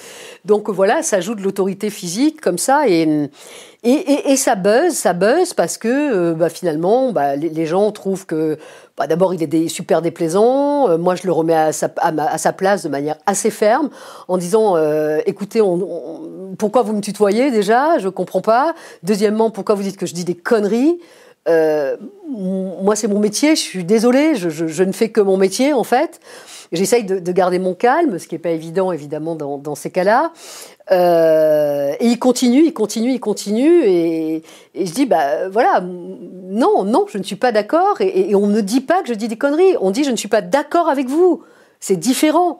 donc 0.45 0.69
voilà, 0.69 1.03
ça 1.03 1.21
joue 1.21 1.35
de 1.35 1.41
l'autorité 1.41 1.89
physique 1.89 2.41
comme 2.41 2.57
ça. 2.57 2.87
Et, 2.87 3.29
et, 3.89 4.35
ça 4.35 4.55
buzz, 4.55 4.93
ça 4.93 5.13
buzz 5.13 5.53
parce 5.53 5.77
que 5.77 6.33
bah, 6.33 6.49
finalement, 6.49 7.11
bah, 7.11 7.35
les, 7.35 7.65
gens 7.65 7.91
trouvent 7.91 8.25
que 8.25 8.57
bah, 8.97 9.07
d'abord, 9.07 9.33
il 9.33 9.43
est 9.43 9.67
super 9.67 10.01
déplaisant. 10.01 10.89
Euh, 10.89 10.97
moi, 10.97 11.15
je 11.15 11.25
le 11.25 11.31
remets 11.31 11.53
à 11.53 11.71
sa, 11.71 11.87
place 12.53 12.83
de 12.83 12.89
manière 12.89 13.15
assez 13.25 13.51
ferme, 13.51 13.89
en 14.27 14.37
disant 14.37 14.75
euh, 14.75 15.19
écoutez, 15.25 15.61
pourquoi 16.57 16.81
vous 16.81 16.93
me 16.93 17.01
tutoyez 17.01 17.51
déjà? 17.51 17.99
Je 17.99 18.09
comprends 18.09 18.41
pas. 18.41 18.73
Deuxièmement, 19.03 19.51
pourquoi 19.51 19.75
vous 19.75 19.83
dites 19.83 19.97
que 19.97 20.05
je 20.05 20.13
dis 20.13 20.25
des 20.25 20.35
conneries? 20.35 20.99
Euh, 21.47 21.95
Moi, 22.27 22.95
c'est 22.95 23.07
mon 23.07 23.19
métier. 23.19 23.55
Je 23.55 23.61
suis 23.61 23.83
désolée. 23.83 24.35
Je, 24.35 24.83
ne 24.83 24.91
fais 24.91 25.09
que 25.09 25.21
mon 25.21 25.37
métier, 25.37 25.73
en 25.73 25.83
fait. 25.83 26.19
J'essaye 26.73 27.05
de, 27.05 27.19
de, 27.19 27.31
garder 27.31 27.59
mon 27.59 27.73
calme, 27.73 28.19
ce 28.19 28.27
qui 28.27 28.35
n'est 28.35 28.39
pas 28.39 28.49
évident, 28.49 28.91
évidemment, 28.91 29.35
dans 29.35 29.75
ces 29.75 29.91
cas-là. 29.91 30.33
Euh, 30.91 31.93
et 31.99 32.07
il 32.07 32.19
continue, 32.19 32.63
il 32.63 32.73
continue, 32.73 33.11
il 33.11 33.19
continue, 33.19 33.83
et, 33.85 34.43
je 34.73 34.91
dis 34.91 35.05
bah 35.05 35.49
voilà, 35.49 35.81
non, 35.81 36.83
non, 36.85 37.05
je 37.09 37.17
ne 37.17 37.23
suis 37.23 37.35
pas 37.35 37.51
d'accord, 37.51 37.99
et, 37.99 38.29
et, 38.29 38.35
on 38.35 38.47
ne 38.47 38.61
dit 38.61 38.79
pas 38.79 39.01
que 39.01 39.09
je 39.09 39.13
dis 39.13 39.27
des 39.27 39.37
conneries, 39.37 39.75
on 39.81 39.91
dit 39.91 40.05
je 40.05 40.11
ne 40.11 40.15
suis 40.15 40.29
pas 40.29 40.41
d'accord 40.41 40.87
avec 40.87 41.07
vous, 41.07 41.43
c'est 41.79 41.97
différent. 41.97 42.59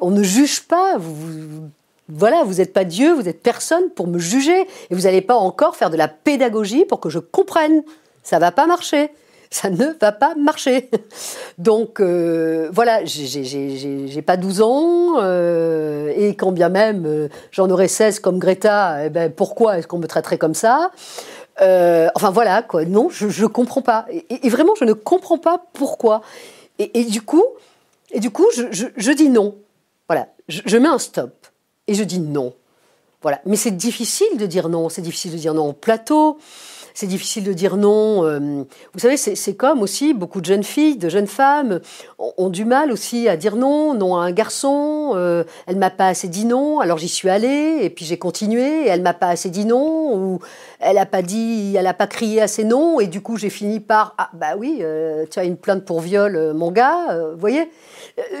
On 0.00 0.10
ne 0.10 0.22
juge 0.22 0.62
pas. 0.62 0.96
Vous, 0.98 1.70
voilà, 2.08 2.44
vous 2.44 2.54
n'êtes 2.54 2.72
pas 2.72 2.84
Dieu, 2.84 3.12
vous 3.12 3.22
n'êtes 3.22 3.42
personne 3.42 3.90
pour 3.90 4.06
me 4.06 4.18
juger. 4.18 4.60
Et 4.90 4.94
vous 4.94 5.02
n'allez 5.02 5.22
pas 5.22 5.34
encore 5.34 5.76
faire 5.76 5.90
de 5.90 5.96
la 5.96 6.08
pédagogie 6.08 6.84
pour 6.84 7.00
que 7.00 7.10
je 7.10 7.18
comprenne. 7.18 7.82
Ça 8.22 8.38
va 8.38 8.52
pas 8.52 8.66
marcher. 8.66 9.10
Ça 9.52 9.68
ne 9.68 9.92
va 10.00 10.12
pas 10.12 10.34
marcher. 10.34 10.88
Donc 11.58 12.00
euh, 12.00 12.70
voilà, 12.72 13.04
j'ai 13.04 14.22
pas 14.22 14.38
12 14.38 14.62
ans, 14.62 15.16
euh, 15.20 16.10
et 16.16 16.34
quand 16.34 16.52
bien 16.52 16.70
même 16.70 17.04
euh, 17.04 17.28
j'en 17.50 17.68
aurais 17.68 17.88
16 17.88 18.20
comme 18.20 18.38
Greta, 18.38 19.04
eh 19.04 19.10
ben, 19.10 19.30
pourquoi 19.30 19.78
est-ce 19.78 19.86
qu'on 19.86 19.98
me 19.98 20.06
traiterait 20.06 20.38
comme 20.38 20.54
ça? 20.54 20.90
Enfin 21.60 22.30
voilà, 22.30 22.62
quoi. 22.62 22.86
Non, 22.86 23.10
je 23.10 23.26
ne 23.26 23.46
comprends 23.46 23.82
pas. 23.82 24.06
Et, 24.30 24.48
vraiment, 24.48 24.72
je 24.74 24.84
ne 24.84 24.94
comprends 24.94 25.38
pas 25.38 25.62
pourquoi. 25.74 26.22
Et, 26.78 27.04
du 27.04 27.20
coup, 27.20 27.44
et 28.10 28.20
du 28.20 28.30
coup 28.30 28.46
je, 28.54 29.12
dis 29.12 29.28
non. 29.28 29.54
Voilà, 30.08 30.28
je 30.48 30.78
mets 30.78 30.88
un 30.88 30.98
stop. 30.98 31.46
Et 31.86 31.94
je 31.94 32.02
dis 32.04 32.20
non. 32.20 32.54
Voilà. 33.20 33.40
Mais 33.44 33.56
c'est 33.56 33.70
difficile 33.70 34.38
de 34.38 34.46
dire 34.46 34.70
non. 34.70 34.88
C'est 34.88 35.02
difficile 35.02 35.32
de 35.32 35.36
dire 35.36 35.52
non 35.52 35.68
au 35.68 35.72
plateau. 35.74 36.38
C'est 36.94 37.06
difficile 37.06 37.44
de 37.44 37.52
dire 37.52 37.76
non. 37.76 38.24
Euh, 38.24 38.64
vous 38.92 38.98
savez, 38.98 39.16
c'est 39.16 39.54
comme 39.54 39.82
aussi 39.82 40.14
beaucoup 40.14 40.40
de 40.40 40.46
jeunes 40.46 40.64
filles, 40.64 40.96
de 40.96 41.08
jeunes 41.08 41.26
femmes 41.26 41.80
ont, 42.18 42.50
du 42.50 42.64
mal 42.64 42.92
aussi 42.92 43.28
à 43.28 43.36
dire 43.36 43.56
non, 43.56 43.94
non 43.94 44.16
à 44.16 44.24
un 44.24 44.32
garçon. 44.32 45.12
Euh, 45.14 45.44
elle 45.66 45.76
m'a 45.76 45.90
pas 45.90 46.08
assez 46.08 46.28
dit 46.28 46.44
non, 46.44 46.80
alors 46.80 46.98
j'y 46.98 47.08
suis 47.08 47.28
allée 47.28 47.78
et 47.82 47.90
puis 47.90 48.04
j'ai 48.04 48.18
continué. 48.18 48.84
Et 48.84 48.88
elle 48.88 49.02
m'a 49.02 49.14
pas 49.14 49.28
assez 49.28 49.50
dit 49.50 49.64
non 49.64 50.14
ou 50.14 50.38
elle 50.80 50.98
a 50.98 51.06
pas 51.06 51.22
dit, 51.22 51.74
elle 51.76 51.86
a 51.86 51.94
pas 51.94 52.06
crié 52.06 52.42
assez 52.42 52.64
non 52.64 53.00
et 53.00 53.06
du 53.06 53.20
coup 53.20 53.36
j'ai 53.36 53.50
fini 53.50 53.80
par 53.80 54.14
ah 54.18 54.30
bah 54.34 54.56
oui, 54.58 54.78
euh, 54.80 55.24
tu 55.30 55.38
as 55.38 55.44
une 55.44 55.56
plainte 55.56 55.84
pour 55.84 56.00
viol, 56.00 56.52
mon 56.54 56.70
gars. 56.70 57.16
vous 57.32 57.40
voyez, 57.40 57.70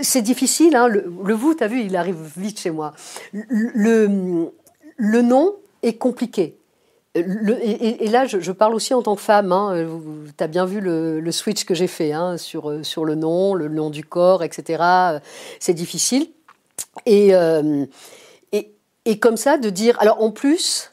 c'est 0.02 0.22
difficile. 0.22 0.76
Hein, 0.76 0.88
le, 0.88 1.10
le 1.24 1.34
vous, 1.34 1.54
t'as 1.54 1.68
vu, 1.68 1.80
il 1.80 1.96
arrive 1.96 2.16
vite 2.36 2.60
chez 2.60 2.70
moi. 2.70 2.92
Le, 3.32 4.50
le 4.96 5.22
non 5.22 5.54
est 5.82 5.94
compliqué. 5.94 6.56
Et, 7.14 8.08
là, 8.08 8.24
je, 8.24 8.52
parle 8.52 8.74
aussi 8.74 8.94
en 8.94 9.02
tant 9.02 9.14
que 9.14 9.20
femme. 9.20 9.52
Hein. 9.52 9.86
tu 10.36 10.44
as 10.44 10.46
bien 10.46 10.64
vu 10.64 10.80
le, 10.80 11.30
switch 11.30 11.64
que 11.64 11.74
j'ai 11.74 11.86
fait 11.86 12.12
hein, 12.12 12.38
sur, 12.38 12.84
sur 12.84 13.04
le 13.04 13.14
nom, 13.14 13.54
le 13.54 13.68
nom 13.68 13.90
du 13.90 14.02
corps, 14.04 14.42
etc. 14.42 14.82
C'est 15.60 15.74
difficile. 15.74 16.28
Et, 17.04 17.34
euh, 17.34 17.84
et, 18.52 18.74
et, 19.04 19.18
comme 19.18 19.36
ça, 19.36 19.58
de 19.58 19.68
dire. 19.68 20.00
Alors, 20.00 20.22
en 20.22 20.30
plus, 20.30 20.92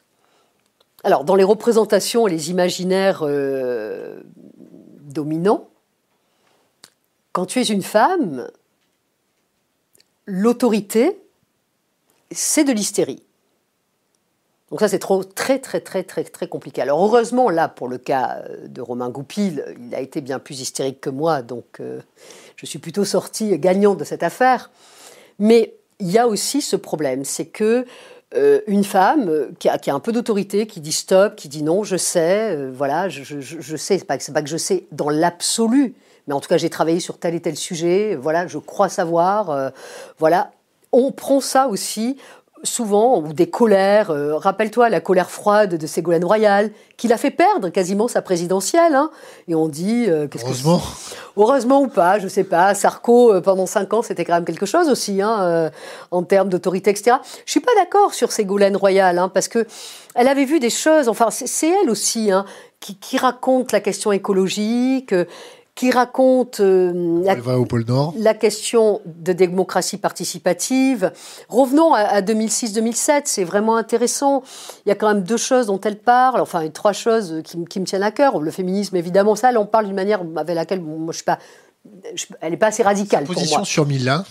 alors, 1.04 1.24
dans 1.24 1.36
les 1.36 1.44
représentations 1.44 2.28
et 2.28 2.30
les 2.30 2.50
imaginaires 2.50 3.20
euh, 3.22 4.20
dominants, 5.00 5.68
quand 7.32 7.46
tu 7.46 7.60
es 7.60 7.64
une 7.64 7.82
femme, 7.82 8.50
l'autorité, 10.26 11.18
c'est 12.30 12.64
de 12.64 12.72
l'hystérie. 12.72 13.22
Donc 14.70 14.80
ça, 14.80 14.88
c'est 14.88 15.00
très, 15.00 15.58
très, 15.58 15.80
très, 15.80 16.04
très, 16.04 16.22
très 16.22 16.46
compliqué. 16.46 16.80
Alors 16.80 17.02
heureusement, 17.04 17.50
là, 17.50 17.68
pour 17.68 17.88
le 17.88 17.98
cas 17.98 18.42
euh, 18.48 18.68
de 18.68 18.80
Romain 18.80 19.10
Goupil, 19.10 19.64
il 19.80 19.94
a 19.94 20.00
été 20.00 20.20
bien 20.20 20.38
plus 20.38 20.60
hystérique 20.60 21.00
que 21.00 21.10
moi, 21.10 21.42
donc 21.42 21.80
euh, 21.80 22.00
je 22.56 22.66
suis 22.66 22.78
plutôt 22.78 23.04
sortie 23.04 23.58
gagnante 23.58 23.98
de 23.98 24.04
cette 24.04 24.22
affaire. 24.22 24.70
Mais 25.40 25.74
il 25.98 26.10
y 26.10 26.18
a 26.18 26.28
aussi 26.28 26.62
ce 26.62 26.76
problème, 26.76 27.24
c'est 27.24 27.46
que 27.46 27.84
euh, 28.36 28.60
une 28.68 28.84
femme 28.84 29.48
qui 29.58 29.68
a, 29.68 29.76
un 29.88 30.00
peu 30.00 30.12
d'autorité, 30.12 30.68
qui 30.68 30.80
dit 30.80 30.92
stop, 30.92 31.34
qui 31.34 31.48
dit 31.48 31.64
non, 31.64 31.82
je 31.82 31.96
sais, 31.96 32.56
voilà, 32.70 33.08
je, 33.08 33.40
je, 33.40 33.76
sais, 33.76 33.98
c'est 33.98 34.04
pas, 34.04 34.18
pas 34.18 34.42
que 34.42 34.48
je 34.48 34.56
sais 34.56 34.84
dans 34.92 35.10
l'absolu, 35.10 35.94
mais 36.28 36.34
en 36.34 36.40
tout 36.40 36.48
cas 36.48 36.58
j'ai 36.58 36.70
travaillé 36.70 37.00
sur 37.00 37.18
tel 37.18 37.34
et 37.34 37.40
tel 37.40 37.56
sujet, 37.56 38.14
voilà, 38.14 38.46
je 38.46 38.58
crois 38.58 38.88
savoir, 38.88 39.72
voilà. 40.18 40.52
On 40.92 41.12
prend 41.12 41.40
ça 41.40 41.68
aussi 41.68 42.16
souvent, 42.62 43.20
ou 43.20 43.32
des 43.32 43.48
colères. 43.48 44.10
Euh, 44.10 44.36
rappelle-toi 44.36 44.88
la 44.88 45.00
colère 45.00 45.30
froide 45.30 45.76
de 45.76 45.86
Ségolène 45.86 46.24
Royal, 46.24 46.70
qui 46.96 47.08
l'a 47.08 47.16
fait 47.16 47.30
perdre 47.30 47.68
quasiment 47.68 48.08
sa 48.08 48.22
présidentielle. 48.22 48.94
Hein. 48.94 49.10
Et 49.48 49.54
on 49.54 49.68
dit. 49.68 50.06
Euh, 50.08 50.26
Heureusement. 50.42 50.82
Heureusement 51.36 51.82
ou 51.82 51.88
pas, 51.88 52.18
je 52.18 52.28
sais 52.28 52.44
pas. 52.44 52.74
Sarko, 52.74 53.32
euh, 53.32 53.40
pendant 53.40 53.66
cinq 53.66 53.92
ans, 53.94 54.02
c'était 54.02 54.24
quand 54.24 54.34
même 54.34 54.44
quelque 54.44 54.66
chose 54.66 54.88
aussi, 54.88 55.22
hein, 55.22 55.70
en 56.10 56.22
termes 56.22 56.48
d'autorité, 56.48 56.90
etc. 56.90 57.16
Je 57.46 57.50
suis 57.50 57.60
pas 57.60 57.74
d'accord 57.76 58.14
sur 58.14 58.32
Ségolène 58.32 58.76
Royal, 58.76 59.18
hein, 59.18 59.28
parce 59.28 59.48
que 59.48 59.66
elle 60.14 60.28
avait 60.28 60.44
vu 60.44 60.60
des 60.60 60.70
choses. 60.70 61.08
Enfin, 61.08 61.28
c'est 61.30 61.68
elle 61.68 61.90
aussi, 61.90 62.30
hein, 62.30 62.44
qui, 62.80 62.96
qui 62.96 63.16
raconte 63.16 63.72
la 63.72 63.80
question 63.80 64.12
écologique 64.12 65.14
qui 65.80 65.90
raconte 65.90 66.60
euh, 66.60 67.22
la, 67.24 68.34
question 68.34 69.00
de 69.06 69.32
démocratie 69.32 69.96
participative. 69.96 71.10
Revenons 71.48 71.94
à, 71.94 72.20
2006-2007, 72.20 73.22
c'est 73.24 73.44
vraiment 73.44 73.76
intéressant. 73.76 74.42
Il 74.84 74.90
y 74.90 74.92
a 74.92 74.94
quand 74.94 75.08
même 75.08 75.22
deux 75.22 75.38
choses 75.38 75.68
dont 75.68 75.80
elle 75.80 75.96
parle, 75.96 76.42
enfin 76.42 76.68
trois 76.68 76.92
choses 76.92 77.40
qui, 77.44 77.80
me 77.80 77.84
tiennent 77.86 78.02
à 78.02 78.10
cœur. 78.10 78.40
Le 78.40 78.50
féminisme, 78.50 78.94
évidemment, 78.96 79.36
ça, 79.36 79.48
elle 79.48 79.56
en 79.56 79.64
parle 79.64 79.86
d'une 79.86 79.94
manière 79.94 80.20
avec 80.36 80.54
laquelle 80.54 80.82
moi, 80.82 81.12
je 81.12 81.16
suis 81.16 81.24
pas, 81.24 81.38
elle 82.42 82.50
n'est 82.50 82.58
pas 82.58 82.66
assez 82.66 82.82
radicale. 82.82 83.26
Sa 83.26 83.32
position 83.32 83.64
sur 83.64 83.86
Mila 83.86 84.26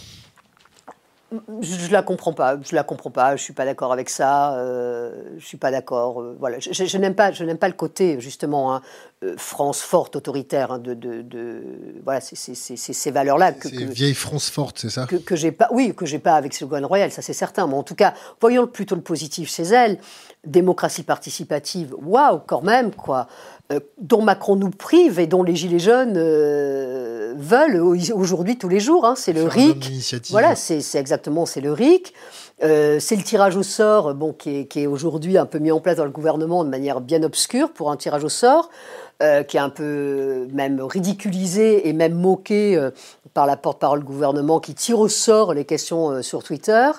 je, 1.62 1.88
ne 1.88 1.92
la 1.92 2.02
comprends 2.02 2.34
pas. 2.34 2.58
Je 2.62 2.76
la 2.76 2.84
comprends 2.84 3.12
pas. 3.12 3.36
Je 3.36 3.44
suis 3.44 3.54
pas 3.54 3.66
d'accord 3.66 3.94
avec 3.94 4.10
ça. 4.10 4.56
Euh, 4.56 5.12
je 5.38 5.46
suis 5.46 5.58
pas 5.58 5.72
d'accord. 5.72 6.22
Euh, 6.22 6.36
voilà. 6.40 6.58
Je, 6.60 6.98
n'aime 6.98 7.16
pas. 7.16 7.32
Je 7.32 7.44
n'aime 7.44 7.58
pas 7.58 7.68
le 7.68 7.74
côté 7.74 8.20
justement 8.20 8.74
hein, 8.74 8.82
euh, 9.24 9.36
France 9.38 9.82
forte, 9.82 10.16
autoritaire. 10.16 10.72
Hein, 10.72 10.80
de, 10.80 10.94
de, 10.94 11.22
de, 11.22 11.64
voilà, 12.04 12.20
c'est 12.22 12.36
ces 12.36 13.12
valeurs-là 13.12 13.54
que, 13.54 13.68
vieille 13.68 14.16
France 14.16 14.50
forte, 14.50 14.80
c'est 14.80 14.90
ça? 14.90 15.06
Que, 15.06 15.18
que 15.18 15.36
j'ai 15.36 15.52
pas. 15.52 15.68
Oui, 15.72 15.94
que 15.96 16.06
j'ai 16.06 16.20
pas 16.20 16.36
avec 16.36 16.54
Ségolène 16.54 16.86
Royal, 16.86 17.12
ça 17.12 17.22
c'est 17.22 17.34
certain. 17.34 17.68
Mais 17.68 17.76
en 17.76 17.84
tout 17.84 17.96
cas, 17.96 18.14
voyons 18.42 18.68
plutôt 18.68 18.96
le 18.96 19.02
positif 19.02 19.50
chez 19.54 19.64
elle. 19.64 20.00
Démocratie 20.46 21.04
participative. 21.04 21.94
Waouh, 22.02 22.40
quand 22.46 22.62
même 22.62 22.92
quoi. 22.92 23.28
Euh, 23.72 23.80
dont 24.00 24.24
Macron 24.24 24.56
nous 24.56 24.72
prive 24.72 25.20
et 25.20 25.28
dont 25.28 25.44
les 25.44 25.56
Gilets 25.56 25.78
jaunes 25.78 26.16
euh, 26.18 27.36
veulent 27.38 27.80
aujourd'hui 27.80 28.58
tous 28.58 28.68
les 28.68 28.80
jours. 28.80 29.06
Hein. 29.06 29.14
c'est 29.16 29.32
le 29.32 29.44
RIC. 29.44 29.92
Voilà, 30.32 30.56
c'est 30.56 30.82
exactement, 30.96 31.46
c'est 31.46 31.62
le 31.62 31.72
RIC. 31.72 32.16
Euh, 32.64 33.00
c'est 33.00 33.16
le 33.16 33.22
tirage 33.22 33.56
au 33.58 33.62
sort, 33.62 34.16
bon, 34.16 34.34
qui 34.34 34.58
est, 34.58 34.66
qui 34.66 34.82
est 34.82 34.88
aujourd'hui 34.88 35.38
un 35.38 35.46
peu 35.46 35.60
mis 35.60 35.72
en 35.72 35.80
place 35.82 35.98
dans 35.98 36.06
le 36.06 36.10
gouvernement 36.10 36.64
de 36.64 36.70
manière 36.70 37.00
bien 37.00 37.22
obscure 37.22 37.72
pour 37.72 37.92
un 37.92 37.96
tirage 37.96 38.24
au 38.24 38.30
sort, 38.30 38.72
qui 39.20 39.58
est 39.58 39.60
un 39.60 39.70
peu 39.70 40.48
même 40.54 40.82
ridiculisé 40.82 41.90
et 41.90 41.94
même 41.94 42.14
moqué 42.14 42.90
par 43.34 43.46
la 43.46 43.58
porte-parole 43.58 44.00
du 44.00 44.06
gouvernement 44.06 44.62
qui 44.62 44.74
tire 44.74 45.00
au 45.00 45.10
sort 45.10 45.54
les 45.54 45.66
questions 45.66 46.24
sur 46.24 46.42
Twitter 46.42 46.90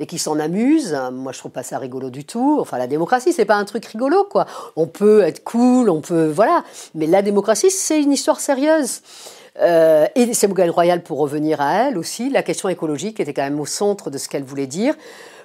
et 0.00 0.06
qui 0.06 0.18
s'en 0.18 0.38
amusent. 0.38 0.96
Moi, 1.12 1.32
je 1.32 1.38
trouve 1.38 1.52
pas 1.52 1.62
ça 1.62 1.78
rigolo 1.78 2.10
du 2.10 2.24
tout. 2.24 2.58
Enfin, 2.60 2.78
la 2.78 2.86
démocratie, 2.86 3.32
c'est 3.32 3.44
pas 3.44 3.56
un 3.56 3.64
truc 3.64 3.84
rigolo, 3.86 4.24
quoi. 4.24 4.46
On 4.76 4.86
peut 4.86 5.22
être 5.22 5.44
cool, 5.44 5.90
on 5.90 6.00
peut, 6.00 6.28
voilà. 6.28 6.64
Mais 6.94 7.06
la 7.06 7.22
démocratie, 7.22 7.70
c'est 7.70 8.00
une 8.00 8.12
histoire 8.12 8.40
sérieuse. 8.40 9.00
Euh, 9.60 10.06
et 10.14 10.26
c'est 10.26 10.46
Ségolène 10.46 10.70
Royal, 10.70 11.02
pour 11.02 11.18
revenir 11.18 11.60
à 11.60 11.88
elle 11.88 11.98
aussi, 11.98 12.30
la 12.30 12.42
question 12.42 12.68
écologique 12.68 13.20
était 13.20 13.32
quand 13.32 13.42
même 13.42 13.60
au 13.60 13.66
centre 13.66 14.10
de 14.10 14.18
ce 14.18 14.28
qu'elle 14.28 14.44
voulait 14.44 14.66
dire. 14.66 14.94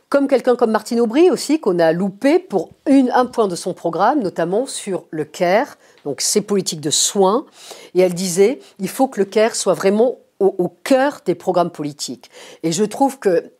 Comme 0.09 0.27
quelqu'un 0.27 0.55
comme 0.55 0.71
Martine 0.71 0.99
Aubry 1.01 1.29
aussi, 1.29 1.59
qu'on 1.59 1.77
a 1.77 1.91
loupé 1.91 2.39
pour 2.39 2.71
un 2.87 3.25
point 3.27 3.47
de 3.47 3.55
son 3.55 3.75
programme, 3.75 4.21
notamment 4.21 4.65
sur 4.65 5.05
le 5.11 5.23
CARE, 5.23 5.77
donc 6.03 6.21
ces 6.21 6.41
politiques 6.41 6.81
de 6.81 6.89
soins. 6.89 7.45
Et 7.93 8.01
elle 8.01 8.15
disait, 8.15 8.59
il 8.79 8.89
faut 8.89 9.07
que 9.07 9.19
le 9.19 9.25
CARE 9.25 9.55
soit 9.55 9.75
vraiment 9.75 10.15
au 10.39 10.73
cœur 10.83 11.19
des 11.25 11.35
programmes 11.35 11.69
politiques. 11.69 12.31
Et 12.63 12.71
je 12.71 12.85
trouve 12.85 13.19
que 13.19 13.51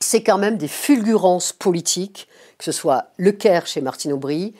c'est 0.00 0.22
quand 0.22 0.38
même 0.38 0.56
des 0.56 0.68
fulgurances 0.68 1.52
politiques, 1.52 2.26
que 2.58 2.64
ce 2.64 2.72
soit 2.72 3.06
le 3.16 3.32
Caire 3.32 3.66
chez 3.66 3.80
Martine 3.80 4.12
Aubry, 4.12 4.54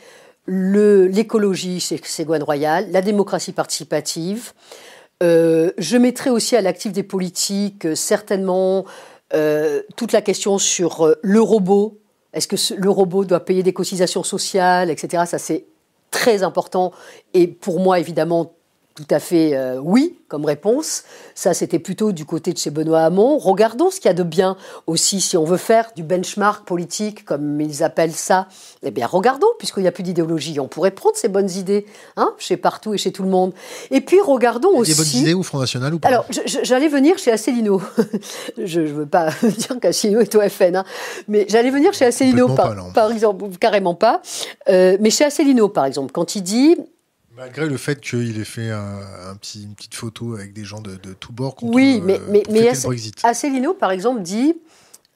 l'écologie 0.46 1.80
chez 1.80 2.00
Ségouane 2.02 2.42
Royal, 2.42 2.90
la 2.90 3.02
démocratie 3.02 3.52
participative. 3.52 4.52
Euh, 5.22 5.72
je 5.78 5.96
mettrai 5.96 6.30
aussi 6.30 6.56
à 6.56 6.60
l'actif 6.60 6.92
des 6.92 7.02
politiques 7.02 7.84
euh, 7.84 7.94
certainement 7.94 8.86
euh, 9.34 9.82
toute 9.96 10.12
la 10.12 10.22
question 10.22 10.58
sur 10.58 11.14
le 11.20 11.40
robot. 11.40 11.98
Est-ce 12.32 12.48
que 12.48 12.74
le 12.74 12.90
robot 12.90 13.24
doit 13.24 13.44
payer 13.44 13.62
des 13.62 13.72
cotisations 13.72 14.22
sociales, 14.22 14.90
etc. 14.90 15.24
Ça, 15.26 15.38
c'est 15.38 15.66
très 16.10 16.42
important. 16.42 16.92
Et 17.34 17.46
pour 17.46 17.80
moi, 17.80 18.00
évidemment, 18.00 18.54
tout 19.00 19.14
à 19.14 19.18
fait 19.18 19.56
euh, 19.56 19.80
oui 19.82 20.16
comme 20.28 20.44
réponse. 20.44 21.02
Ça, 21.34 21.54
c'était 21.54 21.80
plutôt 21.80 22.12
du 22.12 22.24
côté 22.24 22.52
de 22.52 22.58
chez 22.58 22.70
Benoît 22.70 23.00
Hamon. 23.00 23.36
Regardons 23.38 23.90
ce 23.90 23.96
qu'il 23.96 24.06
y 24.06 24.10
a 24.10 24.14
de 24.14 24.22
bien 24.22 24.56
aussi, 24.86 25.20
si 25.20 25.36
on 25.36 25.44
veut 25.44 25.56
faire 25.56 25.90
du 25.96 26.04
benchmark 26.04 26.64
politique, 26.64 27.24
comme 27.24 27.60
ils 27.60 27.82
appellent 27.82 28.14
ça. 28.14 28.46
Eh 28.84 28.92
bien, 28.92 29.08
regardons, 29.08 29.48
puisqu'il 29.58 29.80
n'y 29.80 29.88
a 29.88 29.92
plus 29.92 30.04
d'idéologie. 30.04 30.60
On 30.60 30.68
pourrait 30.68 30.92
prendre 30.92 31.16
ces 31.16 31.28
bonnes 31.28 31.50
idées, 31.50 31.84
hein, 32.16 32.32
chez 32.38 32.56
partout 32.56 32.94
et 32.94 32.98
chez 32.98 33.10
tout 33.10 33.24
le 33.24 33.28
monde. 33.28 33.52
Et 33.90 34.00
puis, 34.00 34.20
regardons 34.20 34.76
aussi... 34.76 34.92
Des 34.92 34.98
bonnes 34.98 35.22
idées 35.22 35.34
au 35.34 35.42
Front 35.42 35.58
National 35.58 35.94
ou 35.94 35.98
pas? 35.98 36.08
Alors, 36.08 36.26
j'allais 36.62 36.88
venir 36.88 37.18
chez 37.18 37.32
Asselineau. 37.32 37.82
je 38.56 38.80
ne 38.82 38.86
veux 38.86 39.06
pas 39.06 39.30
dire 39.42 39.80
qu'Asselineau 39.80 40.20
est 40.20 40.34
au 40.36 40.48
FN, 40.48 40.76
hein, 40.76 40.84
mais 41.26 41.46
j'allais 41.48 41.70
venir 41.70 41.92
chez 41.92 42.04
Asselineau, 42.04 42.54
par, 42.54 42.92
par, 42.92 43.10
exemple, 43.10 43.46
carrément 43.58 43.94
pas. 43.94 44.22
Euh, 44.68 44.96
mais 45.00 45.10
chez 45.10 45.24
Asselineau, 45.24 45.68
par 45.68 45.86
exemple, 45.86 46.12
quand 46.12 46.36
il 46.36 46.42
dit 46.42 46.76
Malgré 47.40 47.66
le 47.66 47.78
fait 47.78 48.02
qu'il 48.02 48.38
ait 48.38 48.44
fait 48.44 48.68
un, 48.68 49.34
petit, 49.40 49.62
une 49.62 49.74
petite 49.74 49.94
photo 49.94 50.34
avec 50.34 50.52
des 50.52 50.64
gens 50.64 50.82
de, 50.82 50.96
de 50.96 51.14
tous 51.14 51.32
bords 51.32 51.56
contre, 51.56 51.72
oui, 51.72 51.98
mais, 52.04 52.20
mais, 52.28 52.42
mais 52.50 52.70
Brexit. 52.84 53.18
Asselineau, 53.22 53.72
par 53.72 53.92
exemple, 53.92 54.20
dit. 54.20 54.60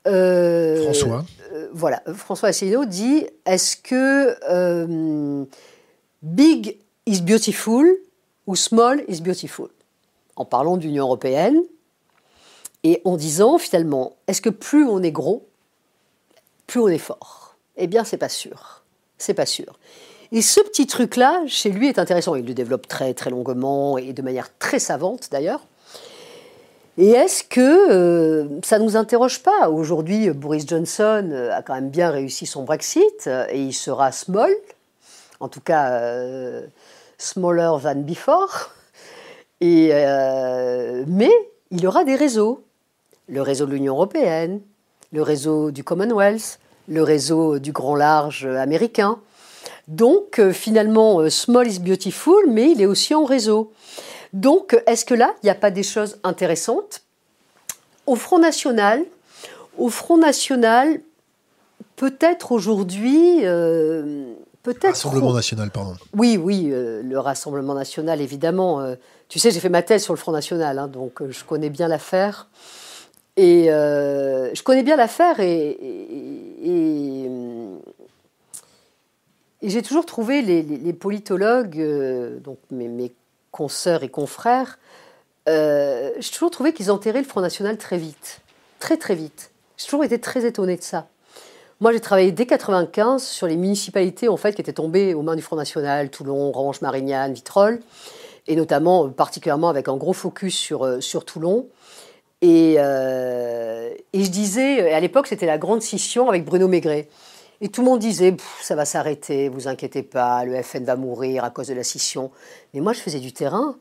Euh, 0.07 0.85
François. 0.85 1.27
Euh, 1.53 1.69
voilà, 1.75 2.03
François 2.15 2.49
Asselineau 2.49 2.87
dit 2.87 3.27
est-ce 3.45 3.77
que 3.77 4.37
euh, 4.51 5.45
big 6.23 6.79
is 7.05 7.21
beautiful 7.21 7.87
ou 8.47 8.57
small 8.57 9.05
is 9.07 9.21
beautiful? 9.21 9.69
En 10.37 10.47
parlant 10.47 10.79
d'Union 10.79 11.05
européenne 11.05 11.61
et 12.85 13.03
en 13.05 13.19
disant 13.19 13.59
finalement 13.59 14.17
est-ce 14.29 14.41
que 14.41 14.49
plus 14.49 14.85
on 14.85 15.03
est 15.03 15.13
gros, 15.13 15.47
plus 16.67 16.81
on 16.81 16.89
est 16.89 16.97
fort? 16.97 17.57
Eh 17.77 17.87
bien, 17.87 18.03
c'est 18.03 18.17
pas 18.17 18.31
sûr. 18.31 18.83
C'est 19.19 19.35
pas 19.35 19.47
sûr. 19.47 19.79
Et 20.33 20.43
ce 20.43 20.61
petit 20.61 20.87
truc-là, 20.87 21.43
chez 21.47 21.71
lui, 21.71 21.89
est 21.89 21.99
intéressant. 21.99 22.35
Il 22.35 22.47
le 22.47 22.55
développe 22.55 22.89
très, 22.89 23.15
très 23.15 23.31
longuement 23.31 23.99
et 23.99 24.13
de 24.13 24.23
manière 24.23 24.49
très 24.59 24.79
savante, 24.79 25.29
d'ailleurs. 25.31 25.61
Et 26.97 27.11
est-ce 27.11 27.43
que 27.43 27.91
euh, 27.91 28.61
ça 28.63 28.79
ne 28.79 28.85
nous 28.85 28.97
interroge 28.97 29.43
pas 29.43 29.69
Aujourd'hui, 29.69 30.31
Boris 30.31 30.65
Johnson 30.67 31.29
euh, 31.33 31.51
a 31.53 31.61
quand 31.63 31.75
même 31.75 31.91
bien 31.91 32.11
réussi 32.11 32.47
son 32.47 32.63
Brexit 32.63 33.29
et 33.51 33.61
il 33.61 33.73
sera 33.73 34.13
small, 34.13 34.53
en 35.41 35.49
tout 35.49 35.61
cas 35.61 35.91
euh, 35.91 36.65
smaller 37.19 37.83
than 37.83 37.97
before. 37.97 38.71
Mais 39.61 41.33
il 41.71 41.87
aura 41.87 42.05
des 42.05 42.15
réseaux. 42.15 42.63
Le 43.27 43.41
réseau 43.41 43.67
de 43.67 43.73
l'Union 43.73 43.95
européenne, 43.95 44.61
le 45.11 45.23
réseau 45.23 45.71
du 45.71 45.83
Commonwealth, 45.83 46.61
le 46.89 47.03
réseau 47.03 47.59
du 47.59 47.73
grand 47.73 47.97
large 47.97 48.45
américain. 48.45 49.19
Donc 49.89 50.39
euh, 50.39 50.53
finalement, 50.53 51.21
euh, 51.21 51.31
small 51.31 51.69
is 51.69 51.79
beautiful, 51.79 52.45
mais 52.49 52.71
il 52.71 52.81
est 52.81 52.87
aussi 52.87 53.15
en 53.15 53.25
réseau. 53.25 53.73
Donc 54.33 54.81
est-ce 54.87 55.05
que 55.05 55.15
là, 55.15 55.35
il 55.43 55.47
n'y 55.47 55.51
a 55.51 55.55
pas 55.55 55.71
des 55.71 55.83
choses 55.83 56.19
intéressantes? 56.25 57.03
Au 58.07 58.17
Front 58.17 58.39
National, 58.39 59.03
au 59.79 59.89
Front 59.89 60.19
National, 60.19 61.01
peut-être 61.97 62.53
aujourd'hui... 62.53 63.41
Euh, 63.45 64.33
peut-être. 64.63 64.95
Rassemblement 64.95 65.33
national, 65.33 65.71
pardon. 65.71 65.95
Oui, 66.15 66.39
oui, 66.39 66.71
le 66.71 67.19
Rassemblement 67.19 67.75
national, 67.75 68.21
évidemment. 68.21 68.83
tu 69.29 69.39
sais, 69.39 69.51
j'ai 69.51 69.61
fait 69.61 69.69
ma 69.69 69.83
thèse 69.83 70.03
sur 70.03 70.13
le 70.13 70.19
Front 70.19 70.33
national, 70.33 70.79
hein, 70.79 70.89
donc 70.89 71.23
je 71.29 71.45
connais 71.45 71.71
bien 71.71 71.89
l'affaire. 71.89 72.49
Et 73.37 73.67
je 73.67 74.63
connais 74.63 74.83
bien 74.83 74.97
l'affaire 74.97 75.41
et, 75.41 75.69
et 76.63 77.31
j'ai 79.71 79.83
toujours 79.83 80.07
trouvé 80.07 80.43
les, 80.43 80.93
politologues, 80.93 81.79
euh, 81.79 82.39
donc 82.39 82.59
mes, 82.71 82.89
mes, 82.89 83.13
consoeurs 83.51 84.03
et 84.03 84.09
confrères, 84.09 84.81
euh, 85.49 86.11
j'ai 86.19 86.31
toujours 86.33 86.51
trouvé 86.51 86.73
qu'ils 86.73 86.91
enterraient 86.91 87.21
le 87.21 87.27
Front 87.27 87.41
National 87.41 87.79
très 87.79 87.99
vite. 87.99 88.41
Très 88.81 88.97
très 88.97 89.15
vite. 89.15 89.53
J'ai 89.77 89.85
toujours 89.85 90.03
été 90.03 90.19
très 90.21 90.45
étonnée 90.45 90.77
de 90.77 90.83
ça. 90.83 91.07
Moi, 91.81 91.93
j'ai 91.93 92.01
travaillé 92.01 92.33
dès 92.33 92.47
95 92.47 93.23
sur 93.23 93.47
les 93.47 93.55
municipalités 93.55 94.27
en 94.27 94.37
fait 94.37 94.55
qui 94.55 94.61
étaient 94.61 94.73
tombées 94.73 95.15
aux 95.15 95.23
mains 95.23 95.37
du 95.37 95.43
Front 95.43 95.55
National, 95.55 96.11
Toulon, 96.11 96.51
Range, 96.51 96.81
Marignane, 96.81 97.33
Vitrolles, 97.33 97.79
et 98.49 98.57
notamment, 98.57 99.07
euh, 99.07 99.09
particulièrement 99.11 99.69
avec 99.69 99.87
un 99.87 99.97
gros 99.97 100.15
focus 100.15 100.57
sur, 100.57 101.01
sur 101.01 101.25
Toulon. 101.25 101.69
Et, 102.43 102.75
et 102.75 104.25
je 104.25 104.31
disais, 104.31 104.93
à 104.93 105.01
l'époque, 105.01 105.29
c'était 105.29 105.47
la 105.47 105.57
grande 105.57 105.81
scission 105.81 106.29
avec 106.29 106.45
Bruno 106.45 106.69
Maigret. 106.69 107.09
Et 107.61 107.69
tout 107.69 107.83
le 107.83 107.87
monde 107.87 108.01
disait, 108.01 108.37
ça 108.61 108.75
va 108.75 108.85
s'arrêter, 108.85 109.49
vous 109.49 109.69
inquiétez 109.69 110.03
pas, 110.03 110.45
le 110.45 110.61
FN 110.63 110.85
va 110.85 110.97
mourir 110.97 111.45
à 111.45 111.51
cause 111.51 111.69
de 111.69 111.75
la 111.75 111.85
scission. 111.85 112.31
Mais 112.73 112.81
moi, 112.81 112.93
je 112.93 113.01
faisais 113.01 113.21
du 113.21 113.33
terrain. 113.33 113.77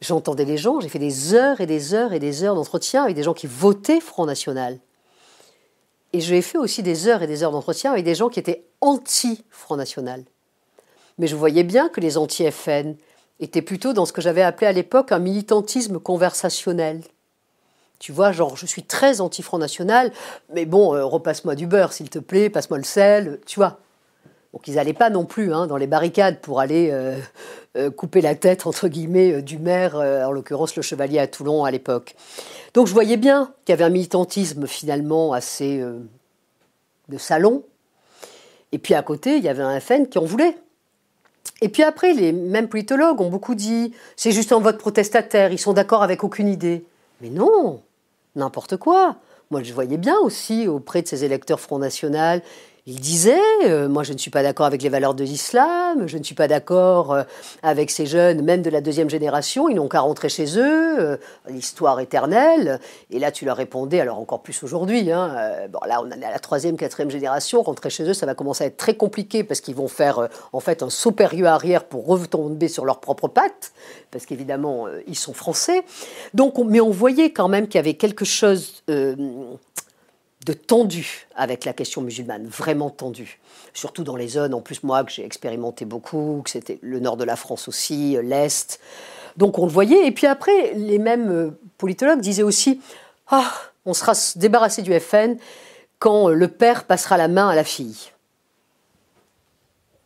J'entendais 0.00 0.44
les 0.44 0.56
gens, 0.56 0.80
j'ai 0.80 0.88
fait 0.88 0.98
des 0.98 1.34
heures 1.34 1.60
et 1.60 1.66
des 1.66 1.92
heures 1.94 2.12
et 2.12 2.18
des 2.18 2.42
heures 2.42 2.54
d'entretien 2.54 3.04
avec 3.04 3.16
des 3.16 3.22
gens 3.22 3.34
qui 3.34 3.46
votaient 3.46 4.00
Front 4.00 4.26
National. 4.26 4.78
Et 6.12 6.20
j'ai 6.20 6.42
fait 6.42 6.58
aussi 6.58 6.82
des 6.82 7.06
heures 7.06 7.22
et 7.22 7.26
des 7.26 7.42
heures 7.42 7.52
d'entretien 7.52 7.92
avec 7.92 8.04
des 8.04 8.14
gens 8.14 8.28
qui 8.28 8.40
étaient 8.40 8.64
anti-Front 8.80 9.76
National. 9.76 10.24
Mais 11.18 11.26
je 11.26 11.36
voyais 11.36 11.64
bien 11.64 11.88
que 11.88 12.00
les 12.00 12.16
anti-FN 12.16 12.96
étaient 13.40 13.62
plutôt 13.62 13.92
dans 13.92 14.06
ce 14.06 14.12
que 14.12 14.20
j'avais 14.22 14.42
appelé 14.42 14.66
à 14.66 14.72
l'époque 14.72 15.12
un 15.12 15.18
militantisme 15.18 15.98
conversationnel. 15.98 17.02
Tu 18.00 18.12
vois, 18.12 18.32
genre, 18.32 18.56
je 18.56 18.64
suis 18.64 18.82
très 18.82 19.20
anti-Front 19.20 19.58
National, 19.58 20.10
mais 20.54 20.64
bon, 20.64 20.94
euh, 20.94 21.04
repasse-moi 21.04 21.54
du 21.54 21.66
beurre, 21.66 21.92
s'il 21.92 22.08
te 22.08 22.18
plaît, 22.18 22.48
passe-moi 22.48 22.78
le 22.78 22.84
sel, 22.84 23.38
tu 23.44 23.60
vois. 23.60 23.78
Donc 24.54 24.66
ils 24.66 24.76
n'allaient 24.76 24.94
pas 24.94 25.10
non 25.10 25.26
plus 25.26 25.52
hein, 25.52 25.66
dans 25.66 25.76
les 25.76 25.86
barricades 25.86 26.40
pour 26.40 26.60
aller 26.60 26.88
euh, 26.90 27.18
euh, 27.76 27.90
couper 27.90 28.22
la 28.22 28.34
tête, 28.34 28.66
entre 28.66 28.88
guillemets, 28.88 29.42
du 29.42 29.58
maire, 29.58 29.96
en 29.96 30.32
l'occurrence 30.32 30.74
le 30.76 30.82
chevalier 30.82 31.18
à 31.18 31.26
Toulon 31.28 31.64
à 31.64 31.70
l'époque. 31.70 32.16
Donc 32.72 32.86
je 32.86 32.94
voyais 32.94 33.18
bien 33.18 33.52
qu'il 33.64 33.74
y 33.74 33.74
avait 33.74 33.84
un 33.84 33.90
militantisme 33.90 34.66
finalement 34.66 35.34
assez 35.34 35.84
de 37.08 37.18
salon. 37.18 37.64
Et 38.72 38.78
puis 38.78 38.94
à 38.94 39.02
côté, 39.02 39.36
il 39.36 39.44
y 39.44 39.48
avait 39.48 39.62
un 39.62 39.78
FN 39.78 40.06
qui 40.06 40.16
en 40.16 40.24
voulait. 40.24 40.56
Et 41.60 41.68
puis 41.68 41.82
après, 41.82 42.14
les 42.14 42.32
mêmes 42.32 42.68
politologues 42.68 43.20
ont 43.20 43.28
beaucoup 43.28 43.54
dit 43.54 43.92
c'est 44.16 44.32
juste 44.32 44.52
un 44.52 44.60
vote 44.60 44.78
protestataire, 44.78 45.52
ils 45.52 45.58
sont 45.58 45.74
d'accord 45.74 46.02
avec 46.02 46.24
aucune 46.24 46.48
idée. 46.48 46.84
Mais 47.20 47.28
non, 47.28 47.82
n'importe 48.36 48.76
quoi. 48.76 49.16
Moi, 49.50 49.62
je 49.62 49.72
voyais 49.72 49.96
bien 49.96 50.18
aussi 50.18 50.68
auprès 50.68 51.02
de 51.02 51.08
ces 51.08 51.24
électeurs 51.24 51.60
Front 51.60 51.78
National 51.78 52.42
il 52.86 53.00
disait, 53.00 53.40
euh, 53.66 53.88
moi 53.88 54.02
je 54.02 54.12
ne 54.12 54.18
suis 54.18 54.30
pas 54.30 54.42
d'accord 54.42 54.66
avec 54.66 54.82
les 54.82 54.88
valeurs 54.88 55.14
de 55.14 55.24
l'islam, 55.24 56.06
je 56.06 56.16
ne 56.16 56.22
suis 56.22 56.34
pas 56.34 56.48
d'accord 56.48 57.12
euh, 57.12 57.22
avec 57.62 57.90
ces 57.90 58.06
jeunes, 58.06 58.42
même 58.42 58.62
de 58.62 58.70
la 58.70 58.80
deuxième 58.80 59.10
génération, 59.10 59.68
ils 59.68 59.76
n'ont 59.76 59.88
qu'à 59.88 60.00
rentrer 60.00 60.28
chez 60.28 60.58
eux, 60.58 60.98
euh, 60.98 61.16
l'histoire 61.48 62.00
éternelle. 62.00 62.80
Et 63.10 63.18
là 63.18 63.32
tu 63.32 63.44
leur 63.44 63.56
répondais, 63.56 64.00
alors 64.00 64.18
encore 64.18 64.42
plus 64.42 64.62
aujourd'hui, 64.62 65.12
hein, 65.12 65.36
bon 65.70 65.80
là 65.86 66.00
on 66.02 66.10
est 66.10 66.24
à 66.24 66.30
la 66.30 66.38
troisième, 66.38 66.76
quatrième 66.76 67.10
génération, 67.10 67.62
rentrer 67.62 67.90
chez 67.90 68.04
eux 68.04 68.14
ça 68.14 68.26
va 68.26 68.34
commencer 68.34 68.64
à 68.64 68.66
être 68.68 68.76
très 68.76 68.94
compliqué 68.94 69.44
parce 69.44 69.60
qu'ils 69.60 69.74
vont 69.74 69.88
faire 69.88 70.28
en 70.52 70.60
fait 70.60 70.82
un 70.82 70.90
saut 70.90 71.12
périlleux 71.12 71.46
arrière 71.46 71.84
pour 71.84 72.06
retomber 72.06 72.68
sur 72.68 72.84
leurs 72.84 73.00
propres 73.00 73.28
pattes, 73.28 73.72
parce 74.10 74.26
qu'évidemment 74.26 74.86
ils 75.06 75.16
sont 75.16 75.34
français. 75.34 75.82
Donc, 76.34 76.58
mais 76.58 76.80
on 76.80 76.90
voyait 76.90 77.30
quand 77.30 77.48
même 77.48 77.66
qu'il 77.66 77.76
y 77.76 77.78
avait 77.78 77.94
quelque 77.94 78.24
chose 78.24 78.82
de 80.46 80.52
tendu 80.52 81.26
avec 81.36 81.64
la 81.64 81.72
question 81.72 82.00
musulmane, 82.00 82.46
vraiment 82.46 82.90
tendu. 82.90 83.38
Surtout 83.74 84.04
dans 84.04 84.16
les 84.16 84.28
zones, 84.28 84.54
en 84.54 84.60
plus 84.60 84.82
moi 84.82 85.04
que 85.04 85.12
j'ai 85.12 85.24
expérimenté 85.24 85.84
beaucoup, 85.84 86.40
que 86.44 86.50
c'était 86.50 86.78
le 86.82 86.98
nord 86.98 87.16
de 87.16 87.24
la 87.24 87.36
France 87.36 87.68
aussi, 87.68 88.16
euh, 88.16 88.22
l'Est. 88.22 88.80
Donc 89.36 89.58
on 89.58 89.66
le 89.66 89.72
voyait. 89.72 90.06
Et 90.06 90.12
puis 90.12 90.26
après, 90.26 90.72
les 90.74 90.98
mêmes 90.98 91.30
euh, 91.30 91.50
politologues 91.76 92.20
disaient 92.20 92.42
aussi, 92.42 92.80
ah, 93.28 93.52
on 93.84 93.92
sera 93.92 94.12
débarrassé 94.36 94.82
du 94.82 94.98
FN 94.98 95.36
quand 95.98 96.30
euh, 96.30 96.34
le 96.34 96.48
père 96.48 96.84
passera 96.84 97.18
la 97.18 97.28
main 97.28 97.48
à 97.48 97.54
la 97.54 97.64
fille. 97.64 98.10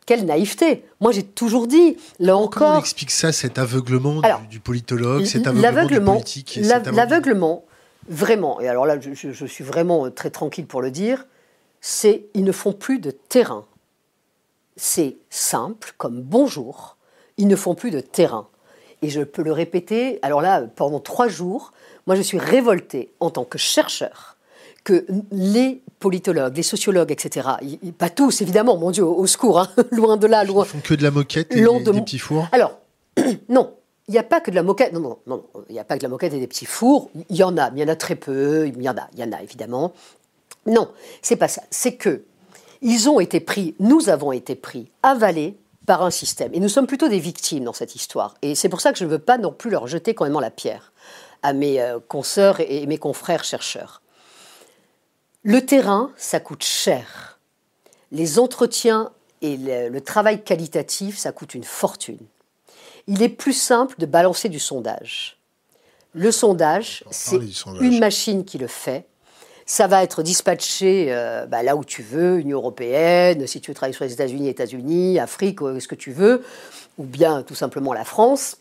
Quelle 0.05 0.25
naïveté 0.25 0.85
Moi, 0.99 1.13
j'ai 1.13 1.23
toujours 1.23 1.65
dit, 1.65 1.97
là 2.19 2.37
encore... 2.37 2.59
Comment 2.59 2.75
on 2.75 2.79
explique 2.79 3.09
ça, 3.09 3.31
cet 3.31 3.57
aveuglement 3.57 4.21
du, 4.51 4.59
politologue, 4.59 5.25
cet 5.25 5.47
aveuglement 5.47 6.13
du 6.13 6.21
politique 6.21 6.59
L'aveuglement, 6.61 7.65
vraiment, 8.07 8.59
et 8.61 8.67
alors 8.67 8.85
là, 8.85 8.97
je, 8.99 9.45
suis 9.45 9.63
vraiment 9.63 10.09
très 10.11 10.29
tranquille 10.29 10.65
pour 10.65 10.81
le 10.81 10.91
dire, 10.91 11.25
c'est 11.81 12.25
ils 12.33 12.43
ne 12.43 12.51
font 12.51 12.73
plus 12.73 12.99
de 12.99 13.11
terrain. 13.11 13.65
C'est 14.75 15.17
simple, 15.29 15.93
comme 15.97 16.21
bonjour, 16.21 16.97
ils 17.37 17.47
ne 17.47 17.55
font 17.55 17.75
plus 17.75 17.91
de 17.91 17.99
terrain. 17.99 18.47
Et 19.01 19.09
je 19.09 19.21
peux 19.21 19.43
le 19.43 19.51
répéter, 19.51 20.19
alors 20.21 20.41
là, 20.41 20.61
pendant 20.75 20.99
trois 20.99 21.27
jours, 21.27 21.73
moi 22.07 22.15
je 22.15 22.21
suis 22.21 22.39
révoltée 22.39 23.11
en 23.19 23.29
tant 23.29 23.43
que 23.43 23.57
chercheur 23.57 24.37
que 24.83 25.05
les 25.31 25.81
politologues, 25.99 26.55
les 26.55 26.63
sociologues, 26.63 27.11
etc., 27.11 27.49
pas 27.97 28.09
tous 28.09 28.41
évidemment, 28.41 28.77
mon 28.77 28.91
Dieu, 28.91 29.03
au, 29.03 29.25
secours, 29.25 29.59
hein, 29.59 29.69
loin 29.91 30.15
de 30.15 30.27
là, 30.27 30.43
loin. 30.43 30.63
Ils 30.63 30.69
font 30.69 30.79
que 30.79 30.93
de 30.93 31.03
la 31.03 31.11
moquette 31.11 31.55
et 31.55 31.61
des, 31.61 31.91
des 31.91 32.01
petits 32.01 32.19
fours? 32.19 32.47
Alors, 32.51 32.77
non, 33.49 33.73
il 34.07 34.11
n'y 34.11 34.17
a 34.19 34.23
pas 34.23 34.39
que 34.39 34.51
de 34.51 34.55
la 34.55 34.63
moquette. 34.63 34.93
Non, 34.93 34.99
non, 34.99 35.17
non, 35.25 35.45
il 35.69 35.73
n'y 35.73 35.79
a 35.79 35.83
pas 35.83 35.95
que 35.95 35.99
de 35.99 36.05
la 36.05 36.09
moquette 36.09 36.33
et 36.33 36.39
des 36.39 36.47
petits 36.47 36.65
fours. 36.65 37.09
Il 37.29 37.35
y 37.35 37.43
en 37.43 37.57
a, 37.57 37.71
mais 37.71 37.79
il 37.79 37.83
y 37.83 37.85
en 37.85 37.91
a 37.91 37.95
très 37.95 38.15
peu. 38.15 38.67
Il 38.67 38.81
y 38.81 38.89
en 38.89 38.97
a, 38.97 39.07
il 39.13 39.19
y 39.19 39.23
en 39.23 39.31
a 39.31 39.41
évidemment. 39.41 39.93
Non, 40.67 40.91
c'est 41.21 41.35
pas 41.35 41.47
ça. 41.47 41.63
C'est 41.71 41.95
que 41.95 42.23
ils 42.81 43.09
ont 43.09 43.19
été 43.19 43.39
pris, 43.39 43.75
nous 43.79 44.09
avons 44.09 44.31
été 44.31 44.53
pris, 44.55 44.91
avalés 45.01 45.57
par 45.87 46.03
un 46.03 46.11
système. 46.11 46.53
Et 46.53 46.59
nous 46.59 46.69
sommes 46.69 46.87
plutôt 46.87 47.07
des 47.07 47.19
victimes 47.19 47.63
dans 47.63 47.73
cette 47.73 47.95
histoire. 47.95 48.35
Et 48.41 48.53
c'est 48.53 48.69
pour 48.69 48.81
ça 48.81 48.91
que 48.91 48.99
je 48.99 49.05
ne 49.05 49.09
veux 49.09 49.19
pas 49.19 49.37
non 49.37 49.51
plus 49.51 49.71
leur 49.71 49.87
jeter 49.87 50.13
quand 50.13 50.25
même 50.25 50.39
la 50.39 50.51
pierre 50.51 50.91
à 51.41 51.53
mes 51.53 51.81
euh, 51.81 51.99
consoeurs 52.07 52.59
et 52.59 52.85
mes 52.85 52.97
confrères 52.97 53.43
chercheurs. 53.43 54.01
Le 55.43 55.63
terrain, 55.65 56.11
ça 56.17 56.39
coûte 56.39 56.63
cher. 56.63 57.39
Les 58.11 58.39
entretiens 58.39 59.11
et 59.41 59.57
le 59.57 59.99
travail 59.99 60.43
qualitatif, 60.43 61.17
ça 61.17 61.31
coûte 61.31 61.53
une 61.53 61.63
fortune 61.63 62.17
il 63.07 63.21
est 63.21 63.29
plus 63.29 63.53
simple 63.53 63.95
de 63.99 64.05
balancer 64.05 64.49
du 64.49 64.59
sondage. 64.59 65.37
Le 66.13 66.31
sondage, 66.31 67.03
c'est 67.11 67.39
une 67.81 67.99
machine 67.99 68.45
qui 68.45 68.57
le 68.57 68.67
fait. 68.67 69.05
ça 69.65 69.87
va 69.87 70.03
être 70.03 70.21
dispatché 70.21 71.07
euh, 71.09 71.45
bah, 71.47 71.63
là 71.63 71.75
où 71.75 71.83
tu 71.83 72.03
veux, 72.03 72.39
Union 72.39 72.59
européenne, 72.59 73.47
si 73.47 73.59
tu 73.59 73.71
veux 73.71 73.75
travailler 73.75 73.95
sur 73.95 74.05
les 74.05 74.13
États-Unis, 74.13 74.47
États-Unis, 74.47 75.19
Afrique, 75.19 75.61
euh, 75.61 75.79
ce 75.79 75.87
que 75.87 75.95
tu 75.95 76.11
veux, 76.11 76.43
ou 76.97 77.03
bien 77.03 77.41
tout 77.41 77.55
simplement 77.55 77.91
la 77.91 78.05
France. 78.05 78.57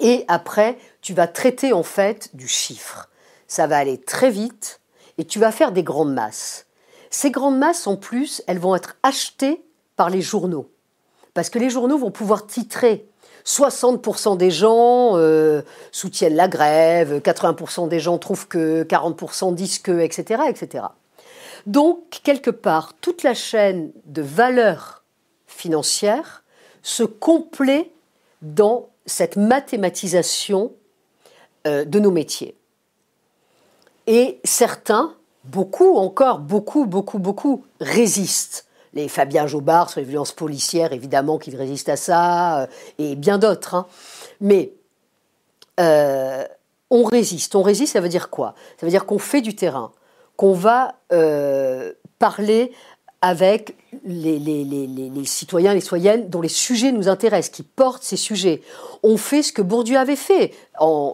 Et 0.00 0.24
après, 0.28 0.78
tu 1.02 1.14
vas 1.14 1.28
traiter 1.28 1.72
en 1.72 1.82
fait 1.82 2.30
du 2.34 2.48
chiffre. 2.48 3.08
Ça 3.46 3.66
va 3.66 3.76
aller 3.76 3.98
très 3.98 4.30
vite 4.30 4.80
et 5.18 5.24
tu 5.24 5.38
vas 5.38 5.52
faire 5.52 5.72
des 5.72 5.84
grandes 5.84 6.12
masses. 6.12 6.66
Ces 7.10 7.30
grandes 7.30 7.58
masses, 7.58 7.86
en 7.86 7.96
plus, 7.96 8.42
elles 8.48 8.58
vont 8.58 8.74
être 8.74 8.96
achetées 9.04 9.62
par 9.94 10.10
les 10.10 10.22
journaux. 10.22 10.70
Parce 11.34 11.50
que 11.50 11.58
les 11.58 11.70
journaux 11.70 11.98
vont 11.98 12.10
pouvoir 12.10 12.46
titrer 12.46 13.06
60% 13.44 14.36
des 14.36 14.50
gens 14.50 15.16
euh, 15.16 15.62
soutiennent 15.92 16.34
la 16.34 16.48
grève, 16.48 17.18
80% 17.18 17.88
des 17.88 18.00
gens 18.00 18.18
trouvent 18.18 18.48
que, 18.48 18.84
40% 18.84 19.54
disent 19.54 19.78
que, 19.78 20.00
etc.. 20.00 20.42
Donc, 21.66 22.20
quelque 22.22 22.50
part, 22.50 22.94
toute 23.00 23.22
la 23.22 23.34
chaîne 23.34 23.92
de 24.06 24.22
valeur 24.22 25.04
financière 25.46 26.44
se 26.82 27.02
complète 27.02 27.90
dans 28.42 28.88
cette 29.06 29.36
mathématisation 29.36 30.72
euh, 31.66 31.84
de 31.84 31.98
nos 31.98 32.10
métiers. 32.10 32.56
Et 34.06 34.40
certains, 34.44 35.14
beaucoup 35.44 35.96
encore, 35.96 36.38
beaucoup, 36.38 36.86
beaucoup, 36.86 37.18
beaucoup, 37.18 37.64
résistent 37.80 38.66
les 38.94 39.08
Fabien 39.08 39.46
Jobard 39.46 39.90
sur 39.90 40.00
les 40.00 40.06
violences 40.06 40.32
policières, 40.32 40.92
évidemment 40.92 41.38
qu'ils 41.38 41.56
résistent 41.56 41.88
à 41.88 41.96
ça, 41.96 42.62
euh, 42.62 42.66
et 42.98 43.16
bien 43.16 43.38
d'autres. 43.38 43.74
Hein. 43.74 43.86
Mais 44.40 44.72
euh, 45.80 46.44
on 46.90 47.04
résiste. 47.04 47.54
On 47.56 47.62
résiste, 47.62 47.94
ça 47.94 48.00
veut 48.00 48.08
dire 48.08 48.30
quoi? 48.30 48.54
Ça 48.78 48.86
veut 48.86 48.90
dire 48.90 49.06
qu'on 49.06 49.18
fait 49.18 49.40
du 49.40 49.54
terrain, 49.56 49.92
qu'on 50.36 50.52
va 50.52 50.94
euh, 51.12 51.92
parler 52.18 52.72
avec 53.20 53.74
les, 54.04 54.38
les, 54.38 55.24
citoyens 55.24 55.72
et 55.72 55.76
les 55.76 55.80
citoyennes 55.80 56.28
dont 56.28 56.42
les 56.42 56.50
sujets 56.50 56.92
nous 56.92 57.08
intéressent, 57.08 57.56
qui 57.56 57.62
portent 57.62 58.02
ces 58.02 58.18
sujets. 58.18 58.60
On 59.02 59.16
fait 59.16 59.42
ce 59.42 59.50
que 59.50 59.62
Bourdieu 59.62 59.96
avait 59.96 60.14
fait. 60.14 60.52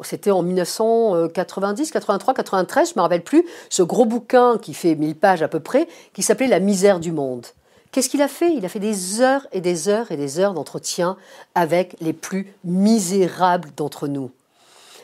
C'était 0.02 0.32
en 0.32 0.43
1990, 0.43 1.93
83, 1.93 2.35
93, 2.35 2.89
je 2.89 2.94
ne 2.94 2.98
me 2.98 3.02
rappelle 3.02 3.23
plus, 3.23 3.47
ce 3.69 3.85
gros 3.85 4.07
bouquin 4.07 4.59
qui 4.59 4.74
fait 4.74 4.97
1000 4.97 5.15
pages 5.15 5.43
à 5.43 5.48
peu 5.48 5.61
près, 5.61 5.86
qui 6.12 6.24
s'appelait 6.24 6.48
La 6.48 6.59
misère 6.59 6.98
du 6.98 7.12
monde. 7.12 7.47
Qu'est-ce 7.92 8.08
qu'il 8.08 8.22
a 8.22 8.28
fait? 8.28 8.54
Il 8.54 8.64
a 8.64 8.68
fait 8.68 8.78
des 8.78 9.20
heures 9.20 9.46
et 9.52 9.60
des 9.60 9.88
heures 9.88 10.12
et 10.12 10.16
des 10.16 10.38
heures 10.38 10.54
d'entretien 10.54 11.16
avec 11.54 11.96
les 12.00 12.12
plus 12.12 12.52
misérables 12.64 13.70
d'entre 13.76 14.06
nous. 14.06 14.30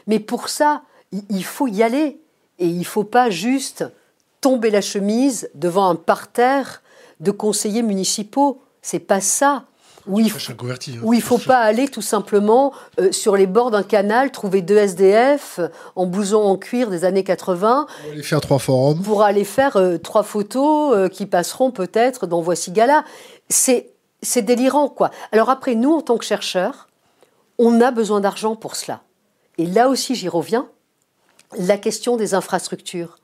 Mais 0.06 0.20
pour 0.20 0.48
ça, 0.48 0.82
il 1.12 1.44
faut 1.44 1.66
y 1.66 1.82
aller. 1.82 2.20
Et 2.58 2.66
il 2.66 2.78
ne 2.78 2.84
faut 2.84 3.04
pas 3.04 3.28
juste 3.28 3.84
tomber 4.40 4.70
la 4.70 4.80
chemise 4.80 5.50
devant 5.54 5.88
un 5.88 5.94
parterre 5.94 6.82
de 7.20 7.30
conseillers 7.30 7.82
municipaux. 7.82 8.62
C'est 8.82 9.00
pas 9.00 9.20
ça 9.20 9.64
où 10.06 10.20
il, 10.20 10.26
hein. 10.26 11.12
il 11.12 11.22
faut 11.22 11.38
pas 11.38 11.58
aller 11.58 11.88
tout 11.88 12.02
simplement 12.02 12.72
euh, 13.00 13.10
sur 13.10 13.36
les 13.36 13.46
bords 13.46 13.70
d'un 13.70 13.82
canal, 13.82 14.30
trouver 14.30 14.62
deux 14.62 14.76
SDF 14.76 15.60
en 15.96 16.06
blouson 16.06 16.42
en 16.42 16.56
cuir 16.56 16.90
des 16.90 17.04
années 17.04 17.24
80. 17.24 17.86
Pour 17.86 18.12
aller 18.12 18.22
faire 18.22 18.40
trois 18.40 18.58
forums. 18.58 19.02
Pour 19.02 19.22
aller 19.22 19.44
faire 19.44 19.76
euh, 19.76 19.98
trois 19.98 20.22
photos 20.22 20.94
euh, 20.94 21.08
qui 21.08 21.26
passeront 21.26 21.72
peut-être 21.72 22.26
dans 22.26 22.40
Voici 22.40 22.70
Gala. 22.70 23.04
C'est, 23.48 23.90
c'est 24.22 24.42
délirant, 24.42 24.88
quoi. 24.88 25.10
Alors 25.32 25.50
après, 25.50 25.74
nous, 25.74 25.92
en 25.92 26.00
tant 26.00 26.18
que 26.18 26.24
chercheurs, 26.24 26.88
on 27.58 27.80
a 27.80 27.90
besoin 27.90 28.20
d'argent 28.20 28.54
pour 28.54 28.76
cela. 28.76 29.02
Et 29.58 29.66
là 29.66 29.88
aussi, 29.88 30.14
j'y 30.14 30.28
reviens, 30.28 30.68
la 31.58 31.78
question 31.78 32.16
des 32.16 32.34
infrastructures. 32.34 33.18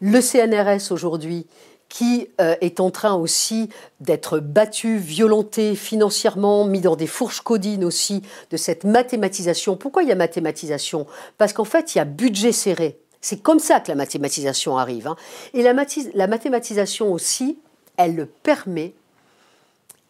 Le 0.00 0.20
CNRS 0.20 0.92
aujourd'hui, 0.92 1.46
qui 1.88 2.28
euh, 2.40 2.56
est 2.60 2.80
en 2.80 2.90
train 2.90 3.14
aussi 3.14 3.68
d'être 4.00 4.38
battu, 4.38 4.98
violenté 4.98 5.74
financièrement, 5.74 6.64
mis 6.64 6.80
dans 6.80 6.96
des 6.96 7.06
fourches 7.06 7.40
codines 7.40 7.84
aussi 7.84 8.22
de 8.50 8.56
cette 8.56 8.84
mathématisation. 8.84 9.76
Pourquoi 9.76 10.02
il 10.02 10.08
y 10.08 10.12
a 10.12 10.16
mathématisation? 10.16 11.06
Parce 11.38 11.52
qu'en 11.52 11.64
fait, 11.64 11.94
il 11.94 11.98
y 11.98 12.00
a 12.00 12.04
budget 12.04 12.52
serré. 12.52 12.98
C'est 13.20 13.40
comme 13.40 13.58
ça 13.58 13.80
que 13.80 13.88
la 13.88 13.94
mathématisation 13.94 14.78
arrive. 14.78 15.08
Hein. 15.08 15.16
Et 15.54 15.62
la, 15.62 15.72
la 16.14 16.26
mathématisation 16.26 17.12
aussi, 17.12 17.58
elle 17.96 18.26
permet 18.42 18.94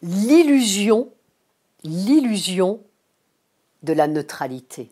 l'illusion, 0.01 1.09
l'illusion 1.83 2.81
de 3.83 3.93
la 3.93 4.07
neutralité. 4.07 4.91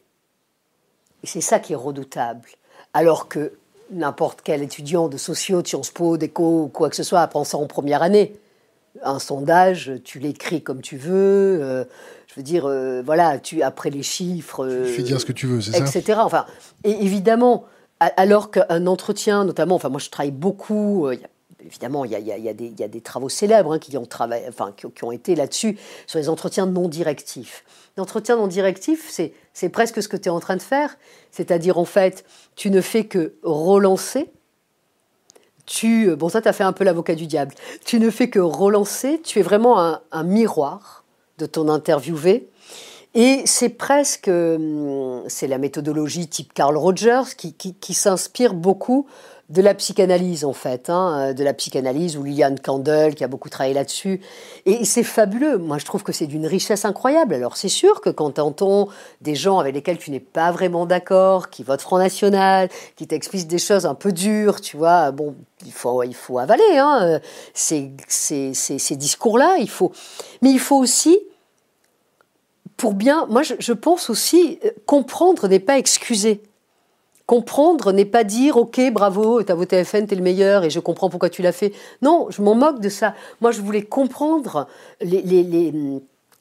Et 1.23 1.27
c'est 1.27 1.41
ça 1.41 1.59
qui 1.59 1.73
est 1.73 1.77
redoutable. 1.77 2.47
Alors 2.93 3.27
que 3.27 3.53
n'importe 3.95 4.41
quel 4.43 4.61
étudiant 4.61 5.07
de 5.07 5.17
sociaux, 5.17 5.61
de 5.61 5.67
Sciences 5.67 5.91
Po, 5.91 6.17
d'éco 6.17 6.63
ou 6.63 6.67
quoi 6.67 6.89
que 6.89 6.95
ce 6.95 7.03
soit 7.03 7.21
apprend 7.21 7.43
ça 7.43 7.57
en 7.57 7.65
première 7.65 8.03
année. 8.03 8.35
Un 9.03 9.19
sondage, 9.19 9.91
tu 10.03 10.19
l'écris 10.19 10.61
comme 10.61 10.81
tu 10.81 10.97
veux. 10.97 11.59
Euh, 11.61 11.83
je 12.27 12.35
veux 12.35 12.43
dire, 12.43 12.65
euh, 12.65 13.01
voilà, 13.05 13.39
tu 13.39 13.61
après 13.61 13.89
les 13.89 14.03
chiffres. 14.03 14.67
tu 14.67 14.93
fais 14.93 15.03
dire 15.03 15.19
ce 15.19 15.25
que 15.25 15.33
tu 15.33 15.47
veux, 15.47 15.61
c'est 15.61 15.71
ça 15.71 15.77
Etc. 15.79 16.19
Enfin, 16.21 16.45
et 16.83 16.91
évidemment, 16.91 17.65
alors 17.99 18.51
qu'un 18.51 18.87
entretien, 18.87 19.45
notamment, 19.45 19.75
enfin, 19.75 19.89
moi 19.89 19.99
je 19.99 20.09
travaille 20.09 20.31
beaucoup. 20.31 21.07
Euh, 21.07 21.17
évidemment, 21.65 22.05
il 22.05 22.11
y, 22.11 22.49
a, 22.49 22.53
des, 22.87 23.01
travaux 23.01 23.29
célèbres 23.29 23.73
hein, 23.73 23.79
qui, 23.79 23.97
ont 23.97 24.07
enfin, 24.47 24.73
qui, 24.75 25.03
ont 25.03 25.11
été 25.11 25.35
là-dessus, 25.35 25.77
sur 26.07 26.19
les 26.19 26.29
entretiens 26.29 26.65
non 26.65 26.87
directifs. 26.87 27.63
L'entretien 27.97 28.35
non 28.37 28.47
directif, 28.47 29.09
c'est 29.53 29.69
presque 29.69 30.01
ce 30.01 30.07
que 30.07 30.17
tu 30.17 30.27
es 30.27 30.31
en 30.31 30.39
train 30.39 30.57
de 30.57 30.61
faire. 30.61 30.97
C'est-à-dire, 31.31 31.77
en 31.77 31.85
fait, 31.85 32.25
tu 32.55 32.69
ne 32.69 32.81
fais 32.81 33.05
que 33.05 33.35
relancer. 33.43 34.31
Tu, 35.65 36.15
bon, 36.15 36.29
ça, 36.29 36.41
tu 36.41 36.47
as 36.47 36.53
fait 36.53 36.63
un 36.63 36.73
peu 36.73 36.83
l'avocat 36.83 37.15
du 37.15 37.25
diable. 37.25 37.55
Tu 37.85 37.99
ne 37.99 38.09
fais 38.09 38.29
que 38.29 38.39
relancer. 38.39 39.21
Tu 39.23 39.39
es 39.39 39.41
vraiment 39.41 39.99
un, 40.11 40.23
miroir 40.23 41.03
de 41.37 41.45
ton 41.45 41.69
interviewé. 41.69 42.49
Et 43.13 43.43
c'est 43.45 43.69
presque, 43.69 44.27
hum, 44.27 45.23
c'est 45.27 45.47
la 45.47 45.57
méthodologie 45.57 46.27
type 46.27 46.53
Carl 46.53 46.75
Rogers 46.75 47.35
qui 47.37 47.93
s'inspire 47.93 48.53
beaucoup 48.53 49.07
de 49.49 49.61
la 49.61 49.75
psychanalyse 49.75 50.43
en 50.43 50.53
fait, 50.53 50.89
hein, 50.89 51.33
de 51.33 51.43
la 51.43 51.53
psychanalyse 51.53 52.17
ou 52.17 52.23
Liliane 52.23 52.59
Candel 52.59 53.13
qui 53.13 53.23
a 53.23 53.27
beaucoup 53.27 53.49
travaillé 53.49 53.75
là-dessus. 53.75 54.21
Et 54.65 54.85
c'est 54.85 55.03
fabuleux. 55.03 55.57
Moi, 55.57 55.77
je 55.77 55.85
trouve 55.85 56.03
que 56.03 56.11
c'est 56.11 56.25
d'une 56.25 56.47
richesse 56.47 56.83
incroyable. 56.83 57.35
Alors, 57.35 57.55
c'est 57.55 57.69
sûr 57.69 58.01
que 58.01 58.09
quand 58.09 58.31
tu 58.31 58.41
entends 58.41 58.87
des 59.21 59.35
gens 59.35 59.59
avec 59.59 59.75
lesquels 59.75 59.99
tu 59.99 60.09
n'es 60.09 60.19
pas 60.19 60.51
vraiment 60.51 60.87
d'accord, 60.87 61.49
qui 61.51 61.61
votent 61.63 61.81
Front 61.81 61.99
National, 61.99 62.69
qui 62.95 63.05
t'expliquent 63.05 63.47
des 63.47 63.59
choses 63.59 63.85
un 63.85 63.93
peu 63.93 64.11
dures, 64.11 64.61
tu 64.61 64.77
vois, 64.77 65.11
bon, 65.11 65.35
il 65.63 65.71
faut, 65.71 66.01
il 66.01 66.15
faut 66.15 66.39
avaler 66.39 66.77
hein, 66.77 67.19
ces, 67.53 67.91
ces, 68.07 68.53
ces, 68.53 68.95
discours-là. 68.95 69.57
Il 69.59 69.69
faut, 69.69 69.91
mais 70.41 70.49
il 70.49 70.59
faut 70.59 70.77
aussi 70.77 71.19
pour 72.77 72.93
bien, 72.93 73.25
moi 73.29 73.41
je 73.43 73.71
pense 73.71 74.09
aussi, 74.09 74.59
euh, 74.65 74.71
comprendre 74.85 75.47
n'est 75.47 75.61
pas 75.61 75.77
excuser. 75.77 76.41
Comprendre 77.25 77.91
n'est 77.91 78.05
pas 78.05 78.23
dire 78.23 78.57
OK, 78.57 78.79
bravo, 78.91 79.41
t'as 79.41 79.55
voté 79.55 79.83
FN, 79.83 80.05
t'es 80.05 80.15
le 80.15 80.21
meilleur 80.21 80.63
et 80.63 80.69
je 80.69 80.79
comprends 80.79 81.09
pourquoi 81.09 81.29
tu 81.29 81.41
l'as 81.41 81.51
fait. 81.51 81.73
Non, 82.03 82.27
je 82.29 82.43
m'en 82.43 82.53
moque 82.53 82.79
de 82.79 82.89
ça. 82.89 83.15
Moi, 83.41 83.51
je 83.51 83.61
voulais 83.61 83.81
comprendre 83.81 84.67
les, 85.01 85.23
les, 85.23 85.43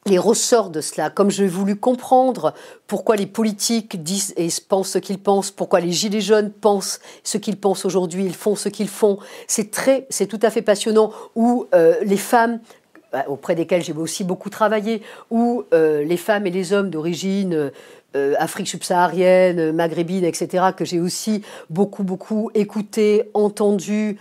les, 0.06 0.18
ressorts 0.18 0.68
de 0.68 0.82
cela, 0.82 1.08
comme 1.08 1.30
j'ai 1.30 1.46
voulu 1.46 1.76
comprendre 1.76 2.52
pourquoi 2.86 3.16
les 3.16 3.26
politiques 3.26 4.02
disent 4.02 4.34
et 4.36 4.48
pensent 4.68 4.90
ce 4.90 4.98
qu'ils 4.98 5.18
pensent, 5.18 5.50
pourquoi 5.50 5.80
les 5.80 5.90
gilets 5.90 6.20
jaunes 6.20 6.50
pensent 6.50 7.00
ce 7.22 7.38
qu'ils 7.38 7.56
pensent 7.56 7.86
aujourd'hui, 7.86 8.26
ils 8.26 8.34
font 8.34 8.54
ce 8.54 8.68
qu'ils 8.68 8.88
font. 8.88 9.18
C'est 9.46 9.70
très, 9.70 10.06
c'est 10.10 10.26
tout 10.26 10.40
à 10.42 10.50
fait 10.50 10.60
passionnant. 10.60 11.12
Ou 11.34 11.66
euh, 11.74 11.94
les 12.02 12.18
femmes 12.18 12.60
bah, 13.14 13.24
auprès 13.28 13.54
desquelles 13.54 13.84
j'ai 13.84 13.92
aussi 13.92 14.24
beaucoup 14.24 14.50
travaillé, 14.50 15.00
ou 15.30 15.62
euh, 15.72 16.02
les 16.02 16.16
femmes 16.16 16.46
et 16.46 16.50
les 16.50 16.72
hommes 16.72 16.90
d'origine 16.90 17.70
euh, 18.16 18.34
Afrique 18.38 18.68
subsaharienne, 18.68 19.72
maghrébine, 19.72 20.24
etc., 20.24 20.66
que 20.76 20.84
j'ai 20.84 21.00
aussi 21.00 21.42
beaucoup, 21.70 22.04
beaucoup 22.04 22.50
écouté, 22.54 23.30
entendu, 23.34 24.18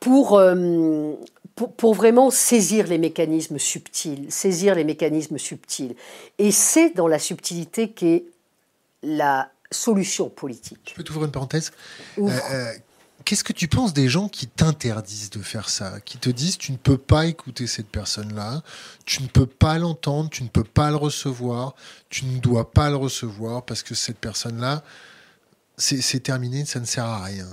pour, 0.00 0.38
euh, 0.38 1.14
pour, 1.54 1.72
pour, 1.72 1.94
vraiment 1.94 2.30
saisir 2.30 2.86
les 2.86 2.98
mécanismes 2.98 3.58
subtils, 3.58 4.26
saisir 4.30 4.74
les 4.74 4.84
mécanismes 4.84 5.38
subtils. 5.38 5.96
Et 6.38 6.50
c'est 6.50 6.94
dans 6.94 7.08
la 7.08 7.18
subtilité 7.18 7.90
qu'est 7.90 8.24
la 9.02 9.50
solution 9.70 10.28
politique. 10.28 10.90
Je 10.90 10.94
peux 10.94 11.02
t'ouvrir 11.02 11.26
une 11.26 11.32
parenthèse? 11.32 11.72
Qu'est-ce 13.26 13.42
que 13.42 13.52
tu 13.52 13.66
penses 13.66 13.92
des 13.92 14.08
gens 14.08 14.28
qui 14.28 14.46
t'interdisent 14.46 15.30
de 15.30 15.42
faire 15.42 15.68
ça, 15.68 16.00
qui 16.00 16.16
te 16.16 16.30
disent 16.30 16.58
tu 16.58 16.70
ne 16.70 16.76
peux 16.76 16.96
pas 16.96 17.26
écouter 17.26 17.66
cette 17.66 17.88
personne-là, 17.88 18.62
tu 19.04 19.20
ne 19.20 19.26
peux 19.26 19.46
pas 19.46 19.80
l'entendre, 19.80 20.30
tu 20.30 20.44
ne 20.44 20.48
peux 20.48 20.62
pas 20.62 20.90
le 20.90 20.96
recevoir, 20.96 21.74
tu 22.08 22.24
ne 22.24 22.38
dois 22.38 22.70
pas 22.70 22.88
le 22.88 22.94
recevoir 22.94 23.64
parce 23.64 23.82
que 23.82 23.96
cette 23.96 24.18
personne-là, 24.18 24.84
c'est 25.76 26.22
terminé, 26.22 26.64
ça 26.66 26.78
ne 26.78 26.84
sert 26.84 27.04
à 27.04 27.24
rien. 27.24 27.48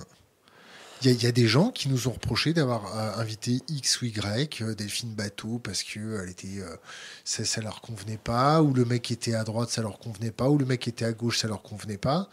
Il 1.01 1.23
y, 1.23 1.25
a 1.25 1.31
des 1.31 1.47
gens 1.47 1.71
qui 1.71 1.89
nous 1.89 2.07
ont 2.07 2.11
reproché 2.11 2.53
d'avoir 2.53 2.95
euh, 2.95 3.19
invité 3.19 3.59
X 3.67 4.01
ou 4.01 4.05
Y, 4.05 4.61
euh, 4.61 4.75
Delphine 4.75 5.13
Bateau, 5.15 5.59
parce 5.59 5.83
que 5.83 6.21
elle 6.21 6.29
était, 6.29 6.59
euh, 6.59 6.77
ça, 7.25 7.43
ça 7.43 7.61
leur 7.61 7.81
convenait 7.81 8.19
pas, 8.19 8.61
ou 8.61 8.73
le 8.73 8.85
mec 8.85 9.11
était 9.11 9.33
à 9.33 9.43
droite, 9.43 9.69
ça 9.69 9.81
leur 9.81 9.97
convenait 9.97 10.31
pas, 10.31 10.47
ou 10.47 10.57
le 10.57 10.65
mec 10.65 10.87
était 10.87 11.03
à 11.03 11.11
gauche, 11.11 11.39
ça 11.39 11.49
leur 11.49 11.61
convenait 11.61 11.97
pas. 11.97 12.29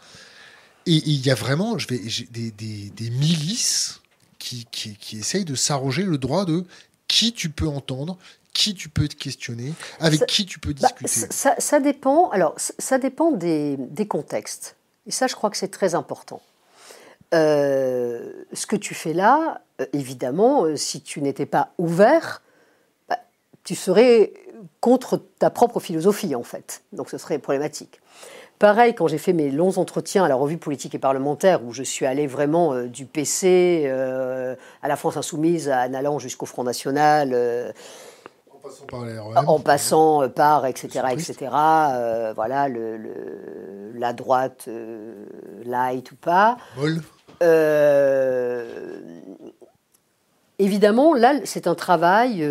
Et 0.85 1.01
il 1.05 1.25
y 1.25 1.29
a 1.29 1.35
vraiment 1.35 1.77
je 1.77 1.87
vais, 1.87 1.99
des, 2.31 2.51
des, 2.51 2.89
des, 2.89 3.09
milices 3.11 4.01
qui, 4.39 4.67
qui, 4.71 4.95
qui 4.95 5.17
essayent 5.17 5.45
de 5.45 5.55
s'arroger 5.55 6.03
le 6.03 6.17
droit 6.17 6.45
de 6.45 6.65
qui 7.07 7.33
tu 7.33 7.49
peux 7.49 7.67
entendre, 7.67 8.17
qui 8.53 8.73
tu 8.73 8.89
peux 8.89 9.07
te 9.07 9.15
questionner, 9.15 9.73
avec 9.99 10.25
qui 10.25 10.45
tu 10.45 10.59
peux 10.59 10.73
bah, 10.73 10.87
discuter. 10.87 11.27
ça, 11.31 11.55
ça, 11.57 11.79
dépend. 11.79 12.29
Alors, 12.29 12.55
ça 12.57 12.97
dépend 12.97 13.31
des, 13.31 13.77
des, 13.77 14.07
contextes. 14.07 14.75
Et 15.07 15.11
ça, 15.11 15.27
je 15.27 15.35
crois 15.35 15.49
que 15.49 15.57
c'est 15.57 15.69
très 15.69 15.95
important. 15.95 16.41
Euh, 17.33 18.31
ce 18.53 18.65
que 18.65 18.75
tu 18.75 18.93
fais 18.93 19.13
là, 19.13 19.61
euh, 19.79 19.85
évidemment, 19.93 20.65
euh, 20.65 20.75
si 20.75 21.01
tu 21.01 21.21
n'étais 21.21 21.45
pas 21.45 21.73
ouvert, 21.77 22.41
bah, 23.07 23.19
tu 23.63 23.75
serais 23.75 24.33
contre 24.81 25.17
ta 25.39 25.49
propre 25.49 25.79
philosophie, 25.79 26.35
en 26.35 26.43
fait. 26.43 26.83
Donc, 26.91 27.09
ce 27.09 27.17
serait 27.17 27.39
problématique. 27.39 28.01
Pareil, 28.61 28.93
quand 28.95 29.07
j'ai 29.07 29.17
fait 29.17 29.33
mes 29.33 29.49
longs 29.49 29.77
entretiens 29.77 30.23
à 30.23 30.29
la 30.29 30.35
revue 30.35 30.57
politique 30.57 30.95
et 30.95 30.99
parlementaire, 30.99 31.65
où 31.65 31.73
je 31.73 31.83
suis 31.83 32.05
allé 32.05 32.27
vraiment 32.27 32.83
du 32.83 33.05
PC 33.05 33.91
à 33.91 34.87
la 34.87 34.95
France 34.95 35.17
insoumise, 35.17 35.67
en 35.67 35.93
allant 35.93 36.19
jusqu'au 36.19 36.45
Front 36.45 36.63
National, 36.63 37.73
passant 38.61 38.85
par 38.85 39.49
En 39.49 39.59
passant 39.59 40.29
par, 40.29 40.65
etc., 40.65 41.05
etc. 41.11 41.51
Euh, 41.53 42.33
voilà, 42.35 42.67
le, 42.67 43.91
la 43.95 44.13
droite, 44.13 44.65
euh, 44.67 45.25
light 45.65 46.11
ou 46.11 46.15
pas. 46.15 46.57
Euh, 47.41 48.99
évidemment, 50.59 51.13
là, 51.13 51.33
c'est 51.43 51.67
un 51.67 51.75
travail 51.75 52.47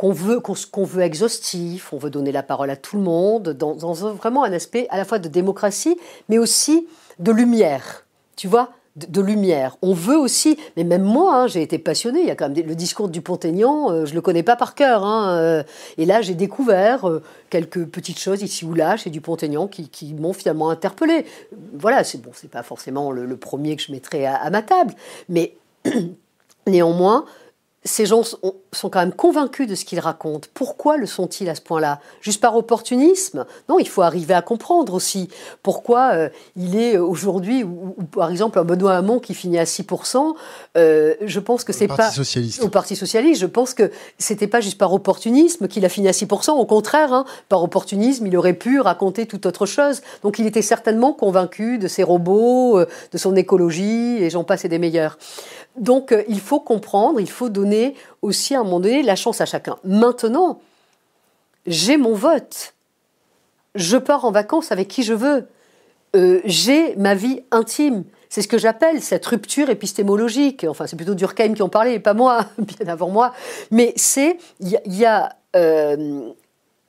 qu'on 0.00 0.12
veut, 0.12 0.40
qu'on 0.40 0.84
veut 0.84 1.02
exhaustif, 1.02 1.92
on 1.92 1.98
veut 1.98 2.08
donner 2.08 2.32
la 2.32 2.42
parole 2.42 2.70
à 2.70 2.76
tout 2.76 2.96
le 2.96 3.02
monde, 3.02 3.50
dans, 3.50 3.74
vraiment 3.74 4.44
un 4.44 4.52
aspect 4.54 4.86
à 4.88 4.96
la 4.96 5.04
fois 5.04 5.18
de 5.18 5.28
démocratie, 5.28 5.94
mais 6.30 6.38
aussi 6.38 6.88
de 7.18 7.30
lumière. 7.30 8.06
Tu 8.34 8.48
vois 8.48 8.70
de, 8.96 9.20
lumière. 9.20 9.76
On 9.82 9.92
veut 9.92 10.16
aussi, 10.16 10.56
mais 10.78 10.84
même 10.84 11.02
moi, 11.02 11.34
hein, 11.34 11.46
j'ai 11.48 11.60
été 11.60 11.78
passionné. 11.78 12.20
Il 12.20 12.26
y 12.26 12.30
a 12.30 12.34
quand 12.34 12.48
même 12.48 12.66
le 12.66 12.74
discours 12.74 13.10
du 13.10 13.20
Pont-Aignan, 13.20 13.90
euh, 13.90 14.06
je 14.06 14.14
le 14.14 14.22
connais 14.22 14.42
pas 14.42 14.56
par 14.56 14.74
cœur. 14.74 15.04
Hein, 15.04 15.36
euh, 15.36 15.62
et 15.98 16.06
là, 16.06 16.22
j'ai 16.22 16.34
découvert 16.34 17.06
euh, 17.06 17.22
quelques 17.50 17.84
petites 17.84 18.18
choses 18.18 18.40
ici 18.40 18.64
ou 18.64 18.72
là 18.72 18.96
chez 18.96 19.10
du 19.10 19.20
Pont-Aignan 19.20 19.68
qui, 19.68 20.14
m'ont 20.14 20.32
finalement 20.32 20.70
interpellé. 20.70 21.26
Voilà, 21.74 22.04
c'est 22.04 22.22
bon, 22.22 22.30
c'est 22.32 22.50
pas 22.50 22.62
forcément 22.62 23.12
le, 23.12 23.36
premier 23.36 23.76
que 23.76 23.82
je 23.82 23.92
mettrais 23.92 24.24
à 24.24 24.48
ma 24.48 24.62
table, 24.62 24.94
mais 25.28 25.56
néanmoins, 26.66 27.26
ces 27.82 28.04
gens 28.04 28.22
sont, 28.22 28.90
quand 28.90 28.98
même 28.98 29.12
convaincus 29.12 29.66
de 29.66 29.74
ce 29.74 29.86
qu'ils 29.86 30.00
racontent. 30.00 30.48
Pourquoi 30.52 30.98
le 30.98 31.06
sont-ils 31.06 31.48
à 31.48 31.54
ce 31.54 31.62
point-là? 31.62 32.00
Juste 32.20 32.40
par 32.40 32.54
opportunisme? 32.54 33.46
Non, 33.70 33.78
il 33.78 33.88
faut 33.88 34.02
arriver 34.02 34.34
à 34.34 34.42
comprendre 34.42 34.92
aussi 34.92 35.30
pourquoi 35.62 36.10
euh, 36.12 36.28
il 36.56 36.76
est 36.76 36.98
aujourd'hui, 36.98 37.64
ou, 37.64 37.94
par 38.12 38.30
exemple 38.30 38.58
un 38.58 38.64
Benoît 38.64 38.96
Hamon 38.96 39.18
qui 39.18 39.32
finit 39.32 39.58
à 39.58 39.64
6%, 39.64 40.34
euh, 40.76 41.14
je 41.22 41.40
pense 41.40 41.64
que 41.64 41.72
c'est 41.72 41.88
pas... 41.88 42.10
Socialiste. 42.10 42.62
Au 42.62 42.68
Parti 42.68 42.96
Socialiste. 42.96 43.40
Je 43.40 43.46
pense 43.46 43.72
que 43.72 43.90
c'était 44.18 44.46
pas 44.46 44.60
juste 44.60 44.76
par 44.76 44.92
opportunisme 44.92 45.66
qu'il 45.66 45.84
a 45.86 45.88
fini 45.88 46.08
à 46.08 46.12
6%, 46.12 46.50
au 46.50 46.66
contraire, 46.66 47.14
hein, 47.14 47.24
par 47.48 47.62
opportunisme, 47.62 48.26
il 48.26 48.36
aurait 48.36 48.52
pu 48.52 48.80
raconter 48.80 49.24
toute 49.24 49.46
autre 49.46 49.64
chose. 49.64 50.02
Donc 50.22 50.38
il 50.38 50.46
était 50.46 50.62
certainement 50.62 51.14
convaincu 51.14 51.78
de 51.78 51.88
ses 51.88 52.02
robots, 52.02 52.78
euh, 52.78 52.86
de 53.12 53.16
son 53.16 53.34
écologie, 53.36 54.18
et 54.22 54.28
j'en 54.28 54.44
passe 54.44 54.66
et 54.66 54.68
des 54.68 54.78
meilleurs. 54.78 55.16
Donc 55.76 56.12
euh, 56.12 56.22
il 56.28 56.40
faut 56.40 56.60
comprendre, 56.60 57.20
il 57.20 57.30
faut 57.30 57.48
donner 57.48 57.94
aussi 58.22 58.54
à 58.54 58.60
un 58.60 58.64
moment 58.64 58.80
donné 58.80 59.02
la 59.02 59.16
chance 59.16 59.40
à 59.40 59.46
chacun. 59.46 59.76
Maintenant, 59.84 60.60
j'ai 61.66 61.96
mon 61.96 62.14
vote. 62.14 62.74
Je 63.74 63.96
pars 63.96 64.24
en 64.24 64.32
vacances 64.32 64.72
avec 64.72 64.88
qui 64.88 65.02
je 65.02 65.14
veux. 65.14 65.46
Euh, 66.16 66.40
j'ai 66.44 66.96
ma 66.96 67.14
vie 67.14 67.42
intime. 67.50 68.04
C'est 68.28 68.42
ce 68.42 68.48
que 68.48 68.58
j'appelle 68.58 69.02
cette 69.02 69.26
rupture 69.26 69.70
épistémologique. 69.70 70.64
Enfin, 70.68 70.86
c'est 70.86 70.96
plutôt 70.96 71.14
Durkheim 71.14 71.54
qui 71.54 71.62
en 71.62 71.68
parlait, 71.68 71.98
pas 71.98 72.14
moi, 72.14 72.46
bien 72.58 72.88
avant 72.88 73.10
moi. 73.10 73.32
Mais 73.70 73.92
c'est, 73.96 74.38
il 74.60 74.78
y, 74.86 75.04
a, 75.04 75.36
euh, 75.56 76.30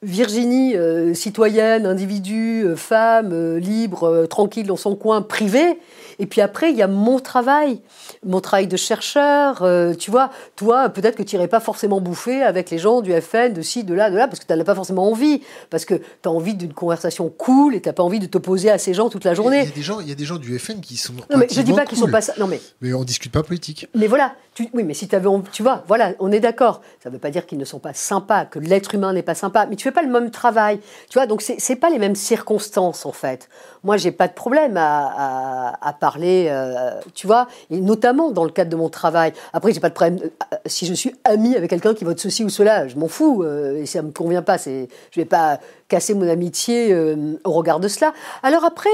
Virginie, 0.03 0.75
citoyenne, 1.13 1.85
individu, 1.85 2.65
femme, 2.75 3.57
libre, 3.57 4.25
tranquille 4.27 4.65
dans 4.65 4.77
son 4.77 4.95
coin, 4.95 5.21
privé. 5.21 5.77
Et 6.21 6.27
puis 6.27 6.39
après, 6.39 6.69
il 6.69 6.77
y 6.77 6.83
a 6.83 6.87
mon 6.87 7.19
travail, 7.19 7.81
mon 8.23 8.41
travail 8.41 8.67
de 8.67 8.77
chercheur. 8.77 9.63
Euh, 9.63 9.95
tu 9.95 10.11
vois, 10.11 10.29
toi, 10.55 10.89
peut-être 10.89 11.15
que 11.15 11.23
tu 11.23 11.35
n'irais 11.35 11.47
pas 11.47 11.59
forcément 11.59 11.99
bouffer 11.99 12.43
avec 12.43 12.69
les 12.69 12.77
gens 12.77 13.01
du 13.01 13.11
FN, 13.19 13.53
de 13.53 13.63
ci, 13.63 13.83
de 13.83 13.95
là, 13.95 14.11
de 14.11 14.17
là, 14.17 14.27
parce 14.27 14.39
que 14.39 14.45
tu 14.45 14.53
n'en 14.53 14.59
as 14.59 14.63
pas 14.63 14.75
forcément 14.75 15.09
envie. 15.09 15.41
Parce 15.71 15.83
que 15.83 15.95
tu 15.95 16.03
as 16.25 16.29
envie 16.29 16.53
d'une 16.53 16.73
conversation 16.73 17.29
cool 17.29 17.73
et 17.73 17.81
tu 17.81 17.89
n'as 17.89 17.93
pas 17.93 18.03
envie 18.03 18.19
de 18.19 18.27
t'opposer 18.27 18.69
à 18.69 18.77
ces 18.77 18.93
gens 18.93 19.09
toute 19.09 19.23
la 19.23 19.33
journée. 19.33 19.61
Il 19.61 19.69
y 19.69 19.71
a 19.71 19.75
des 19.75 19.81
gens, 19.81 19.99
il 19.99 20.09
y 20.09 20.11
a 20.11 20.15
des 20.15 20.25
gens 20.25 20.37
du 20.37 20.59
FN 20.59 20.79
qui 20.79 20.95
sont. 20.95 21.13
Non, 21.13 21.37
mais 21.37 21.47
je 21.49 21.61
dis 21.61 21.73
pas 21.73 21.87
qu'ils 21.87 21.97
sont 21.97 22.07
pas 22.07 22.21
ça. 22.21 22.33
Non, 22.37 22.45
mais. 22.45 22.61
Mais 22.81 22.93
on 22.93 23.03
discute 23.03 23.31
pas 23.31 23.41
politique. 23.41 23.87
Mais 23.95 24.05
voilà. 24.05 24.35
Oui, 24.59 24.83
mais 24.83 24.93
si 24.93 25.07
tu 25.07 25.15
avais. 25.15 25.29
Tu 25.53 25.63
vois, 25.63 25.83
voilà, 25.87 26.11
on 26.19 26.31
est 26.31 26.41
d'accord. 26.41 26.81
Ça 27.01 27.09
ne 27.09 27.13
veut 27.13 27.19
pas 27.19 27.31
dire 27.31 27.45
qu'ils 27.45 27.57
ne 27.57 27.63
sont 27.63 27.79
pas 27.79 27.93
sympas, 27.93 28.45
que 28.45 28.59
l'être 28.59 28.93
humain 28.93 29.13
n'est 29.13 29.23
pas 29.23 29.33
sympa. 29.33 29.65
Mais 29.65 29.77
tu 29.77 29.83
fais 29.83 29.93
pas 29.93 30.01
le 30.01 30.11
même 30.11 30.29
travail. 30.29 30.79
Tu 31.09 31.17
vois, 31.17 31.25
donc 31.25 31.41
c'est 31.41 31.75
pas 31.77 31.89
les 31.89 31.99
mêmes 31.99 32.15
circonstances, 32.15 33.05
en 33.05 33.13
fait. 33.13 33.47
Moi, 33.83 33.95
j'ai 33.95 34.11
pas 34.11 34.27
de 34.27 34.33
problème 34.33 34.75
à, 34.77 35.77
à, 35.81 35.93
parler, 35.93 36.47
euh, 36.49 36.91
tu 37.15 37.27
vois, 37.27 37.47
et 37.69 37.79
notamment 37.79 38.29
dans 38.29 38.43
le 38.43 38.51
cadre 38.51 38.69
de 38.69 38.75
mon 38.75 38.89
travail. 38.89 39.33
Après, 39.53 39.71
j'ai 39.71 39.79
pas 39.79 39.89
de 39.89 39.95
problème 39.95 40.19
euh, 40.21 40.57
si 40.65 40.85
je 40.85 40.93
suis 40.93 41.15
ami 41.23 41.55
avec 41.55 41.69
quelqu'un 41.69 41.93
qui 41.93 42.03
vote 42.03 42.19
ceci 42.19 42.43
ou 42.43 42.49
cela, 42.49 42.87
je 42.87 42.97
m'en 42.97 43.07
fous 43.07 43.43
euh, 43.43 43.81
et 43.81 43.85
ça 43.85 44.01
me 44.01 44.11
convient 44.11 44.43
pas. 44.43 44.57
C'est, 44.57 44.89
je 45.11 45.19
vais 45.19 45.25
pas 45.25 45.59
casser 45.91 46.13
mon 46.13 46.27
amitié 46.27 46.95
au 47.43 47.51
regard 47.51 47.79
de 47.79 47.87
cela. 47.87 48.13
Alors 48.43 48.63
après, 48.63 48.89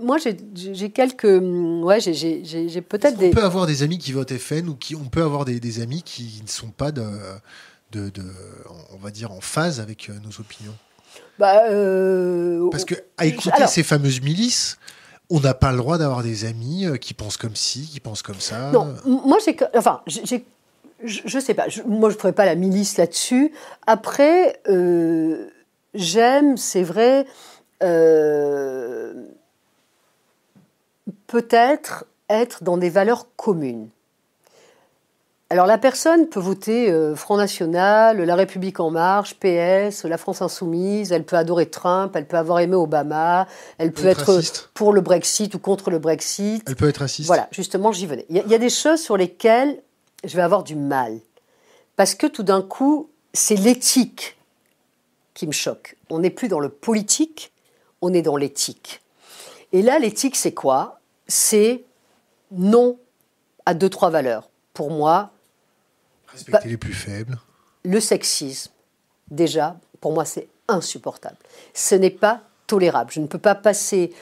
moi, 0.00 0.18
j'ai 0.18 0.90
quelques, 0.90 1.24
ouais, 1.24 2.00
j'ai 2.00 2.80
peut-être 2.82 3.16
des. 3.16 3.28
On 3.28 3.32
peut 3.32 3.44
avoir 3.44 3.66
des 3.66 3.82
amis 3.82 3.98
qui 3.98 4.12
votent 4.12 4.36
FN 4.36 4.68
ou 4.68 4.74
qui, 4.74 4.94
on 4.94 5.04
peut 5.04 5.22
avoir 5.22 5.44
des, 5.44 5.58
des 5.58 5.80
amis 5.80 6.02
qui 6.02 6.40
ne 6.42 6.48
sont 6.48 6.68
pas 6.68 6.92
de, 6.92 7.04
de, 7.92 8.10
de, 8.10 8.22
on 8.92 8.98
va 8.98 9.10
dire, 9.10 9.32
en 9.32 9.40
phase 9.40 9.80
avec 9.80 10.10
nos 10.22 10.40
opinions? 10.40 10.74
Bah, 11.38 11.64
euh, 11.68 12.68
Parce 12.70 12.84
que 12.84 12.94
à 13.18 13.26
écouter 13.26 13.66
ces 13.66 13.82
fameuses 13.82 14.20
milices, 14.20 14.78
on 15.30 15.40
n'a 15.40 15.54
pas 15.54 15.72
le 15.72 15.78
droit 15.78 15.98
d'avoir 15.98 16.22
des 16.22 16.44
amis 16.44 16.86
euh, 16.86 16.96
qui 16.96 17.14
pensent 17.14 17.36
comme 17.36 17.56
ci, 17.56 17.88
qui 17.92 18.00
pensent 18.00 18.22
comme 18.22 18.40
ça. 18.40 18.70
Non, 18.72 18.94
moi 19.04 19.38
j'ai, 19.44 19.56
enfin, 19.74 20.02
j'ai, 20.06 20.44
je, 21.02 21.38
sais 21.38 21.54
pas. 21.54 21.66
moi, 21.86 22.10
je 22.10 22.16
ferai 22.16 22.32
pas 22.32 22.46
la 22.46 22.54
milice 22.54 22.96
là-dessus. 22.96 23.52
Après, 23.86 24.60
euh, 24.68 25.48
j'aime, 25.94 26.56
c'est 26.56 26.82
vrai, 26.82 27.26
peut-être 31.26 32.06
être 32.28 32.64
dans 32.64 32.76
des 32.76 32.90
valeurs 32.90 33.26
communes. 33.36 33.88
Alors 35.50 35.66
la 35.66 35.78
personne 35.78 36.28
peut 36.28 36.40
voter 36.40 36.90
euh, 36.90 37.14
Front 37.14 37.36
National, 37.36 38.20
La 38.20 38.34
République 38.34 38.80
en 38.80 38.90
marche, 38.90 39.34
PS, 39.38 40.04
La 40.04 40.16
France 40.16 40.42
insoumise, 40.42 41.12
elle 41.12 41.24
peut 41.24 41.36
adorer 41.36 41.66
Trump, 41.66 42.16
elle 42.16 42.26
peut 42.26 42.38
avoir 42.38 42.60
aimé 42.60 42.74
Obama, 42.74 43.46
elle 43.78 43.92
peut 43.92 44.06
être, 44.06 44.70
pour 44.72 44.92
le 44.92 45.00
Brexit 45.00 45.54
ou 45.54 45.58
contre 45.58 45.90
le 45.90 45.98
Brexit. 45.98 46.64
Elle 46.66 46.76
peut 46.76 46.88
être 46.88 46.98
raciste. 46.98 47.26
Voilà, 47.26 47.46
justement, 47.52 47.92
j'y 47.92 48.06
venais. 48.06 48.24
Il 48.30 48.36
y, 48.36 48.54
a 48.54 48.58
des 48.58 48.70
choses 48.70 49.00
sur 49.00 49.16
lesquelles 49.16 49.80
je 50.24 50.34
vais 50.34 50.42
avoir 50.42 50.64
du 50.64 50.76
mal. 50.76 51.18
Parce 51.94 52.14
que 52.14 52.26
tout 52.26 52.42
d'un 52.42 52.62
coup, 52.62 53.10
c'est 53.32 53.56
l'éthique 53.56 54.36
qui 55.34 55.46
me 55.46 55.52
choque. 55.52 55.96
On 56.10 56.20
n'est 56.20 56.30
plus 56.30 56.48
dans 56.48 56.60
le 56.60 56.68
politique, 56.68 57.52
on 58.00 58.12
est 58.14 58.22
dans 58.22 58.36
l'éthique. 58.36 59.02
Et 59.72 59.82
là, 59.82 59.98
l'éthique, 59.98 60.36
c'est 60.36 60.54
quoi? 60.54 61.00
C'est 61.26 61.84
non 62.52 62.98
à 63.66 63.74
deux, 63.74 63.88
trois 63.88 64.10
valeurs. 64.10 64.48
Pour 64.72 64.90
moi, 64.90 65.30
Respecter 66.28 66.68
les 66.68 66.76
plus 66.76 66.92
faibles. 66.92 67.38
Le 67.84 68.00
sexisme, 68.00 68.72
déjà, 69.30 69.76
pour 70.00 70.12
moi, 70.12 70.24
c'est 70.24 70.48
insupportable. 70.68 71.36
Ce 71.74 71.94
n'est 71.94 72.10
pas 72.10 72.42
tolérable. 72.66 73.12
Je 73.12 73.20
ne 73.20 73.26
peux 73.26 73.38
pas 73.38 73.54
passer 73.54 74.12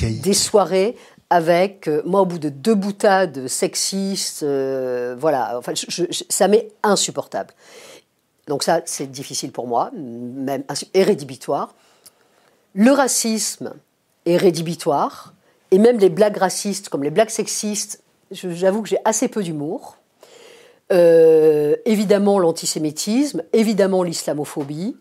des 0.00 0.34
soirées 0.34 0.96
avec, 1.30 1.88
euh, 1.88 2.02
moi, 2.04 2.20
au 2.20 2.26
bout 2.26 2.38
de 2.38 2.48
deux 2.48 2.74
boutades 2.74 3.48
sexistes, 3.48 4.42
euh, 4.42 5.16
voilà, 5.18 5.58
enfin, 5.58 5.72
ça 6.28 6.48
m'est 6.48 6.68
insupportable. 6.82 7.54
Donc 8.46 8.62
ça, 8.62 8.82
c'est 8.84 9.10
difficile 9.10 9.52
pour 9.52 9.66
moi, 9.66 9.90
même 9.94 10.64
et 10.92 11.02
rédhibitoire. 11.02 11.74
Le 12.74 12.90
racisme 12.90 13.74
est 14.26 14.36
rédhibitoire, 14.36 15.32
et 15.70 15.78
même 15.78 15.98
les 15.98 16.10
blagues 16.10 16.36
racistes, 16.36 16.88
comme 16.88 17.02
les 17.02 17.10
blagues 17.10 17.30
sexistes, 17.30 18.02
j'avoue 18.30 18.82
que 18.82 18.88
j'ai 18.88 18.98
assez 19.04 19.28
peu 19.28 19.42
d'humour. 19.42 19.96
Euh, 20.92 21.76
évidemment 21.86 22.38
l'antisémitisme, 22.38 23.42
évidemment 23.52 24.02
l'islamophobie. 24.02 24.96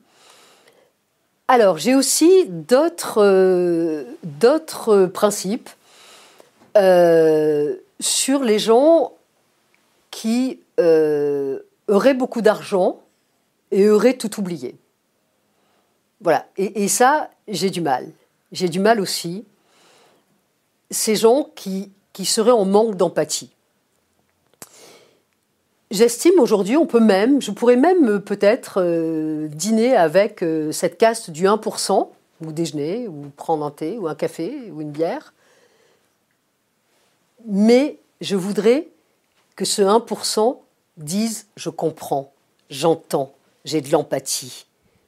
Alors 1.49 1.77
j'ai 1.77 1.93
aussi 1.93 2.45
d'autres 2.47 3.19
euh, 3.19 5.07
principes 5.07 5.69
euh, 6.77 7.75
sur 7.99 8.43
les 8.43 8.59
gens 8.59 9.11
qui 10.09 10.59
auraient 11.87 12.13
beaucoup 12.13 12.41
d'argent 12.41 13.02
et 13.73 13.89
auraient 13.89 14.17
tout 14.17 14.39
oublié. 14.39 14.75
Voilà, 16.21 16.47
et, 16.57 16.83
et 16.83 16.87
ça, 16.87 17.29
j'ai 17.47 17.69
du 17.69 17.81
mal. 17.81 18.09
J'ai 18.51 18.69
du 18.69 18.79
mal 18.79 18.99
aussi 19.01 19.45
ces 20.93 21.15
gens 21.15 21.49
qui, 21.55 21.91
qui 22.13 22.25
seraient 22.25 22.51
en 22.51 22.65
manque 22.65 22.95
d'empathie. 22.95 23.49
J'estime 25.91 26.39
aujourd'hui, 26.39 26.77
on 26.77 26.87
peut 26.87 26.99
même, 26.99 27.41
je 27.41 27.51
pourrais 27.51 27.75
même 27.75 28.09
euh, 28.09 28.19
peut-être 28.19 28.81
euh, 28.81 29.47
dîner 29.47 29.95
avec 29.95 30.41
euh, 30.41 30.71
cette 30.71 30.97
caste 30.97 31.29
du 31.29 31.45
1%, 31.45 32.09
ou 32.41 32.51
déjeuner, 32.51 33.07
ou 33.07 33.31
prendre 33.35 33.65
un 33.65 33.71
thé, 33.71 33.97
ou 33.97 34.07
un 34.07 34.15
café, 34.15 34.71
ou 34.71 34.81
une 34.81 34.89
bière. 34.89 35.33
Mais 37.45 37.99
je 38.21 38.35
voudrais 38.35 38.87
que 39.55 39.65
ce 39.65 39.81
1% 39.81 40.57
dise 40.97 41.45
je 41.57 41.69
comprends, 41.69 42.31
j'entends, 42.69 43.33
j'ai 43.65 43.81
de 43.81 43.91
l'empathie. 43.91 44.65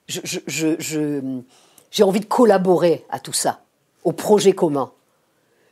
j'ai 0.07 2.03
envie 2.03 2.19
de 2.19 2.25
collaborer 2.25 3.05
à 3.09 3.19
tout 3.19 3.33
ça, 3.33 3.61
au 4.03 4.11
projet 4.11 4.53
commun. 4.53 4.91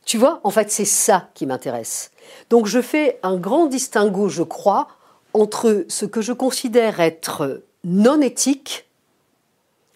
Tu 0.04 0.18
vois, 0.18 0.40
en 0.44 0.50
fait, 0.50 0.70
c'est 0.70 0.84
ça 0.84 1.28
qui 1.34 1.46
m'intéresse. 1.46 2.10
Donc 2.50 2.66
je 2.66 2.82
fais 2.82 3.18
un 3.22 3.36
grand 3.36 3.66
distinguo, 3.66 4.28
je 4.28 4.42
crois, 4.42 4.88
entre 5.32 5.86
ce 5.88 6.04
que 6.04 6.20
je 6.20 6.32
considère 6.32 7.00
être 7.00 7.62
non 7.84 8.20
éthique 8.20 8.86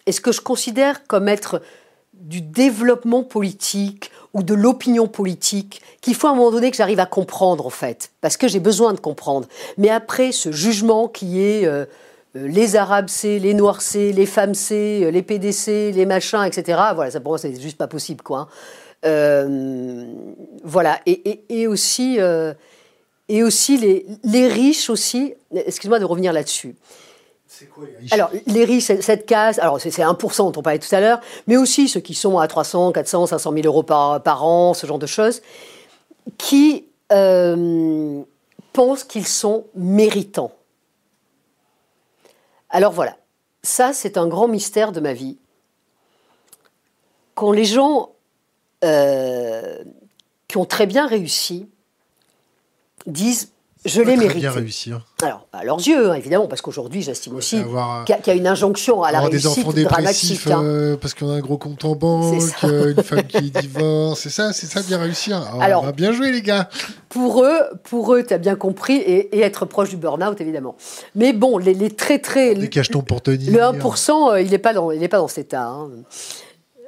et 0.05 0.11
ce 0.11 0.21
que 0.21 0.31
je 0.31 0.41
considère 0.41 1.05
comme 1.07 1.27
être 1.27 1.61
du 2.13 2.41
développement 2.41 3.23
politique 3.23 4.11
ou 4.33 4.43
de 4.43 4.53
l'opinion 4.53 5.07
politique 5.07 5.81
qu'il 6.01 6.15
faut 6.15 6.27
à 6.27 6.31
un 6.31 6.35
moment 6.35 6.51
donné 6.51 6.69
que 6.69 6.77
j'arrive 6.77 6.99
à 6.99 7.05
comprendre 7.05 7.65
en 7.65 7.71
fait, 7.71 8.11
parce 8.21 8.35
que 8.35 8.47
j'ai 8.47 8.59
besoin 8.59 8.93
de 8.93 8.99
comprendre. 8.99 9.47
Mais 9.77 9.89
après 9.89 10.31
ce 10.31 10.51
jugement 10.51 11.07
qui 11.07 11.41
est 11.41 11.65
euh, 11.65 11.85
les 12.35 12.75
Arabes 12.75 13.09
C, 13.09 13.39
les 13.39 13.53
Noirs 13.53 13.81
C, 13.81 14.11
les 14.11 14.25
femmes 14.25 14.53
C, 14.53 15.01
euh, 15.03 15.11
les 15.11 15.21
PDC, 15.21 15.91
les 15.93 16.05
machins, 16.05 16.43
etc. 16.43 16.79
Voilà, 16.95 17.11
ça 17.11 17.19
pour 17.19 17.31
moi 17.31 17.37
c'est 17.37 17.59
juste 17.59 17.77
pas 17.77 17.87
possible 17.87 18.21
quoi. 18.21 18.47
Hein. 19.03 19.47
voilà, 20.63 20.99
et, 21.05 21.67
aussi 21.67 22.19
et 23.29 23.43
aussi 23.43 23.77
les, 23.77 24.05
les 24.23 24.47
riches 24.47 24.89
aussi. 24.89 25.33
Excuse-moi 25.53 25.99
de 25.99 26.05
revenir 26.05 26.33
là-dessus. 26.33 26.75
C'est 27.47 27.65
quoi 27.65 27.85
les 27.85 27.97
riches? 27.97 28.13
Alors, 28.13 28.29
les 28.45 28.63
riches, 28.63 28.85
cette 29.01 29.25
case, 29.25 29.59
alors 29.59 29.81
c'est 29.81 29.89
1% 29.89 30.37
dont 30.37 30.53
on 30.55 30.61
parlait 30.61 30.79
tout 30.79 30.93
à 30.93 31.01
l'heure, 31.01 31.19
mais 31.47 31.57
aussi 31.57 31.87
ceux 31.87 31.99
qui 31.99 32.13
sont 32.13 32.37
à 32.37 32.47
300, 32.47 32.91
400, 32.91 33.25
500 33.25 33.51
000 33.51 33.65
euros 33.65 33.83
par, 33.83 34.21
par 34.21 34.45
an, 34.45 34.73
ce 34.73 34.87
genre 34.87 34.99
de 34.99 35.07
choses, 35.07 35.41
qui 36.37 36.85
euh, 37.11 38.21
pensent 38.71 39.03
qu'ils 39.03 39.27
sont 39.27 39.65
méritants. 39.75 40.51
Alors 42.69 42.91
voilà, 42.91 43.17
ça 43.63 43.93
c'est 43.93 44.17
un 44.17 44.27
grand 44.27 44.47
mystère 44.47 44.91
de 44.91 44.99
ma 44.99 45.13
vie. 45.13 45.37
Quand 47.35 47.51
les 47.51 47.65
gens 47.65 48.11
euh, 48.83 49.83
qui 50.47 50.57
ont 50.57 50.65
très 50.65 50.85
bien 50.85 51.07
réussi, 51.07 51.69
disent 53.05 53.51
je 53.85 54.01
l'ai 54.01 54.17
mérité. 54.17 54.39
bien 54.39 54.51
réussir. 54.51 55.05
Alors, 55.23 55.47
à 55.53 55.63
leurs 55.63 55.79
yeux, 55.79 56.11
hein, 56.11 56.15
évidemment, 56.15 56.47
parce 56.47 56.61
qu'aujourd'hui, 56.61 57.01
j'estime 57.01 57.35
aussi 57.35 57.63
qu'il 58.05 58.17
y, 58.27 58.29
a 58.29 58.33
une 58.33 58.47
injonction 58.47 59.03
à 59.03 59.11
la 59.13 59.21
réussite 59.21 59.41
des 59.41 59.47
enfants 59.47 59.71
dépressifs 59.71 60.47
hein. 60.47 60.61
euh, 60.61 60.97
parce 60.97 61.13
qu'on 61.13 61.29
a 61.29 61.35
un 61.35 61.39
gros 61.39 61.57
compte 61.57 61.85
en 61.85 61.95
banque, 61.95 62.41
euh, 62.65 62.93
une 62.93 63.03
femme 63.03 63.23
qui 63.23 63.51
divorce, 63.51 64.19
c'est 64.19 64.29
ça, 64.29 64.51
c'est 64.51 64.65
ça 64.65 64.81
bien 64.81 64.97
réussir. 64.97 65.41
Alors, 65.61 65.93
bien 65.93 66.11
joué 66.11 66.33
les 66.33 66.41
gars. 66.41 66.69
Pour 67.07 67.45
eux, 67.45 67.61
pour 67.83 68.13
eux, 68.13 68.25
as 68.29 68.37
bien 68.37 68.55
compris, 68.55 68.97
et, 68.97 69.39
être 69.39 69.65
proche 69.65 69.89
du 69.89 69.97
burn-out, 69.97 70.41
évidemment. 70.41 70.75
Mais 71.15 71.31
bon, 71.31 71.57
les, 71.57 71.73
les 71.73 71.89
très 71.89 72.19
très, 72.19 72.55
les 72.55 72.69
cachetons 72.69 73.01
pour 73.01 73.21
tenir. 73.21 73.51
Le 73.51 73.79
1%, 73.79 74.33
euh, 74.33 74.41
il 74.41 74.51
n'est 74.51 74.57
pas 74.57 74.73
dans, 74.73 74.91
il 74.91 75.01
est 75.01 75.07
pas 75.07 75.19
dans 75.19 75.29
cet 75.29 75.47
état. 75.47 75.67
Hein. 75.67 75.89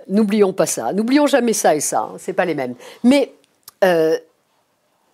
N'oublions 0.10 0.52
pas 0.52 0.66
ça. 0.66 0.92
N'oublions 0.92 1.26
jamais 1.26 1.54
ça 1.54 1.74
et 1.74 1.80
ça. 1.80 2.10
C'est 2.18 2.34
pas 2.34 2.44
les 2.44 2.56
mêmes. 2.56 2.76
Mais 3.06 3.34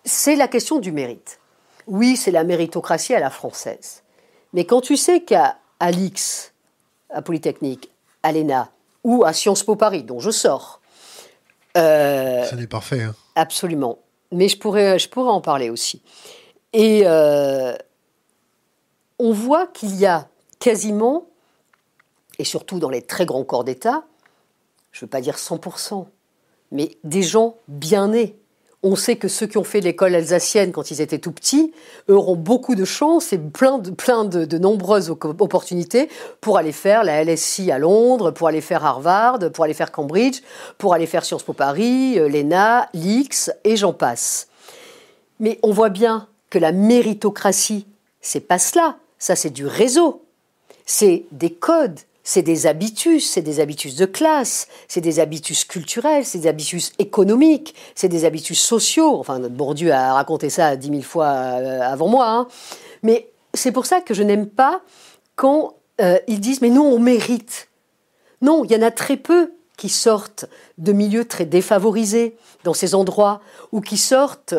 c'est 0.04 0.36
la 0.36 0.48
question 0.48 0.80
du 0.80 0.90
mérite. 0.90 1.37
Oui, 1.88 2.16
c'est 2.16 2.30
la 2.30 2.44
méritocratie 2.44 3.14
à 3.14 3.20
la 3.20 3.30
française. 3.30 4.02
Mais 4.52 4.64
quand 4.64 4.80
tu 4.80 4.96
sais 4.96 5.22
qu'à 5.22 5.56
l'X, 5.80 6.52
à 7.10 7.22
Polytechnique, 7.22 7.90
à 8.22 8.32
l'ENA 8.32 8.70
ou 9.04 9.24
à 9.24 9.32
Sciences 9.32 9.62
Po 9.62 9.74
Paris, 9.74 10.02
dont 10.02 10.20
je 10.20 10.30
sors. 10.30 10.80
Euh, 11.76 12.44
ça 12.44 12.56
n'est 12.56 12.66
parfait. 12.66 13.02
Hein. 13.02 13.14
Absolument. 13.34 13.98
Mais 14.32 14.48
je 14.48 14.58
pourrais, 14.58 14.98
je 14.98 15.08
pourrais 15.08 15.30
en 15.30 15.40
parler 15.40 15.70
aussi. 15.70 16.02
Et 16.72 17.02
euh, 17.06 17.74
on 19.18 19.32
voit 19.32 19.66
qu'il 19.66 19.94
y 19.96 20.06
a 20.06 20.28
quasiment, 20.58 21.26
et 22.38 22.44
surtout 22.44 22.78
dans 22.78 22.90
les 22.90 23.02
très 23.02 23.24
grands 23.24 23.44
corps 23.44 23.64
d'État, 23.64 24.04
je 24.92 24.98
ne 24.98 25.06
veux 25.06 25.10
pas 25.10 25.20
dire 25.20 25.36
100%, 25.36 26.06
mais 26.72 26.98
des 27.04 27.22
gens 27.22 27.56
bien 27.68 28.08
nés, 28.08 28.37
on 28.82 28.94
sait 28.94 29.16
que 29.16 29.26
ceux 29.26 29.46
qui 29.46 29.58
ont 29.58 29.64
fait 29.64 29.80
l'école 29.80 30.14
alsacienne 30.14 30.70
quand 30.70 30.90
ils 30.90 31.00
étaient 31.00 31.18
tout 31.18 31.32
petits 31.32 31.72
auront 32.08 32.36
beaucoup 32.36 32.76
de 32.76 32.84
chance 32.84 33.32
et 33.32 33.38
plein 33.38 33.78
de, 33.78 33.90
plein 33.90 34.24
de, 34.24 34.58
nombreuses 34.58 35.10
opportunités 35.10 36.08
pour 36.40 36.58
aller 36.58 36.72
faire 36.72 37.02
la 37.02 37.24
LSI 37.24 37.72
à 37.72 37.78
Londres, 37.78 38.30
pour 38.30 38.46
aller 38.46 38.60
faire 38.60 38.84
Harvard, 38.84 39.40
pour 39.52 39.64
aller 39.64 39.74
faire 39.74 39.90
Cambridge, 39.90 40.42
pour 40.78 40.94
aller 40.94 41.06
faire 41.06 41.24
Sciences 41.24 41.42
Po 41.42 41.54
Paris, 41.54 42.18
euh, 42.18 42.28
l'ENA, 42.28 42.88
l'IX 42.94 43.50
et 43.64 43.76
j'en 43.76 43.92
passe. 43.92 44.48
Mais 45.40 45.58
on 45.62 45.72
voit 45.72 45.90
bien 45.90 46.28
que 46.50 46.58
la 46.58 46.72
méritocratie, 46.72 47.86
c'est 48.20 48.40
pas 48.40 48.58
cela. 48.58 48.96
Ça, 49.18 49.34
c'est 49.34 49.50
du 49.50 49.66
réseau. 49.66 50.24
C'est 50.86 51.26
des 51.32 51.52
codes, 51.52 51.98
c'est 52.28 52.42
des 52.42 52.66
habitus, 52.66 53.26
c'est 53.26 53.40
des 53.40 53.58
habitus 53.58 53.96
de 53.96 54.04
classe, 54.04 54.68
c'est 54.86 55.00
des 55.00 55.18
habitus 55.18 55.64
culturels, 55.64 56.26
c'est 56.26 56.40
des 56.40 56.48
habitus 56.48 56.92
économiques, 56.98 57.74
c'est 57.94 58.10
des 58.10 58.26
habitus 58.26 58.60
sociaux. 58.60 59.18
Enfin, 59.18 59.40
Bourdieu 59.40 59.92
a 59.92 60.12
raconté 60.12 60.50
ça 60.50 60.76
dix 60.76 60.90
mille 60.90 61.06
fois 61.06 61.28
euh, 61.28 61.80
avant 61.80 62.06
moi. 62.06 62.28
Hein. 62.28 62.46
Mais 63.02 63.30
c'est 63.54 63.72
pour 63.72 63.86
ça 63.86 64.02
que 64.02 64.12
je 64.12 64.22
n'aime 64.22 64.46
pas 64.46 64.82
quand 65.36 65.76
euh, 66.02 66.18
ils 66.28 66.38
disent 66.38 66.60
mais 66.60 66.68
nous 66.68 66.82
on 66.82 66.98
mérite. 66.98 67.70
Non, 68.42 68.62
il 68.62 68.72
y 68.72 68.76
en 68.76 68.82
a 68.82 68.90
très 68.90 69.16
peu 69.16 69.54
qui 69.78 69.88
sortent 69.88 70.44
de 70.76 70.92
milieux 70.92 71.24
très 71.24 71.46
défavorisés 71.46 72.36
dans 72.62 72.74
ces 72.74 72.94
endroits 72.94 73.40
ou 73.72 73.80
qui 73.80 73.96
sortent 73.96 74.54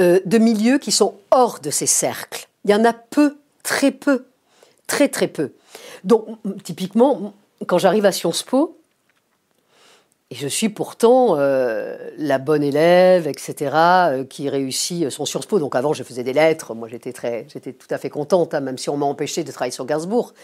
euh, 0.00 0.18
de 0.24 0.38
milieux 0.38 0.78
qui 0.78 0.92
sont 0.92 1.16
hors 1.30 1.60
de 1.60 1.68
ces 1.68 1.86
cercles. 1.86 2.48
Il 2.64 2.70
y 2.70 2.74
en 2.74 2.86
a 2.86 2.94
peu, 2.94 3.36
très 3.62 3.90
peu, 3.90 4.24
très 4.86 5.10
très 5.10 5.28
peu. 5.28 5.52
Donc, 6.06 6.24
typiquement, 6.62 7.34
quand 7.66 7.78
j'arrive 7.78 8.06
à 8.06 8.12
Sciences 8.12 8.42
Po, 8.44 8.78
et 10.30 10.34
je 10.34 10.48
suis 10.48 10.68
pourtant 10.68 11.36
euh, 11.38 11.96
la 12.18 12.38
bonne 12.38 12.64
élève, 12.64 13.28
etc., 13.28 13.70
euh, 13.74 14.24
qui 14.24 14.48
réussit 14.48 15.08
son 15.10 15.24
Sciences 15.24 15.46
Po. 15.46 15.60
Donc 15.60 15.76
avant, 15.76 15.92
je 15.92 16.02
faisais 16.02 16.24
des 16.24 16.32
lettres. 16.32 16.74
Moi, 16.74 16.88
j'étais 16.88 17.12
très, 17.12 17.46
j'étais 17.52 17.72
tout 17.72 17.86
à 17.90 17.98
fait 17.98 18.10
contente, 18.10 18.52
hein, 18.52 18.60
même 18.60 18.76
si 18.76 18.90
on 18.90 18.96
m'a 18.96 19.06
empêché 19.06 19.44
de 19.44 19.52
travailler 19.52 19.72
sur 19.72 19.86
Gainsbourg. 19.86 20.34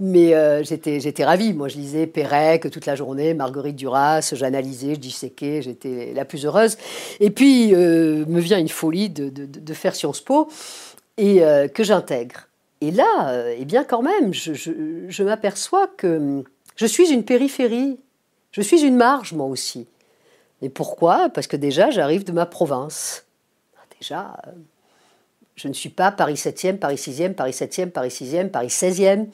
Mais 0.00 0.34
euh, 0.34 0.62
j'étais, 0.62 1.00
j'étais 1.00 1.24
ravie. 1.24 1.52
Moi, 1.52 1.68
je 1.68 1.76
lisais 1.76 2.06
Pérec 2.06 2.70
toute 2.70 2.86
la 2.86 2.94
journée, 2.94 3.34
Marguerite 3.34 3.76
Duras, 3.76 4.32
j'analysais, 4.32 4.94
je 4.94 5.00
disséquais, 5.00 5.60
j'étais 5.60 6.12
la 6.14 6.24
plus 6.24 6.46
heureuse. 6.46 6.78
Et 7.20 7.30
puis, 7.30 7.72
me 7.74 8.40
vient 8.40 8.58
une 8.58 8.70
folie 8.70 9.10
de, 9.10 9.28
de, 9.28 9.44
de 9.44 9.74
faire 9.74 9.94
Sciences 9.94 10.20
Po 10.20 10.48
et 11.18 11.42
que 11.74 11.84
j'intègre. 11.84 12.48
Et 12.80 12.90
là, 12.90 13.30
euh, 13.30 13.54
eh 13.58 13.64
bien 13.64 13.84
quand 13.84 14.02
même, 14.02 14.34
je, 14.34 15.22
m'aperçois 15.22 15.86
que 15.86 16.18
hum, 16.18 16.44
je 16.76 16.86
suis 16.86 17.10
une 17.10 17.24
périphérie, 17.24 17.98
je 18.52 18.60
suis 18.60 18.82
une 18.82 18.96
marge 18.96 19.32
moi 19.32 19.46
aussi. 19.46 19.86
Et 20.62 20.68
pourquoi? 20.68 21.28
Parce 21.28 21.46
que 21.46 21.56
déjà, 21.56 21.90
j'arrive 21.90 22.24
de 22.24 22.32
ma 22.32 22.46
province. 22.46 23.24
Déjà, 24.00 24.36
euh, 24.46 24.50
je 25.54 25.68
ne 25.68 25.72
suis 25.72 25.88
pas 25.88 26.10
Paris 26.10 26.34
7e, 26.34 26.76
Paris 26.76 26.96
6e, 26.96 27.32
Paris 27.32 27.52
7e, 27.52 27.90
Paris 27.90 28.10
6e, 28.10 28.50
Paris 28.50 28.68
16e. 28.68 29.26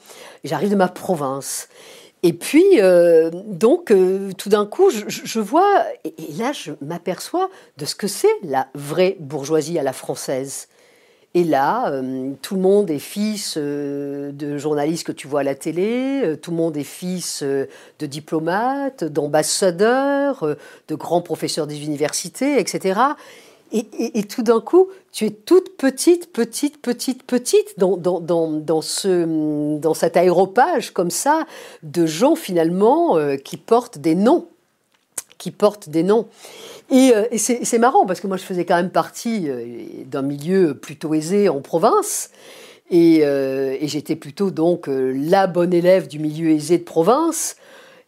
J'arrive 0.45 0.69
de 0.69 0.75
ma 0.75 0.87
province. 0.87 1.67
Et 2.25 2.31
puis, 2.31 2.79
euh, 2.79 3.29
donc, 3.33 3.93
tout 4.37 4.47
d'un 4.47 4.65
coup, 4.65 4.89
je, 4.89 5.39
vois, 5.41 5.83
et, 6.05 6.13
là, 6.37 6.53
je 6.53 6.71
m'aperçois 6.79 7.49
de 7.75 7.83
ce 7.83 7.95
que 7.95 8.07
c'est 8.07 8.33
la 8.43 8.67
vraie 8.73 9.17
bourgeoisie 9.19 9.77
à 9.77 9.83
la 9.83 9.91
française. 9.91 10.69
Et 11.35 11.43
là, 11.43 11.91
euh, 11.91 12.33
tout 12.43 12.55
le 12.55 12.61
monde 12.61 12.91
est 12.91 12.99
fils 12.99 13.55
euh, 13.57 14.31
de 14.31 14.59
journalistes 14.59 15.07
que 15.07 15.11
tu 15.11 15.27
vois 15.27 15.39
à 15.39 15.43
la 15.43 15.55
télé, 15.55 16.21
euh, 16.23 16.35
tout 16.35 16.51
le 16.51 16.57
monde 16.57 16.77
est 16.77 16.83
fils 16.83 17.41
de 17.41 18.05
diplomates, 18.05 19.03
d'ambassadeurs, 19.03 20.45
de 20.87 20.95
grands 20.95 21.21
professeurs 21.21 21.65
des 21.65 21.83
universités, 21.83 22.59
etc. 22.59 22.99
Et, 23.71 24.23
tout 24.25 24.43
d'un 24.43 24.61
coup, 24.61 24.89
tu 25.11 25.25
es 25.25 25.31
toute 25.31 25.77
petite, 25.77 26.31
petite, 26.31 26.79
petite, 26.79 27.23
petite 27.23 27.79
dans, 27.79 27.97
dans, 27.97 28.19
dans, 28.21 28.81
ce, 28.83 29.79
dans 29.79 29.95
cet 29.95 30.15
aéropage 30.15 30.91
comme 30.91 31.09
ça 31.09 31.47
de 31.81 32.05
gens 32.05 32.35
finalement 32.35 33.17
qui 33.43 33.57
portent 33.57 33.97
des 33.97 34.13
noms, 34.13 34.47
qui 35.43 35.51
portent 35.51 35.89
des 35.89 36.03
noms. 36.03 36.27
Et, 36.89 37.11
euh, 37.13 37.25
c'est 37.35 37.77
marrant 37.77 38.05
parce 38.05 38.21
que 38.21 38.27
moi 38.27 38.37
je 38.37 38.43
faisais 38.43 38.63
quand 38.63 38.77
même 38.77 38.91
partie 38.91 39.49
euh, 39.49 39.65
d'un 40.05 40.21
milieu 40.21 40.73
plutôt 40.73 41.13
aisé 41.13 41.49
en 41.49 41.59
province. 41.59 42.29
Et, 42.89 43.25
euh, 43.25 43.75
j'étais 43.81 44.15
plutôt 44.15 44.51
donc 44.51 44.87
la 44.87 45.47
bonne 45.47 45.73
élève 45.73 46.07
du 46.07 46.19
milieu 46.19 46.49
aisé 46.49 46.77
de 46.77 46.83
province. 46.83 47.57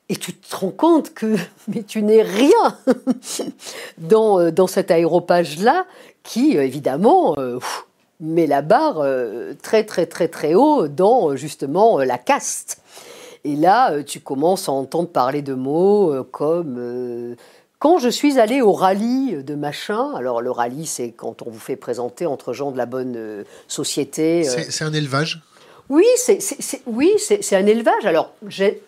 Et 0.07 0.15
tu 0.15 0.33
te 0.33 0.55
rends 0.55 0.71
compte 0.71 1.13
que 1.13 1.35
mais 1.67 1.83
tu 1.83 2.03
n'es 2.03 2.21
rien 2.21 2.77
dans, 3.97 4.49
dans 4.49 4.67
cet 4.67 4.89
aéropage-là 4.89 5.85
qui, 6.23 6.55
évidemment, 6.55 7.35
met 8.21 8.47
la 8.47 8.61
barre 8.61 9.05
très 9.61 9.83
très 9.83 10.05
très 10.05 10.29
très 10.29 10.53
haut 10.53 10.87
dans 10.87 11.35
justement 11.35 11.99
la 11.99 12.17
caste. 12.17 12.81
Et 13.45 13.55
là, 13.55 14.03
tu 14.03 14.19
commences 14.19 14.67
à 14.67 14.73
entendre 14.73 15.07
parler 15.07 15.41
de 15.41 15.53
mots 15.53 16.13
comme 16.31 17.35
quand 17.85 17.99
je 17.99 18.09
suis 18.09 18.39
allée 18.39 18.61
au 18.61 18.71
rallye 18.71 19.43
de 19.43 19.53
machin, 19.53 20.13
alors 20.15 20.41
le 20.41 20.49
rallye, 20.49 20.87
c'est 20.87 21.11
quand 21.11 21.43
on 21.43 21.51
vous 21.51 21.59
fait 21.59 21.75
présenter 21.75 22.25
entre 22.25 22.51
gens 22.51 22.71
de 22.71 22.77
la 22.77 22.87
bonne 22.87 23.15
euh, 23.15 23.43
société. 23.67 24.47
Euh. 24.49 24.63
C'est 24.69 24.83
un 24.83 24.91
élevage? 24.91 25.43
Oui, 25.89 26.05
c'est 26.15 26.39
oui, 26.87 27.13
c'est 27.19 27.55
un 27.55 27.65
élevage. 27.67 28.05
Alors, 28.05 28.33
j'ai 28.47 28.81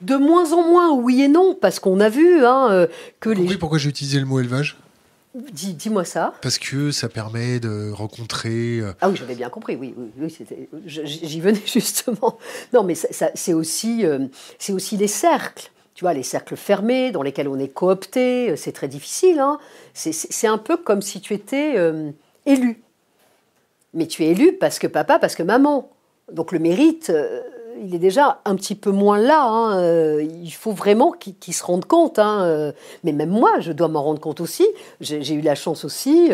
de 0.00 0.16
moins 0.16 0.54
en 0.54 0.62
moins 0.62 0.92
oui 0.94 1.20
et 1.20 1.28
non, 1.28 1.54
parce 1.60 1.80
qu'on 1.80 2.00
a 2.00 2.08
vu 2.08 2.46
hein, 2.46 2.68
euh, 2.70 2.86
que 3.20 3.28
les. 3.28 3.46
Oui, 3.46 3.56
pourquoi 3.58 3.76
j'ai 3.76 3.90
utilisé 3.90 4.18
le 4.20 4.24
mot 4.24 4.40
élevage? 4.40 4.78
Dis-moi 5.34 6.04
ça. 6.04 6.34
Parce 6.42 6.58
que 6.58 6.90
ça 6.92 7.08
permet 7.08 7.58
de 7.58 7.90
rencontrer. 7.90 8.80
Ah 9.00 9.08
oui, 9.08 9.16
j'avais 9.16 9.34
bien 9.34 9.50
compris. 9.50 9.74
Oui, 9.74 9.94
oui, 10.16 10.36
j'y 10.86 11.40
venais 11.40 11.60
justement. 11.66 12.38
Non, 12.72 12.84
mais 12.84 12.94
c'est 12.94 13.52
aussi, 13.52 14.04
c'est 14.58 14.72
aussi 14.72 14.96
les 14.96 15.08
cercles 15.08 15.70
tu 15.94 16.02
vois, 16.02 16.12
les 16.12 16.24
cercles 16.24 16.56
fermés 16.56 17.12
dans 17.12 17.22
lesquels 17.22 17.48
on 17.48 17.58
est 17.58 17.68
coopté, 17.68 18.50
euh, 18.50 18.56
c'est 18.56 18.72
très 18.72 18.88
difficile. 18.88 19.38
Hein. 19.38 19.58
C'est 19.94 20.46
un 20.48 20.58
peu 20.58 20.76
comme 20.76 21.00
si 21.00 21.20
tu 21.20 21.34
étais 21.34 21.74
euh, 21.76 22.10
élu. 22.46 22.82
Mais 23.94 24.06
tu 24.08 24.24
es 24.24 24.28
élu 24.28 24.54
parce 24.54 24.80
que 24.80 24.88
papa, 24.88 25.18
parce 25.18 25.36
que 25.36 25.44
maman. 25.44 25.90
Donc 26.32 26.50
le 26.50 26.58
mérite, 26.58 27.10
euh, 27.10 27.40
il 27.82 27.94
est 27.94 27.98
déjà 27.98 28.40
un 28.44 28.56
petit 28.56 28.74
peu 28.74 28.90
moins 28.90 29.18
là. 29.18 29.42
Hein. 29.44 30.20
il 30.20 30.52
faut 30.52 30.72
vraiment 30.72 31.12
qu'ils 31.12 31.54
se 31.54 31.64
rendent 31.64 31.84
compte. 31.84 32.18
Hein. 32.18 32.72
Mais 33.02 33.12
même 33.12 33.30
moi, 33.30 33.60
je 33.60 33.72
dois 33.72 33.88
m'en 33.88 34.02
rendre 34.02 34.20
compte 34.20 34.40
aussi. 34.40 34.66
J'ai 35.00 35.34
eu 35.34 35.40
la 35.40 35.54
chance 35.54 35.84
aussi 35.84 36.30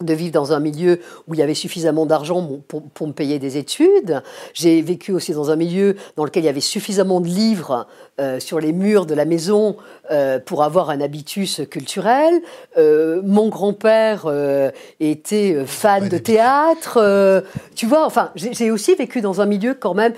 de 0.00 0.14
vivre 0.14 0.32
dans 0.32 0.52
un 0.52 0.60
milieu 0.60 1.00
où 1.26 1.34
il 1.34 1.40
y 1.40 1.42
avait 1.42 1.54
suffisamment 1.54 2.06
d'argent 2.06 2.60
pour, 2.66 3.06
me 3.06 3.12
payer 3.12 3.38
des 3.38 3.56
études. 3.56 4.22
J'ai 4.54 4.80
vécu 4.82 5.12
aussi 5.12 5.32
dans 5.32 5.50
un 5.50 5.56
milieu 5.56 5.96
dans 6.16 6.24
lequel 6.24 6.44
il 6.44 6.46
y 6.46 6.50
avait 6.50 6.60
suffisamment 6.60 7.20
de 7.20 7.26
livres 7.26 7.86
euh, 8.20 8.40
sur 8.40 8.60
les 8.60 8.72
murs 8.72 9.06
de 9.06 9.14
la 9.14 9.24
maison 9.24 9.76
euh, 10.10 10.38
pour 10.38 10.62
avoir 10.62 10.90
un 10.90 11.00
habitus 11.00 11.62
culturel. 11.70 12.40
Euh, 12.78 13.20
mon 13.24 13.48
grand-père 13.48 14.26
était 15.00 15.64
fan 15.66 16.08
de 16.08 16.18
théâtre. 16.18 17.44
tu 17.74 17.86
vois, 17.86 18.06
enfin, 18.06 18.30
j'ai 18.36 18.70
aussi 18.70 18.94
vécu 18.94 19.20
dans 19.20 19.40
un 19.40 19.46
milieu 19.46 19.74
quand 19.74 19.94
même 19.94 20.14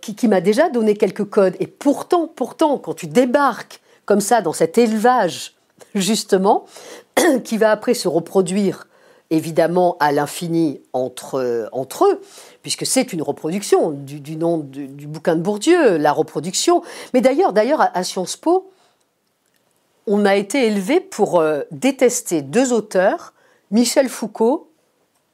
qui, 0.00 0.14
qui 0.14 0.28
m'a 0.28 0.40
déjà 0.40 0.68
donné 0.68 0.96
quelques 0.96 1.24
codes. 1.24 1.54
Et 1.60 1.66
pourtant, 1.66 2.30
pourtant, 2.34 2.78
quand 2.78 2.94
tu 2.94 3.06
débarques 3.06 3.80
comme 4.04 4.20
ça 4.20 4.42
dans 4.42 4.52
cet 4.52 4.78
élevage, 4.78 5.54
justement, 5.94 6.66
qui 7.44 7.58
va 7.58 7.70
après 7.70 7.94
se 7.94 8.08
reproduire 8.08 8.86
évidemment 9.32 9.96
à 9.98 10.12
l'infini 10.12 10.80
entre, 10.92 11.68
entre 11.72 12.04
eux, 12.04 12.20
puisque 12.60 12.86
c'est 12.86 13.12
une 13.12 13.22
reproduction 13.22 13.90
du, 13.90 14.36
nom 14.36 14.58
du, 14.58 15.06
bouquin 15.06 15.36
de 15.36 15.40
Bourdieu, 15.40 15.96
la 15.96 16.12
reproduction. 16.12 16.82
Mais 17.14 17.22
d'ailleurs, 17.22 17.52
d'ailleurs 17.52 17.80
à, 17.94 18.04
Sciences 18.04 18.36
Po, 18.36 18.70
on 20.06 20.26
a 20.26 20.36
été 20.36 20.66
élevé 20.66 21.00
pour 21.00 21.40
euh, 21.40 21.62
détester 21.70 22.42
deux 22.42 22.72
auteurs, 22.72 23.32
Michel 23.70 24.08
Foucault 24.08 24.68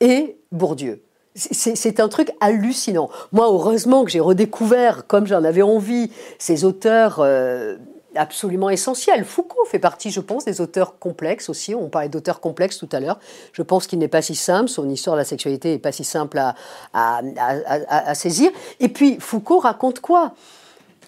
et 0.01 0.37
Bourdieu. 0.53 1.03
C'est 1.35 2.01
un 2.01 2.09
truc 2.09 2.33
hallucinant. 2.41 3.11
Moi, 3.31 3.47
heureusement 3.47 4.05
que 4.05 4.11
j'ai 4.11 4.19
redécouvert, 4.21 5.07
comme 5.07 5.27
j'en 5.27 5.45
avais 5.45 5.63
envie, 5.63 6.11
ces 6.39 6.65
auteurs 6.65 7.21
euh, 7.21 7.77
absolument 8.19 8.69
essentiel. 8.69 9.25
Foucault 9.25 9.65
fait 9.67 9.79
partie, 9.79 10.11
je 10.11 10.21
pense, 10.21 10.45
des 10.45 10.61
auteurs 10.61 10.99
complexes 10.99 11.49
aussi. 11.49 11.75
On 11.75 11.89
parlait 11.89 12.09
d'auteurs 12.09 12.41
complexes 12.41 12.79
tout 12.79 12.89
à 12.93 13.01
l'heure. 13.01 13.19
Je 13.53 13.63
pense 13.63 13.87
qu'il 13.87 13.99
n'est 13.99 14.09
pas 14.09 14.23
si 14.23 14.35
simple, 14.35 14.69
son 14.69 14.89
histoire 14.91 15.17
de 15.17 15.21
la 15.21 15.25
sexualité 15.25 15.71
n'est 15.71 15.79
pas 15.79 15.93
si 15.93 16.05
simple 16.05 16.39
à, 16.39 16.55
à, 16.95 18.15
saisir. 18.15 18.51
Et 18.81 18.89
puis, 18.89 19.19
Foucault 19.21 19.61
raconte 19.61 20.01
quoi? 20.01 20.35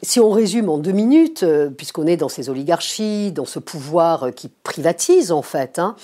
Si 0.02 0.18
on 0.18 0.30
résume 0.30 0.70
en 0.70 0.78
deux 0.78 0.92
minutes, 0.92 1.42
euh, 1.42 1.68
puisqu'on 1.68 2.06
est 2.06 2.16
dans 2.16 2.30
ces 2.30 2.48
oligarchies, 2.48 3.32
dans 3.32 3.44
ce 3.44 3.58
pouvoir 3.58 4.24
euh, 4.24 4.30
qui 4.30 4.48
privatise 4.48 5.30
en 5.30 5.42
fait, 5.42 5.78
hein, 5.78 5.94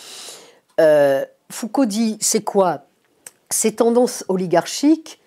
euh, 0.80 1.24
Foucault 1.50 1.86
dit 1.86 2.18
c'est 2.20 2.42
quoi? 2.42 2.82
Ces 3.48 3.76
tendances 3.76 4.22
oligarchiques, 4.28 5.18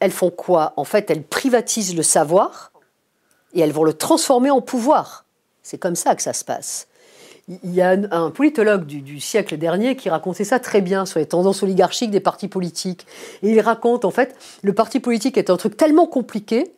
elles 0.00 0.10
font 0.10 0.30
quoi? 0.30 0.72
En 0.76 0.84
fait, 0.84 1.08
elles 1.10 1.22
privatisent 1.22 1.94
le 1.94 2.02
savoir, 2.02 2.72
et 3.54 3.60
elles 3.60 3.72
vont 3.72 3.84
le 3.84 3.92
transformer 3.92 4.50
en 4.50 4.60
pouvoir. 4.60 5.24
C'est 5.62 5.78
comme 5.78 5.96
ça 5.96 6.14
que 6.14 6.22
ça 6.22 6.32
se 6.32 6.44
passe. 6.44 6.88
Il 7.48 7.74
y 7.74 7.80
a 7.80 7.96
un, 8.12 8.30
politologue 8.30 8.84
du, 8.84 9.18
siècle 9.18 9.56
dernier 9.56 9.96
qui 9.96 10.08
racontait 10.08 10.44
ça 10.44 10.60
très 10.60 10.80
bien 10.80 11.04
sur 11.04 11.18
les 11.18 11.26
tendances 11.26 11.62
oligarchiques 11.64 12.12
des 12.12 12.20
partis 12.20 12.46
politiques. 12.46 13.06
Et 13.42 13.50
il 13.50 13.60
raconte, 13.60 14.04
en 14.04 14.10
fait, 14.10 14.36
le 14.62 14.72
parti 14.72 15.00
politique 15.00 15.36
est 15.36 15.50
un 15.50 15.56
truc 15.56 15.76
tellement 15.76 16.06
compliqué 16.06 16.72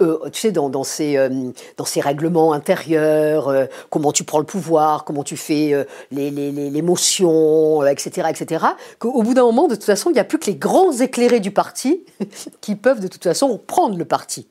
euh, 0.00 0.30
tu 0.30 0.40
sais, 0.40 0.52
dans, 0.52 0.68
dans, 0.68 0.84
ces, 0.84 1.16
euh, 1.16 1.28
dans 1.76 1.84
ces 1.84 2.00
règlements 2.00 2.52
intérieurs, 2.52 3.48
euh, 3.48 3.66
comment 3.90 4.12
tu 4.12 4.22
prends 4.22 4.38
le 4.38 4.44
pouvoir, 4.44 5.04
comment 5.04 5.24
tu 5.24 5.36
fais 5.36 5.86
les, 6.12 6.30
les, 6.30 6.52
les, 6.52 6.82
motions, 6.82 7.84
etc., 7.84 8.28
etc., 8.30 8.64
qu'au 9.00 9.22
bout 9.22 9.34
d'un 9.34 9.42
moment, 9.42 9.66
de 9.66 9.74
toute 9.74 9.84
façon, 9.84 10.10
il 10.10 10.12
n'y 10.12 10.20
a 10.20 10.24
plus 10.24 10.38
que 10.38 10.46
les 10.46 10.54
grands 10.54 10.92
éclairés 10.92 11.40
du 11.40 11.50
parti 11.50 12.04
qui 12.60 12.76
peuvent 12.76 13.00
de 13.00 13.08
toute 13.08 13.24
façon 13.24 13.60
prendre 13.66 13.98
le 13.98 14.04
parti. 14.04 14.46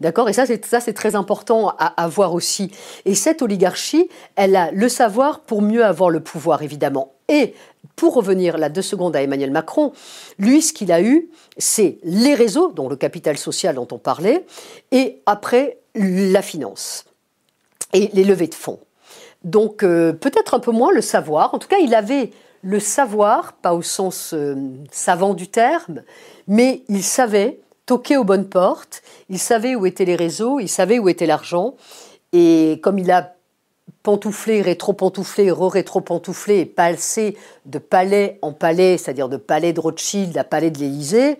D'accord? 0.00 0.28
Et 0.28 0.34
ça, 0.34 0.44
c'est, 0.44 0.64
ça, 0.66 0.80
c'est 0.80 0.92
très 0.92 1.14
important 1.16 1.70
à, 1.78 1.94
à 2.02 2.06
voir 2.06 2.34
aussi. 2.34 2.70
Et 3.06 3.14
cette 3.14 3.40
oligarchie, 3.40 4.10
elle 4.36 4.54
a 4.54 4.70
le 4.70 4.88
savoir 4.90 5.40
pour 5.40 5.62
mieux 5.62 5.84
avoir 5.84 6.10
le 6.10 6.20
pouvoir, 6.20 6.62
évidemment. 6.62 7.12
Et 7.30 7.54
pour 7.96 8.14
revenir 8.14 8.58
là 8.58 8.68
deux 8.68 8.82
secondes 8.82 9.16
à 9.16 9.22
Emmanuel 9.22 9.50
Macron, 9.50 9.92
lui, 10.38 10.60
ce 10.60 10.72
qu'il 10.72 10.92
a 10.92 11.00
eu, 11.00 11.30
c'est 11.56 11.98
les 12.02 12.34
réseaux, 12.34 12.72
dont 12.72 12.88
le 12.88 12.96
capital 12.96 13.38
social 13.38 13.76
dont 13.76 13.88
on 13.92 13.98
parlait, 13.98 14.44
et 14.90 15.22
après 15.24 15.78
la 15.94 16.42
finance 16.42 17.04
et 17.92 18.10
les 18.12 18.24
levées 18.24 18.48
de 18.48 18.54
fonds. 18.54 18.80
Donc 19.44 19.82
euh, 19.82 20.12
peut-être 20.12 20.54
un 20.54 20.60
peu 20.60 20.70
moins 20.70 20.92
le 20.92 21.00
savoir. 21.00 21.54
En 21.54 21.58
tout 21.58 21.68
cas, 21.68 21.78
il 21.78 21.94
avait 21.94 22.30
le 22.62 22.78
savoir, 22.78 23.54
pas 23.54 23.74
au 23.74 23.82
sens 23.82 24.34
euh, 24.34 24.54
savant 24.90 25.34
du 25.34 25.48
terme, 25.48 26.02
mais 26.46 26.82
il 26.88 27.02
savait 27.02 27.60
toquer 27.86 28.16
aux 28.16 28.24
bonnes 28.24 28.48
portes, 28.48 29.02
il 29.28 29.38
savait 29.38 29.74
où 29.74 29.86
étaient 29.86 30.04
les 30.04 30.16
réseaux, 30.16 30.60
il 30.60 30.68
savait 30.68 30.98
où 30.98 31.08
était 31.08 31.26
l'argent. 31.26 31.74
Et 32.32 32.78
comme 32.82 32.98
il 32.98 33.10
a 33.10 33.34
pantouflé, 34.02 34.62
rétro-pantouflé, 34.62 35.50
re-rétro-pantouflé 35.50 36.60
et 36.60 36.66
passé 36.66 37.36
de 37.66 37.78
palais 37.78 38.38
en 38.42 38.52
palais, 38.52 38.98
c'est-à-dire 38.98 39.28
de 39.28 39.36
palais 39.36 39.72
de 39.72 39.80
Rothschild 39.80 40.36
à 40.38 40.44
palais 40.44 40.70
de 40.70 40.78
l'Élysée, 40.78 41.38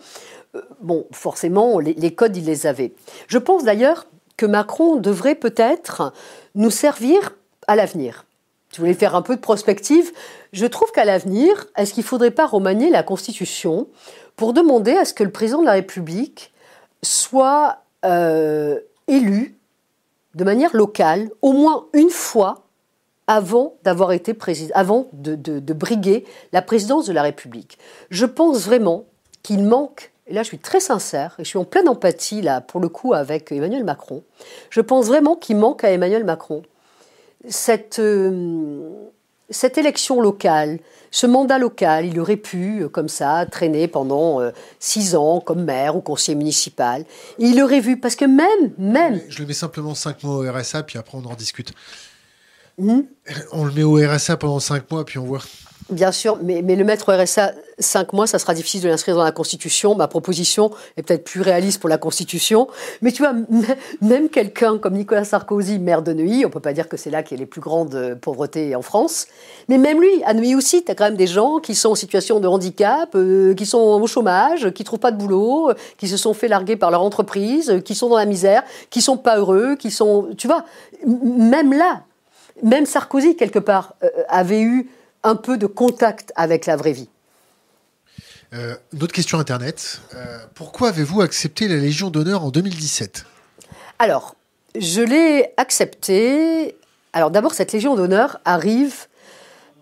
euh, 0.56 0.60
bon, 0.80 1.06
forcément, 1.12 1.78
les, 1.78 2.14
codes, 2.14 2.36
il 2.36 2.44
les 2.44 2.66
avait. 2.66 2.92
Je 3.28 3.38
pense 3.38 3.64
d'ailleurs 3.64 4.06
que 4.36 4.46
Macron 4.46 4.96
devrait 4.96 5.34
peut-être 5.34 6.12
nous 6.54 6.70
servir 6.70 7.36
à 7.66 7.76
l'avenir. 7.76 8.24
Tu 8.72 8.80
voulais 8.80 8.94
faire 8.94 9.14
un 9.14 9.22
peu 9.22 9.36
de 9.36 9.40
prospective. 9.40 10.12
Je 10.52 10.66
trouve 10.66 10.92
qu'à 10.92 11.04
l'avenir, 11.04 11.66
est-ce 11.76 11.92
qu'il 11.92 12.04
ne 12.04 12.08
faudrait 12.08 12.30
pas 12.30 12.46
remanier 12.46 12.90
la 12.90 13.02
Constitution 13.02 13.88
pour 14.36 14.52
demander 14.52 14.92
à 14.92 15.04
ce 15.04 15.12
que 15.12 15.24
le 15.24 15.30
président 15.30 15.60
de 15.60 15.66
la 15.66 15.72
République 15.72 16.52
soit 17.02 17.78
euh, 18.04 18.78
élu 19.08 19.59
de 20.34 20.44
manière 20.44 20.74
locale, 20.74 21.30
au 21.42 21.52
moins 21.52 21.86
une 21.92 22.10
fois 22.10 22.66
avant 23.26 23.74
d'avoir 23.84 24.12
été 24.12 24.34
président, 24.34 25.08
de, 25.12 25.72
briguer 25.72 26.24
la 26.52 26.62
présidence 26.62 27.06
de 27.06 27.12
la 27.12 27.22
République. 27.22 27.78
Je 28.10 28.26
pense 28.26 28.64
vraiment 28.64 29.04
qu'il 29.42 29.62
manque, 29.62 30.12
et 30.26 30.34
là 30.34 30.42
je 30.42 30.48
suis 30.48 30.58
très 30.58 30.80
sincère, 30.80 31.36
et 31.38 31.44
je 31.44 31.48
suis 31.48 31.58
en 31.58 31.64
pleine 31.64 31.88
empathie 31.88 32.42
là 32.42 32.60
pour 32.60 32.80
le 32.80 32.88
coup 32.88 33.14
avec 33.14 33.52
Emmanuel 33.52 33.84
Macron, 33.84 34.24
je 34.70 34.80
pense 34.80 35.06
vraiment 35.06 35.36
qu'il 35.36 35.56
manque 35.56 35.84
à 35.84 35.92
Emmanuel 35.92 36.24
Macron 36.24 36.62
cette, 37.48 38.00
euh, 38.00 38.90
cette 39.50 39.78
élection 39.78 40.20
locale, 40.20 40.78
ce 41.10 41.26
mandat 41.26 41.58
local, 41.58 42.06
il 42.06 42.18
aurait 42.20 42.36
pu, 42.36 42.82
euh, 42.82 42.88
comme 42.88 43.08
ça, 43.08 43.44
traîner 43.46 43.88
pendant 43.88 44.40
euh, 44.40 44.50
six 44.78 45.16
ans 45.16 45.40
comme 45.40 45.64
maire 45.64 45.96
ou 45.96 46.00
conseiller 46.00 46.36
municipal. 46.36 47.04
il 47.38 47.60
aurait 47.62 47.80
vu, 47.80 47.98
parce 47.98 48.16
que 48.16 48.24
même, 48.24 48.72
même... 48.78 49.20
Je 49.28 49.40
le 49.40 49.46
mets 49.46 49.54
simplement 49.54 49.94
cinq 49.94 50.22
mois 50.22 50.36
au 50.36 50.52
RSA, 50.52 50.84
puis 50.84 50.98
après 50.98 51.18
on 51.18 51.24
en 51.24 51.34
discute. 51.34 51.72
Hmm? 52.78 53.00
On 53.52 53.64
le 53.64 53.72
met 53.72 53.82
au 53.82 53.96
RSA 53.96 54.36
pendant 54.36 54.60
cinq 54.60 54.90
mois, 54.90 55.04
puis 55.04 55.18
on 55.18 55.24
voit. 55.24 55.42
Bien 55.90 56.12
sûr, 56.12 56.38
mais, 56.42 56.62
mais 56.62 56.76
le 56.76 56.84
mettre 56.84 57.12
au 57.12 57.20
RSA 57.20 57.52
5 57.80 58.12
mois, 58.12 58.26
ça 58.26 58.38
sera 58.38 58.54
difficile 58.54 58.82
de 58.82 58.88
l'inscrire 58.88 59.16
dans 59.16 59.24
la 59.24 59.32
Constitution. 59.32 59.94
Ma 59.94 60.08
proposition 60.08 60.70
est 60.96 61.02
peut-être 61.02 61.24
plus 61.24 61.40
réaliste 61.40 61.80
pour 61.80 61.88
la 61.88 61.98
Constitution. 61.98 62.68
Mais 63.02 63.12
tu 63.12 63.22
vois, 63.22 63.34
même 64.00 64.28
quelqu'un 64.28 64.78
comme 64.78 64.94
Nicolas 64.94 65.24
Sarkozy, 65.24 65.78
maire 65.78 66.02
de 66.02 66.12
Neuilly, 66.12 66.46
on 66.46 66.50
peut 66.50 66.60
pas 66.60 66.72
dire 66.72 66.88
que 66.88 66.96
c'est 66.96 67.10
là 67.10 67.22
qu'il 67.22 67.38
y 67.38 67.40
a 67.40 67.42
les 67.42 67.46
plus 67.46 67.60
grandes 67.60 67.94
euh, 67.94 68.14
pauvretés 68.14 68.74
en 68.76 68.82
France, 68.82 69.26
mais 69.68 69.78
même 69.78 70.00
lui, 70.00 70.22
à 70.24 70.34
Neuilly 70.34 70.54
aussi, 70.54 70.84
tu 70.84 70.92
as 70.92 70.94
quand 70.94 71.04
même 71.04 71.16
des 71.16 71.26
gens 71.26 71.58
qui 71.58 71.74
sont 71.74 71.90
en 71.90 71.94
situation 71.94 72.40
de 72.40 72.46
handicap, 72.46 73.10
euh, 73.14 73.54
qui 73.54 73.66
sont 73.66 73.78
au 73.78 74.06
chômage, 74.06 74.70
qui 74.72 74.84
trouvent 74.84 74.98
pas 74.98 75.12
de 75.12 75.18
boulot, 75.18 75.72
qui 75.96 76.08
se 76.08 76.16
sont 76.16 76.34
fait 76.34 76.48
larguer 76.48 76.76
par 76.76 76.90
leur 76.90 77.02
entreprise, 77.02 77.80
qui 77.84 77.94
sont 77.94 78.08
dans 78.08 78.16
la 78.16 78.26
misère, 78.26 78.62
qui 78.90 79.00
sont 79.00 79.16
pas 79.16 79.38
heureux, 79.38 79.76
qui 79.76 79.90
sont... 79.90 80.28
Tu 80.36 80.46
vois, 80.46 80.64
même 81.06 81.72
là, 81.72 82.02
même 82.62 82.86
Sarkozy, 82.86 83.36
quelque 83.36 83.58
part, 83.58 83.94
euh, 84.02 84.08
avait 84.28 84.60
eu 84.60 84.90
un 85.22 85.36
peu 85.36 85.58
de 85.58 85.66
contact 85.66 86.32
avec 86.36 86.66
la 86.66 86.76
vraie 86.76 86.92
vie. 86.92 87.08
Euh, 88.52 88.74
une 88.92 89.02
autre 89.02 89.12
question 89.12 89.38
Internet. 89.38 90.00
Euh, 90.14 90.38
pourquoi 90.54 90.88
avez-vous 90.88 91.20
accepté 91.20 91.68
la 91.68 91.76
Légion 91.76 92.10
d'honneur 92.10 92.44
en 92.44 92.50
2017 92.50 93.24
Alors, 93.98 94.34
je 94.78 95.00
l'ai 95.00 95.52
accepté. 95.56 96.76
Alors 97.12 97.30
d'abord, 97.30 97.54
cette 97.54 97.72
Légion 97.72 97.94
d'honneur 97.94 98.40
arrive 98.44 99.06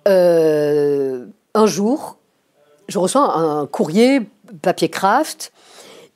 euh, 0.07 1.25
un 1.55 1.67
jour. 1.67 2.19
Je 2.89 2.99
reçois 2.99 3.39
un 3.39 3.67
courrier 3.67 4.29
papier 4.61 4.91
craft. 4.91 5.53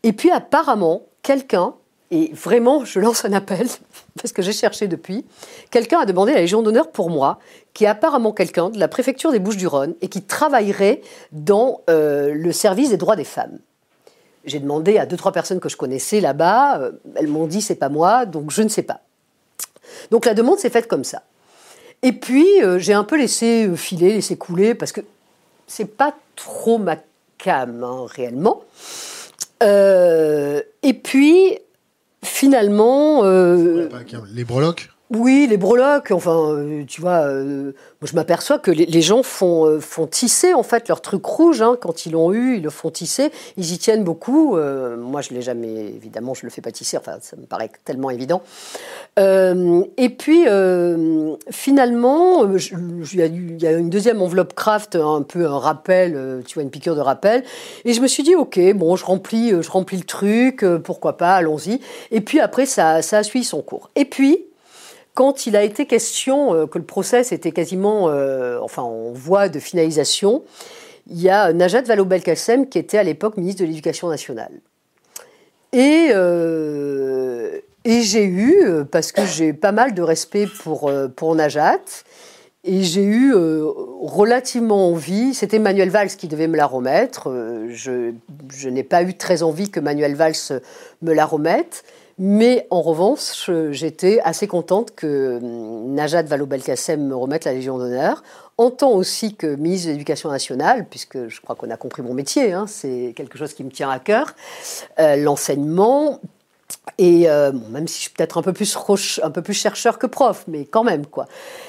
Et 0.03 0.13
puis 0.13 0.31
apparemment, 0.31 1.03
quelqu'un, 1.23 1.75
et 2.11 2.31
vraiment, 2.35 2.85
je 2.85 2.99
lance 2.99 3.25
un 3.25 3.33
appel, 3.33 3.67
parce 4.21 4.33
que 4.33 4.43
j'ai 4.43 4.53
cherché 4.53 4.89
depuis, 4.89 5.25
quelqu'un 5.71 6.01
a 6.01 6.05
demandé 6.05 6.33
la 6.33 6.41
Légion 6.41 6.61
d'honneur 6.61 6.91
pour 6.91 7.09
moi, 7.09 7.39
qui 7.75 7.85
est 7.85 7.89
apparemment 7.89 8.33
quelqu'un 8.33 8.71
de 8.71 8.79
la 8.79 8.89
préfecture 8.89 9.33
des 9.33 9.39
Bouches-du-Rhône 9.39 9.95
et 10.01 10.09
qui 10.09 10.23
travaillerait 10.23 11.01
dans 11.33 11.81
euh, 11.89 12.35
le 12.35 12.53
service 12.53 12.91
des 12.91 12.97
droits 12.97 13.17
des 13.17 13.25
femmes. 13.25 13.59
J'ai 14.45 14.59
demandé 14.59 14.99
à 14.99 15.07
deux, 15.07 15.17
trois 15.17 15.33
personnes 15.33 15.61
que 15.61 15.69
je 15.69 15.77
connaissais 15.77 16.21
là-bas, 16.21 16.79
euh, 16.81 16.93
elles 17.15 17.29
m'ont 17.29 17.47
dit 17.47 17.63
c'est 17.63 17.77
pas 17.77 17.89
moi, 17.89 18.27
donc 18.27 18.51
je 18.51 18.63
ne 18.63 18.69
sais 18.69 18.83
pas. 18.83 19.01
Donc 20.11 20.27
la 20.27 20.35
demande 20.35 20.59
s'est 20.59 20.71
faite 20.71 20.89
comme 20.89 21.05
ça. 21.05 21.23
Et 22.03 22.13
puis 22.13 22.63
euh, 22.63 22.79
j'ai 22.79 22.93
un 22.93 23.05
peu 23.05 23.17
laissé 23.17 23.71
filer, 23.77 24.13
laissé 24.15 24.37
couler, 24.37 24.75
parce 24.75 24.93
que 24.93 25.01
c'est 25.67 25.97
pas 25.97 26.15
trop 26.37 26.79
ma 26.79 26.97
cam 27.39 27.83
hein, 27.83 28.07
réellement. 28.09 28.63
et 29.63 30.95
puis 31.03 31.59
finalement. 32.23 33.23
les 34.35 34.45
breloques? 34.45 34.92
Oui, 35.15 35.47
les 35.49 35.59
breloques, 35.59 36.11
enfin, 36.11 36.55
euh, 36.55 36.85
tu 36.87 37.03
vois, 37.03 37.27
euh, 37.27 37.73
je 38.03 38.15
m'aperçois 38.15 38.59
que 38.59 38.71
les, 38.71 39.03
gens 39.03 39.23
font, 39.23 39.67
euh, 39.67 39.79
font 39.79 40.07
tisser 40.07 40.55
en 40.55 40.63
fait 40.63 40.89
leur 40.89 41.03
truc 41.03 41.25
rouge 41.27 41.61
hein, 41.61 41.77
quand 41.79 42.07
ils 42.07 42.13
l'ont 42.13 42.33
eu, 42.33 42.57
ils 42.57 42.63
le 42.63 42.71
font 42.71 42.91
tisser, 42.91 43.31
ils 43.59 43.73
y 43.73 43.79
tiennent 43.79 44.05
beaucoup. 44.05 44.57
moi 44.57 45.21
je 45.21 45.35
l'ai 45.35 45.43
jamais, 45.43 45.69
évidemment, 45.69 46.35
je 46.35 46.45
le 46.45 46.51
fais 46.51 46.63
pas 46.63 46.71
tisser, 46.71 46.97
enfin 46.97 47.19
ça 47.21 47.37
me 47.37 47.45
paraît 47.45 47.71
tellement 47.85 48.11
évident. 48.11 48.43
et 49.19 50.09
puis 50.09 50.45
finalement, 51.51 52.47
il 52.55 53.61
y, 53.61 53.67
a 53.67 53.73
une 53.73 53.91
deuxième 53.91 54.23
enveloppe 54.23 54.55
craft, 54.55 54.97
un 54.97 55.23
peu 55.23 55.47
un 55.47 55.59
rappel, 55.59 56.43
tu 56.47 56.55
vois, 56.55 56.63
une 56.63 56.71
piqûre 56.71 56.97
de 56.97 57.01
rappel, 57.01 57.45
et 57.85 57.93
je 57.93 58.01
me 58.01 58.07
suis 58.07 58.23
dit 58.23 58.35
ok, 58.35 58.59
bon, 58.75 58.97
je 58.97 59.05
remplis, 59.05 59.51
je 59.61 59.71
remplis 59.71 59.99
le 59.99 60.05
truc, 60.05 60.65
pourquoi 60.85 61.17
pas, 61.17 61.35
allons-y. 61.35 61.81
Et 62.11 62.21
puis 62.21 62.41
après 62.41 62.67
ça, 62.67 63.03
ça 63.03 63.19
a 63.19 63.23
suivi 63.23 63.45
son 63.45 63.61
cours. 63.61 63.91
Et 63.95 64.05
puis 64.05 64.47
quand 65.15 65.47
il 65.47 65.57
a 65.57 65.63
été 65.63 65.87
question 65.87 66.55
euh, 66.55 66.67
que 66.67 66.79
le 66.79 66.85
procès 66.85 67.23
était 67.31 67.53
quasiment 67.53 68.09
euh, 68.09 68.59
enfin, 68.61 68.83
en 68.83 69.13
voie 69.13 69.49
de 69.49 69.59
finalisation, 69.59 70.43
il 71.11 71.21
y 71.21 71.29
a 71.29 71.53
Najat 71.53 71.83
Vallaud-Belkacem 71.83 72.69
qui 72.69 72.79
était 72.79 72.99
à 72.99 73.03
l'époque 73.03 73.37
ministre 73.37 73.63
de 73.63 73.67
l'Éducation 73.67 74.09
nationale. 74.09 74.53
Et, 75.73 76.09
euh, 76.11 77.61
j'ai 77.85 78.25
eu, 78.25 78.85
parce 78.91 79.11
que 79.11 79.25
j'ai 79.25 79.53
pas 79.53 79.73
mal 79.73 79.95
de 79.95 80.03
respect 80.03 80.47
pour, 80.47 80.93
pour 81.17 81.35
Najat, 81.35 81.81
et 82.65 82.83
j'ai 82.83 83.03
eu 83.03 83.35
relativement 83.35 84.91
envie, 84.91 85.35
c'était 85.35 85.59
Manuel 85.59 85.91
Valls 85.91 86.11
qui 86.11 86.29
devait 86.29 86.47
me 86.47 86.57
la 86.57 86.67
remettre, 86.67 87.29
je 87.71 88.69
n'ai 88.69 88.85
pas 88.85 89.03
eu 89.03 89.15
très 89.15 89.43
envie 89.43 89.69
que 89.69 89.81
Manuel 89.81 90.15
Valls 90.15 90.61
me 91.01 91.13
la 91.13 91.27
remette, 91.27 91.83
mais 92.19 92.67
en 92.71 92.83
revanche, 92.83 93.51
j'étais 93.71 94.21
assez 94.23 94.47
contente 94.47 94.95
que 94.95 95.39
hum, 95.43 95.95
Najat 95.95 96.23
Vallaud-Belkacem 96.23 97.01
me 97.07 97.17
remette 97.17 97.45
la 97.45 97.53
Légion 97.53 97.79
d'honneur, 97.79 98.23
en 98.59 98.71
tant 98.71 98.91
aussi 98.91 99.35
que 99.35 99.55
ministre 99.57 99.89
de 99.89 99.93
l'Éducation 99.93 100.31
nationale, 100.31 100.87
puisque 100.89 101.29
je 101.29 101.41
crois 101.41 101.57
qu'on 101.57 101.71
a 101.71 101.77
compris 101.77 102.03
mon 102.03 102.15
métier, 102.15 102.53
hein, 102.53 102.67
c'est 102.69 103.13
quelque 103.17 103.39
chose 103.39 103.55
qui 103.55 103.65
me 103.65 103.71
tient 103.71 103.91
à 103.91 103.99
cœur, 103.99 104.35
euh, 104.99 105.17
l'enseignement. 105.17 106.21
Et 106.99 107.29
euh, 107.29 107.53
même 107.71 107.87
si 107.87 107.97
je 107.97 108.03
suis 108.03 108.11
peut-être 108.11 108.39
un 108.39 108.43
peu 108.43 108.53
plus 108.53 109.53
chercheur 109.53 109.99
que 109.99 110.07
prof, 110.07 110.45
mais 110.49 110.65
quand 110.65 110.85
même 110.85 111.07
quoi. 111.07 111.27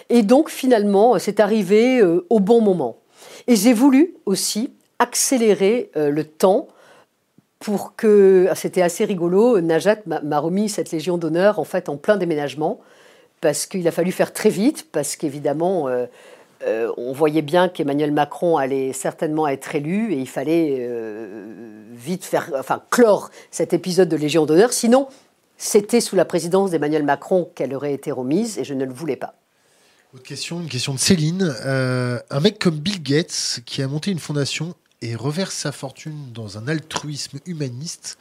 Et 0.09 0.23
donc 0.23 0.49
finalement, 0.49 1.19
c'est 1.19 1.39
arrivé 1.39 1.99
euh, 1.99 2.25
au 2.29 2.39
bon 2.39 2.61
moment. 2.61 2.97
Et 3.47 3.55
j'ai 3.55 3.73
voulu 3.73 4.15
aussi 4.25 4.73
accélérer 4.99 5.91
le 5.95 6.23
temps 6.23 6.67
pour 7.63 7.95
que 7.95 8.47
ah, 8.49 8.55
c'était 8.55 8.81
assez 8.81 9.05
rigolo. 9.05 9.61
Najat 9.61 9.99
m'a 10.05 10.39
remis 10.39 10.67
cette 10.67 10.91
Légion 10.91 11.17
d'honneur 11.17 11.59
en 11.59 11.63
fait 11.63 11.87
en 11.87 11.95
plein 11.95 12.17
déménagement 12.17 12.81
parce 13.39 13.65
qu'il 13.65 13.87
a 13.87 13.91
fallu 13.91 14.11
faire 14.11 14.33
très 14.33 14.49
vite 14.49 14.87
parce 14.91 15.15
qu'évidemment 15.15 15.87
euh, 15.87 16.05
euh, 16.67 16.91
on 16.97 17.13
voyait 17.13 17.41
bien 17.41 17.69
qu'Emmanuel 17.69 18.11
Macron 18.11 18.57
allait 18.57 18.91
certainement 18.91 19.47
être 19.47 19.75
élu 19.75 20.11
et 20.11 20.17
il 20.17 20.27
fallait 20.27 20.77
euh, 20.81 21.45
vite 21.93 22.25
faire 22.25 22.51
enfin 22.59 22.83
clore 22.89 23.31
cet 23.49 23.71
épisode 23.71 24.09
de 24.09 24.17
Légion 24.17 24.45
d'honneur 24.45 24.73
sinon 24.73 25.07
c'était 25.57 26.01
sous 26.01 26.17
la 26.17 26.25
présidence 26.25 26.71
d'Emmanuel 26.71 27.03
Macron 27.03 27.49
qu'elle 27.55 27.73
aurait 27.73 27.93
été 27.93 28.11
remise 28.11 28.59
et 28.59 28.65
je 28.65 28.73
ne 28.73 28.83
le 28.83 28.91
voulais 28.91 29.15
pas. 29.15 29.35
Autre 30.13 30.23
question, 30.23 30.59
une 30.59 30.67
question 30.67 30.93
de 30.93 30.99
Céline. 30.99 31.55
un 31.63 32.39
mec 32.41 32.59
comme 32.59 32.75
Bill 32.75 33.01
Gates 33.01 33.61
qui 33.65 33.81
a 33.81 33.87
monté 33.87 34.11
une 34.11 34.19
fondation 34.19 34.75
et 35.03 35.15
reverse 35.15 35.53
sa 35.53 35.73
fortune 35.73 36.31
dans 36.33 36.57
un 36.57 36.69
altruisme 36.69 37.39
humaniste, 37.45 38.17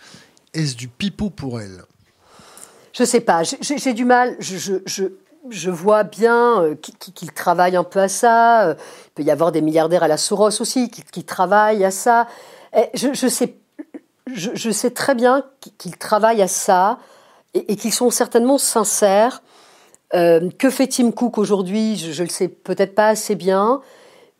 est-ce 0.52 0.74
du 0.74 0.88
pipeau 0.88 1.30
pour 1.30 1.60
elle? 1.60 1.84
Je 2.92 3.04
sais 3.04 3.20
pas, 3.20 3.42
j'ai 3.44 3.94
du 3.94 4.04
mal. 4.04 4.36
Je, 4.40 4.80
je, 4.84 5.04
je, 5.48 5.70
vois 5.70 6.02
bien 6.02 6.60
euh, 6.60 6.74
qu'il 7.14 7.32
travaille 7.32 7.76
un 7.76 7.84
peu 7.84 8.00
à 8.00 8.08
ça. 8.08 8.66
Euh, 8.66 8.74
il 9.06 9.10
peut 9.14 9.22
y 9.22 9.30
avoir 9.30 9.52
des 9.52 9.62
milliardaires 9.62 10.02
à 10.02 10.08
la 10.08 10.16
Soros 10.16 10.60
aussi 10.60 10.90
qui, 10.90 11.02
qui 11.04 11.24
travaillent 11.24 11.84
à 11.84 11.92
ça. 11.92 12.26
Je, 12.94 13.14
je, 13.14 13.28
sais, 13.28 13.54
je, 14.26 14.70
sais 14.70 14.90
très 14.90 15.14
bien 15.14 15.44
qu'ils 15.78 15.96
travaillent 15.96 16.42
à 16.42 16.48
ça 16.48 16.98
et, 17.54 17.76
qu'ils 17.76 17.94
sont 17.94 18.10
certainement 18.10 18.58
sincères. 18.58 19.42
Euh, 20.14 20.50
que 20.58 20.68
fait 20.68 20.88
Tim 20.88 21.12
Cook 21.12 21.38
aujourd'hui? 21.38 21.96
Je 21.96 22.22
ne 22.22 22.26
le 22.26 22.32
sais 22.32 22.48
peut-être 22.48 22.94
pas 22.94 23.08
assez 23.08 23.36
bien. 23.36 23.80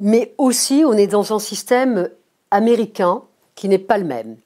Mais 0.01 0.35
aussi, 0.37 0.83
on 0.85 0.93
est 0.93 1.07
dans 1.07 1.33
un 1.33 1.39
système 1.39 2.11
américain 2.53 3.23
qui 3.55 3.69
n'est 3.69 3.79
pas 3.79 3.99
le 3.99 4.05
même. 4.05 4.37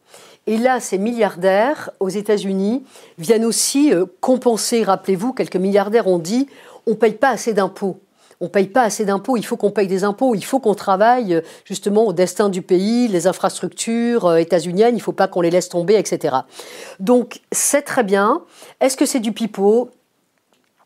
Et 0.46 0.56
là, 0.56 0.80
ces 0.80 0.96
milliardaires 0.96 1.90
aux 2.00 2.08
États-Unis 2.08 2.84
viennent 3.18 3.44
aussi 3.44 3.92
euh, 3.92 4.06
compenser. 4.20 4.84
Rappelez-vous, 4.84 5.32
quelques 5.32 5.56
milliardaires 5.56 6.06
ont 6.06 6.18
dit 6.18 6.48
on 6.86 6.92
ne 6.92 6.96
paye 6.96 7.14
pas 7.14 7.30
assez 7.30 7.52
d'impôts. 7.52 8.00
On 8.40 8.44
ne 8.44 8.50
paye 8.50 8.66
pas 8.66 8.82
assez 8.82 9.06
d'impôts, 9.06 9.38
il 9.38 9.44
faut 9.44 9.56
qu'on 9.56 9.70
paye 9.70 9.86
des 9.86 10.04
impôts, 10.04 10.34
il 10.34 10.44
faut 10.44 10.60
qu'on 10.60 10.74
travaille 10.74 11.34
euh, 11.34 11.40
justement 11.64 12.06
au 12.06 12.12
destin 12.12 12.50
du 12.50 12.60
pays, 12.60 13.08
les 13.08 13.26
infrastructures 13.26 14.26
euh, 14.26 14.36
états-uniennes, 14.36 14.94
il 14.94 14.98
ne 14.98 15.02
faut 15.02 15.12
pas 15.12 15.26
qu'on 15.26 15.40
les 15.40 15.50
laisse 15.50 15.70
tomber, 15.70 15.94
etc. 15.96 16.36
Donc 17.00 17.40
c'est 17.50 17.82
très 17.82 18.04
bien. 18.04 18.42
Est-ce 18.80 18.96
que 18.96 19.06
c'est 19.06 19.20
du 19.20 19.32
pipeau? 19.32 19.90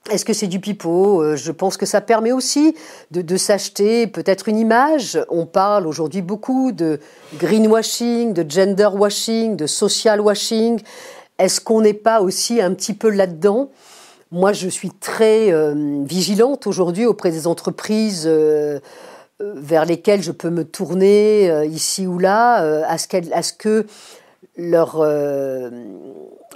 Est-ce 0.08 0.24
que 0.24 0.32
c'est 0.32 0.46
du 0.46 0.60
pipeau? 0.60 1.22
Euh, 1.22 1.36
Je 1.36 1.52
pense 1.52 1.76
que 1.76 1.86
ça 1.86 2.00
permet 2.00 2.32
aussi 2.32 2.74
de, 3.10 3.36
s'acheter 3.36 4.06
peut-être 4.06 4.48
une 4.48 4.58
image. 4.58 5.18
On 5.28 5.46
parle 5.46 5.86
aujourd'hui 5.86 6.22
beaucoup 6.22 6.72
de 6.72 7.00
greenwashing, 7.38 8.32
de 8.32 8.48
gender 8.48 8.88
washing, 8.92 9.56
de 9.56 9.66
social 9.66 10.20
washing. 10.20 10.80
Est-ce 11.38 11.60
qu'on 11.60 11.82
n'est 11.82 11.94
pas 11.94 12.22
aussi 12.22 12.60
un 12.60 12.74
petit 12.74 12.94
peu 12.94 13.10
là-dedans? 13.10 13.70
Moi, 14.32 14.52
je 14.52 14.68
suis 14.68 14.90
très 14.90 15.52
euh, 15.52 16.02
vigilante 16.04 16.66
aujourd'hui 16.66 17.04
auprès 17.04 17.30
des 17.30 17.46
entreprises 17.46 18.24
euh, 18.26 18.80
vers 19.38 19.84
lesquelles 19.84 20.22
je 20.22 20.32
peux 20.32 20.50
me 20.50 20.64
tourner 20.64 21.66
ici 21.66 22.06
ou 22.06 22.18
là, 22.18 22.56
à 22.86 22.98
ce 22.98 23.52
que 23.54 23.86
leur 24.58 25.00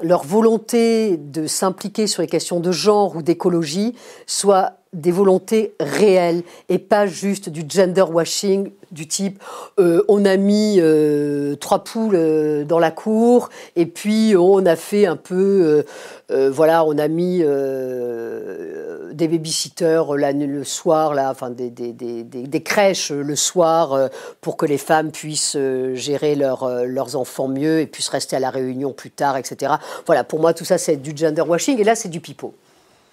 leur 0.05 0.25
volonté 0.25 1.17
de 1.17 1.47
s'impliquer 1.47 2.07
sur 2.07 2.23
les 2.23 2.29
questions 2.29 2.61
de 2.61 2.71
genre 2.71 3.17
ou 3.17 3.23
d'écologie 3.23 3.95
soit 4.27 4.84
des 4.95 5.11
volontés 5.11 5.75
réelles 5.81 6.43
et 6.69 6.79
pas 6.79 7.07
juste 7.07 7.49
du 7.49 7.65
gender 7.69 8.05
washing 8.11 8.71
du 8.93 9.09
type 9.09 9.43
euh, 9.81 10.05
on 10.09 10.25
a 10.25 10.37
mis 10.37 10.77
euh, 10.79 11.57
trois 11.57 11.83
poules 11.83 12.15
euh, 12.15 12.65
dans 12.65 12.79
la 12.79 12.93
cour 12.93 13.51
et 13.75 13.87
puis 13.87 14.35
on 14.39 14.65
a 14.65 14.77
fait 14.77 15.07
un 15.07 15.17
peu 15.17 15.85
voilà 16.29 16.85
on 16.85 16.97
a 16.99 17.09
mis 17.09 17.39
des 17.39 19.29
babysitters 19.29 20.05
le 20.15 20.65
soir 20.65 21.15
là 21.15 21.31
enfin 21.31 21.51
des, 21.51 21.71
des, 21.71 21.93
des, 21.93 22.23
des, 22.25 22.63
crèches 22.63 23.11
le 23.11 23.37
soir 23.37 24.11
pour 24.41 24.57
que 24.57 24.67
les 24.67 24.79
femmes 24.79 25.11
puissent 25.11 25.57
gérer 25.95 26.35
leur, 26.35 26.87
leurs 26.87 27.17
enfants 27.17 27.49
mieux 27.49 27.81
et 27.81 27.87
puissent 27.87 28.09
rester 28.09 28.37
à 28.37 28.41
la 28.41 28.51
réunion 28.51 28.93
plus 28.93 29.11
tard 29.11 29.37
etc 29.37 29.75
voilà 30.07 30.25
pour 30.25 30.41
moi 30.41 30.55
tout 30.55 30.65
ça 30.65 30.79
c'est 30.79 30.97
du 30.97 31.17
gender 31.17 31.43
washing 31.43 31.79
et 31.79 31.85
là 31.85 31.95
c'est 31.95 32.09
du 32.09 32.21
pipeau 32.21 32.55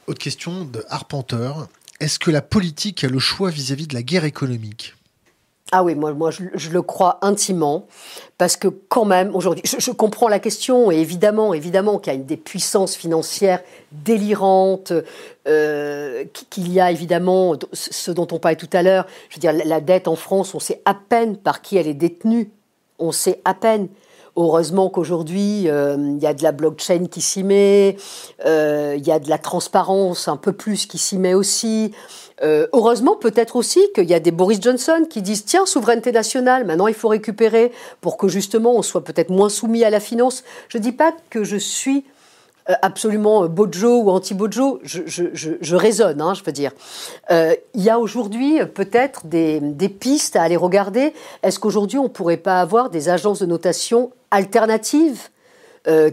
autre 0.08 0.20
question 0.20 0.66
de 0.66 0.84
Arpenteur. 0.90 1.68
Est-ce 2.00 2.20
que 2.20 2.32
la 2.32 2.42
politique 2.42 3.04
a 3.04 3.08
le 3.08 3.20
choix 3.20 3.50
vis-à-vis 3.50 3.88
de 3.88 3.94
la 3.94 4.04
guerre 4.04 4.26
économique? 4.26 4.96
Ah 5.74 5.84
oui, 5.84 5.96
moi, 5.96 6.12
moi 6.12 6.32
je, 6.32 6.70
le 6.70 6.82
crois 6.82 7.18
intimement, 7.22 7.88
parce 8.38 8.58
que 8.58 8.68
quand 8.68 9.06
même, 9.06 9.34
aujourd'hui, 9.34 9.64
je, 9.66 9.92
comprends 9.92 10.28
la 10.28 10.40
question, 10.40 10.92
et 10.92 10.98
évidemment, 10.98 11.54
évidemment 11.54 11.98
qu'il 11.98 12.12
y 12.12 12.16
a 12.18 12.20
des 12.20 12.36
puissances 12.36 12.98
financières 12.98 13.62
délirantes, 13.94 14.92
euh, 15.48 16.26
qu'il 16.50 16.74
y 16.74 16.82
a 16.82 16.92
évidemment 16.92 17.56
ce 17.72 18.12
dont 18.12 18.28
on 18.32 18.40
parlait 18.40 18.58
tout 18.58 18.70
à 18.74 18.84
l'heure, 18.84 19.06
je 19.30 19.36
veux 19.36 19.40
dire, 19.40 19.54
la 19.54 19.80
dette 19.80 20.10
en 20.10 20.18
France, 20.18 20.54
on 20.54 20.60
sait 20.60 20.82
à 20.84 20.94
peine 20.94 21.38
par 21.38 21.62
qui 21.62 21.78
elle 21.78 21.88
est 21.88 21.94
détenue, 21.94 22.52
on 23.00 23.14
sait 23.14 23.40
à 23.46 23.54
peine. 23.54 23.88
Heureusement 24.38 24.90
qu'aujourd'hui, 24.90 25.68
euh, 25.68 25.98
il 26.00 26.24
y 26.24 26.26
a 26.26 26.34
de 26.34 26.42
la 26.42 26.54
blockchain 26.54 27.08
qui 27.12 27.20
s'y 27.20 27.44
met, 27.44 27.98
euh, 28.46 28.96
il 28.98 29.06
y 29.06 29.12
a 29.12 29.20
de 29.20 29.30
la 29.30 29.38
transparence 29.38 30.30
un 30.30 30.38
peu 30.38 30.54
plus 30.54 30.86
qui 30.86 30.98
s'y 30.98 31.18
met 31.18 31.34
aussi. 31.34 31.92
Euh, 32.42 32.66
heureusement, 32.72 33.18
peut-être 33.18 33.58
aussi 33.58 33.82
qu'il 33.94 34.10
y 34.10 34.14
a 34.14 34.22
des 34.22 34.32
Boris 34.32 34.62
Johnson 34.62 35.06
qui 35.10 35.22
disent 35.22 35.44
tiens, 35.44 35.66
souveraineté 35.66 36.14
nationale, 36.14 36.66
maintenant 36.66 36.88
il 36.88 36.94
faut 36.94 37.10
récupérer 37.10 37.74
pour 38.00 38.16
que 38.16 38.30
justement 38.30 38.74
on 38.74 38.82
soit 38.82 39.04
peut-être 39.04 39.30
moins 39.32 39.50
soumis 39.50 39.84
à 39.84 39.90
la 39.90 40.00
finance. 40.00 40.44
Je 40.70 40.78
ne 40.78 40.84
dis 40.84 40.94
pas 40.94 41.14
que 41.30 41.44
je 41.44 41.58
suis 41.58 42.06
absolument 42.82 43.44
euh, 43.44 43.48
Bojo 43.48 44.02
ou 44.02 44.10
anti-Bojo, 44.10 44.80
je, 44.84 45.76
raisonne, 45.76 46.22
hein, 46.22 46.34
je 46.34 46.44
veux 46.44 46.52
dire. 46.52 46.72
Euh, 47.30 47.56
il 47.74 47.82
y 47.82 47.90
a 47.90 48.00
aujourd'hui 48.00 48.60
peut-être 48.66 49.26
des, 49.26 49.90
pistes 49.90 50.36
à 50.36 50.44
aller 50.44 50.58
regarder. 50.58 51.14
Est-ce 51.44 51.60
qu'aujourd'hui 51.60 51.98
on 52.00 52.04
ne 52.04 52.10
pourrait 52.10 52.38
pas 52.38 52.62
avoir 52.62 52.90
des 52.90 53.10
agences 53.10 53.40
de 53.40 53.46
notation 53.46 54.12
alternatives 54.32 55.30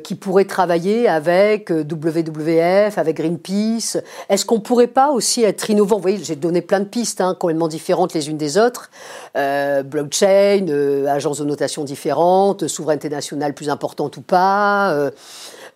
qui 0.03 0.15
pourraient 0.15 0.47
travailler 0.47 1.09
avec 1.09 1.71
WWF, 1.71 2.97
avec 2.97 3.19
Greenpeace? 3.19 3.99
Est-ce 4.31 4.47
qu'on 4.47 4.57
ne 4.57 4.61
pourrait 4.61 4.87
pas 4.87 5.11
aussi 5.11 5.43
être 5.43 5.69
innovant? 5.69 5.97
Vous 5.97 6.03
voyez, 6.03 6.19
j'ai 6.23 6.37
donné 6.37 6.63
plein 6.63 6.81
de 6.81 6.87
pistes, 6.87 7.21
hein, 7.21 7.37
complètement 7.39 7.69
différentes 7.69 8.15
les 8.15 8.31
unes 8.31 8.39
des 8.39 8.57
autres. 8.57 8.91
blockchain, 9.35 10.67
agences 11.07 11.41
de 11.41 11.45
notation 11.45 11.85
différentes, 11.85 12.67
souveraineté 12.67 13.11
nationale 13.11 13.53
plus 13.53 13.69
importante 13.69 14.17
ou 14.17 14.23
pas. 14.23 15.11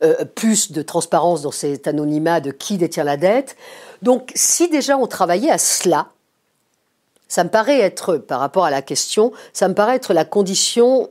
Euh, 0.03 0.25
plus 0.25 0.73
de 0.73 0.83
transparence 0.83 1.43
dans 1.43 1.53
cet 1.53 1.87
anonymat 1.87 2.41
de 2.41 2.51
qui 2.51 2.77
détient 2.77 3.05
la 3.05 3.17
dette. 3.17 3.55
Donc 4.01 4.33
si 4.35 4.69
déjà 4.69 4.99
on 4.99 5.07
travaillait 5.07 5.53
à 5.53 5.59
cela, 5.59 6.09
ça 7.29 7.45
me 7.45 7.49
paraît 7.51 7.79
être, 7.79 8.17
par 8.17 8.41
rapport 8.41 8.65
à 8.65 8.71
la 8.71 8.83
question, 8.83 9.33
ça 9.53 9.69
me 9.69 9.75
paraît 9.75 9.95
être 9.95 10.13
la 10.13 10.25
condition 10.25 11.09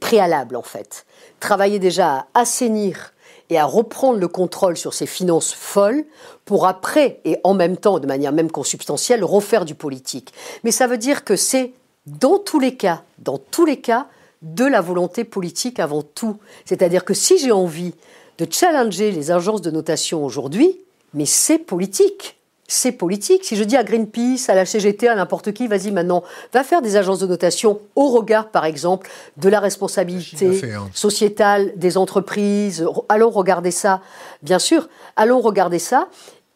préalable 0.00 0.56
en 0.56 0.62
fait. 0.62 1.06
Travailler 1.38 1.78
déjà 1.78 2.26
à 2.34 2.40
assainir 2.40 3.12
et 3.50 3.58
à 3.58 3.66
reprendre 3.66 4.18
le 4.18 4.26
contrôle 4.26 4.76
sur 4.76 4.94
ces 4.94 5.06
finances 5.06 5.54
folles 5.54 6.04
pour 6.44 6.66
après, 6.66 7.20
et 7.24 7.38
en 7.44 7.54
même 7.54 7.76
temps, 7.76 8.00
de 8.00 8.06
manière 8.08 8.32
même 8.32 8.50
consubstantielle, 8.50 9.22
refaire 9.22 9.64
du 9.64 9.76
politique. 9.76 10.34
Mais 10.64 10.72
ça 10.72 10.88
veut 10.88 10.98
dire 10.98 11.22
que 11.22 11.36
c'est, 11.36 11.72
dans 12.06 12.38
tous 12.38 12.58
les 12.58 12.76
cas, 12.76 13.02
dans 13.18 13.38
tous 13.38 13.64
les 13.64 13.80
cas, 13.80 14.08
de 14.42 14.64
la 14.64 14.80
volonté 14.80 15.24
politique 15.24 15.78
avant 15.78 16.02
tout. 16.02 16.38
C'est-à-dire 16.66 17.04
que 17.04 17.14
si 17.14 17.38
j'ai 17.38 17.52
envie 17.52 17.94
de 18.38 18.46
challenger 18.50 19.10
les 19.10 19.30
agences 19.30 19.62
de 19.62 19.70
notation 19.70 20.24
aujourd'hui, 20.24 20.78
mais 21.12 21.26
c'est 21.26 21.58
politique. 21.58 22.36
C'est 22.66 22.92
politique. 22.92 23.44
Si 23.44 23.56
je 23.56 23.64
dis 23.64 23.76
à 23.76 23.84
Greenpeace, 23.84 24.48
à 24.48 24.54
la 24.54 24.64
CGT, 24.64 25.06
à 25.06 25.14
n'importe 25.14 25.52
qui, 25.52 25.68
vas-y 25.68 25.90
maintenant, 25.90 26.24
va 26.52 26.64
faire 26.64 26.80
des 26.80 26.96
agences 26.96 27.18
de 27.18 27.26
notation 27.26 27.78
au 27.94 28.08
regard, 28.08 28.48
par 28.48 28.64
exemple, 28.64 29.10
de 29.36 29.48
la 29.50 29.60
responsabilité 29.60 30.62
sociétale 30.94 31.72
des 31.76 31.98
entreprises. 31.98 32.86
Allons 33.10 33.30
regarder 33.30 33.70
ça. 33.70 34.00
Bien 34.42 34.58
sûr, 34.58 34.88
allons 35.16 35.40
regarder 35.40 35.78
ça. 35.78 36.08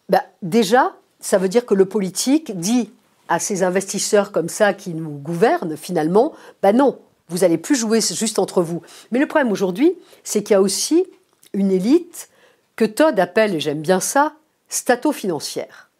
Bah, 0.08 0.22
déjà, 0.42 0.94
ça 1.20 1.36
veut 1.36 1.48
dire 1.48 1.66
que 1.66 1.74
le 1.74 1.84
politique 1.84 2.58
dit 2.58 2.90
à 3.28 3.38
ces 3.38 3.62
investisseurs 3.62 4.32
comme 4.32 4.48
ça 4.48 4.72
qui 4.72 4.94
nous 4.94 5.10
gouvernent, 5.10 5.76
finalement, 5.76 6.32
bah 6.62 6.72
non, 6.72 6.98
vous 7.28 7.44
allez 7.44 7.58
plus 7.58 7.76
jouer 7.76 8.00
juste 8.00 8.38
entre 8.38 8.62
vous. 8.62 8.80
Mais 9.12 9.18
le 9.18 9.26
problème 9.26 9.52
aujourd'hui, 9.52 9.94
c'est 10.24 10.42
qu'il 10.42 10.54
y 10.54 10.56
a 10.56 10.62
aussi 10.62 11.04
une 11.52 11.70
élite 11.70 12.28
que 12.76 12.84
Todd 12.84 13.18
appelle, 13.18 13.54
et 13.54 13.60
j'aime 13.60 13.82
bien 13.82 14.00
ça, 14.00 14.34
stato-financière. 14.68 15.90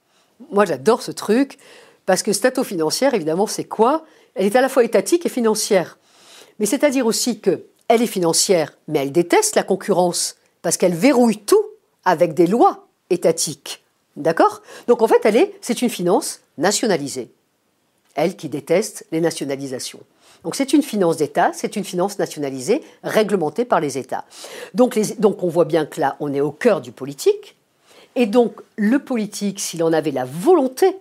Moi, 0.50 0.64
j'adore 0.64 1.02
ce 1.02 1.10
truc, 1.10 1.58
parce 2.06 2.22
que 2.22 2.32
stato-financière, 2.32 3.14
évidemment, 3.14 3.46
c'est 3.46 3.64
quoi? 3.64 4.04
Elle 4.34 4.46
est 4.46 4.56
à 4.56 4.60
la 4.60 4.68
fois 4.68 4.84
étatique 4.84 5.26
et 5.26 5.30
financière. 5.30 5.98
Mais 6.58 6.66
c'est-à-dire 6.66 7.06
aussi 7.06 7.40
qu'elle 7.40 7.62
est 7.88 8.06
financière, 8.06 8.76
mais 8.86 9.00
elle 9.00 9.12
déteste 9.12 9.56
la 9.56 9.62
concurrence, 9.62 10.36
parce 10.62 10.76
qu'elle 10.76 10.94
verrouille 10.94 11.38
tout 11.38 11.64
avec 12.04 12.34
des 12.34 12.46
lois 12.46 12.86
étatiques. 13.10 13.82
D'accord? 14.16 14.62
Donc 14.86 15.02
en 15.02 15.08
fait, 15.08 15.20
elle 15.24 15.36
est, 15.36 15.54
c'est 15.60 15.82
une 15.82 15.90
finance 15.90 16.40
nationalisée. 16.56 17.30
Elle 18.14 18.36
qui 18.36 18.48
déteste 18.48 19.06
les 19.12 19.20
nationalisations. 19.20 20.00
Donc 20.44 20.54
c'est 20.54 20.72
une 20.72 20.82
finance 20.82 21.16
d'État, 21.16 21.50
c'est 21.52 21.76
une 21.76 21.84
finance 21.84 22.18
nationalisée, 22.18 22.82
réglementée 23.02 23.64
par 23.64 23.80
les 23.80 23.98
États. 23.98 24.24
Donc, 24.74 24.96
on 25.42 25.48
voit 25.48 25.64
bien 25.64 25.86
que 25.86 26.00
là, 26.00 26.16
on 26.20 26.32
est 26.32 26.40
au 26.40 26.52
cœur 26.52 26.80
du 26.80 26.92
politique. 26.92 27.56
Et 28.16 28.26
donc 28.26 28.60
le 28.76 28.98
politique, 28.98 29.60
s'il 29.60 29.82
en 29.82 29.92
avait 29.92 30.10
la 30.10 30.24
volonté, 30.24 30.96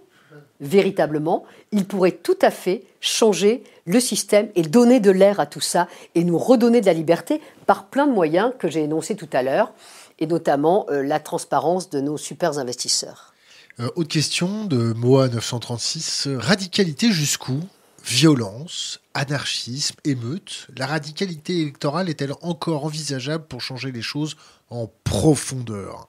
véritablement, 0.59 1.45
il 1.71 1.85
pourrait 1.85 2.11
tout 2.11 2.37
à 2.41 2.51
fait 2.51 2.83
changer 2.99 3.63
le 3.85 3.99
système 3.99 4.49
et 4.55 4.63
donner 4.63 4.99
de 4.99 5.11
l'air 5.11 5.39
à 5.39 5.45
tout 5.45 5.61
ça 5.61 5.87
et 6.15 6.23
nous 6.23 6.37
redonner 6.37 6.81
de 6.81 6.85
la 6.85 6.93
liberté 6.93 7.41
par 7.65 7.85
plein 7.85 8.05
de 8.05 8.11
moyens 8.11 8.51
que 8.59 8.67
j'ai 8.67 8.83
énoncés 8.83 9.15
tout 9.15 9.29
à 9.33 9.43
l'heure, 9.43 9.71
et 10.19 10.27
notamment 10.27 10.85
euh, 10.89 11.01
la 11.03 11.19
transparence 11.19 11.89
de 11.89 12.01
nos 12.01 12.17
super 12.17 12.57
investisseurs. 12.57 13.33
Euh, 13.79 13.89
autre 13.95 14.09
question 14.09 14.65
de 14.65 14.93
Moa 14.93 15.27
936. 15.29 16.29
Radicalité 16.37 17.11
jusqu'où? 17.11 17.59
Violence, 18.03 18.99
anarchisme, 19.17 19.95
émeute, 20.05 20.67
la 20.77 20.85
radicalité 20.85 21.61
électorale 21.61 22.09
est-elle 22.09 22.33
encore 22.41 22.85
envisageable 22.85 23.45
pour 23.45 23.61
changer 23.61 23.91
les 23.91 24.03
choses 24.03 24.37
en 24.69 24.89
profondeur? 25.03 26.07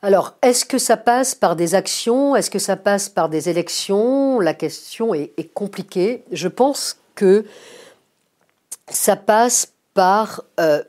Alors, 0.00 0.34
est-ce 0.42 0.64
que 0.64 0.78
ça 0.78 0.96
passe 0.96 1.34
par 1.34 1.54
des 1.54 1.74
actions? 1.74 2.34
Est-ce 2.34 2.50
que 2.50 2.58
ça 2.58 2.76
passe 2.76 3.08
par 3.08 3.28
des 3.28 3.48
élections? 3.48 4.40
La 4.40 4.54
question 4.54 5.14
est, 5.14 5.52
compliquée. 5.54 6.24
Je 6.32 6.48
pense 6.48 6.96
que 7.14 7.44
ça 8.88 9.14
passe 9.14 9.72
par, 9.94 10.42
euh, 10.58 10.82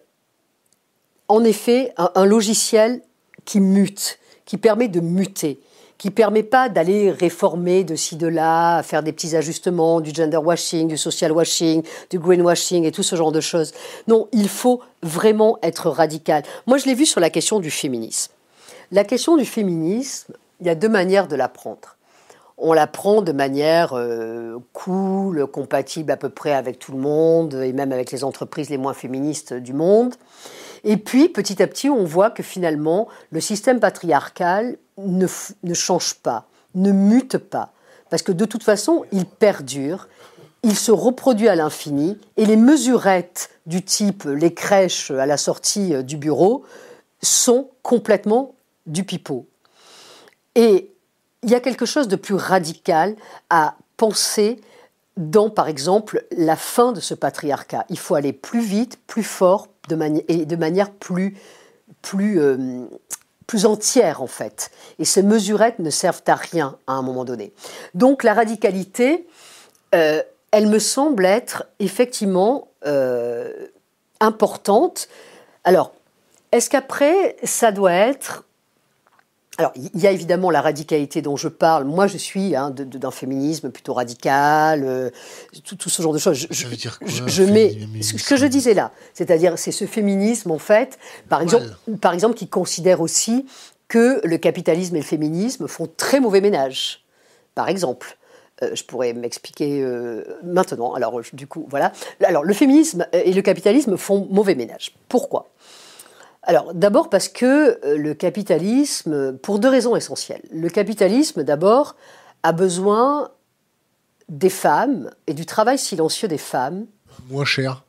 en 1.27 1.43
effet, 1.43 1.93
un, 1.97 2.25
logiciel 2.25 3.01
qui 3.45 3.59
mute, 3.59 4.19
qui 4.45 4.57
permet 4.57 4.87
de 4.87 5.01
muter 5.01 5.59
qui 6.03 6.11
permet 6.11 6.43
pas 6.43 6.67
d'aller 6.67 7.11
réformer 7.11 7.85
de 7.85 7.95
ci 7.95 8.17
de 8.17 8.27
là, 8.27 8.83
faire 8.83 9.03
des 9.03 9.13
petits 9.13 9.37
ajustements, 9.37 10.01
du 10.01 10.13
gender 10.13 10.35
washing, 10.35 10.89
du 10.89 10.97
social 10.97 11.31
washing, 11.31 11.81
du 12.09 12.19
green 12.19 12.41
washing 12.41 12.83
et 12.83 12.91
tout 12.91 13.03
ce 13.03 13.15
genre 13.15 13.31
de 13.31 13.39
choses. 13.39 13.71
Non, 14.09 14.27
il 14.33 14.49
faut 14.49 14.81
vraiment 15.01 15.59
être 15.63 15.89
radical. 15.89 16.43
Moi, 16.67 16.77
je 16.77 16.87
l'ai 16.87 16.93
vu 16.93 17.05
sur 17.05 17.21
la 17.21 17.29
question 17.29 17.61
du 17.61 17.71
féminisme. 17.71 18.33
La 18.91 19.05
question 19.05 19.37
du 19.37 19.45
féminisme, 19.45 20.33
il 20.59 20.67
y 20.67 20.69
a 20.69 20.75
deux 20.75 20.89
manières 20.89 21.29
de 21.29 21.37
l'apprendre. 21.37 21.95
On 22.57 22.73
l'apprend 22.73 23.21
de 23.21 23.31
manière 23.31 23.93
euh, 23.93 24.57
cool, 24.73 25.47
compatible 25.47 26.11
à 26.11 26.17
peu 26.17 26.27
près 26.27 26.51
avec 26.51 26.79
tout 26.79 26.91
le 26.91 26.97
monde 26.97 27.53
et 27.53 27.71
même 27.71 27.93
avec 27.93 28.11
les 28.11 28.25
entreprises 28.25 28.69
les 28.69 28.77
moins 28.77 28.93
féministes 28.93 29.53
du 29.53 29.71
monde. 29.71 30.15
Et 30.83 30.97
puis, 30.97 31.29
petit 31.29 31.61
à 31.61 31.67
petit, 31.67 31.89
on 31.89 32.03
voit 32.03 32.29
que 32.29 32.43
finalement, 32.43 33.07
le 33.31 33.39
système 33.39 33.79
patriarcal 33.79 34.77
ne, 34.97 35.27
change 35.73 36.15
pas, 36.15 36.47
ne 36.75 36.91
mute 36.91 37.37
pas. 37.37 37.71
Parce 38.09 38.21
que 38.21 38.31
de 38.31 38.45
toute 38.45 38.63
façon, 38.63 39.05
il 39.11 39.25
perdure, 39.25 40.07
il 40.61 40.75
se 40.75 40.91
reproduit 40.91 41.47
à 41.47 41.55
l'infini, 41.55 42.19
et 42.37 42.45
les 42.45 42.57
mesurettes 42.57 43.49
du 43.65 43.83
type 43.83 44.25
les 44.25 44.53
crèches 44.53 45.11
à 45.11 45.25
la 45.25 45.37
sortie 45.37 45.95
euh, 45.95 46.03
du 46.03 46.17
bureau 46.17 46.63
sont 47.21 47.69
complètement 47.81 48.53
du 48.85 49.05
pipeau. 49.05 49.47
Et 50.55 50.91
il 51.43 51.49
y 51.49 51.55
a 51.55 51.59
quelque 51.59 51.85
chose 51.85 52.07
de 52.07 52.15
plus 52.15 52.35
radical 52.35 53.15
à 53.49 53.75
penser 53.97 54.59
dans, 55.15 55.49
par 55.49 55.67
exemple, 55.67 56.25
la 56.31 56.55
fin 56.55 56.91
de 56.91 56.99
ce 56.99 57.13
patriarcat. 57.13 57.85
Il 57.89 57.99
faut 57.99 58.15
aller 58.15 58.33
plus 58.33 58.61
vite, 58.61 58.99
plus 59.07 59.23
fort, 59.23 59.67
de 59.89 60.23
et 60.27 60.45
de 60.45 60.55
manière 60.55 60.91
plus, 60.91 61.37
plus, 62.01 62.39
euh, 62.39 62.85
plus 63.47 63.65
entière 63.65 64.21
en 64.21 64.27
fait. 64.27 64.71
Et 64.99 65.05
ces 65.05 65.23
mesurettes 65.23 65.79
ne 65.79 65.89
servent 65.89 66.23
à 66.27 66.35
rien 66.35 66.77
à 66.87 66.93
un 66.93 67.01
moment 67.01 67.25
donné. 67.25 67.53
Donc 67.93 68.23
la 68.23 68.33
radicalité, 68.33 69.27
euh, 69.95 70.21
elle 70.51 70.67
me 70.67 70.79
semble 70.79 71.25
être 71.25 71.65
effectivement 71.79 72.67
euh, 72.85 73.51
importante. 74.19 75.07
Alors, 75.63 75.93
est-ce 76.51 76.69
qu'après, 76.69 77.35
ça 77.43 77.71
doit 77.71 77.93
être 77.93 78.43
alors, 79.59 79.71
il 79.75 80.01
y 80.01 80.07
a 80.07 80.11
évidemment 80.11 80.49
la 80.49 80.61
radicalité 80.61 81.21
dont 81.21 81.37
je 81.37 81.47
parle. 81.47 81.83
Moi, 81.83 82.07
je 82.07 82.17
suis 82.17 82.55
hein, 82.55 82.71
d'un 82.71 83.11
féminisme 83.11 83.69
plutôt 83.69 83.93
radical, 83.93 84.83
euh, 84.83 85.11
tout, 85.63 85.89
ce 85.89 86.01
genre 86.01 86.13
de 86.13 86.17
choses. 86.17 86.47
Je, 86.49 86.67
veux 86.67 86.75
dire 86.75 86.97
quoi, 86.97 87.07
je, 87.07 87.43
mets 87.43 87.77
ce 88.01 88.27
que 88.27 88.35
je 88.35 88.47
disais 88.47 88.73
là, 88.73 88.91
c'est-à-dire 89.13 89.59
c'est 89.59 89.71
ce 89.71 89.85
féminisme 89.85 90.49
en 90.49 90.57
fait, 90.57 90.97
par 91.29 91.41
exemple, 91.41 91.67
par 92.01 92.13
exemple, 92.13 92.35
qui 92.35 92.47
considère 92.47 92.99
aussi 92.99 93.45
que 93.87 94.25
le 94.25 94.37
capitalisme 94.37 94.95
et 94.95 94.99
le 94.99 95.05
féminisme 95.05 95.67
font 95.67 95.87
très 95.97 96.19
mauvais 96.19 96.41
ménage. 96.41 97.03
Par 97.53 97.69
exemple, 97.69 98.17
euh, 98.63 98.71
je 98.73 98.83
pourrais 98.83 99.13
m'expliquer 99.13 99.83
euh, 99.83 100.23
maintenant. 100.43 100.93
Alors, 100.93 101.21
du 101.31 101.45
coup, 101.45 101.67
voilà. 101.69 101.91
Alors, 102.23 102.43
le 102.43 102.53
féminisme 102.55 103.05
et 103.13 103.31
le 103.31 103.41
capitalisme 103.43 103.97
font 103.97 104.27
mauvais 104.31 104.55
ménage. 104.55 104.95
Pourquoi? 105.09 105.52
Alors 106.43 106.73
d'abord 106.73 107.09
parce 107.09 107.29
que 107.29 107.79
euh, 107.85 107.97
le 107.97 108.13
capitalisme, 108.13 109.37
pour 109.37 109.59
deux 109.59 109.69
raisons 109.69 109.95
essentielles. 109.95 110.43
Le 110.51 110.69
capitalisme 110.69 111.43
d'abord 111.43 111.95
a 112.43 112.51
besoin 112.51 113.31
des 114.29 114.49
femmes 114.49 115.09
et 115.27 115.33
du 115.33 115.45
travail 115.45 115.77
silencieux 115.77 116.27
des 116.27 116.37
femmes. 116.37 116.85
Moins 117.29 117.45
cher. 117.45 117.83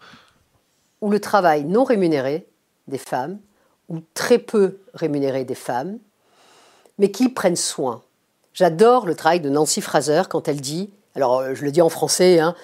Ou 1.01 1.11
le 1.11 1.21
travail 1.21 1.65
non 1.65 1.85
rémunéré 1.85 2.47
des 2.87 2.99
femmes, 2.99 3.39
ou 3.89 4.01
très 4.15 4.39
peu 4.39 4.79
rémunéré 4.95 5.45
des 5.45 5.55
femmes, 5.55 5.99
mais 6.99 7.11
qui 7.11 7.29
prennent 7.29 7.57
soin. 7.57 8.03
J'adore 8.53 9.07
le 9.07 9.17
travail 9.17 9.41
de 9.41 9.51
Nancy 9.51 9.81
Fraser 9.81 10.23
quand 10.31 10.47
elle 10.47 10.61
dit, 10.61 10.91
alors 11.17 11.41
euh, 11.41 11.55
je 11.55 11.65
le 11.65 11.73
dis 11.73 11.83
en 11.83 11.89
français, 11.89 12.39
hein, 12.39 12.55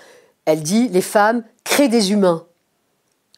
elle 0.44 0.62
dit 0.62 0.88
les 0.88 1.02
femmes 1.02 1.42
créent 1.64 1.88
des 1.88 2.12
humains. 2.12 2.46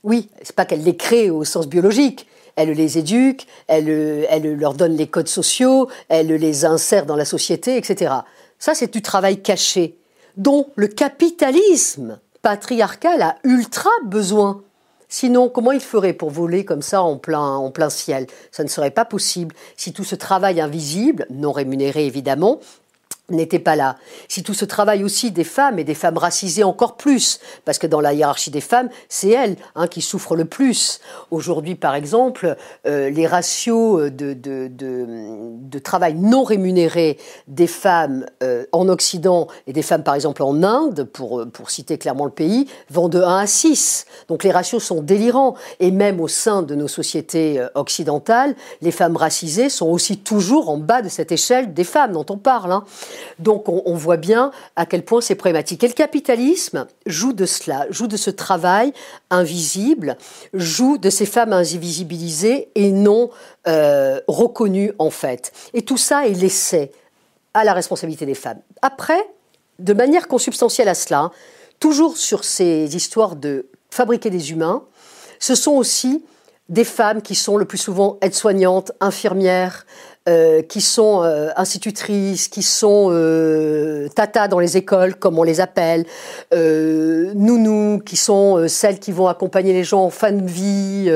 Oui, 0.05 0.29
c'est 0.43 0.55
pas 0.55 0.67
qu'elle 0.67 0.83
les 0.83 0.97
crée 0.97 1.31
au 1.31 1.45
sens 1.45 1.67
biologique, 1.67 2.27
elle 2.57 2.71
les 2.71 2.99
éduque, 2.99 3.47
elle, 3.67 3.89
elle 4.29 4.55
leur 4.55 4.75
donne 4.75 4.97
les 4.97 5.07
codes 5.07 5.29
sociaux, 5.29 5.89
elle 6.09 6.29
les 6.29 6.65
insère 6.65 7.07
dans 7.07 7.17
la 7.17 7.25
société, 7.25 7.77
etc. 7.77 8.13
Ça, 8.59 8.75
c'est 8.75 8.93
du 8.93 9.03
travail 9.03 9.43
caché, 9.43 9.97
dont 10.37 10.69
le 10.77 10.89
capitalisme 10.89 12.21
patriarcal 12.43 13.23
a 13.23 13.37
ultra 13.45 13.91
besoin. 14.05 14.63
Sinon, 15.09 15.51
comment 15.51 15.73
il 15.73 15.81
ferait 15.81 16.15
pour 16.15 16.31
voler 16.31 16.65
comme 16.65 16.81
ça 16.81 17.03
en 17.03 17.19
plein, 17.19 17.57
en 17.57 17.71
plein 17.71 17.91
ciel? 17.91 18.27
Ça 18.51 18.65
ne 18.65 18.69
serait 18.69 18.91
pas 18.91 19.05
possible 19.05 19.55
si 19.77 19.93
tout 19.93 20.05
ce 20.05 20.15
travail 20.15 20.61
invisible, 20.61 21.27
non 21.29 21.53
rémunéré 21.53 22.07
évidemment, 22.07 22.61
n'était 23.33 23.59
pas 23.59 23.77
là. 23.77 23.97
Si 24.29 24.43
tout 24.43 24.55
ce 24.55 24.65
travail 24.65 25.05
aussi 25.05 25.31
des 25.31 25.45
femmes 25.45 25.79
et 25.79 25.85
des 25.85 25.95
femmes 25.95 26.19
racisées 26.19 26.65
encore 26.65 26.97
plus, 26.97 27.41
parce 27.65 27.79
que 27.79 27.87
dans 27.87 28.01
la 28.01 28.13
hiérarchie 28.13 28.51
des 28.51 28.61
femmes, 28.61 28.89
c'est 29.09 29.31
elles 29.31 29.57
hein, 29.75 29.87
qui 29.87 30.03
souffrent 30.03 30.37
le 30.37 30.45
plus. 30.45 31.01
Aujourd'hui, 31.31 31.75
par 31.75 31.95
exemple, 31.95 32.57
euh, 32.87 33.11
les 33.11 33.27
ratios 33.27 34.11
de, 34.11 34.33
de, 34.35 34.69
de, 34.69 35.79
travail 35.79 36.15
non 36.15 36.45
rémunéré 36.45 37.19
des 37.49 37.67
femmes 37.67 38.27
euh, 38.43 38.65
en 38.73 38.89
Occident 38.89 39.49
et 39.67 39.73
des 39.73 39.83
femmes, 39.83 40.05
par 40.05 40.15
exemple, 40.15 40.43
en 40.43 40.63
Inde, 40.63 41.05
pour, 41.05 41.45
pour 41.53 41.71
citer 41.71 41.99
clairement 41.99 42.25
le 42.25 42.31
pays, 42.31 42.69
vont 42.91 43.09
de 43.09 43.21
1 43.21 43.39
à 43.39 43.47
6. 43.47 44.07
Donc 44.29 44.45
les 44.45 44.51
ratios 44.51 44.83
sont 44.83 45.03
délirants. 45.03 45.55
Et 45.81 45.91
même 45.91 46.21
au 46.21 46.29
sein 46.29 46.63
de 46.63 46.75
nos 46.75 46.89
sociétés 46.89 47.61
euh, 47.61 47.69
occidentales, 47.75 48.55
les 48.81 48.91
femmes 48.91 49.17
racisées 49.17 49.69
sont 49.69 49.89
aussi 49.89 50.19
toujours 50.19 50.71
en 50.71 50.79
bas 50.79 51.03
de 51.03 51.09
cette 51.09 51.33
échelle 51.33 51.75
des 51.75 51.85
femmes 51.85 52.13
dont 52.13 52.27
on 52.29 52.37
parle. 52.37 52.73
Hein. 52.73 52.85
Donc 53.39 53.69
on, 53.69 53.95
voit 53.95 54.17
bien 54.17 54.51
à 54.77 54.87
quel 54.87 55.05
point 55.05 55.21
c'est 55.21 55.35
problématique. 55.35 55.85
Et 55.85 55.89
le 55.89 55.95
capitalisme 55.95 56.87
joue 57.07 57.33
de 57.33 57.47
cela, 57.47 57.87
joue 57.91 58.07
de 58.07 58.17
ce 58.17 58.31
travail 58.31 58.93
invisible, 59.31 60.17
joue 60.55 60.99
de 60.99 61.11
ces 61.11 61.27
femmes 61.27 61.53
invisibilisées 61.53 62.69
et 62.75 62.91
non 62.91 63.31
euh, 63.67 64.21
reconnues 64.29 64.93
en 64.99 65.11
fait. 65.11 65.53
Et 65.75 65.83
tout 65.83 65.99
ça 65.99 66.27
est 66.27 66.35
laissé 66.35 66.93
à 67.55 67.65
la 67.65 67.73
responsabilité 67.75 68.27
des 68.27 68.35
femmes. 68.35 68.61
Après, 68.81 69.29
de 69.79 69.93
manière 69.93 70.29
consubstantielle 70.29 70.89
à 70.89 70.95
cela, 70.95 71.31
toujours 71.81 72.17
sur 72.17 72.45
ces 72.45 72.97
histoires 72.97 73.37
de 73.37 73.67
fabriquer 73.91 74.31
des 74.31 74.53
humains, 74.53 74.85
ce 75.39 75.55
sont 75.55 75.73
aussi 75.73 76.25
des 76.69 76.85
femmes 76.85 77.21
qui 77.21 77.35
sont 77.35 77.57
le 77.57 77.65
plus 77.65 77.79
souvent 77.79 78.19
aides-soignantes, 78.23 78.93
infirmières, 79.01 79.85
euh, 80.29 80.63
qui 80.63 80.81
sont 80.81 81.23
euh, 81.23 81.49
institutrices, 81.57 82.49
qui 82.49 82.63
sont 82.63 83.09
euh, 83.11 84.09
tata 84.15 84.47
dans 84.49 84.61
les 84.61 84.77
écoles, 84.77 85.17
comme 85.17 85.39
on 85.39 85.43
les 85.43 85.61
appelle, 85.61 86.07
euh, 86.55 87.33
nounous, 87.35 88.01
qui 88.01 88.17
sont 88.17 88.69
celles 88.69 89.01
qui 89.01 89.11
vont 89.11 89.27
accompagner 89.27 89.73
les 89.73 89.85
gens 89.85 90.05
en 90.05 90.11
fin 90.11 90.33
de 90.33 90.47
vie 90.47 91.11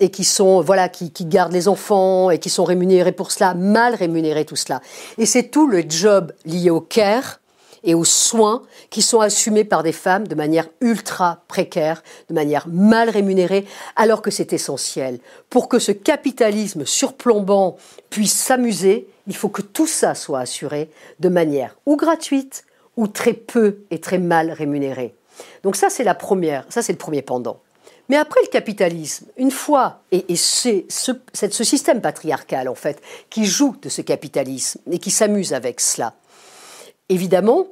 et 0.00 0.10
qui 0.10 0.24
sont 0.24 0.60
voilà 0.60 0.88
qui, 0.88 1.10
qui, 1.10 1.24
gardent 1.24 1.52
les 1.52 1.68
enfants 1.68 2.30
et 2.30 2.38
qui 2.38 2.50
sont 2.50 2.64
rémunérées 2.64 3.12
pour 3.12 3.30
cela, 3.30 3.54
mal 3.54 3.94
rémunérées 3.94 4.44
tout 4.44 4.56
cela. 4.56 4.80
Et 5.16 5.26
c'est 5.26 5.44
tout 5.44 5.66
le 5.66 5.82
job 5.88 6.32
lié 6.44 6.70
au 6.70 6.80
care 6.80 7.40
et 7.84 7.94
aux 7.94 8.04
soins 8.04 8.62
qui 8.90 9.02
sont 9.02 9.20
assumés 9.20 9.64
par 9.64 9.82
des 9.82 9.92
femmes 9.92 10.26
de 10.26 10.34
manière 10.34 10.68
ultra 10.80 11.42
précaire, 11.48 12.02
de 12.28 12.34
manière 12.34 12.66
mal 12.68 13.10
rémunérée, 13.10 13.66
alors 13.96 14.22
que 14.22 14.30
c'est 14.30 14.52
essentiel. 14.52 15.20
Pour 15.50 15.68
que 15.68 15.78
ce 15.78 15.92
capitalisme 15.92 16.84
surplombant 16.84 17.76
puisse 18.10 18.34
s'amuser, 18.34 19.08
il 19.26 19.36
faut 19.36 19.48
que 19.48 19.62
tout 19.62 19.86
ça 19.86 20.14
soit 20.14 20.40
assuré 20.40 20.90
de 21.20 21.28
manière 21.28 21.76
ou 21.86 21.96
gratuite 21.96 22.64
ou 22.96 23.06
très 23.06 23.32
peu 23.32 23.78
et 23.90 24.00
très 24.00 24.18
mal 24.18 24.50
rémunérée. 24.50 25.14
Donc 25.62 25.76
ça, 25.76 25.90
c'est 25.90 26.04
la 26.04 26.14
première, 26.14 26.64
ça 26.68 26.82
c'est 26.82 26.92
le 26.92 26.98
premier 26.98 27.22
pendant. 27.22 27.60
Mais 28.08 28.16
après 28.16 28.40
le 28.42 28.48
capitalisme, 28.48 29.26
une 29.38 29.50
fois, 29.50 30.02
et, 30.12 30.36
c'est 30.36 30.84
ce, 30.90 31.12
ce, 31.32 31.64
système 31.64 32.02
patriarcal 32.02 32.68
en 32.68 32.74
fait, 32.74 33.00
qui 33.30 33.46
joue 33.46 33.76
de 33.80 33.88
ce 33.88 34.02
capitalisme 34.02 34.80
et 34.90 34.98
qui 34.98 35.10
s'amuse 35.10 35.54
avec 35.54 35.80
cela, 35.80 36.14
évidemment, 37.08 37.66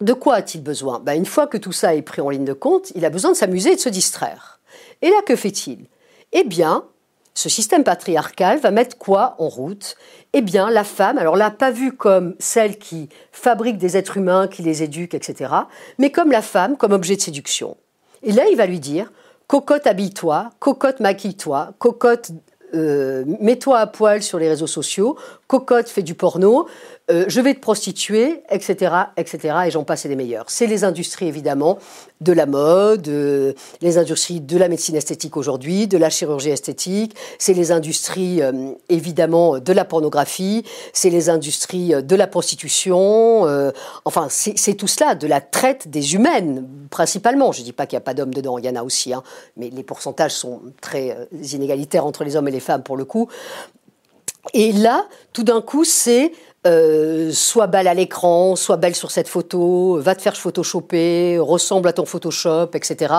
de 0.00 0.12
quoi 0.12 0.36
a-t-il 0.36 0.62
besoin? 0.62 1.00
Ben, 1.00 1.14
Une 1.14 1.26
fois 1.26 1.46
que 1.46 1.56
tout 1.56 1.72
ça 1.72 1.94
est 1.94 2.02
pris 2.02 2.20
en 2.20 2.30
ligne 2.30 2.44
de 2.44 2.52
compte, 2.52 2.92
il 2.94 3.04
a 3.04 3.10
besoin 3.10 3.32
de 3.32 3.36
s'amuser 3.36 3.72
et 3.72 3.76
de 3.76 3.80
se 3.80 3.88
distraire. 3.88 4.60
Et 5.02 5.10
là, 5.10 5.16
que 5.26 5.36
fait-il? 5.36 5.86
Eh 6.32 6.44
bien, 6.44 6.84
ce 7.34 7.48
système 7.48 7.84
patriarcal 7.84 8.58
va 8.58 8.70
mettre 8.70 8.98
quoi 8.98 9.34
en 9.38 9.48
route? 9.48 9.96
Eh 10.32 10.40
bien, 10.40 10.70
la 10.70 10.84
femme, 10.84 11.18
alors 11.18 11.36
là, 11.36 11.50
pas 11.50 11.70
vue 11.70 11.92
comme 11.92 12.34
celle 12.38 12.78
qui 12.78 13.08
fabrique 13.32 13.78
des 13.78 13.96
êtres 13.96 14.16
humains, 14.16 14.48
qui 14.48 14.62
les 14.62 14.82
éduque, 14.82 15.14
etc., 15.14 15.52
mais 15.98 16.10
comme 16.10 16.30
la 16.30 16.42
femme, 16.42 16.76
comme 16.76 16.92
objet 16.92 17.16
de 17.16 17.20
séduction. 17.20 17.76
Et 18.22 18.32
là, 18.32 18.48
il 18.50 18.56
va 18.56 18.66
lui 18.66 18.80
dire, 18.80 19.12
cocotte, 19.46 19.86
habille-toi, 19.86 20.50
cocotte, 20.58 21.00
maquille-toi, 21.00 21.74
cocotte, 21.78 22.32
euh, 22.74 23.24
mets-toi 23.40 23.78
à 23.78 23.86
poil 23.86 24.22
sur 24.22 24.38
les 24.38 24.48
réseaux 24.48 24.66
sociaux, 24.66 25.16
cocotte, 25.46 25.88
fais 25.88 26.02
du 26.02 26.14
porno, 26.14 26.66
euh, 27.10 27.24
je 27.26 27.40
vais 27.40 27.54
te 27.54 27.60
prostituer, 27.60 28.42
etc., 28.50 28.94
etc., 29.16 29.56
et 29.66 29.70
j'en 29.70 29.84
passe 29.84 30.04
et 30.04 30.08
des 30.08 30.16
meilleurs. 30.16 30.44
C'est 30.48 30.66
les 30.66 30.84
industries, 30.84 31.26
évidemment, 31.26 31.78
de 32.20 32.32
la 32.32 32.44
mode, 32.44 33.08
euh, 33.08 33.54
les 33.80 33.96
industries 33.96 34.40
de 34.40 34.58
la 34.58 34.68
médecine 34.68 34.94
esthétique 34.94 35.38
aujourd'hui, 35.38 35.86
de 35.86 35.96
la 35.96 36.10
chirurgie 36.10 36.50
esthétique, 36.50 37.16
c'est 37.38 37.54
les 37.54 37.72
industries, 37.72 38.42
euh, 38.42 38.72
évidemment, 38.90 39.58
de 39.58 39.72
la 39.72 39.86
pornographie, 39.86 40.64
c'est 40.92 41.08
les 41.08 41.30
industries 41.30 41.94
de 42.02 42.16
la 42.16 42.26
prostitution, 42.26 43.46
enfin, 44.04 44.28
c'est 44.28 44.74
tout 44.74 44.86
cela, 44.86 45.14
de 45.14 45.26
la 45.26 45.40
traite 45.40 45.88
des 45.88 46.14
humaines, 46.14 46.66
principalement. 46.90 47.52
Je 47.52 47.60
ne 47.60 47.64
dis 47.64 47.72
pas 47.72 47.86
qu'il 47.86 47.96
n'y 47.96 48.02
a 48.02 48.04
pas 48.04 48.14
d'hommes 48.14 48.34
dedans, 48.34 48.58
il 48.58 48.66
y 48.66 48.68
en 48.68 48.76
a 48.76 48.82
aussi, 48.82 49.14
hein, 49.14 49.22
mais 49.56 49.70
les 49.70 49.82
pourcentages 49.82 50.32
sont 50.32 50.60
très 50.80 51.28
inégalitaires 51.32 52.04
entre 52.04 52.24
les 52.24 52.36
hommes 52.36 52.48
et 52.48 52.52
les 52.52 52.60
femmes, 52.60 52.82
pour 52.82 52.96
le 52.96 53.04
coup. 53.04 53.28
Et 54.54 54.72
là, 54.72 55.06
tout 55.32 55.42
d'un 55.42 55.60
coup, 55.60 55.84
c'est 55.84 56.32
euh, 56.68 57.30
soit 57.32 57.66
belle 57.66 57.88
à 57.88 57.94
l'écran, 57.94 58.56
soit 58.56 58.76
belle 58.76 58.94
sur 58.94 59.10
cette 59.10 59.28
photo, 59.28 59.98
va 60.00 60.14
te 60.14 60.22
faire 60.22 60.36
photoshopper, 60.36 61.38
ressemble 61.38 61.88
à 61.88 61.92
ton 61.92 62.04
Photoshop, 62.04 62.70
etc. 62.74 63.14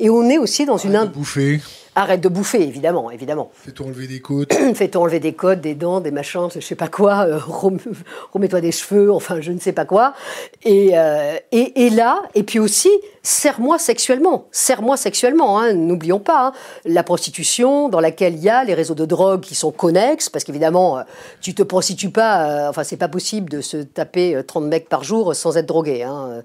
Et 0.00 0.10
on 0.10 0.28
est 0.28 0.38
aussi 0.38 0.66
dans 0.66 0.76
une... 0.76 1.04
bouffer. 1.06 1.60
Arrête 1.98 2.20
de 2.20 2.28
bouffer, 2.28 2.62
évidemment, 2.62 3.10
évidemment. 3.10 3.50
Fais-toi 3.64 3.86
enlever 3.86 4.06
des 4.06 4.20
côtes. 4.20 4.54
Fais-toi 4.74 5.02
enlever 5.02 5.18
des 5.18 5.32
côtes, 5.32 5.60
des 5.60 5.74
dents, 5.74 6.00
des 6.00 6.12
machins, 6.12 6.46
je 6.54 6.60
sais 6.60 6.76
pas 6.76 6.86
quoi. 6.86 7.26
Euh, 7.26 7.40
remets-toi 8.32 8.60
des 8.60 8.70
cheveux, 8.70 9.12
enfin, 9.12 9.40
je 9.40 9.50
ne 9.50 9.58
sais 9.58 9.72
pas 9.72 9.84
quoi. 9.84 10.14
Et, 10.62 10.96
euh, 10.96 11.36
et, 11.50 11.86
et, 11.86 11.90
là, 11.90 12.22
et 12.36 12.44
puis 12.44 12.60
aussi, 12.60 12.88
serre-moi 13.24 13.80
sexuellement. 13.80 14.46
Serre-moi 14.52 14.96
sexuellement, 14.96 15.58
hein, 15.58 15.72
n'oublions 15.72 16.20
pas. 16.20 16.46
Hein. 16.46 16.52
La 16.84 17.02
prostitution, 17.02 17.88
dans 17.88 17.98
laquelle 17.98 18.34
il 18.34 18.44
y 18.44 18.48
a 18.48 18.62
les 18.62 18.74
réseaux 18.74 18.94
de 18.94 19.04
drogue 19.04 19.40
qui 19.40 19.56
sont 19.56 19.72
connexes, 19.72 20.28
parce 20.28 20.44
qu'évidemment, 20.44 20.98
euh, 20.98 21.02
tu 21.40 21.52
te 21.52 21.64
prostitues 21.64 22.10
pas, 22.10 22.68
enfin, 22.68 22.84
c'est 22.84 22.96
pas 22.96 23.08
possible 23.08 23.50
de 23.50 23.60
se 23.60 23.78
taper 23.78 24.40
30 24.46 24.66
mecs 24.66 24.88
par 24.88 25.02
jour 25.02 25.34
sans 25.34 25.56
être 25.56 25.66
drogué. 25.66 26.04
Hein. 26.04 26.44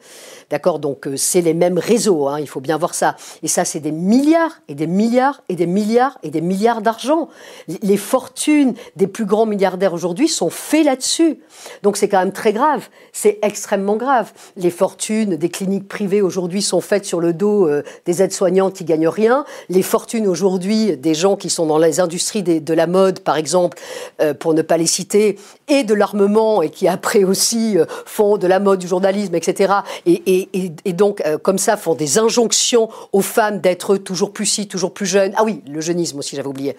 D'accord 0.50 0.80
Donc, 0.80 1.08
c'est 1.16 1.42
les 1.42 1.54
mêmes 1.54 1.78
réseaux, 1.78 2.28
hein, 2.28 2.40
il 2.40 2.50
faut 2.50 2.60
bien 2.60 2.80
voir 2.80 2.96
ça. 2.96 3.16
Et 3.44 3.48
ça, 3.48 3.66
c'est 3.66 3.80
des 3.80 3.92
milliards 3.92 4.60
et 4.68 4.74
des 4.74 4.88
milliards 4.88 5.43
et 5.50 5.56
des 5.56 5.68
milliards 5.68 6.18
et 6.24 6.30
des 6.30 6.42
milliards 6.42 6.82
d'argent. 6.82 7.30
Les 7.82 7.98
fortunes 7.98 8.74
des 8.96 9.08
plus 9.08 9.26
grands 9.26 9.46
milliardaires 9.46 9.94
aujourd'hui 9.94 10.28
sont 10.28 10.50
faites 10.50 10.86
là-dessus. 10.86 11.40
Donc 11.82 11.98
c'est 11.98 12.08
quand 12.08 12.20
même 12.20 12.32
très 12.32 12.54
grave. 12.54 12.90
C'est 13.12 13.40
extrêmement 13.42 13.96
grave. 13.96 14.32
Les 14.56 14.70
fortunes 14.70 15.36
des 15.36 15.50
cliniques 15.50 15.88
privées 15.88 16.22
aujourd'hui 16.22 16.62
sont 16.62 16.82
faites 16.82 17.06
sur 17.06 17.20
le 17.20 17.34
dos 17.34 17.68
euh, 17.68 17.84
des 18.06 18.22
aides-soignantes 18.22 18.74
qui 18.74 18.86
gagnent 18.86 19.08
rien. 19.08 19.46
Les 19.70 19.82
fortunes 19.82 20.28
aujourd'hui 20.28 20.98
des 20.98 21.14
gens 21.14 21.36
qui 21.36 21.50
sont 21.50 21.66
dans 21.66 21.78
les 21.78 22.00
industries 22.00 22.44
de 22.44 22.74
la 22.74 22.88
mode, 22.88 23.20
par 23.20 23.38
exemple, 23.38 23.78
euh, 24.22 24.34
pour 24.34 24.54
ne 24.54 24.62
pas 24.62 24.78
les 24.78 24.88
citer, 24.88 25.38
et 25.68 25.84
de 25.84 25.94
l'armement 25.94 26.62
et 26.62 26.70
qui 26.70 26.88
après 26.88 27.24
aussi 27.24 27.78
euh, 27.78 27.86
font 28.06 28.38
de 28.38 28.48
la 28.48 28.60
mode, 28.60 28.80
du 28.80 28.88
journalisme, 28.88 29.36
etc. 29.36 29.74
Et, 30.06 30.50
et 30.54 30.94
donc 30.94 31.24
comme 31.44 31.58
ça 31.58 31.78
font 31.78 31.94
des 31.96 32.18
injonctions 32.18 32.90
aux 33.12 33.22
femmes 33.22 33.60
d'être 33.60 33.98
toujours 33.98 34.34
plus 34.34 34.46
si, 34.46 34.68
toujours 34.68 34.94
plus 34.94 35.06
jeunes. 35.06 35.33
Ah 35.36 35.44
oui, 35.44 35.62
le 35.68 35.82
jeunisme 35.82 36.20
aussi, 36.20 36.36
j'avais 36.36 36.48
oublié. 36.48 36.76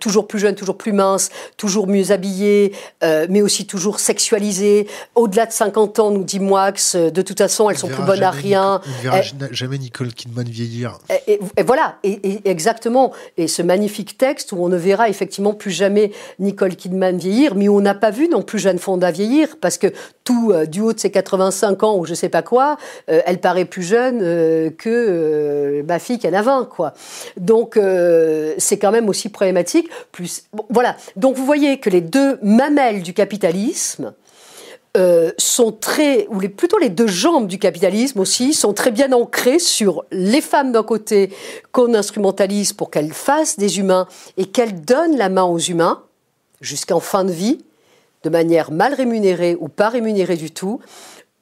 toujours 0.00 0.26
plus 0.26 0.38
jeunes, 0.38 0.54
toujours 0.54 0.78
plus 0.78 0.92
minces, 0.92 1.30
toujours 1.56 1.86
mieux 1.86 2.10
habillées, 2.10 2.72
mais 3.02 3.42
aussi 3.42 3.66
toujours 3.66 4.00
sexualisées. 4.00 4.86
Au-delà 5.14 5.46
de 5.46 5.52
50 5.52 5.98
ans, 5.98 6.10
nous 6.10 6.24
dit 6.24 6.40
Moix, 6.40 6.72
de 6.72 7.22
toute 7.22 7.38
façon, 7.38 7.70
elles 7.70 7.78
sont 7.78 7.88
plus 7.88 8.04
bonnes 8.04 8.22
à 8.22 8.30
rien. 8.30 8.80
on 8.84 8.88
ne 8.88 9.02
verra 9.02 9.22
jamais 9.50 9.78
Nicole 9.78 10.12
Kidman 10.12 10.48
vieillir. 10.48 10.98
Et, 11.26 11.40
voilà, 11.64 11.96
et, 12.02 12.48
exactement. 12.48 13.12
Et 13.36 13.48
ce 13.48 13.62
magnifique 13.62 14.18
texte 14.18 14.52
où 14.52 14.58
on 14.58 14.68
ne 14.68 14.76
verra 14.76 15.08
effectivement 15.08 15.54
plus 15.54 15.70
jamais 15.70 16.12
Nicole 16.38 16.76
Kidman 16.76 17.18
vieillir, 17.18 17.54
mais 17.54 17.68
où 17.68 17.76
on 17.76 17.80
n'a 17.80 17.94
pas 17.94 18.10
vu 18.10 18.28
non 18.28 18.42
plus 18.42 18.58
Jeanne 18.58 18.78
Fonda 18.78 19.10
vieillir, 19.10 19.56
parce 19.60 19.78
que 19.78 19.92
tout 20.24 20.50
euh, 20.52 20.66
du 20.66 20.80
haut 20.80 20.92
de 20.92 21.00
ses 21.00 21.10
85 21.10 21.82
ans 21.82 21.96
ou 21.96 22.04
je 22.04 22.14
sais 22.14 22.28
pas 22.28 22.42
quoi, 22.42 22.76
euh, 23.10 23.20
elle 23.26 23.38
paraît 23.38 23.64
plus 23.64 23.82
jeune 23.82 24.20
euh, 24.22 24.70
que 24.70 25.84
ma 25.86 25.98
fille 25.98 26.18
en 26.24 26.32
a 26.32 26.42
20, 26.42 26.68
quoi. 26.68 26.92
Donc 27.36 27.45
c'est 28.58 28.78
quand 28.78 28.92
même 28.92 29.08
aussi 29.08 29.28
problématique. 29.28 29.88
Voilà. 30.70 30.96
Donc 31.16 31.36
vous 31.36 31.44
voyez 31.44 31.78
que 31.78 31.90
les 31.90 32.00
deux 32.00 32.38
mamelles 32.42 33.02
du 33.02 33.14
capitalisme, 33.14 34.14
euh, 34.96 35.30
sont 35.36 35.72
très, 35.72 36.26
ou 36.28 36.38
plutôt 36.38 36.78
les 36.78 36.88
deux 36.88 37.06
jambes 37.06 37.48
du 37.48 37.58
capitalisme 37.58 38.18
aussi, 38.18 38.54
sont 38.54 38.72
très 38.72 38.90
bien 38.90 39.12
ancrées 39.12 39.58
sur 39.58 40.06
les 40.10 40.40
femmes 40.40 40.72
d'un 40.72 40.82
côté 40.82 41.30
qu'on 41.70 41.92
instrumentalise 41.92 42.72
pour 42.72 42.90
qu'elles 42.90 43.12
fassent 43.12 43.58
des 43.58 43.78
humains 43.78 44.08
et 44.38 44.46
qu'elles 44.46 44.80
donnent 44.80 45.18
la 45.18 45.28
main 45.28 45.44
aux 45.44 45.58
humains 45.58 46.02
jusqu'en 46.62 47.00
fin 47.00 47.24
de 47.24 47.30
vie, 47.30 47.58
de 48.22 48.30
manière 48.30 48.70
mal 48.72 48.94
rémunérée 48.94 49.54
ou 49.60 49.68
pas 49.68 49.90
rémunérée 49.90 50.36
du 50.36 50.50
tout, 50.50 50.80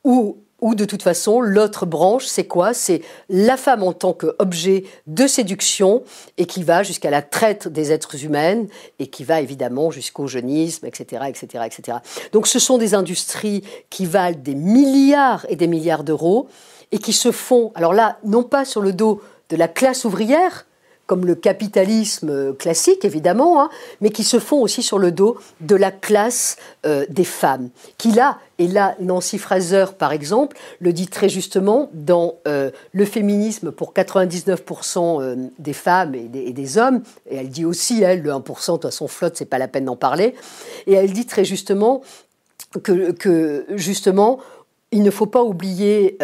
ou 0.02 0.38
ou 0.60 0.74
de 0.74 0.84
toute 0.84 1.02
façon, 1.02 1.40
l'autre 1.40 1.84
branche, 1.84 2.26
c'est 2.26 2.46
quoi? 2.46 2.74
C'est 2.74 3.02
la 3.28 3.56
femme 3.56 3.82
en 3.82 3.92
tant 3.92 4.12
qu'objet 4.12 4.84
de 5.06 5.26
séduction 5.26 6.02
et 6.38 6.46
qui 6.46 6.62
va 6.62 6.82
jusqu'à 6.82 7.10
la 7.10 7.22
traite 7.22 7.68
des 7.68 7.92
êtres 7.92 8.24
humains 8.24 8.64
et 8.98 9.08
qui 9.08 9.24
va 9.24 9.40
évidemment 9.40 9.90
jusqu'au 9.90 10.26
jeunisme, 10.26 10.86
etc., 10.86 11.24
etc., 11.28 11.64
etc. 11.66 11.98
Donc 12.32 12.46
ce 12.46 12.58
sont 12.58 12.78
des 12.78 12.94
industries 12.94 13.62
qui 13.90 14.06
valent 14.06 14.38
des 14.38 14.54
milliards 14.54 15.44
et 15.48 15.56
des 15.56 15.66
milliards 15.66 16.04
d'euros 16.04 16.48
et 16.92 16.98
qui 16.98 17.12
se 17.12 17.32
font, 17.32 17.72
alors 17.74 17.92
là, 17.92 18.18
non 18.24 18.42
pas 18.42 18.64
sur 18.64 18.80
le 18.80 18.92
dos 18.92 19.20
de 19.50 19.56
la 19.56 19.68
classe 19.68 20.04
ouvrière, 20.04 20.66
comme 21.06 21.26
le 21.26 21.34
capitalisme 21.34 22.54
classique 22.54 23.04
évidemment, 23.04 23.60
hein, 23.60 23.68
mais 24.00 24.10
qui 24.10 24.24
se 24.24 24.38
font 24.38 24.60
aussi 24.60 24.82
sur 24.82 24.98
le 24.98 25.12
dos 25.12 25.36
de 25.60 25.76
la 25.76 25.90
classe 25.90 26.56
euh, 26.86 27.04
des 27.08 27.24
femmes, 27.24 27.68
qui 27.98 28.12
là, 28.12 28.38
et 28.58 28.68
là 28.68 28.94
Nancy 29.00 29.38
Fraser 29.38 29.86
par 29.98 30.12
exemple 30.12 30.56
le 30.80 30.92
dit 30.92 31.08
très 31.08 31.28
justement 31.28 31.90
dans 31.92 32.36
euh, 32.46 32.70
le 32.92 33.04
féminisme 33.04 33.70
pour 33.70 33.92
99% 33.92 35.22
euh, 35.22 35.36
des 35.58 35.72
femmes 35.72 36.14
et 36.14 36.28
des, 36.28 36.78
hommes, 36.78 37.02
et 37.28 37.36
elle 37.36 37.50
dit 37.50 37.64
aussi, 37.64 38.02
elle, 38.02 38.22
le 38.22 38.30
1% 38.30 38.38
de 38.38 38.72
toute 38.72 38.82
façon 38.82 39.08
flotte, 39.08 39.36
c'est 39.36 39.44
pas 39.44 39.58
la 39.58 39.68
peine 39.68 39.84
d'en 39.84 39.96
parler, 39.96 40.34
et 40.86 40.94
elle 40.94 41.12
dit 41.12 41.26
très 41.26 41.44
justement 41.44 42.02
que 42.82 43.66
justement, 43.76 44.40
il 44.90 45.02
ne 45.02 45.10
faut 45.10 45.26
pas 45.26 45.42
oublier, 45.42 46.18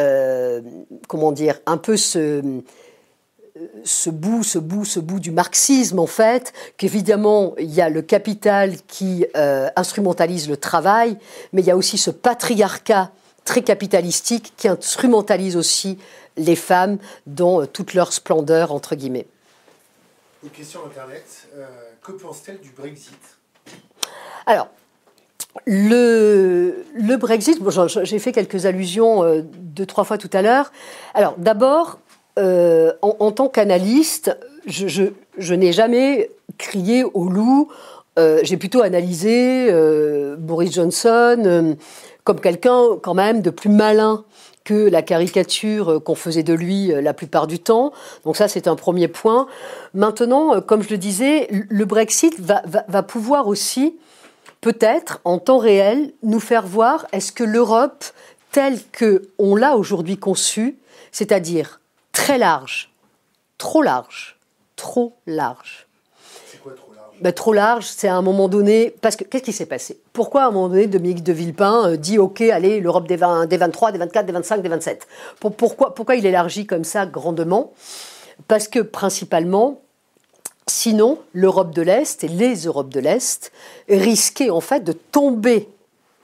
comment 1.07 1.31
dire, 1.31 1.61
un 1.67 1.77
peu 1.77 1.97
ce 1.97 2.43
ce 3.85 4.11
bout, 4.11 4.43
ce 4.43 4.59
bout, 4.59 4.85
ce 4.85 5.01
bout 5.01 5.21
du 5.21 5.31
marxisme, 5.31 5.99
en 5.99 6.07
fait, 6.07 6.53
qu'évidemment, 6.77 7.55
il 7.59 7.71
y 7.73 7.81
a 7.81 7.89
le 7.89 8.03
capital 8.03 8.77
qui 8.87 9.27
euh, 9.37 9.69
instrumentalise 9.77 10.49
le 10.49 10.57
travail, 10.57 11.19
mais 11.53 11.63
il 11.63 11.67
y 11.67 11.71
a 11.71 11.77
aussi 11.77 11.99
ce 11.99 12.11
patriarcat 12.11 13.11
très 13.45 13.63
capitalistique 13.63 14.53
qui 14.57 14.69
instrumentalise 14.69 15.57
aussi 15.57 15.99
les 16.37 16.57
femmes 16.57 16.99
dans 17.27 17.63
euh, 17.63 17.67
toute 17.67 17.95
leur 17.95 18.13
splendeur, 18.13 18.73
entre 18.73 18.95
guillemets. 18.95 19.27
Une 20.43 20.51
question 20.51 20.81
Internet. 20.87 21.49
Euh, 21.57 21.67
que 22.03 22.13
pense-t-elle 22.13 22.61
du 22.61 22.71
Brexit? 22.71 23.19
Alors, 24.47 24.69
le, 25.67 26.85
le 26.95 27.17
Brexit, 27.17 27.61
j'ai 28.05 28.19
fait 28.19 28.33
quelques 28.33 28.67
allusions 28.67 29.43
deux, 29.43 29.85
trois 29.85 30.05
fois 30.05 30.17
tout 30.17 30.31
à 30.33 30.43
l'heure. 30.43 30.73
Alors, 31.13 31.35
d'abord, 31.39 31.99
euh, 32.39 32.93
en, 33.03 33.33
tant 33.33 33.49
qu'analyste, 33.49 34.37
je, 34.67 35.55
n'ai 35.55 35.73
jamais 35.73 36.31
crié 36.59 37.05
au 37.05 37.29
loup. 37.29 37.69
Euh, 38.19 38.41
j'ai 38.43 38.57
plutôt 38.57 38.83
analysé 38.83 39.69
euh, 39.71 40.37
Boris 40.37 40.73
Johnson 40.73 41.77
comme 42.25 42.41
quelqu'un 42.41 42.83
quand 43.03 43.15
même 43.15 43.41
de 43.41 43.51
plus 43.51 43.71
malin 43.71 44.25
que 44.65 44.75
la 44.75 45.03
caricature 45.03 46.03
qu'on 46.05 46.15
faisait 46.15 46.43
de 46.43 46.53
lui 46.53 46.89
la 46.89 47.15
plupart 47.15 47.47
du 47.47 47.59
temps. 47.59 47.93
Donc 48.25 48.37
ça, 48.37 48.47
c'est 48.47 48.69
un 48.69 48.77
premier 48.77 49.09
point. 49.09 49.47
Maintenant, 49.95 50.61
comme 50.61 50.83
je 50.83 50.91
le 50.91 50.99
disais, 50.99 51.49
le 51.51 51.85
Brexit 51.87 52.39
va, 52.39 52.63
va 52.67 53.03
pouvoir 53.03 53.49
aussi, 53.49 53.97
peut-être 54.61 55.21
en 55.25 55.39
temps 55.39 55.59
réel, 55.59 56.13
nous 56.23 56.41
faire 56.41 56.67
voir 56.67 57.07
est-ce 57.13 57.33
que 57.33 57.43
l'Europe, 57.43 58.05
telle 58.53 58.79
qu'on 58.97 59.57
l'a 59.57 59.77
aujourd'hui 59.77 60.19
conçue, 60.19 60.77
c'est-à-dire 61.11 61.80
très 62.21 62.39
large, 62.39 62.91
trop 63.57 63.83
large, 63.83 64.39
trop 64.77 65.17
large. 65.27 65.87
C'est 66.47 66.63
quoi 66.63 66.73
trop 66.73 66.93
large? 66.93 67.17
Ben, 67.23 67.33
Trop 67.33 67.53
large, 67.55 67.87
c'est 67.87 68.09
à 68.09 68.15
un 68.15 68.23
moment 68.23 68.49
donné. 68.49 68.95
Parce 69.01 69.17
que 69.17 69.25
qu'est-ce 69.25 69.43
qui 69.43 69.53
s'est 69.53 69.67
passé? 69.67 69.99
Pourquoi 70.13 70.43
à 70.43 70.49
un 70.49 70.51
moment 70.51 70.69
donné 70.69 70.87
Dominique 70.87 71.23
de 71.23 71.33
Villepin 71.33 71.93
euh, 71.93 71.97
dit 71.97 72.19
OK, 72.19 72.43
allez, 72.43 72.81
l'Europe 72.81 73.09
des, 73.09 73.17
20, 73.17 73.47
des 73.47 73.57
23, 73.57 73.93
des 73.93 73.99
24, 73.99 74.27
des 74.27 74.33
25, 74.33 74.63
des 74.63 74.69
27 74.69 75.07
pourquoi, 75.41 75.95
pourquoi 75.95 76.15
il 76.17 76.27
élargit 76.27 76.67
comme 76.67 76.85
ça 76.85 77.07
grandement? 77.07 77.73
Parce 78.49 78.69
que 78.69 78.81
principalement, 78.81 79.81
sinon, 80.67 81.19
l'Europe 81.33 81.75
de 81.75 81.83
l'Est 81.83 82.23
et 82.23 82.29
les 82.29 82.67
Europes 82.67 82.91
de 82.91 83.01
l'Est 83.01 83.51
risquaient 83.89 84.51
en 84.51 84.61
fait 84.61 84.85
de 84.85 84.93
tomber 84.93 85.69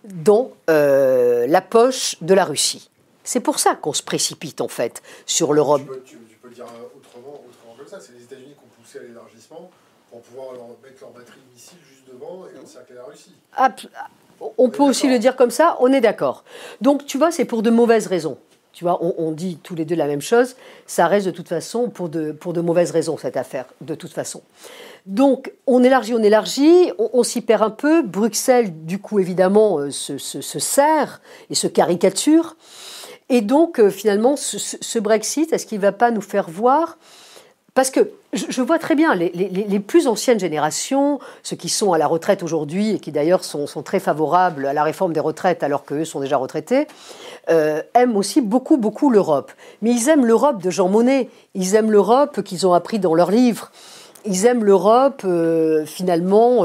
dans 0.04 0.50
euh, 0.68 1.46
la 1.46 1.62
poche 1.62 2.16
de 2.20 2.34
la 2.34 2.44
Russie. 2.44 2.90
C'est 3.26 3.40
pour 3.40 3.58
ça 3.58 3.74
qu'on 3.74 3.92
se 3.92 4.04
précipite 4.04 4.60
en 4.60 4.68
fait 4.68 5.02
sur 5.26 5.52
l'Europe. 5.52 5.82
Tu, 6.04 6.16
peux 6.40 6.48
le 6.48 6.54
dire 6.54 6.64
autrement, 6.96 7.42
autrement 7.46 7.74
comme 7.76 7.88
ça. 7.88 7.98
C'est 8.00 8.12
les 8.16 8.22
États-Unis 8.22 8.54
qui 8.54 8.60
ont 8.64 8.82
poussé 8.82 8.98
à 9.00 9.02
l'élargissement 9.02 9.68
pour 10.10 10.22
pouvoir 10.22 10.52
leur 10.52 10.68
mettre 10.82 11.00
leur 11.00 11.10
batterie 11.10 11.40
de 11.40 11.54
missiles 11.54 11.78
juste 11.90 12.04
devant 12.10 12.44
et 12.46 12.64
encercler 12.64 12.94
la 12.94 13.02
Russie. 13.02 13.34
Ah, 13.56 13.74
on, 14.56 14.70
peut 14.70 14.84
aussi 14.84 15.08
le 15.08 15.18
dire 15.18 15.34
comme 15.34 15.50
ça, 15.50 15.76
on 15.80 15.92
est 15.92 16.00
d'accord. 16.00 16.44
Donc 16.80 17.04
tu 17.04 17.18
vois, 17.18 17.32
c'est 17.32 17.44
pour 17.44 17.62
de 17.62 17.70
mauvaises 17.70 18.06
raisons. 18.06 18.38
Tu 18.72 18.84
vois, 18.84 19.02
on, 19.02 19.32
dit 19.32 19.58
tous 19.62 19.74
les 19.74 19.86
deux 19.86 19.96
la 19.96 20.06
même 20.06 20.20
chose. 20.20 20.54
Ça 20.86 21.06
reste 21.06 21.24
de 21.24 21.30
toute 21.30 21.48
façon 21.48 21.88
pour 21.88 22.10
de, 22.10 22.30
pour 22.30 22.52
de 22.52 22.60
mauvaises 22.60 22.90
raisons, 22.90 23.16
cette 23.16 23.38
affaire, 23.38 23.64
de 23.80 23.94
toute 23.94 24.12
façon. 24.12 24.42
Donc, 25.06 25.50
on 25.66 25.82
élargit, 25.82 26.12
on 26.12 26.22
élargit, 26.22 26.92
on, 26.98 27.22
s'y 27.22 27.40
perd 27.40 27.62
un 27.62 27.70
peu. 27.70 28.02
Bruxelles, 28.02 28.84
du 28.84 28.98
coup, 28.98 29.18
évidemment, 29.18 29.78
euh, 29.78 29.90
se, 29.90 30.18
se, 30.18 30.42
se 30.42 30.58
sert 30.58 31.22
et 31.48 31.54
se 31.54 31.66
caricature. 31.66 32.54
Et 33.28 33.40
donc, 33.40 33.80
euh, 33.80 33.90
finalement, 33.90 34.36
ce, 34.36 34.98
Brexit, 34.98 35.52
est-ce 35.52 35.66
qu'il 35.66 35.78
ne 35.78 35.82
va 35.82 35.92
pas 35.92 36.10
nous 36.10 36.20
faire 36.20 36.48
voir? 36.48 36.96
Parce 37.74 37.90
que 37.90 38.10
je, 38.32 38.62
vois 38.62 38.78
très 38.78 38.94
bien 38.94 39.14
les, 39.14 39.80
plus 39.80 40.06
anciennes 40.06 40.40
générations, 40.40 41.18
ceux 41.42 41.56
qui 41.56 41.68
sont 41.68 41.92
à 41.92 41.98
la 41.98 42.06
retraite 42.06 42.42
aujourd'hui 42.42 42.92
et 42.92 42.98
qui 42.98 43.12
d'ailleurs 43.12 43.44
sont, 43.44 43.66
très 43.82 44.00
favorables 44.00 44.64
à 44.64 44.72
la 44.72 44.82
réforme 44.82 45.12
des 45.12 45.20
retraites 45.20 45.62
alors 45.62 45.84
qu'eux 45.84 46.06
sont 46.06 46.20
déjà 46.20 46.38
retraités, 46.38 46.86
euh, 47.50 47.82
aiment 47.92 48.16
aussi 48.16 48.40
beaucoup, 48.40 48.78
beaucoup 48.78 49.10
l'Europe. 49.10 49.52
Mais 49.82 49.90
ils 49.90 50.08
aiment 50.08 50.24
l'Europe 50.24 50.62
de 50.62 50.70
Jean 50.70 50.88
Monnet, 50.88 51.28
ils 51.54 51.74
aiment 51.74 51.90
l'Europe 51.90 52.40
qu'ils 52.42 52.66
ont 52.66 52.72
appris 52.72 52.98
dans 52.98 53.14
leurs 53.14 53.30
livres, 53.30 53.70
ils 54.24 54.46
aiment 54.46 54.64
l'Europe 54.64 55.20
euh, 55.26 55.84
finalement 55.84 56.64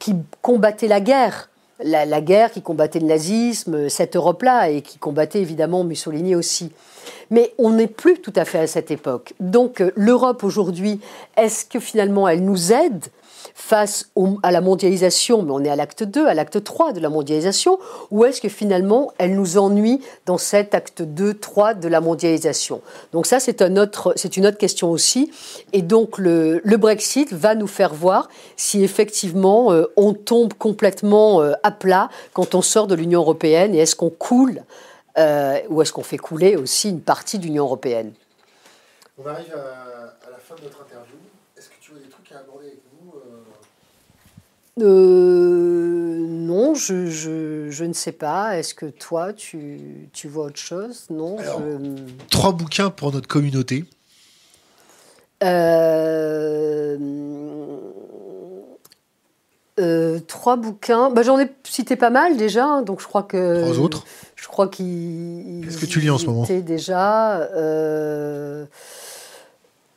qui 0.00 0.16
combattait 0.42 0.88
la 0.88 1.00
guerre 1.00 1.47
la, 1.82 2.20
guerre 2.20 2.50
qui 2.50 2.62
combattait 2.62 3.00
le 3.00 3.06
nazisme, 3.06 3.88
cette 3.88 4.16
Europe-là, 4.16 4.70
et 4.70 4.82
qui 4.82 4.98
combattait 4.98 5.40
évidemment 5.40 5.84
Mussolini 5.84 6.34
aussi. 6.34 6.72
Mais 7.30 7.52
on 7.58 7.70
n'est 7.70 7.86
plus 7.86 8.20
tout 8.20 8.32
à 8.36 8.44
fait 8.44 8.58
à 8.58 8.66
cette 8.66 8.90
époque. 8.90 9.34
Donc 9.40 9.80
euh, 9.80 9.92
l'Europe 9.96 10.44
aujourd'hui, 10.44 11.00
est-ce 11.36 11.64
que 11.64 11.80
finalement 11.80 12.28
elle 12.28 12.44
nous 12.44 12.72
aide 12.72 13.06
face 13.58 14.08
à 14.44 14.52
la 14.52 14.60
mondialisation, 14.60 15.42
mais 15.42 15.50
on 15.50 15.64
est 15.64 15.68
à 15.68 15.74
l'acte 15.74 16.04
2, 16.04 16.26
à 16.26 16.32
l'acte 16.32 16.62
3 16.62 16.92
de 16.92 17.00
la 17.00 17.08
mondialisation, 17.08 17.80
ou 18.12 18.24
est-ce 18.24 18.40
que 18.40 18.48
finalement 18.48 19.12
elle 19.18 19.34
nous 19.34 19.58
ennuie 19.58 20.00
dans 20.26 20.38
cet 20.38 20.76
acte 20.76 21.02
2, 21.02 21.34
3 21.34 21.74
de 21.74 21.88
la 21.88 22.00
mondialisation? 22.00 22.80
Donc 23.12 23.26
ça, 23.26 23.40
c'est 23.40 23.60
une 23.60 23.78
autre 23.80 24.58
question 24.58 24.92
aussi. 24.92 25.32
Et 25.72 25.82
donc 25.82 26.18
le, 26.18 26.62
Brexit 26.76 27.32
va 27.32 27.56
nous 27.56 27.66
faire 27.66 27.92
voir 27.92 28.28
si 28.56 28.84
effectivement 28.84 29.72
euh, 29.72 29.92
on 29.96 30.14
tombe 30.14 30.54
complètement 30.54 31.42
euh, 31.42 31.52
à 31.64 31.72
plat 31.72 32.10
quand 32.34 32.54
on 32.54 32.62
sort 32.62 32.86
de 32.86 32.94
l'Union 32.94 33.20
européenne 33.20 33.74
et 33.74 33.78
est-ce 33.78 33.96
qu'on 33.96 34.10
coule 34.10 34.62
euh, 35.18 35.58
ou 35.68 35.82
est-ce 35.82 35.92
qu'on 35.92 36.04
fait 36.04 36.16
couler 36.16 36.54
aussi 36.54 36.90
une 36.90 37.00
partie 37.00 37.40
de 37.40 37.44
l'Union 37.44 37.64
européenne 37.64 38.12
la 39.18 40.38
fin 40.38 40.54
de 40.54 40.62
notre 40.62 40.80
interview. 40.82 41.16
Est-ce 41.56 41.68
que 41.68 41.74
tu 41.80 41.90
vois 41.90 42.00
des 42.00 42.08
trucs 42.08 42.30
à 42.30 42.38
aborder 42.38 42.68
avec 42.68 42.82
nous 43.02 43.12
euh 44.82 46.08
non, 46.48 46.74
je, 46.74 47.06
je, 47.06 47.70
je, 47.70 47.84
ne 47.84 47.92
sais 47.92 48.12
pas. 48.12 48.58
Est-ce 48.58 48.74
que 48.74 48.86
toi, 48.86 49.32
tu, 49.32 50.08
tu, 50.12 50.28
vois 50.28 50.46
autre 50.46 50.58
chose? 50.58 51.06
Non. 51.10 51.36
Trois 52.30 52.52
bouquins 52.52 52.90
pour 52.90 53.12
notre 53.12 53.28
communauté. 53.28 53.84
Euh, 55.44 56.96
euh, 59.78 60.18
trois 60.26 60.56
bouquins. 60.56 61.10
Bah, 61.10 61.22
J'en 61.22 61.38
ai 61.38 61.48
cité 61.64 61.96
pas 61.96 62.10
mal 62.10 62.36
déjà, 62.36 62.64
hein, 62.64 62.82
donc 62.82 63.00
je 63.00 63.06
crois 63.06 63.22
que. 63.22 63.62
Trois 63.62 63.78
autres? 63.78 64.04
Je 64.34 64.48
crois 64.48 64.68
qu'ils. 64.68 65.60
Qu'est-ce 65.64 65.78
que 65.78 65.86
tu 65.86 66.00
lis 66.00 66.10
en 66.10 66.18
ce 66.18 66.26
moment? 66.26 66.46
déjà. 66.48 67.40
Euh, 67.54 68.64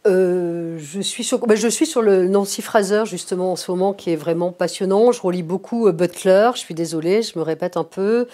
euh, 0.08 0.78
je, 0.80 1.00
suis 1.02 1.24
sur, 1.24 1.40
bah, 1.40 1.56
je 1.56 1.68
suis 1.68 1.86
sur 1.86 2.02
le 2.02 2.28
Nancy 2.28 2.62
Fraser 2.62 3.04
justement 3.06 3.52
en 3.52 3.56
ce 3.56 3.70
moment 3.72 3.94
qui 3.94 4.12
est 4.12 4.16
vraiment 4.16 4.52
passionnant. 4.52 5.12
Je 5.12 5.22
relis 5.22 5.44
beaucoup 5.44 5.92
Butler, 5.92 6.52
je 6.56 6.60
suis 6.60 6.74
désolée, 6.74 7.22
je 7.22 7.38
me 7.38 7.44
répète 7.44 7.78
un 7.78 7.84
peu. 7.84 8.28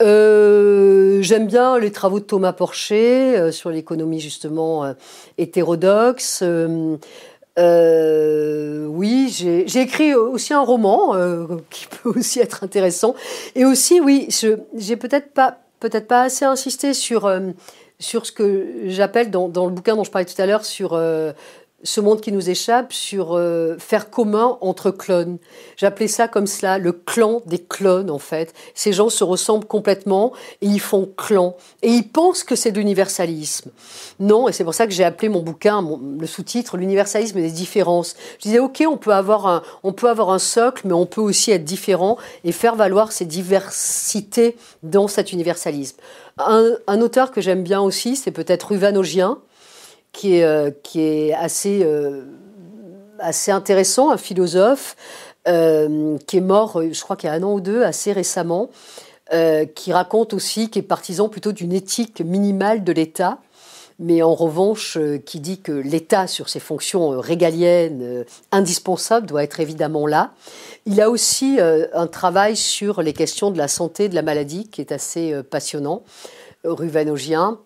J'aime 0.00 1.46
bien 1.46 1.78
les 1.78 1.90
travaux 1.90 2.20
de 2.20 2.24
Thomas 2.24 2.52
Porcher 2.52 3.50
sur 3.52 3.70
l'économie 3.70 4.20
justement 4.20 4.94
hétérodoxe. 5.38 6.44
Euh, 7.58 8.86
oui, 8.86 9.28
j'ai 9.30 9.80
écrit 9.80 10.14
aussi 10.14 10.54
un 10.54 10.60
roman 10.60 11.16
euh, 11.16 11.46
qui 11.70 11.86
peut 12.02 12.10
aussi 12.10 12.40
être 12.40 12.64
intéressant. 12.64 13.14
Et 13.54 13.64
aussi, 13.64 14.00
oui, 14.00 14.28
j'ai 14.76 14.96
peut-être 14.96 15.32
pas, 15.32 15.58
peut-être 15.80 16.06
pas 16.06 16.22
assez 16.22 16.44
insisté 16.44 16.94
sur, 16.94 17.26
euh, 17.26 17.50
sur 18.00 18.26
ce 18.26 18.32
que 18.32 18.84
j'appelle 18.86 19.30
dans, 19.30 19.48
dans, 19.48 19.66
le 19.66 19.72
bouquin 19.72 19.96
dont 19.96 20.04
je 20.04 20.10
parlais 20.10 20.26
tout 20.26 20.40
à 20.40 20.46
l'heure 20.46 20.64
sur 20.64 20.96
ce 21.84 22.00
monde 22.00 22.20
qui 22.20 22.32
nous 22.32 22.50
échappe 22.50 22.92
sur 22.92 23.36
euh, 23.36 23.76
faire 23.78 24.10
commun 24.10 24.58
entre 24.60 24.90
clones. 24.90 25.38
J'appelais 25.76 26.08
ça 26.08 26.26
comme 26.26 26.48
cela, 26.48 26.76
le 26.76 26.90
clan 26.90 27.40
des 27.46 27.58
clones 27.58 28.10
en 28.10 28.18
fait. 28.18 28.52
Ces 28.74 28.92
gens 28.92 29.08
se 29.10 29.22
ressemblent 29.22 29.66
complètement 29.66 30.32
et 30.60 30.66
ils 30.66 30.80
font 30.80 31.08
clan. 31.16 31.56
Et 31.82 31.90
ils 31.90 32.08
pensent 32.08 32.42
que 32.42 32.56
c'est 32.56 32.72
de 32.72 32.78
l'universalisme. 32.78 33.70
Non, 34.18 34.48
et 34.48 34.52
c'est 34.52 34.64
pour 34.64 34.74
ça 34.74 34.88
que 34.88 34.92
j'ai 34.92 35.04
appelé 35.04 35.28
mon 35.28 35.40
bouquin, 35.40 35.86
le 36.18 36.26
sous-titre, 36.26 36.76
l'universalisme 36.76 37.40
des 37.40 37.50
différences. 37.50 38.16
Je 38.38 38.42
disais, 38.42 38.58
ok, 38.58 38.82
on 38.88 38.96
peut, 38.96 39.14
avoir 39.14 39.46
un, 39.46 39.62
on 39.84 39.92
peut 39.92 40.10
avoir 40.10 40.30
un 40.30 40.40
socle, 40.40 40.82
mais 40.84 40.94
on 40.94 41.06
peut 41.06 41.20
aussi 41.20 41.52
être 41.52 41.64
différent 41.64 42.18
et 42.42 42.50
faire 42.50 42.74
valoir 42.74 43.12
ces 43.12 43.24
diversités 43.24 44.56
dans 44.82 45.06
cet 45.06 45.32
universalisme. 45.32 45.96
Un, 46.38 46.72
un 46.88 47.00
auteur 47.00 47.30
que 47.30 47.40
j'aime 47.40 47.62
bien 47.62 47.80
aussi, 47.80 48.16
c'est 48.16 48.32
peut-être 48.32 48.68
Ruvanogien 48.68 49.38
qui 50.18 50.38
est, 50.38 50.44
euh, 50.44 50.70
euh, 51.66 52.22
assez 53.20 53.50
intéressant, 53.52 54.10
un 54.10 54.16
philosophe 54.16 54.96
euh, 55.46 56.18
qui 56.26 56.38
est 56.38 56.40
mort, 56.40 56.82
je 56.82 57.00
crois 57.02 57.14
qu'il 57.14 57.28
y 57.28 57.30
a 57.30 57.36
un 57.36 57.42
an 57.44 57.52
ou 57.52 57.60
deux, 57.60 57.84
assez 57.84 58.12
récemment, 58.12 58.68
qui 59.74 59.92
raconte 59.92 60.32
aussi, 60.32 60.70
qui 60.70 60.78
est 60.78 60.82
partisan 60.82 61.28
plutôt 61.28 61.52
d'une 61.52 61.72
éthique 61.72 62.20
minimale 62.22 62.82
de 62.82 62.92
l'État 62.92 63.38
mais 64.00 64.22
en 64.22 64.32
revanche 64.32 64.96
qui 65.26 65.40
dit 65.40 65.60
que 65.60 65.72
l'État, 65.72 66.28
sur 66.28 66.48
ses 66.48 66.60
fonctions 66.60 67.18
régaliennes 67.18 68.24
indispensables, 68.52 69.26
doit 69.26 69.42
être 69.42 69.58
évidemment 69.58 70.06
là. 70.06 70.30
Il 70.86 71.00
a 71.00 71.10
aussi 71.10 71.58
un 71.60 72.06
travail 72.06 72.54
sur 72.54 73.02
les 73.02 73.12
questions 73.12 73.50
de 73.50 73.58
la 73.58 73.66
santé, 73.66 74.08
de 74.08 74.14
la 74.14 74.22
maladie, 74.22 74.68
qui 74.68 74.80
est 74.80 74.92
assez 74.92 75.34
passionnant, 75.50 76.04
ruvanogien. 76.62 77.58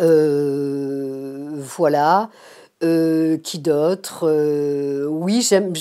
Euh, 0.00 1.50
voilà. 1.56 2.30
Euh, 2.84 3.38
qui 3.38 3.58
d'autre 3.58 4.28
euh, 4.28 5.04
Oui, 5.08 5.42
j'aime, 5.42 5.72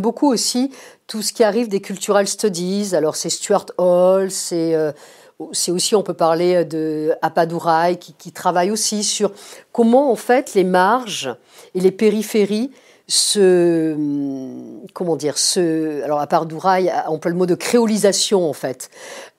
beaucoup 0.00 0.30
aussi 0.30 0.70
tout 1.06 1.22
ce 1.22 1.32
qui 1.32 1.42
arrive 1.42 1.68
des 1.68 1.80
cultural 1.80 2.28
studies. 2.28 2.94
Alors 2.94 3.16
c'est 3.16 3.30
Stuart 3.30 3.64
Hall, 3.78 4.30
c'est 4.30 4.76
aussi, 5.38 5.94
on 5.94 6.02
peut 6.02 6.12
parler 6.12 6.66
de 6.66 7.14
Apadurai 7.22 7.96
qui, 7.98 8.12
qui, 8.12 8.30
travaille 8.30 8.70
aussi 8.70 9.02
sur 9.02 9.32
comment 9.72 10.12
en 10.12 10.16
fait 10.16 10.52
les 10.52 10.64
marges 10.64 11.34
et 11.74 11.80
les 11.80 11.92
périphéries 11.92 12.70
ce 13.08 13.96
comment 14.92 15.16
dire 15.16 15.38
ce 15.38 16.02
alors 16.02 16.26
Douraï 16.44 16.92
on 17.08 17.18
peut 17.18 17.30
le 17.30 17.34
mot 17.34 17.46
de 17.46 17.54
créolisation 17.54 18.48
en 18.48 18.52
fait 18.52 18.90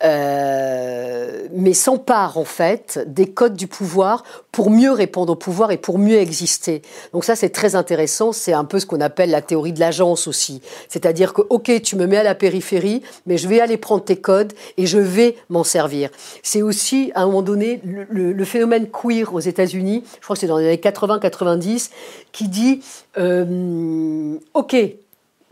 euh, 0.04 1.48
mais 1.52 1.74
s'empare 1.74 2.38
en 2.38 2.46
fait 2.46 3.04
des 3.08 3.30
codes 3.32 3.56
du 3.56 3.68
pouvoir 3.68 4.24
pour 4.52 4.70
mieux 4.70 4.92
répondre 4.92 5.34
au 5.34 5.36
pouvoir 5.36 5.72
et 5.72 5.78
pour 5.78 6.00
mieux 6.00 6.18
exister. 6.18 6.82
Donc 7.14 7.26
ça 7.26 7.36
c'est 7.36 7.50
très 7.50 7.76
intéressant. 7.76 8.32
C'est 8.32 8.54
un 8.54 8.66
peu 8.66 8.80
ce 8.80 8.86
qu'on 8.86 9.02
appelle 9.02 9.30
la 9.30 9.42
théorie 9.42 9.74
de 9.74 9.80
l'agence 9.80 10.28
aussi. 10.28 10.62
C'est-à-dire 10.88 11.34
que 11.34 11.42
ok 11.50 11.82
tu 11.82 11.96
me 11.96 12.08
mets 12.08 12.18
à 12.18 12.24
la 12.24 12.36
périphérie 12.36 13.02
mais 13.26 13.38
je 13.38 13.48
vais 13.48 13.60
aller 13.60 13.78
prendre 13.78 14.04
tes 14.04 14.18
codes 14.18 14.54
et 14.78 14.86
je 14.86 15.00
vais 15.00 15.36
m'en 15.50 15.64
servir. 15.64 16.10
C'est 16.44 16.62
aussi 16.62 17.12
à 17.16 17.24
un 17.24 17.26
moment 17.26 17.42
donné 17.42 17.82
le, 17.84 18.46
phénomène 18.46 18.88
queer 18.90 19.34
aux 19.34 19.40
États-Unis 19.40 20.04
je 20.16 20.24
crois 20.24 20.36
que 20.36 20.40
c'est 20.40 20.48
dans 20.48 20.58
les 20.58 20.68
années 20.68 20.78
80-90 20.78 21.90
qui 22.32 22.48
dit 22.48 22.82
euh, 23.18 24.38
ok, 24.54 24.76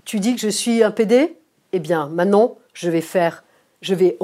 tu 0.06 0.19
dis 0.19 0.36
que 0.36 0.41
je 0.41 0.48
suis 0.48 0.84
un 0.84 0.91
PD 0.91 1.36
Eh 1.74 1.80
bien, 1.80 2.07
maintenant, 2.07 2.57
je 2.74 2.90
vais 2.90 3.02
faire, 3.02 3.44
je 3.82 3.94
vais, 3.94 4.18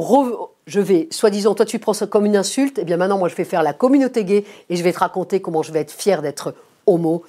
vais, 0.68 1.08
soi-disant, 1.12 1.56
toi 1.56 1.66
tu 1.66 1.80
prends 1.80 1.94
ça 1.94 2.08
comme 2.08 2.26
une 2.26 2.36
insulte, 2.36 2.80
eh 2.80 2.86
bien 2.86 2.98
maintenant, 2.98 3.18
moi, 3.18 3.30
je 3.30 3.36
vais 3.36 3.44
faire 3.44 3.64
la 3.64 3.74
communauté 3.74 4.26
gay 4.26 4.46
et 4.70 4.76
je 4.76 4.84
vais 4.84 4.94
te 4.94 5.00
raconter 5.00 5.42
comment 5.42 5.64
je 5.64 5.72
vais 5.72 5.80
être 5.80 5.92
fier 5.92 6.22
d'être 6.22 6.54
homo 6.86 7.24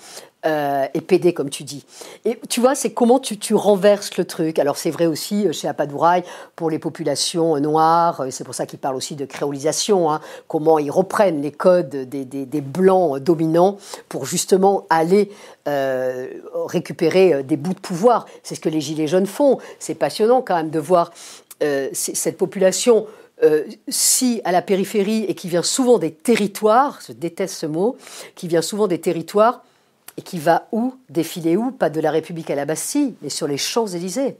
euh, 0.46 0.86
et 0.92 1.00
PD, 1.00 1.32
comme 1.32 1.48
tu 1.48 1.62
dis. 1.64 1.86
Et 2.26 2.38
tu 2.50 2.60
vois, 2.60 2.74
c'est 2.74 2.90
comment 2.90 3.18
tu, 3.18 3.54
renverses 3.54 4.18
le 4.18 4.26
truc. 4.26 4.58
Alors, 4.58 4.76
c'est 4.76 4.90
vrai 4.90 5.06
aussi 5.06 5.46
euh, 5.46 5.52
chez 5.52 5.68
Apadouraï 5.68 6.22
pour 6.54 6.68
les 6.68 6.78
populations 6.78 7.58
noires, 7.60 8.20
euh, 8.20 8.30
c'est 8.30 8.44
pour 8.44 8.54
ça 8.54 8.66
qu'ils 8.66 8.78
parlent 8.78 8.96
aussi 8.96 9.16
de 9.16 9.24
créolisation, 9.24 10.12
hein, 10.12 10.20
comment 10.46 10.78
ils 10.78 10.90
reprennent 10.90 11.40
les 11.40 11.50
codes 11.50 11.88
des, 11.88 12.26
des, 12.26 12.60
blancs 12.60 13.20
dominants 13.20 13.78
pour 14.08 14.26
justement 14.26 14.86
aller 14.90 15.30
récupérer 16.66 17.42
des 17.42 17.56
bouts 17.56 17.72
de 17.72 17.80
pouvoir. 17.80 18.26
C'est 18.42 18.54
ce 18.54 18.60
que 18.60 18.68
les 18.68 18.82
Gilets 18.82 19.06
jaunes 19.06 19.26
font. 19.26 19.58
C'est 19.78 19.94
passionnant 19.94 20.42
quand 20.42 20.56
même 20.56 20.68
de 20.68 20.78
voir 20.78 21.10
cette 21.60 22.36
population 22.36 23.06
euh, 23.42 23.64
si 23.88 24.40
à 24.44 24.52
la 24.52 24.62
périphérie 24.62 25.24
et 25.24 25.34
qui 25.34 25.48
vient 25.48 25.62
souvent 25.62 25.98
des 25.98 26.12
territoires, 26.12 27.00
je 27.06 27.12
déteste 27.12 27.56
ce 27.56 27.66
mot, 27.66 27.96
qui 28.36 28.46
vient 28.46 28.62
souvent 28.62 28.86
des 28.86 29.00
territoires, 29.00 29.64
et 30.16 30.22
qui 30.22 30.38
va 30.38 30.68
où 30.70 30.94
Défiler 31.08 31.56
où 31.56 31.72
Pas 31.72 31.90
de 31.90 32.00
la 32.00 32.12
République 32.12 32.50
à 32.50 32.54
la 32.54 32.64
Bastille, 32.64 33.14
mais 33.22 33.28
sur 33.28 33.48
les 33.48 33.56
Champs-Élysées. 33.56 34.36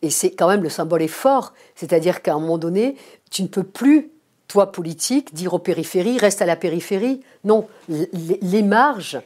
Et 0.00 0.10
c'est 0.10 0.30
quand 0.30 0.48
même 0.48 0.62
le 0.62 0.70
symbole 0.70 1.02
est 1.02 1.08
fort, 1.08 1.52
c'est-à-dire 1.74 2.22
qu'à 2.22 2.34
un 2.34 2.40
moment 2.40 2.58
donné, 2.58 2.96
tu 3.30 3.42
ne 3.42 3.48
peux 3.48 3.62
plus, 3.62 4.10
toi 4.48 4.72
politique, 4.72 5.34
dire 5.34 5.52
aux 5.52 5.58
périphéries, 5.58 6.18
reste 6.18 6.40
à 6.40 6.46
la 6.46 6.56
périphérie. 6.56 7.20
Non, 7.44 7.68
les, 7.88 8.62
marges 8.62 9.20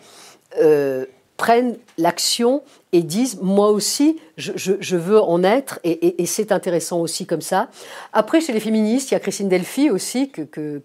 euh, 0.61 1.07
prennent 1.37 1.77
l'action 1.97 2.63
et 2.93 3.03
disent 3.03 3.39
moi 3.43 3.71
aussi 3.71 4.19
je, 4.37 4.97
veux 4.97 5.21
en 5.21 5.43
être 5.45 5.79
et, 5.85 6.27
c'est 6.27 6.53
intéressant 6.53 7.01
aussi 7.01 7.27
comme 7.27 7.43
ça. 7.43 7.69
Après 8.13 8.41
chez 8.41 8.53
les 8.53 8.61
féministes 8.61 9.11
il 9.11 9.15
y 9.15 9.17
a 9.17 9.21
Christine 9.21 9.49
Delphi 9.49 9.91
aussi 9.91 10.31
que, 10.31 10.43
que, 10.43 10.83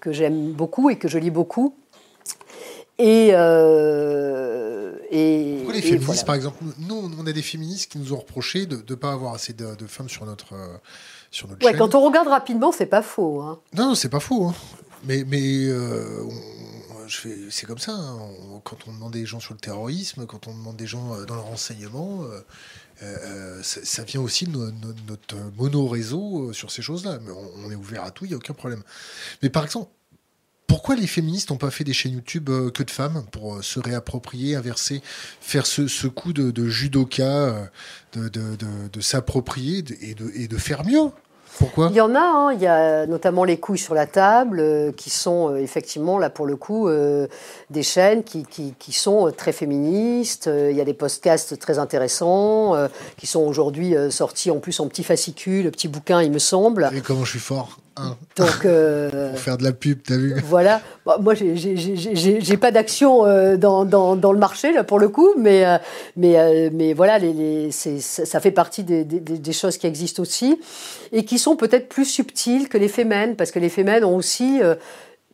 que 0.00 0.12
j'aime 0.12 0.52
beaucoup 0.52 0.90
et 0.90 0.96
que 0.96 1.08
je 1.08 1.18
lis 1.18 1.30
beaucoup 1.30 1.74
et, 2.98 3.30
euh, 3.32 4.92
et 5.10 5.56
Pourquoi 5.58 5.74
les 5.74 5.82
féministes, 5.82 6.24
par 6.24 6.34
exemple 6.34 6.64
Nous, 6.78 7.10
on 7.18 7.26
a 7.26 7.32
des 7.32 7.42
féministes 7.42 7.92
qui 7.92 7.98
nous 7.98 8.14
ont 8.14 8.18
reproché 8.18 8.64
de 8.64 8.76
ne 8.76 8.94
pas 8.94 9.12
avoir 9.12 9.34
assez 9.34 9.52
de, 9.52 9.86
femmes 9.86 10.08
sur 10.08 10.24
notre, 10.24 10.54
euh, 10.54 10.78
sur 11.30 11.46
notre 11.48 11.64
ouais, 11.64 11.72
chaîne. 11.72 11.78
Quand 11.78 11.94
on 11.94 12.00
regarde 12.00 12.28
rapidement, 12.28 12.72
c'est 12.72 12.86
pas 12.86 13.02
faux. 13.02 13.42
Hein. 13.42 13.58
Non, 13.74 13.88
non 13.88 13.94
c'est 13.94 14.08
pas 14.08 14.20
faux. 14.20 14.46
Hein. 14.46 14.54
Mais, 15.04 15.24
mais 15.26 15.66
euh, 15.66 16.22
c'est 17.08 17.66
comme 17.66 17.78
ça. 17.78 17.92
Hein. 17.92 18.18
quand 18.64 18.86
on 18.86 18.92
demande 18.92 19.12
des 19.12 19.26
gens 19.26 19.40
sur 19.40 19.54
le 19.54 19.60
terrorisme, 19.60 20.26
quand 20.26 20.46
on 20.46 20.54
demande 20.54 20.76
des 20.76 20.86
gens 20.86 21.14
euh, 21.14 21.24
dans 21.24 21.34
le 21.34 21.40
renseignement, 21.40 22.24
euh, 23.02 23.62
ça, 23.62 23.84
ça, 23.84 24.04
vient 24.04 24.20
aussi 24.20 24.46
de 24.46 24.72
notre 25.06 25.36
mono-réseau 25.56 26.52
sur 26.52 26.70
ces 26.70 26.82
choses-là. 26.82 27.18
Mais 27.22 27.32
on, 27.32 27.70
est 27.70 27.74
ouvert 27.74 28.04
à 28.04 28.10
tout, 28.10 28.24
il 28.24 28.28
n'y 28.28 28.34
a 28.34 28.38
aucun 28.38 28.54
problème. 28.54 28.82
Mais 29.42 29.50
par 29.50 29.64
exemple, 29.64 29.90
pourquoi 30.66 30.96
les 30.96 31.06
féministes 31.06 31.50
n'ont 31.50 31.58
pas 31.58 31.70
fait 31.70 31.84
des 31.84 31.92
chaînes 31.92 32.14
YouTube 32.14 32.50
que 32.74 32.82
de 32.82 32.90
femmes 32.90 33.24
pour 33.30 33.62
se 33.62 33.78
réapproprier, 33.78 34.56
inverser, 34.56 35.00
faire 35.40 35.64
ce, 35.66 36.06
coup 36.08 36.32
de, 36.32 36.68
judoka, 36.68 37.70
de, 38.14 39.00
s'approprier 39.00 39.84
et 40.00 40.48
de 40.48 40.56
faire 40.56 40.84
mieux? 40.84 41.10
Pourquoi? 41.58 41.88
Il 41.90 41.96
y 41.96 42.00
en 42.00 42.14
a, 42.14 42.20
hein. 42.20 42.52
il 42.52 42.60
y 42.60 42.66
a 42.66 43.06
notamment 43.06 43.44
les 43.44 43.58
couilles 43.58 43.78
sur 43.78 43.94
la 43.94 44.06
table, 44.06 44.60
euh, 44.60 44.92
qui 44.92 45.10
sont 45.10 45.50
euh, 45.50 45.56
effectivement, 45.56 46.18
là 46.18 46.30
pour 46.30 46.46
le 46.46 46.56
coup, 46.56 46.88
euh, 46.88 47.26
des 47.70 47.82
chaînes 47.82 48.24
qui, 48.24 48.44
qui, 48.44 48.92
sont 48.92 49.32
très 49.36 49.52
féministes. 49.52 50.48
il 50.52 50.76
y 50.76 50.80
a 50.80 50.84
des 50.84 50.94
podcasts 50.94 51.58
très 51.58 51.78
intéressants, 51.78 52.74
qui 53.16 53.26
sont 53.26 53.40
aujourd'hui 53.40 53.94
sortis 54.10 54.50
en 54.50 54.58
plus 54.58 54.80
en 54.80 54.88
petit 54.88 55.04
fascicule, 55.04 55.70
petit 55.70 55.88
bouquin, 55.88 56.22
il 56.22 56.30
me 56.30 56.38
semble. 56.38 56.90
Et 56.94 57.00
comment 57.00 57.24
je 57.24 57.32
suis 57.32 57.40
fort? 57.40 57.78
Donc, 58.36 58.64
euh, 58.64 59.30
Pour 59.32 59.40
faire 59.40 59.56
de 59.56 59.64
la 59.64 59.72
pub, 59.72 60.00
t'as 60.02 60.16
vu 60.16 60.34
Voilà. 60.44 60.80
Moi, 61.20 61.34
j'ai 61.34 62.56
pas 62.56 62.70
d'action 62.70 63.24
euh, 63.24 63.56
dans, 63.56 63.84
dans, 63.84 64.16
dans, 64.16 64.32
le 64.32 64.38
marché, 64.38 64.72
là, 64.72 64.84
pour 64.84 64.98
le 64.98 65.08
coup, 65.08 65.30
mais, 65.38 65.64
euh, 65.64 65.78
mais, 66.16 66.70
mais 66.70 66.92
voilà, 66.92 67.18
les, 67.18 67.32
les, 67.32 67.70
ça 67.70 68.40
fait 68.40 68.50
partie 68.50 68.84
des, 68.84 69.04
des, 69.04 69.20
des, 69.20 69.52
choses 69.52 69.78
qui 69.78 69.86
existent 69.86 70.22
aussi 70.22 70.60
et 71.12 71.24
qui 71.24 71.38
sont 71.38 71.56
peut-être 71.56 71.88
plus 71.88 72.04
subtiles 72.04 72.68
que 72.68 72.76
les 72.76 72.88
fémènes, 72.88 73.36
parce 73.36 73.50
que 73.50 73.58
les 73.58 73.70
fémènes 73.70 74.04
ont 74.04 74.16
aussi 74.16 74.60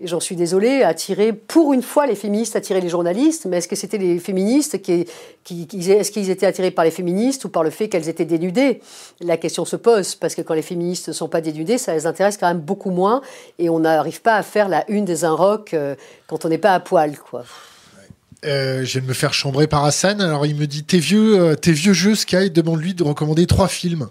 j'en 0.05 0.21
suis 0.21 0.37
désolée, 0.37 0.83
attirer, 0.83 1.33
pour 1.33 1.73
une 1.73 1.83
fois, 1.83 2.07
les 2.07 2.15
féministes 2.15 2.57
attirer 2.57 2.81
les 2.81 2.89
journalistes, 2.89 3.47
mais 3.47 3.59
est-ce 3.59 3.69
que 3.69 3.77
c'était 3.77 3.99
les 3.99 4.19
féministes 4.19 4.81
qui, 4.83 5.07
qui, 5.45 5.67
est-ce 5.91 6.11
qu'ils 6.11 6.31
étaient 6.31 6.47
attirés 6.47 6.71
par 6.71 6.85
les 6.85 6.91
féministes 6.91 7.45
ou 7.45 7.49
par 7.49 7.63
le 7.63 7.71
fait 7.71 7.89
qu'elles 7.89 8.09
étaient 8.09 8.25
dénudées? 8.25 8.81
La 9.21 9.37
question 9.37 9.65
se 9.65 9.77
pose, 9.77 10.15
parce 10.15 10.35
que 10.35 10.43
quand 10.43 10.55
les 10.55 10.63
féministes 10.63 11.09
ne 11.09 11.13
sont 11.13 11.29
pas 11.29 11.41
dénudées, 11.41 11.79
ça 11.79 11.95
les 11.95 12.07
intéresse 12.07 12.37
quand 12.37 12.49
même 12.49 12.61
beaucoup 12.61 12.91
moins, 12.91 13.23
et 13.59 13.69
on 13.69 13.81
n'arrive 13.81 14.23
pas 14.23 14.37
à 14.37 14.43
faire 14.43 14.69
la 14.69 14.85
une 14.91 15.05
des 15.05 15.25
un 15.25 15.33
rock 15.33 15.75
euh, 15.75 15.95
quand 16.27 16.45
on 16.45 16.49
n'est 16.49 16.59
pas 16.59 16.75
à 16.75 16.81
poil, 16.81 17.17
quoi. 17.19 17.45
Euh, 18.45 18.85
je 18.85 18.99
vais 18.99 19.07
me 19.07 19.13
faire 19.13 19.33
chambrer 19.33 19.69
par 19.69 19.85
Hassan. 19.85 20.21
Alors 20.21 20.47
il 20.47 20.57
me 20.57 20.67
dit 20.67 20.83
T'es 20.83 20.99
vieux, 20.99 21.41
euh, 21.41 21.55
tes 21.55 21.73
vieux 21.73 21.93
jeux, 21.93 22.17
Sky, 22.17 22.51
demande-lui 22.51 22.93
de 22.95 23.05
recommander 23.05 23.47
trois 23.47 23.69
films. 23.69 24.09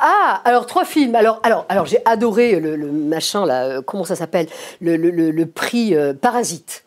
Ah, 0.00 0.40
alors 0.46 0.64
trois 0.64 0.86
films. 0.86 1.14
Alors, 1.14 1.40
alors, 1.42 1.66
alors 1.68 1.84
j'ai 1.84 1.98
adoré 2.06 2.58
le, 2.58 2.76
machin 2.90 3.44
là. 3.44 3.64
Euh, 3.64 3.82
comment 3.82 4.04
ça 4.04 4.16
s'appelle? 4.16 4.46
Le, 4.80 4.96
le, 4.96 5.46
prix 5.46 5.94
euh, 5.94 6.14
Parasite. 6.14 6.84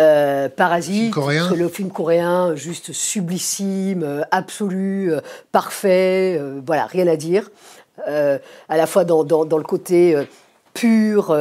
Euh, 0.00 0.48
Parasite, 0.48 1.12
coréen? 1.12 1.52
le 1.54 1.68
film 1.68 1.90
coréen, 1.90 2.54
juste 2.54 2.92
sublissime, 2.92 4.24
absolu, 4.30 5.12
parfait, 5.50 6.40
voilà, 6.64 6.86
rien 6.86 7.08
à 7.08 7.16
dire. 7.16 7.50
à 8.06 8.76
la 8.76 8.86
fois 8.86 9.04
dans, 9.04 9.24
dans, 9.24 9.44
dans 9.44 9.58
le 9.58 9.64
côté 9.64 10.16
pur. 10.72 11.36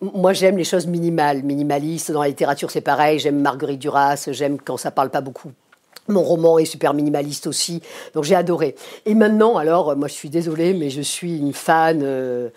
moi, 0.00 0.32
j'aime 0.32 0.58
les 0.58 0.64
choses 0.64 0.88
minimales, 0.88 1.44
minimalistes. 1.44 2.10
Dans 2.10 2.22
la 2.22 2.28
littérature, 2.28 2.72
c'est 2.72 2.80
pareil. 2.80 3.20
J'aime 3.20 3.40
Marguerite 3.40 3.78
Duras. 3.78 4.26
J'aime 4.32 4.58
quand 4.58 4.76
ça 4.76 4.90
parle 4.90 5.10
pas 5.10 5.20
beaucoup 5.20 5.52
mon 6.08 6.22
roman 6.22 6.58
est 6.58 6.64
super 6.64 6.94
minimaliste 6.94 7.46
aussi, 7.46 7.82
donc 8.14 8.24
j'ai 8.24 8.34
adoré. 8.34 8.74
Et 9.06 9.14
maintenant, 9.14 9.56
alors, 9.56 9.96
moi 9.96 10.08
je 10.08 10.14
suis 10.14 10.30
désolée, 10.30 10.74
mais 10.74 10.90
je 10.90 11.02
suis 11.02 11.38
une 11.38 11.52
fan. 11.52 12.00
Euh, 12.02 12.48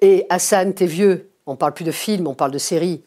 et 0.00 0.26
Hassan, 0.30 0.74
t'es 0.74 0.86
vieux, 0.86 1.30
on 1.46 1.56
parle 1.56 1.74
plus 1.74 1.84
de 1.84 1.92
films, 1.92 2.26
on 2.26 2.34
parle 2.34 2.50
de 2.50 2.58
séries. 2.58 3.02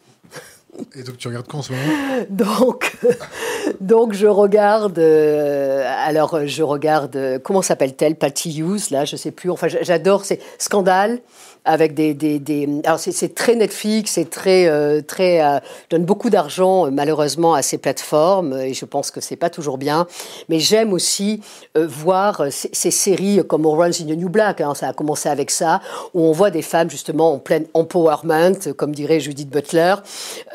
Et 0.96 1.04
donc 1.04 1.18
tu 1.18 1.28
regardes 1.28 1.48
quoi 1.48 1.60
en 1.60 1.64
ce 1.64 1.74
moment? 1.74 2.26
Donc, 2.30 2.98
donc 3.82 4.14
je 4.14 4.28
regarde. 4.28 4.98
Euh, 4.98 5.84
alors 6.06 6.46
je 6.46 6.64
regarde. 6.64 7.16
Euh, 7.16 7.40
comment 7.40 7.62
s'appelle-t-elle? 7.62 8.16
Patty 8.16 8.60
Hughes 8.60 8.92
là, 8.92 9.04
je 9.04 9.16
sais 9.16 9.32
plus. 9.32 9.50
Enfin, 9.50 9.68
j'adore. 9.68 10.24
C'est 10.24 10.40
Scandale 10.58 11.20
avec 11.66 11.94
des, 11.94 12.14
des, 12.14 12.82
alors 12.86 13.00
c'est 13.00 13.36
très 13.36 13.56
Netflix, 13.56 14.14
c'est 14.14 14.30
très 14.30 14.68
euh, 14.68 15.02
très 15.02 15.44
euh, 15.44 15.60
donne 15.90 16.06
beaucoup 16.06 16.30
d'argent 16.30 16.86
euh, 16.86 16.90
malheureusement 16.92 17.54
à 17.54 17.62
ces 17.62 17.78
plateformes 17.78 18.54
et 18.60 18.74
je 18.74 18.86
pense 18.86 19.12
que 19.12 19.22
c'est 19.22 19.36
pas 19.36 19.50
toujours 19.50 19.78
bien. 19.78 20.08
Mais 20.48 20.60
j'aime 20.60 20.94
aussi 20.94 21.42
voir 21.76 22.46
ces, 22.50 22.92
séries 22.92 23.42
comme 23.48 23.66
Orange 23.66 24.02
in 24.02 24.06
the 24.06 24.18
New 24.18 24.30
Black. 24.30 24.62
Hein, 24.62 24.74
ça 24.74 24.88
a 24.88 24.94
commencé 24.94 25.30
avec 25.30 25.52
ça, 25.52 25.82
où 26.14 26.22
on 26.22 26.32
voit 26.32 26.50
des 26.50 26.62
femmes 26.62 26.90
justement 26.90 27.34
en 27.34 27.40
plein 27.40 27.62
empowerment, 27.74 28.74
comme 28.76 28.94
dirait 28.94 29.20
Judith 29.20 29.50
Butler, 29.50 29.96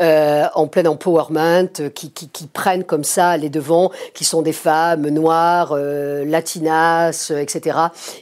en 0.01 0.66
plein 0.66 0.86
empowerment, 0.86 1.68
qui, 1.94 2.10
qui, 2.10 2.28
qui, 2.28 2.47
prennent 2.47 2.85
comme 2.85 3.05
ça 3.05 3.36
les 3.36 3.51
devants, 3.51 3.90
qui 4.14 4.24
sont 4.24 4.43
des 4.43 4.52
femmes 4.52 5.09
noires, 5.09 5.76
latinas, 5.76 7.32
etc. 7.39 7.78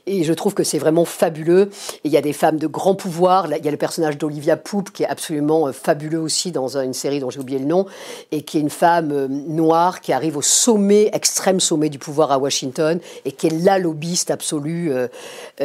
Et 0.07 0.25
je 0.25 0.33
trouve 0.33 0.55
que 0.55 0.65
c'est 0.65 0.79
vraiment 0.79 1.05
fabuleux. 1.05 1.71
Il 2.05 2.13
y 2.13 2.17
a 2.17 2.23
des 2.23 2.33
femmes 2.33 2.59
de 2.59 2.67
grand 2.73 2.97
pouvoir. 2.97 3.47
Il 3.47 3.65
y 3.65 3.69
a 3.69 3.71
le 3.71 3.77
personnage 3.77 4.19
d'Olivia 4.19 4.57
Pope 4.57 4.91
qui 4.91 5.05
est 5.05 5.07
absolument 5.07 5.69
euh, 5.69 5.73
fabuleux 5.73 6.19
aussi 6.19 6.51
dans 6.51 6.79
une 6.79 6.95
série 6.95 7.21
dont 7.21 7.31
j'ai 7.31 7.39
oublié 7.39 7.61
le 7.61 7.67
nom 7.67 7.87
et 8.33 8.43
qui 8.43 8.59
est 8.59 8.61
une 8.61 8.71
femme 8.71 9.13
euh, 9.13 9.29
noire 9.29 10.01
qui 10.01 10.13
arrive 10.13 10.37
au 10.37 10.43
sommet, 10.43 11.11
extrême 11.13 11.61
sommet 11.61 11.91
du 11.91 12.01
pouvoir 12.01 12.33
à 12.33 12.39
Washington 12.39 12.99
et 13.25 13.31
qui 13.31 13.47
est 13.47 13.63
la 13.63 13.79
lobbyiste 13.79 14.31
absolue 14.31 14.91
euh, 14.93 15.07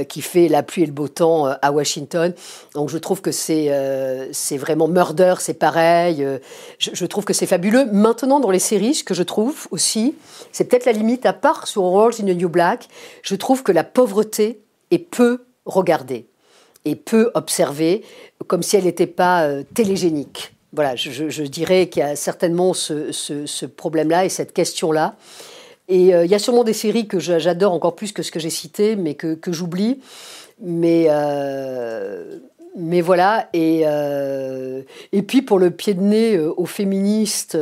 qui 0.08 0.22
fait 0.22 0.50
la 0.50 0.62
pluie 0.62 0.84
et 0.84 0.86
le 0.86 0.92
beau 0.92 1.08
temps 1.08 1.46
à 1.46 1.72
Washington. 1.72 2.34
Donc 2.76 2.90
je 2.90 2.98
trouve 2.98 3.22
que 3.22 3.32
c'est 3.32 3.72
c'est 4.34 4.58
vraiment 4.58 4.88
Murder, 4.88 5.36
c'est 5.40 5.54
pareil. 5.54 6.26
Je, 6.78 7.06
trouve 7.06 7.24
que 7.24 7.34
c'est 7.34 7.46
fabuleux. 7.46 7.86
Maintenant 7.92 8.42
dans 8.42 8.52
les 8.52 8.60
séries, 8.60 8.96
ce 8.96 9.04
que 9.04 9.14
je 9.14 9.24
trouve 9.24 9.68
aussi, 9.72 10.16
c'est 10.52 10.66
peut-être 10.66 10.86
la 10.86 10.92
limite 10.92 11.26
à 11.26 11.34
part 11.34 11.68
sur 11.68 11.84
Orange 11.84 12.20
in 12.20 12.26
the 12.26 12.36
New 12.38 12.50
Black, 12.50 12.90
je 13.22 13.36
trouve 13.36 13.64
que 13.64 13.72
la 13.72 13.86
pauvreté 13.86 14.62
est 14.92 15.00
peu 15.00 15.46
regardée 15.66 16.28
et 16.88 16.96
peu 16.96 17.32
observée, 17.34 18.04
comme 18.48 18.64
si 18.64 18.78
elle 18.78 18.86
n'était 18.86 19.08
pas 19.08 19.44
euh, 19.44 19.64
télégénique. 19.74 20.54
Voilà, 20.74 20.96
je, 20.96 21.44
dirais 21.44 21.88
qu'il 21.90 22.02
y 22.02 22.04
a 22.04 22.16
certainement 22.16 22.74
ce, 22.74 23.66
problème-là 23.66 24.26
et 24.26 24.30
cette 24.30 24.54
question-là. 24.54 25.16
Et 25.90 26.14
euh, 26.14 26.26
il 26.26 26.32
y 26.32 26.36
a 26.36 26.40
sûrement 26.40 26.64
des 26.64 26.74
séries 26.74 27.08
que 27.08 27.20
j'adore 27.20 27.74
encore 27.74 27.96
plus 27.96 28.12
que 28.12 28.22
ce 28.22 28.32
que 28.32 28.40
j'ai 28.40 28.50
cité, 28.50 28.96
mais 28.96 29.16
que, 29.16 29.38
j'oublie. 29.48 30.00
Mais, 30.62 31.08
euh, 31.10 32.40
mais 32.76 33.02
voilà. 33.02 33.50
Et, 33.54 33.84
et 35.12 35.22
puis 35.24 35.42
pour 35.42 35.60
le 35.60 35.72
pied 35.72 35.94
de 35.94 36.02
nez 36.02 36.40
aux 36.40 36.66
féministes 36.66 37.58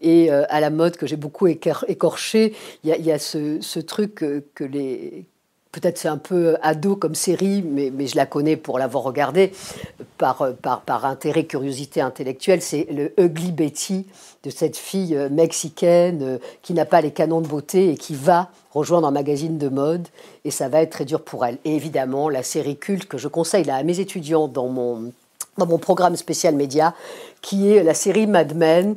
et 0.00 0.30
à 0.30 0.60
la 0.60 0.70
mode 0.70 0.96
que 0.96 1.06
j'ai 1.06 1.16
beaucoup 1.16 1.46
écorché, 1.46 2.54
il 2.82 2.90
y 2.90 3.12
a, 3.12 3.18
ce, 3.18 3.78
truc 3.80 4.14
que 4.14 4.64
les 4.64 5.26
peut-être 5.76 5.98
c'est 5.98 6.08
un 6.08 6.16
peu 6.16 6.56
ado 6.62 6.96
comme 6.96 7.14
série, 7.14 7.62
mais, 7.62 7.90
je 8.06 8.16
la 8.16 8.24
connais 8.24 8.56
pour 8.56 8.78
l'avoir 8.78 9.04
regardée 9.04 9.52
par, 10.16 10.42
intérêt, 11.04 11.44
curiosité 11.44 12.00
intellectuelle. 12.00 12.62
C'est 12.62 12.86
le 12.90 13.12
Ugly 13.20 13.52
Betty 13.52 14.06
de 14.42 14.48
cette 14.48 14.78
fille 14.78 15.14
euh, 15.14 15.28
mexicaine 15.28 16.22
euh, 16.22 16.38
qui 16.62 16.72
n'a 16.72 16.86
pas 16.86 17.02
les 17.02 17.10
canons 17.10 17.42
de 17.42 17.46
beauté 17.46 17.90
et 17.90 17.96
qui 17.96 18.14
va 18.14 18.48
rejoindre 18.72 19.06
un 19.06 19.10
magazine 19.10 19.58
de 19.58 19.68
mode 19.68 20.08
et 20.44 20.50
ça 20.50 20.68
va 20.68 20.80
être 20.80 20.90
très 20.90 21.04
dur 21.04 21.22
pour 21.22 21.44
elle. 21.44 21.58
Et 21.66 21.74
évidemment, 21.76 22.30
la 22.30 22.42
série 22.42 22.78
culte 22.78 23.06
que 23.06 23.18
je 23.18 23.28
conseille 23.28 23.64
là, 23.64 23.76
à 23.76 23.82
mes 23.82 24.00
étudiants 24.00 24.48
dans 24.48 24.68
mon, 24.68 25.12
dans 25.58 25.66
mon 25.66 25.78
programme 25.78 26.16
spécial 26.16 26.54
média, 26.54 26.94
qui 27.42 27.70
est 27.70 27.82
la 27.82 27.94
série 27.94 28.26
Mad 28.26 28.56
Men 28.56 28.96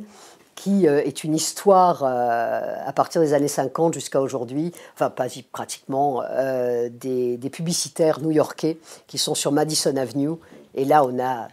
qui 0.60 0.86
euh, 0.86 1.02
est 1.02 1.24
une 1.24 1.34
histoire 1.34 2.02
euh, 2.04 2.74
à 2.84 2.92
partir 2.92 3.22
des 3.22 3.32
années 3.32 3.48
50 3.48 3.94
jusqu'à 3.94 4.20
aujourd'hui, 4.20 4.72
enfin 4.94 5.08
pas 5.08 5.26
pratiquement, 5.52 6.22
euh, 6.28 6.90
des, 6.92 7.38
publicitaires 7.50 8.20
new-yorkais 8.20 8.76
qui 9.06 9.16
sont 9.16 9.34
sur 9.34 9.52
Madison 9.52 9.96
Avenue. 9.96 10.32
Et 10.74 10.84
là, 10.84 11.02
on 11.02 11.18
a 11.18 11.48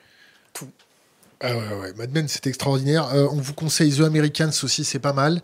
tout. 0.52 0.68
Ah 1.40 1.56
ouais. 1.56 1.94
Mad 1.94 2.12
Men, 2.14 2.28
c'est 2.28 2.48
extraordinaire. 2.48 3.08
on 3.32 3.38
vous 3.38 3.54
conseille 3.54 3.96
The 3.96 4.02
Americans 4.02 4.52
aussi, 4.64 4.84
c'est 4.84 5.00
pas 5.00 5.14
mal. 5.14 5.42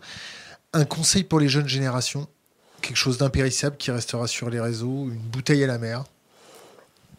Un 0.74 0.84
conseil 0.84 1.24
pour 1.24 1.40
les 1.40 1.48
jeunes 1.48 1.68
générations, 1.68 2.26
quelque 2.82 2.96
chose 2.96 3.16
d'impérissable 3.16 3.78
qui 3.78 3.90
restera 3.90 4.26
sur 4.26 4.50
les 4.50 4.60
réseaux, 4.60 5.08
une 5.08 5.16
bouteille 5.32 5.64
à 5.64 5.68
la 5.68 5.78
mer. 5.78 6.04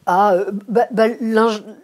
Ah, 0.07 0.34
euh, 0.34 0.52
bah, 0.68 0.88
bah, 0.91 1.07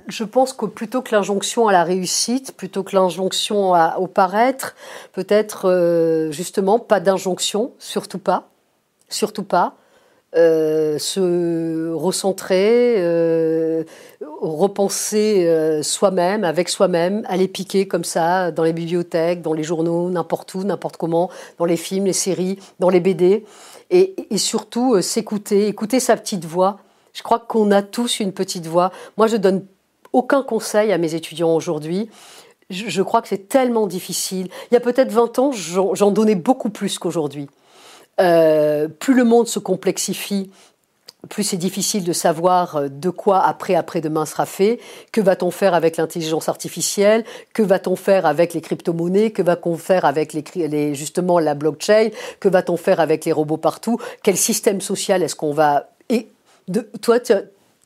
je 0.08 0.24
pense 0.24 0.54
que 0.54 0.66
plutôt 0.68 1.02
que 1.02 1.14
l'injonction 1.16 1.68
à 1.68 1.72
la 1.72 1.84
réussite, 1.84 2.52
plutôt 2.56 2.84
que 2.84 2.96
l'injonction 2.96 3.74
au 3.98 4.08
paraître, 4.08 4.76
peut-être 5.12 5.68
euh, 5.68 6.32
justement 6.32 6.78
pas 6.78 7.00
d'injonction, 7.00 7.72
surtout 7.80 8.20
pas, 8.20 8.50
surtout 9.10 9.44
pas. 9.44 9.76
Euh, 10.34 10.98
se 10.98 11.92
recentrer, 11.92 13.04
repenser 14.40 15.82
soi-même, 15.84 16.44
avec 16.44 16.70
soi-même, 16.70 17.26
aller 17.28 17.48
piquer 17.48 17.88
comme 17.88 18.06
ça 18.06 18.52
dans 18.52 18.64
les 18.64 18.72
bibliothèques, 18.72 19.42
dans 19.42 19.54
les 19.54 19.64
journaux, 19.64 20.10
n'importe 20.10 20.54
où, 20.54 20.64
n'importe 20.64 20.98
comment, 20.98 21.30
dans 21.58 21.66
les 21.66 21.76
films, 21.76 22.06
les 22.06 22.14
séries, 22.14 22.60
dans 22.80 22.90
les 22.90 23.02
BD, 23.02 23.46
et, 23.90 24.16
et 24.34 24.38
surtout 24.38 25.02
s'écouter, 25.02 25.68
écouter 25.68 26.00
sa 26.00 26.16
petite 26.16 26.46
voix 26.46 26.78
je 27.14 27.24
crois 27.24 27.40
qu'on 27.40 27.72
a 27.72 27.82
tous 27.82 28.20
une 28.20 28.32
petite 28.34 28.68
voix. 28.68 28.92
Moi, 29.18 29.28
je 29.28 29.38
donne 29.38 29.66
aucun 30.14 30.44
conseil 30.44 30.92
à 30.92 30.98
mes 30.98 31.16
étudiants 31.16 31.56
aujourd'hui. 31.56 32.10
Je, 32.70 33.02
crois 33.02 33.22
que 33.22 33.28
c'est 33.28 33.50
tellement 33.50 33.86
difficile. 33.86 34.48
Il 34.72 34.74
y 34.76 34.78
a 34.78 34.80
peut-être 34.80 35.12
20 35.12 35.40
ans, 35.40 35.52
j'en 35.52 36.12
donnais 36.12 36.36
beaucoup 36.36 36.70
plus 36.70 37.00
qu'aujourd'hui. 37.00 37.50
Euh, 38.22 38.88
plus 38.88 39.14
le 39.14 39.26
monde 39.26 39.48
se 39.48 39.60
complexifie, 39.60 40.50
plus 41.30 41.44
c'est 41.44 41.58
difficile 41.58 42.04
de 42.04 42.14
savoir 42.14 42.76
euh, 42.76 42.88
de 42.90 43.10
quoi 43.10 43.42
après 43.42 43.76
après-demain 43.76 44.26
sera 44.26 44.46
fait. 44.46 44.80
Que 45.12 45.22
va-t-on 45.22 45.52
faire 45.52 45.74
avec 45.74 45.98
l'intelligence 45.98 46.50
artificielle? 46.50 47.24
Que 47.54 47.62
va-t-on 47.62 47.96
faire 47.96 48.26
avec 48.26 48.54
les 48.54 48.62
crypto-monnaies? 48.62 49.32
Que 49.32 49.42
va-t-on 49.42 49.78
faire 49.78 50.06
avec 50.06 50.34
les, 50.34 50.96
justement 50.96 51.40
la 51.40 51.54
blockchain? 51.54 52.10
Que 52.40 52.50
va-t-on 52.50 52.78
faire 52.78 53.00
avec 53.00 53.26
les 53.26 53.32
robots 53.32 53.58
partout? 53.58 54.00
Quel 54.24 54.38
système 54.38 54.82
social 54.82 55.22
est-ce 55.24 55.36
qu'on 55.36 55.54
va 55.54 55.90
de, 56.72 56.82
toi, 57.02 57.20
tu, 57.20 57.34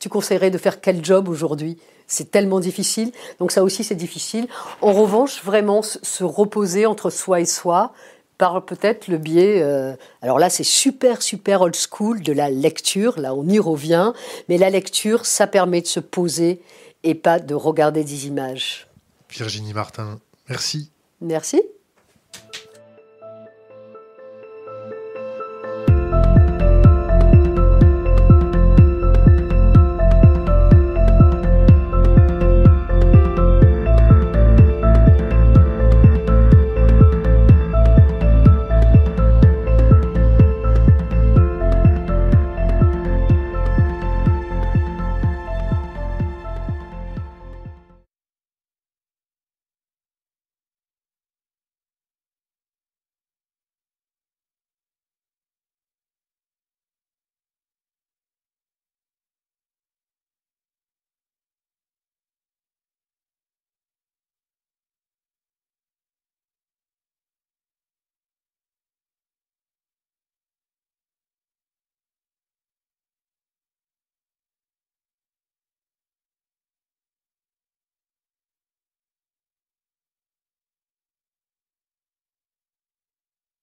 tu 0.00 0.08
conseillerais 0.08 0.50
de 0.50 0.58
faire 0.58 0.80
quel 0.80 1.04
job 1.04 1.28
aujourd'hui? 1.28 1.78
C'est 2.06 2.30
tellement 2.30 2.60
difficile. 2.60 3.10
Donc 3.40 3.50
ça 3.50 3.64
aussi, 3.64 3.82
c'est 3.82 3.96
difficile. 3.96 4.46
En 4.80 4.92
revanche, 4.92 5.42
vraiment 5.42 5.82
se 5.82 6.24
reposer 6.24 6.86
entre 6.86 7.10
soi 7.10 7.40
et 7.40 7.46
soi, 7.46 7.92
par 8.38 8.64
peut-être 8.64 9.08
le 9.08 9.18
biais, 9.18 9.62
euh, 9.62 9.94
alors 10.20 10.38
là 10.38 10.50
c'est 10.50 10.64
super 10.64 11.22
super 11.22 11.62
old 11.62 11.74
school 11.74 12.20
de 12.20 12.32
la 12.32 12.50
lecture, 12.50 13.18
là 13.18 13.34
on 13.34 13.48
y 13.48 13.58
revient, 13.58 14.12
mais 14.48 14.58
la 14.58 14.70
lecture 14.70 15.24
ça 15.24 15.46
permet 15.46 15.80
de 15.80 15.86
se 15.86 16.00
poser 16.00 16.60
et 17.02 17.14
pas 17.14 17.38
de 17.38 17.54
regarder 17.54 18.04
des 18.04 18.26
images. 18.26 18.88
Virginie 19.30 19.72
Martin, 19.72 20.20
merci. 20.48 20.90
Merci. 21.20 21.62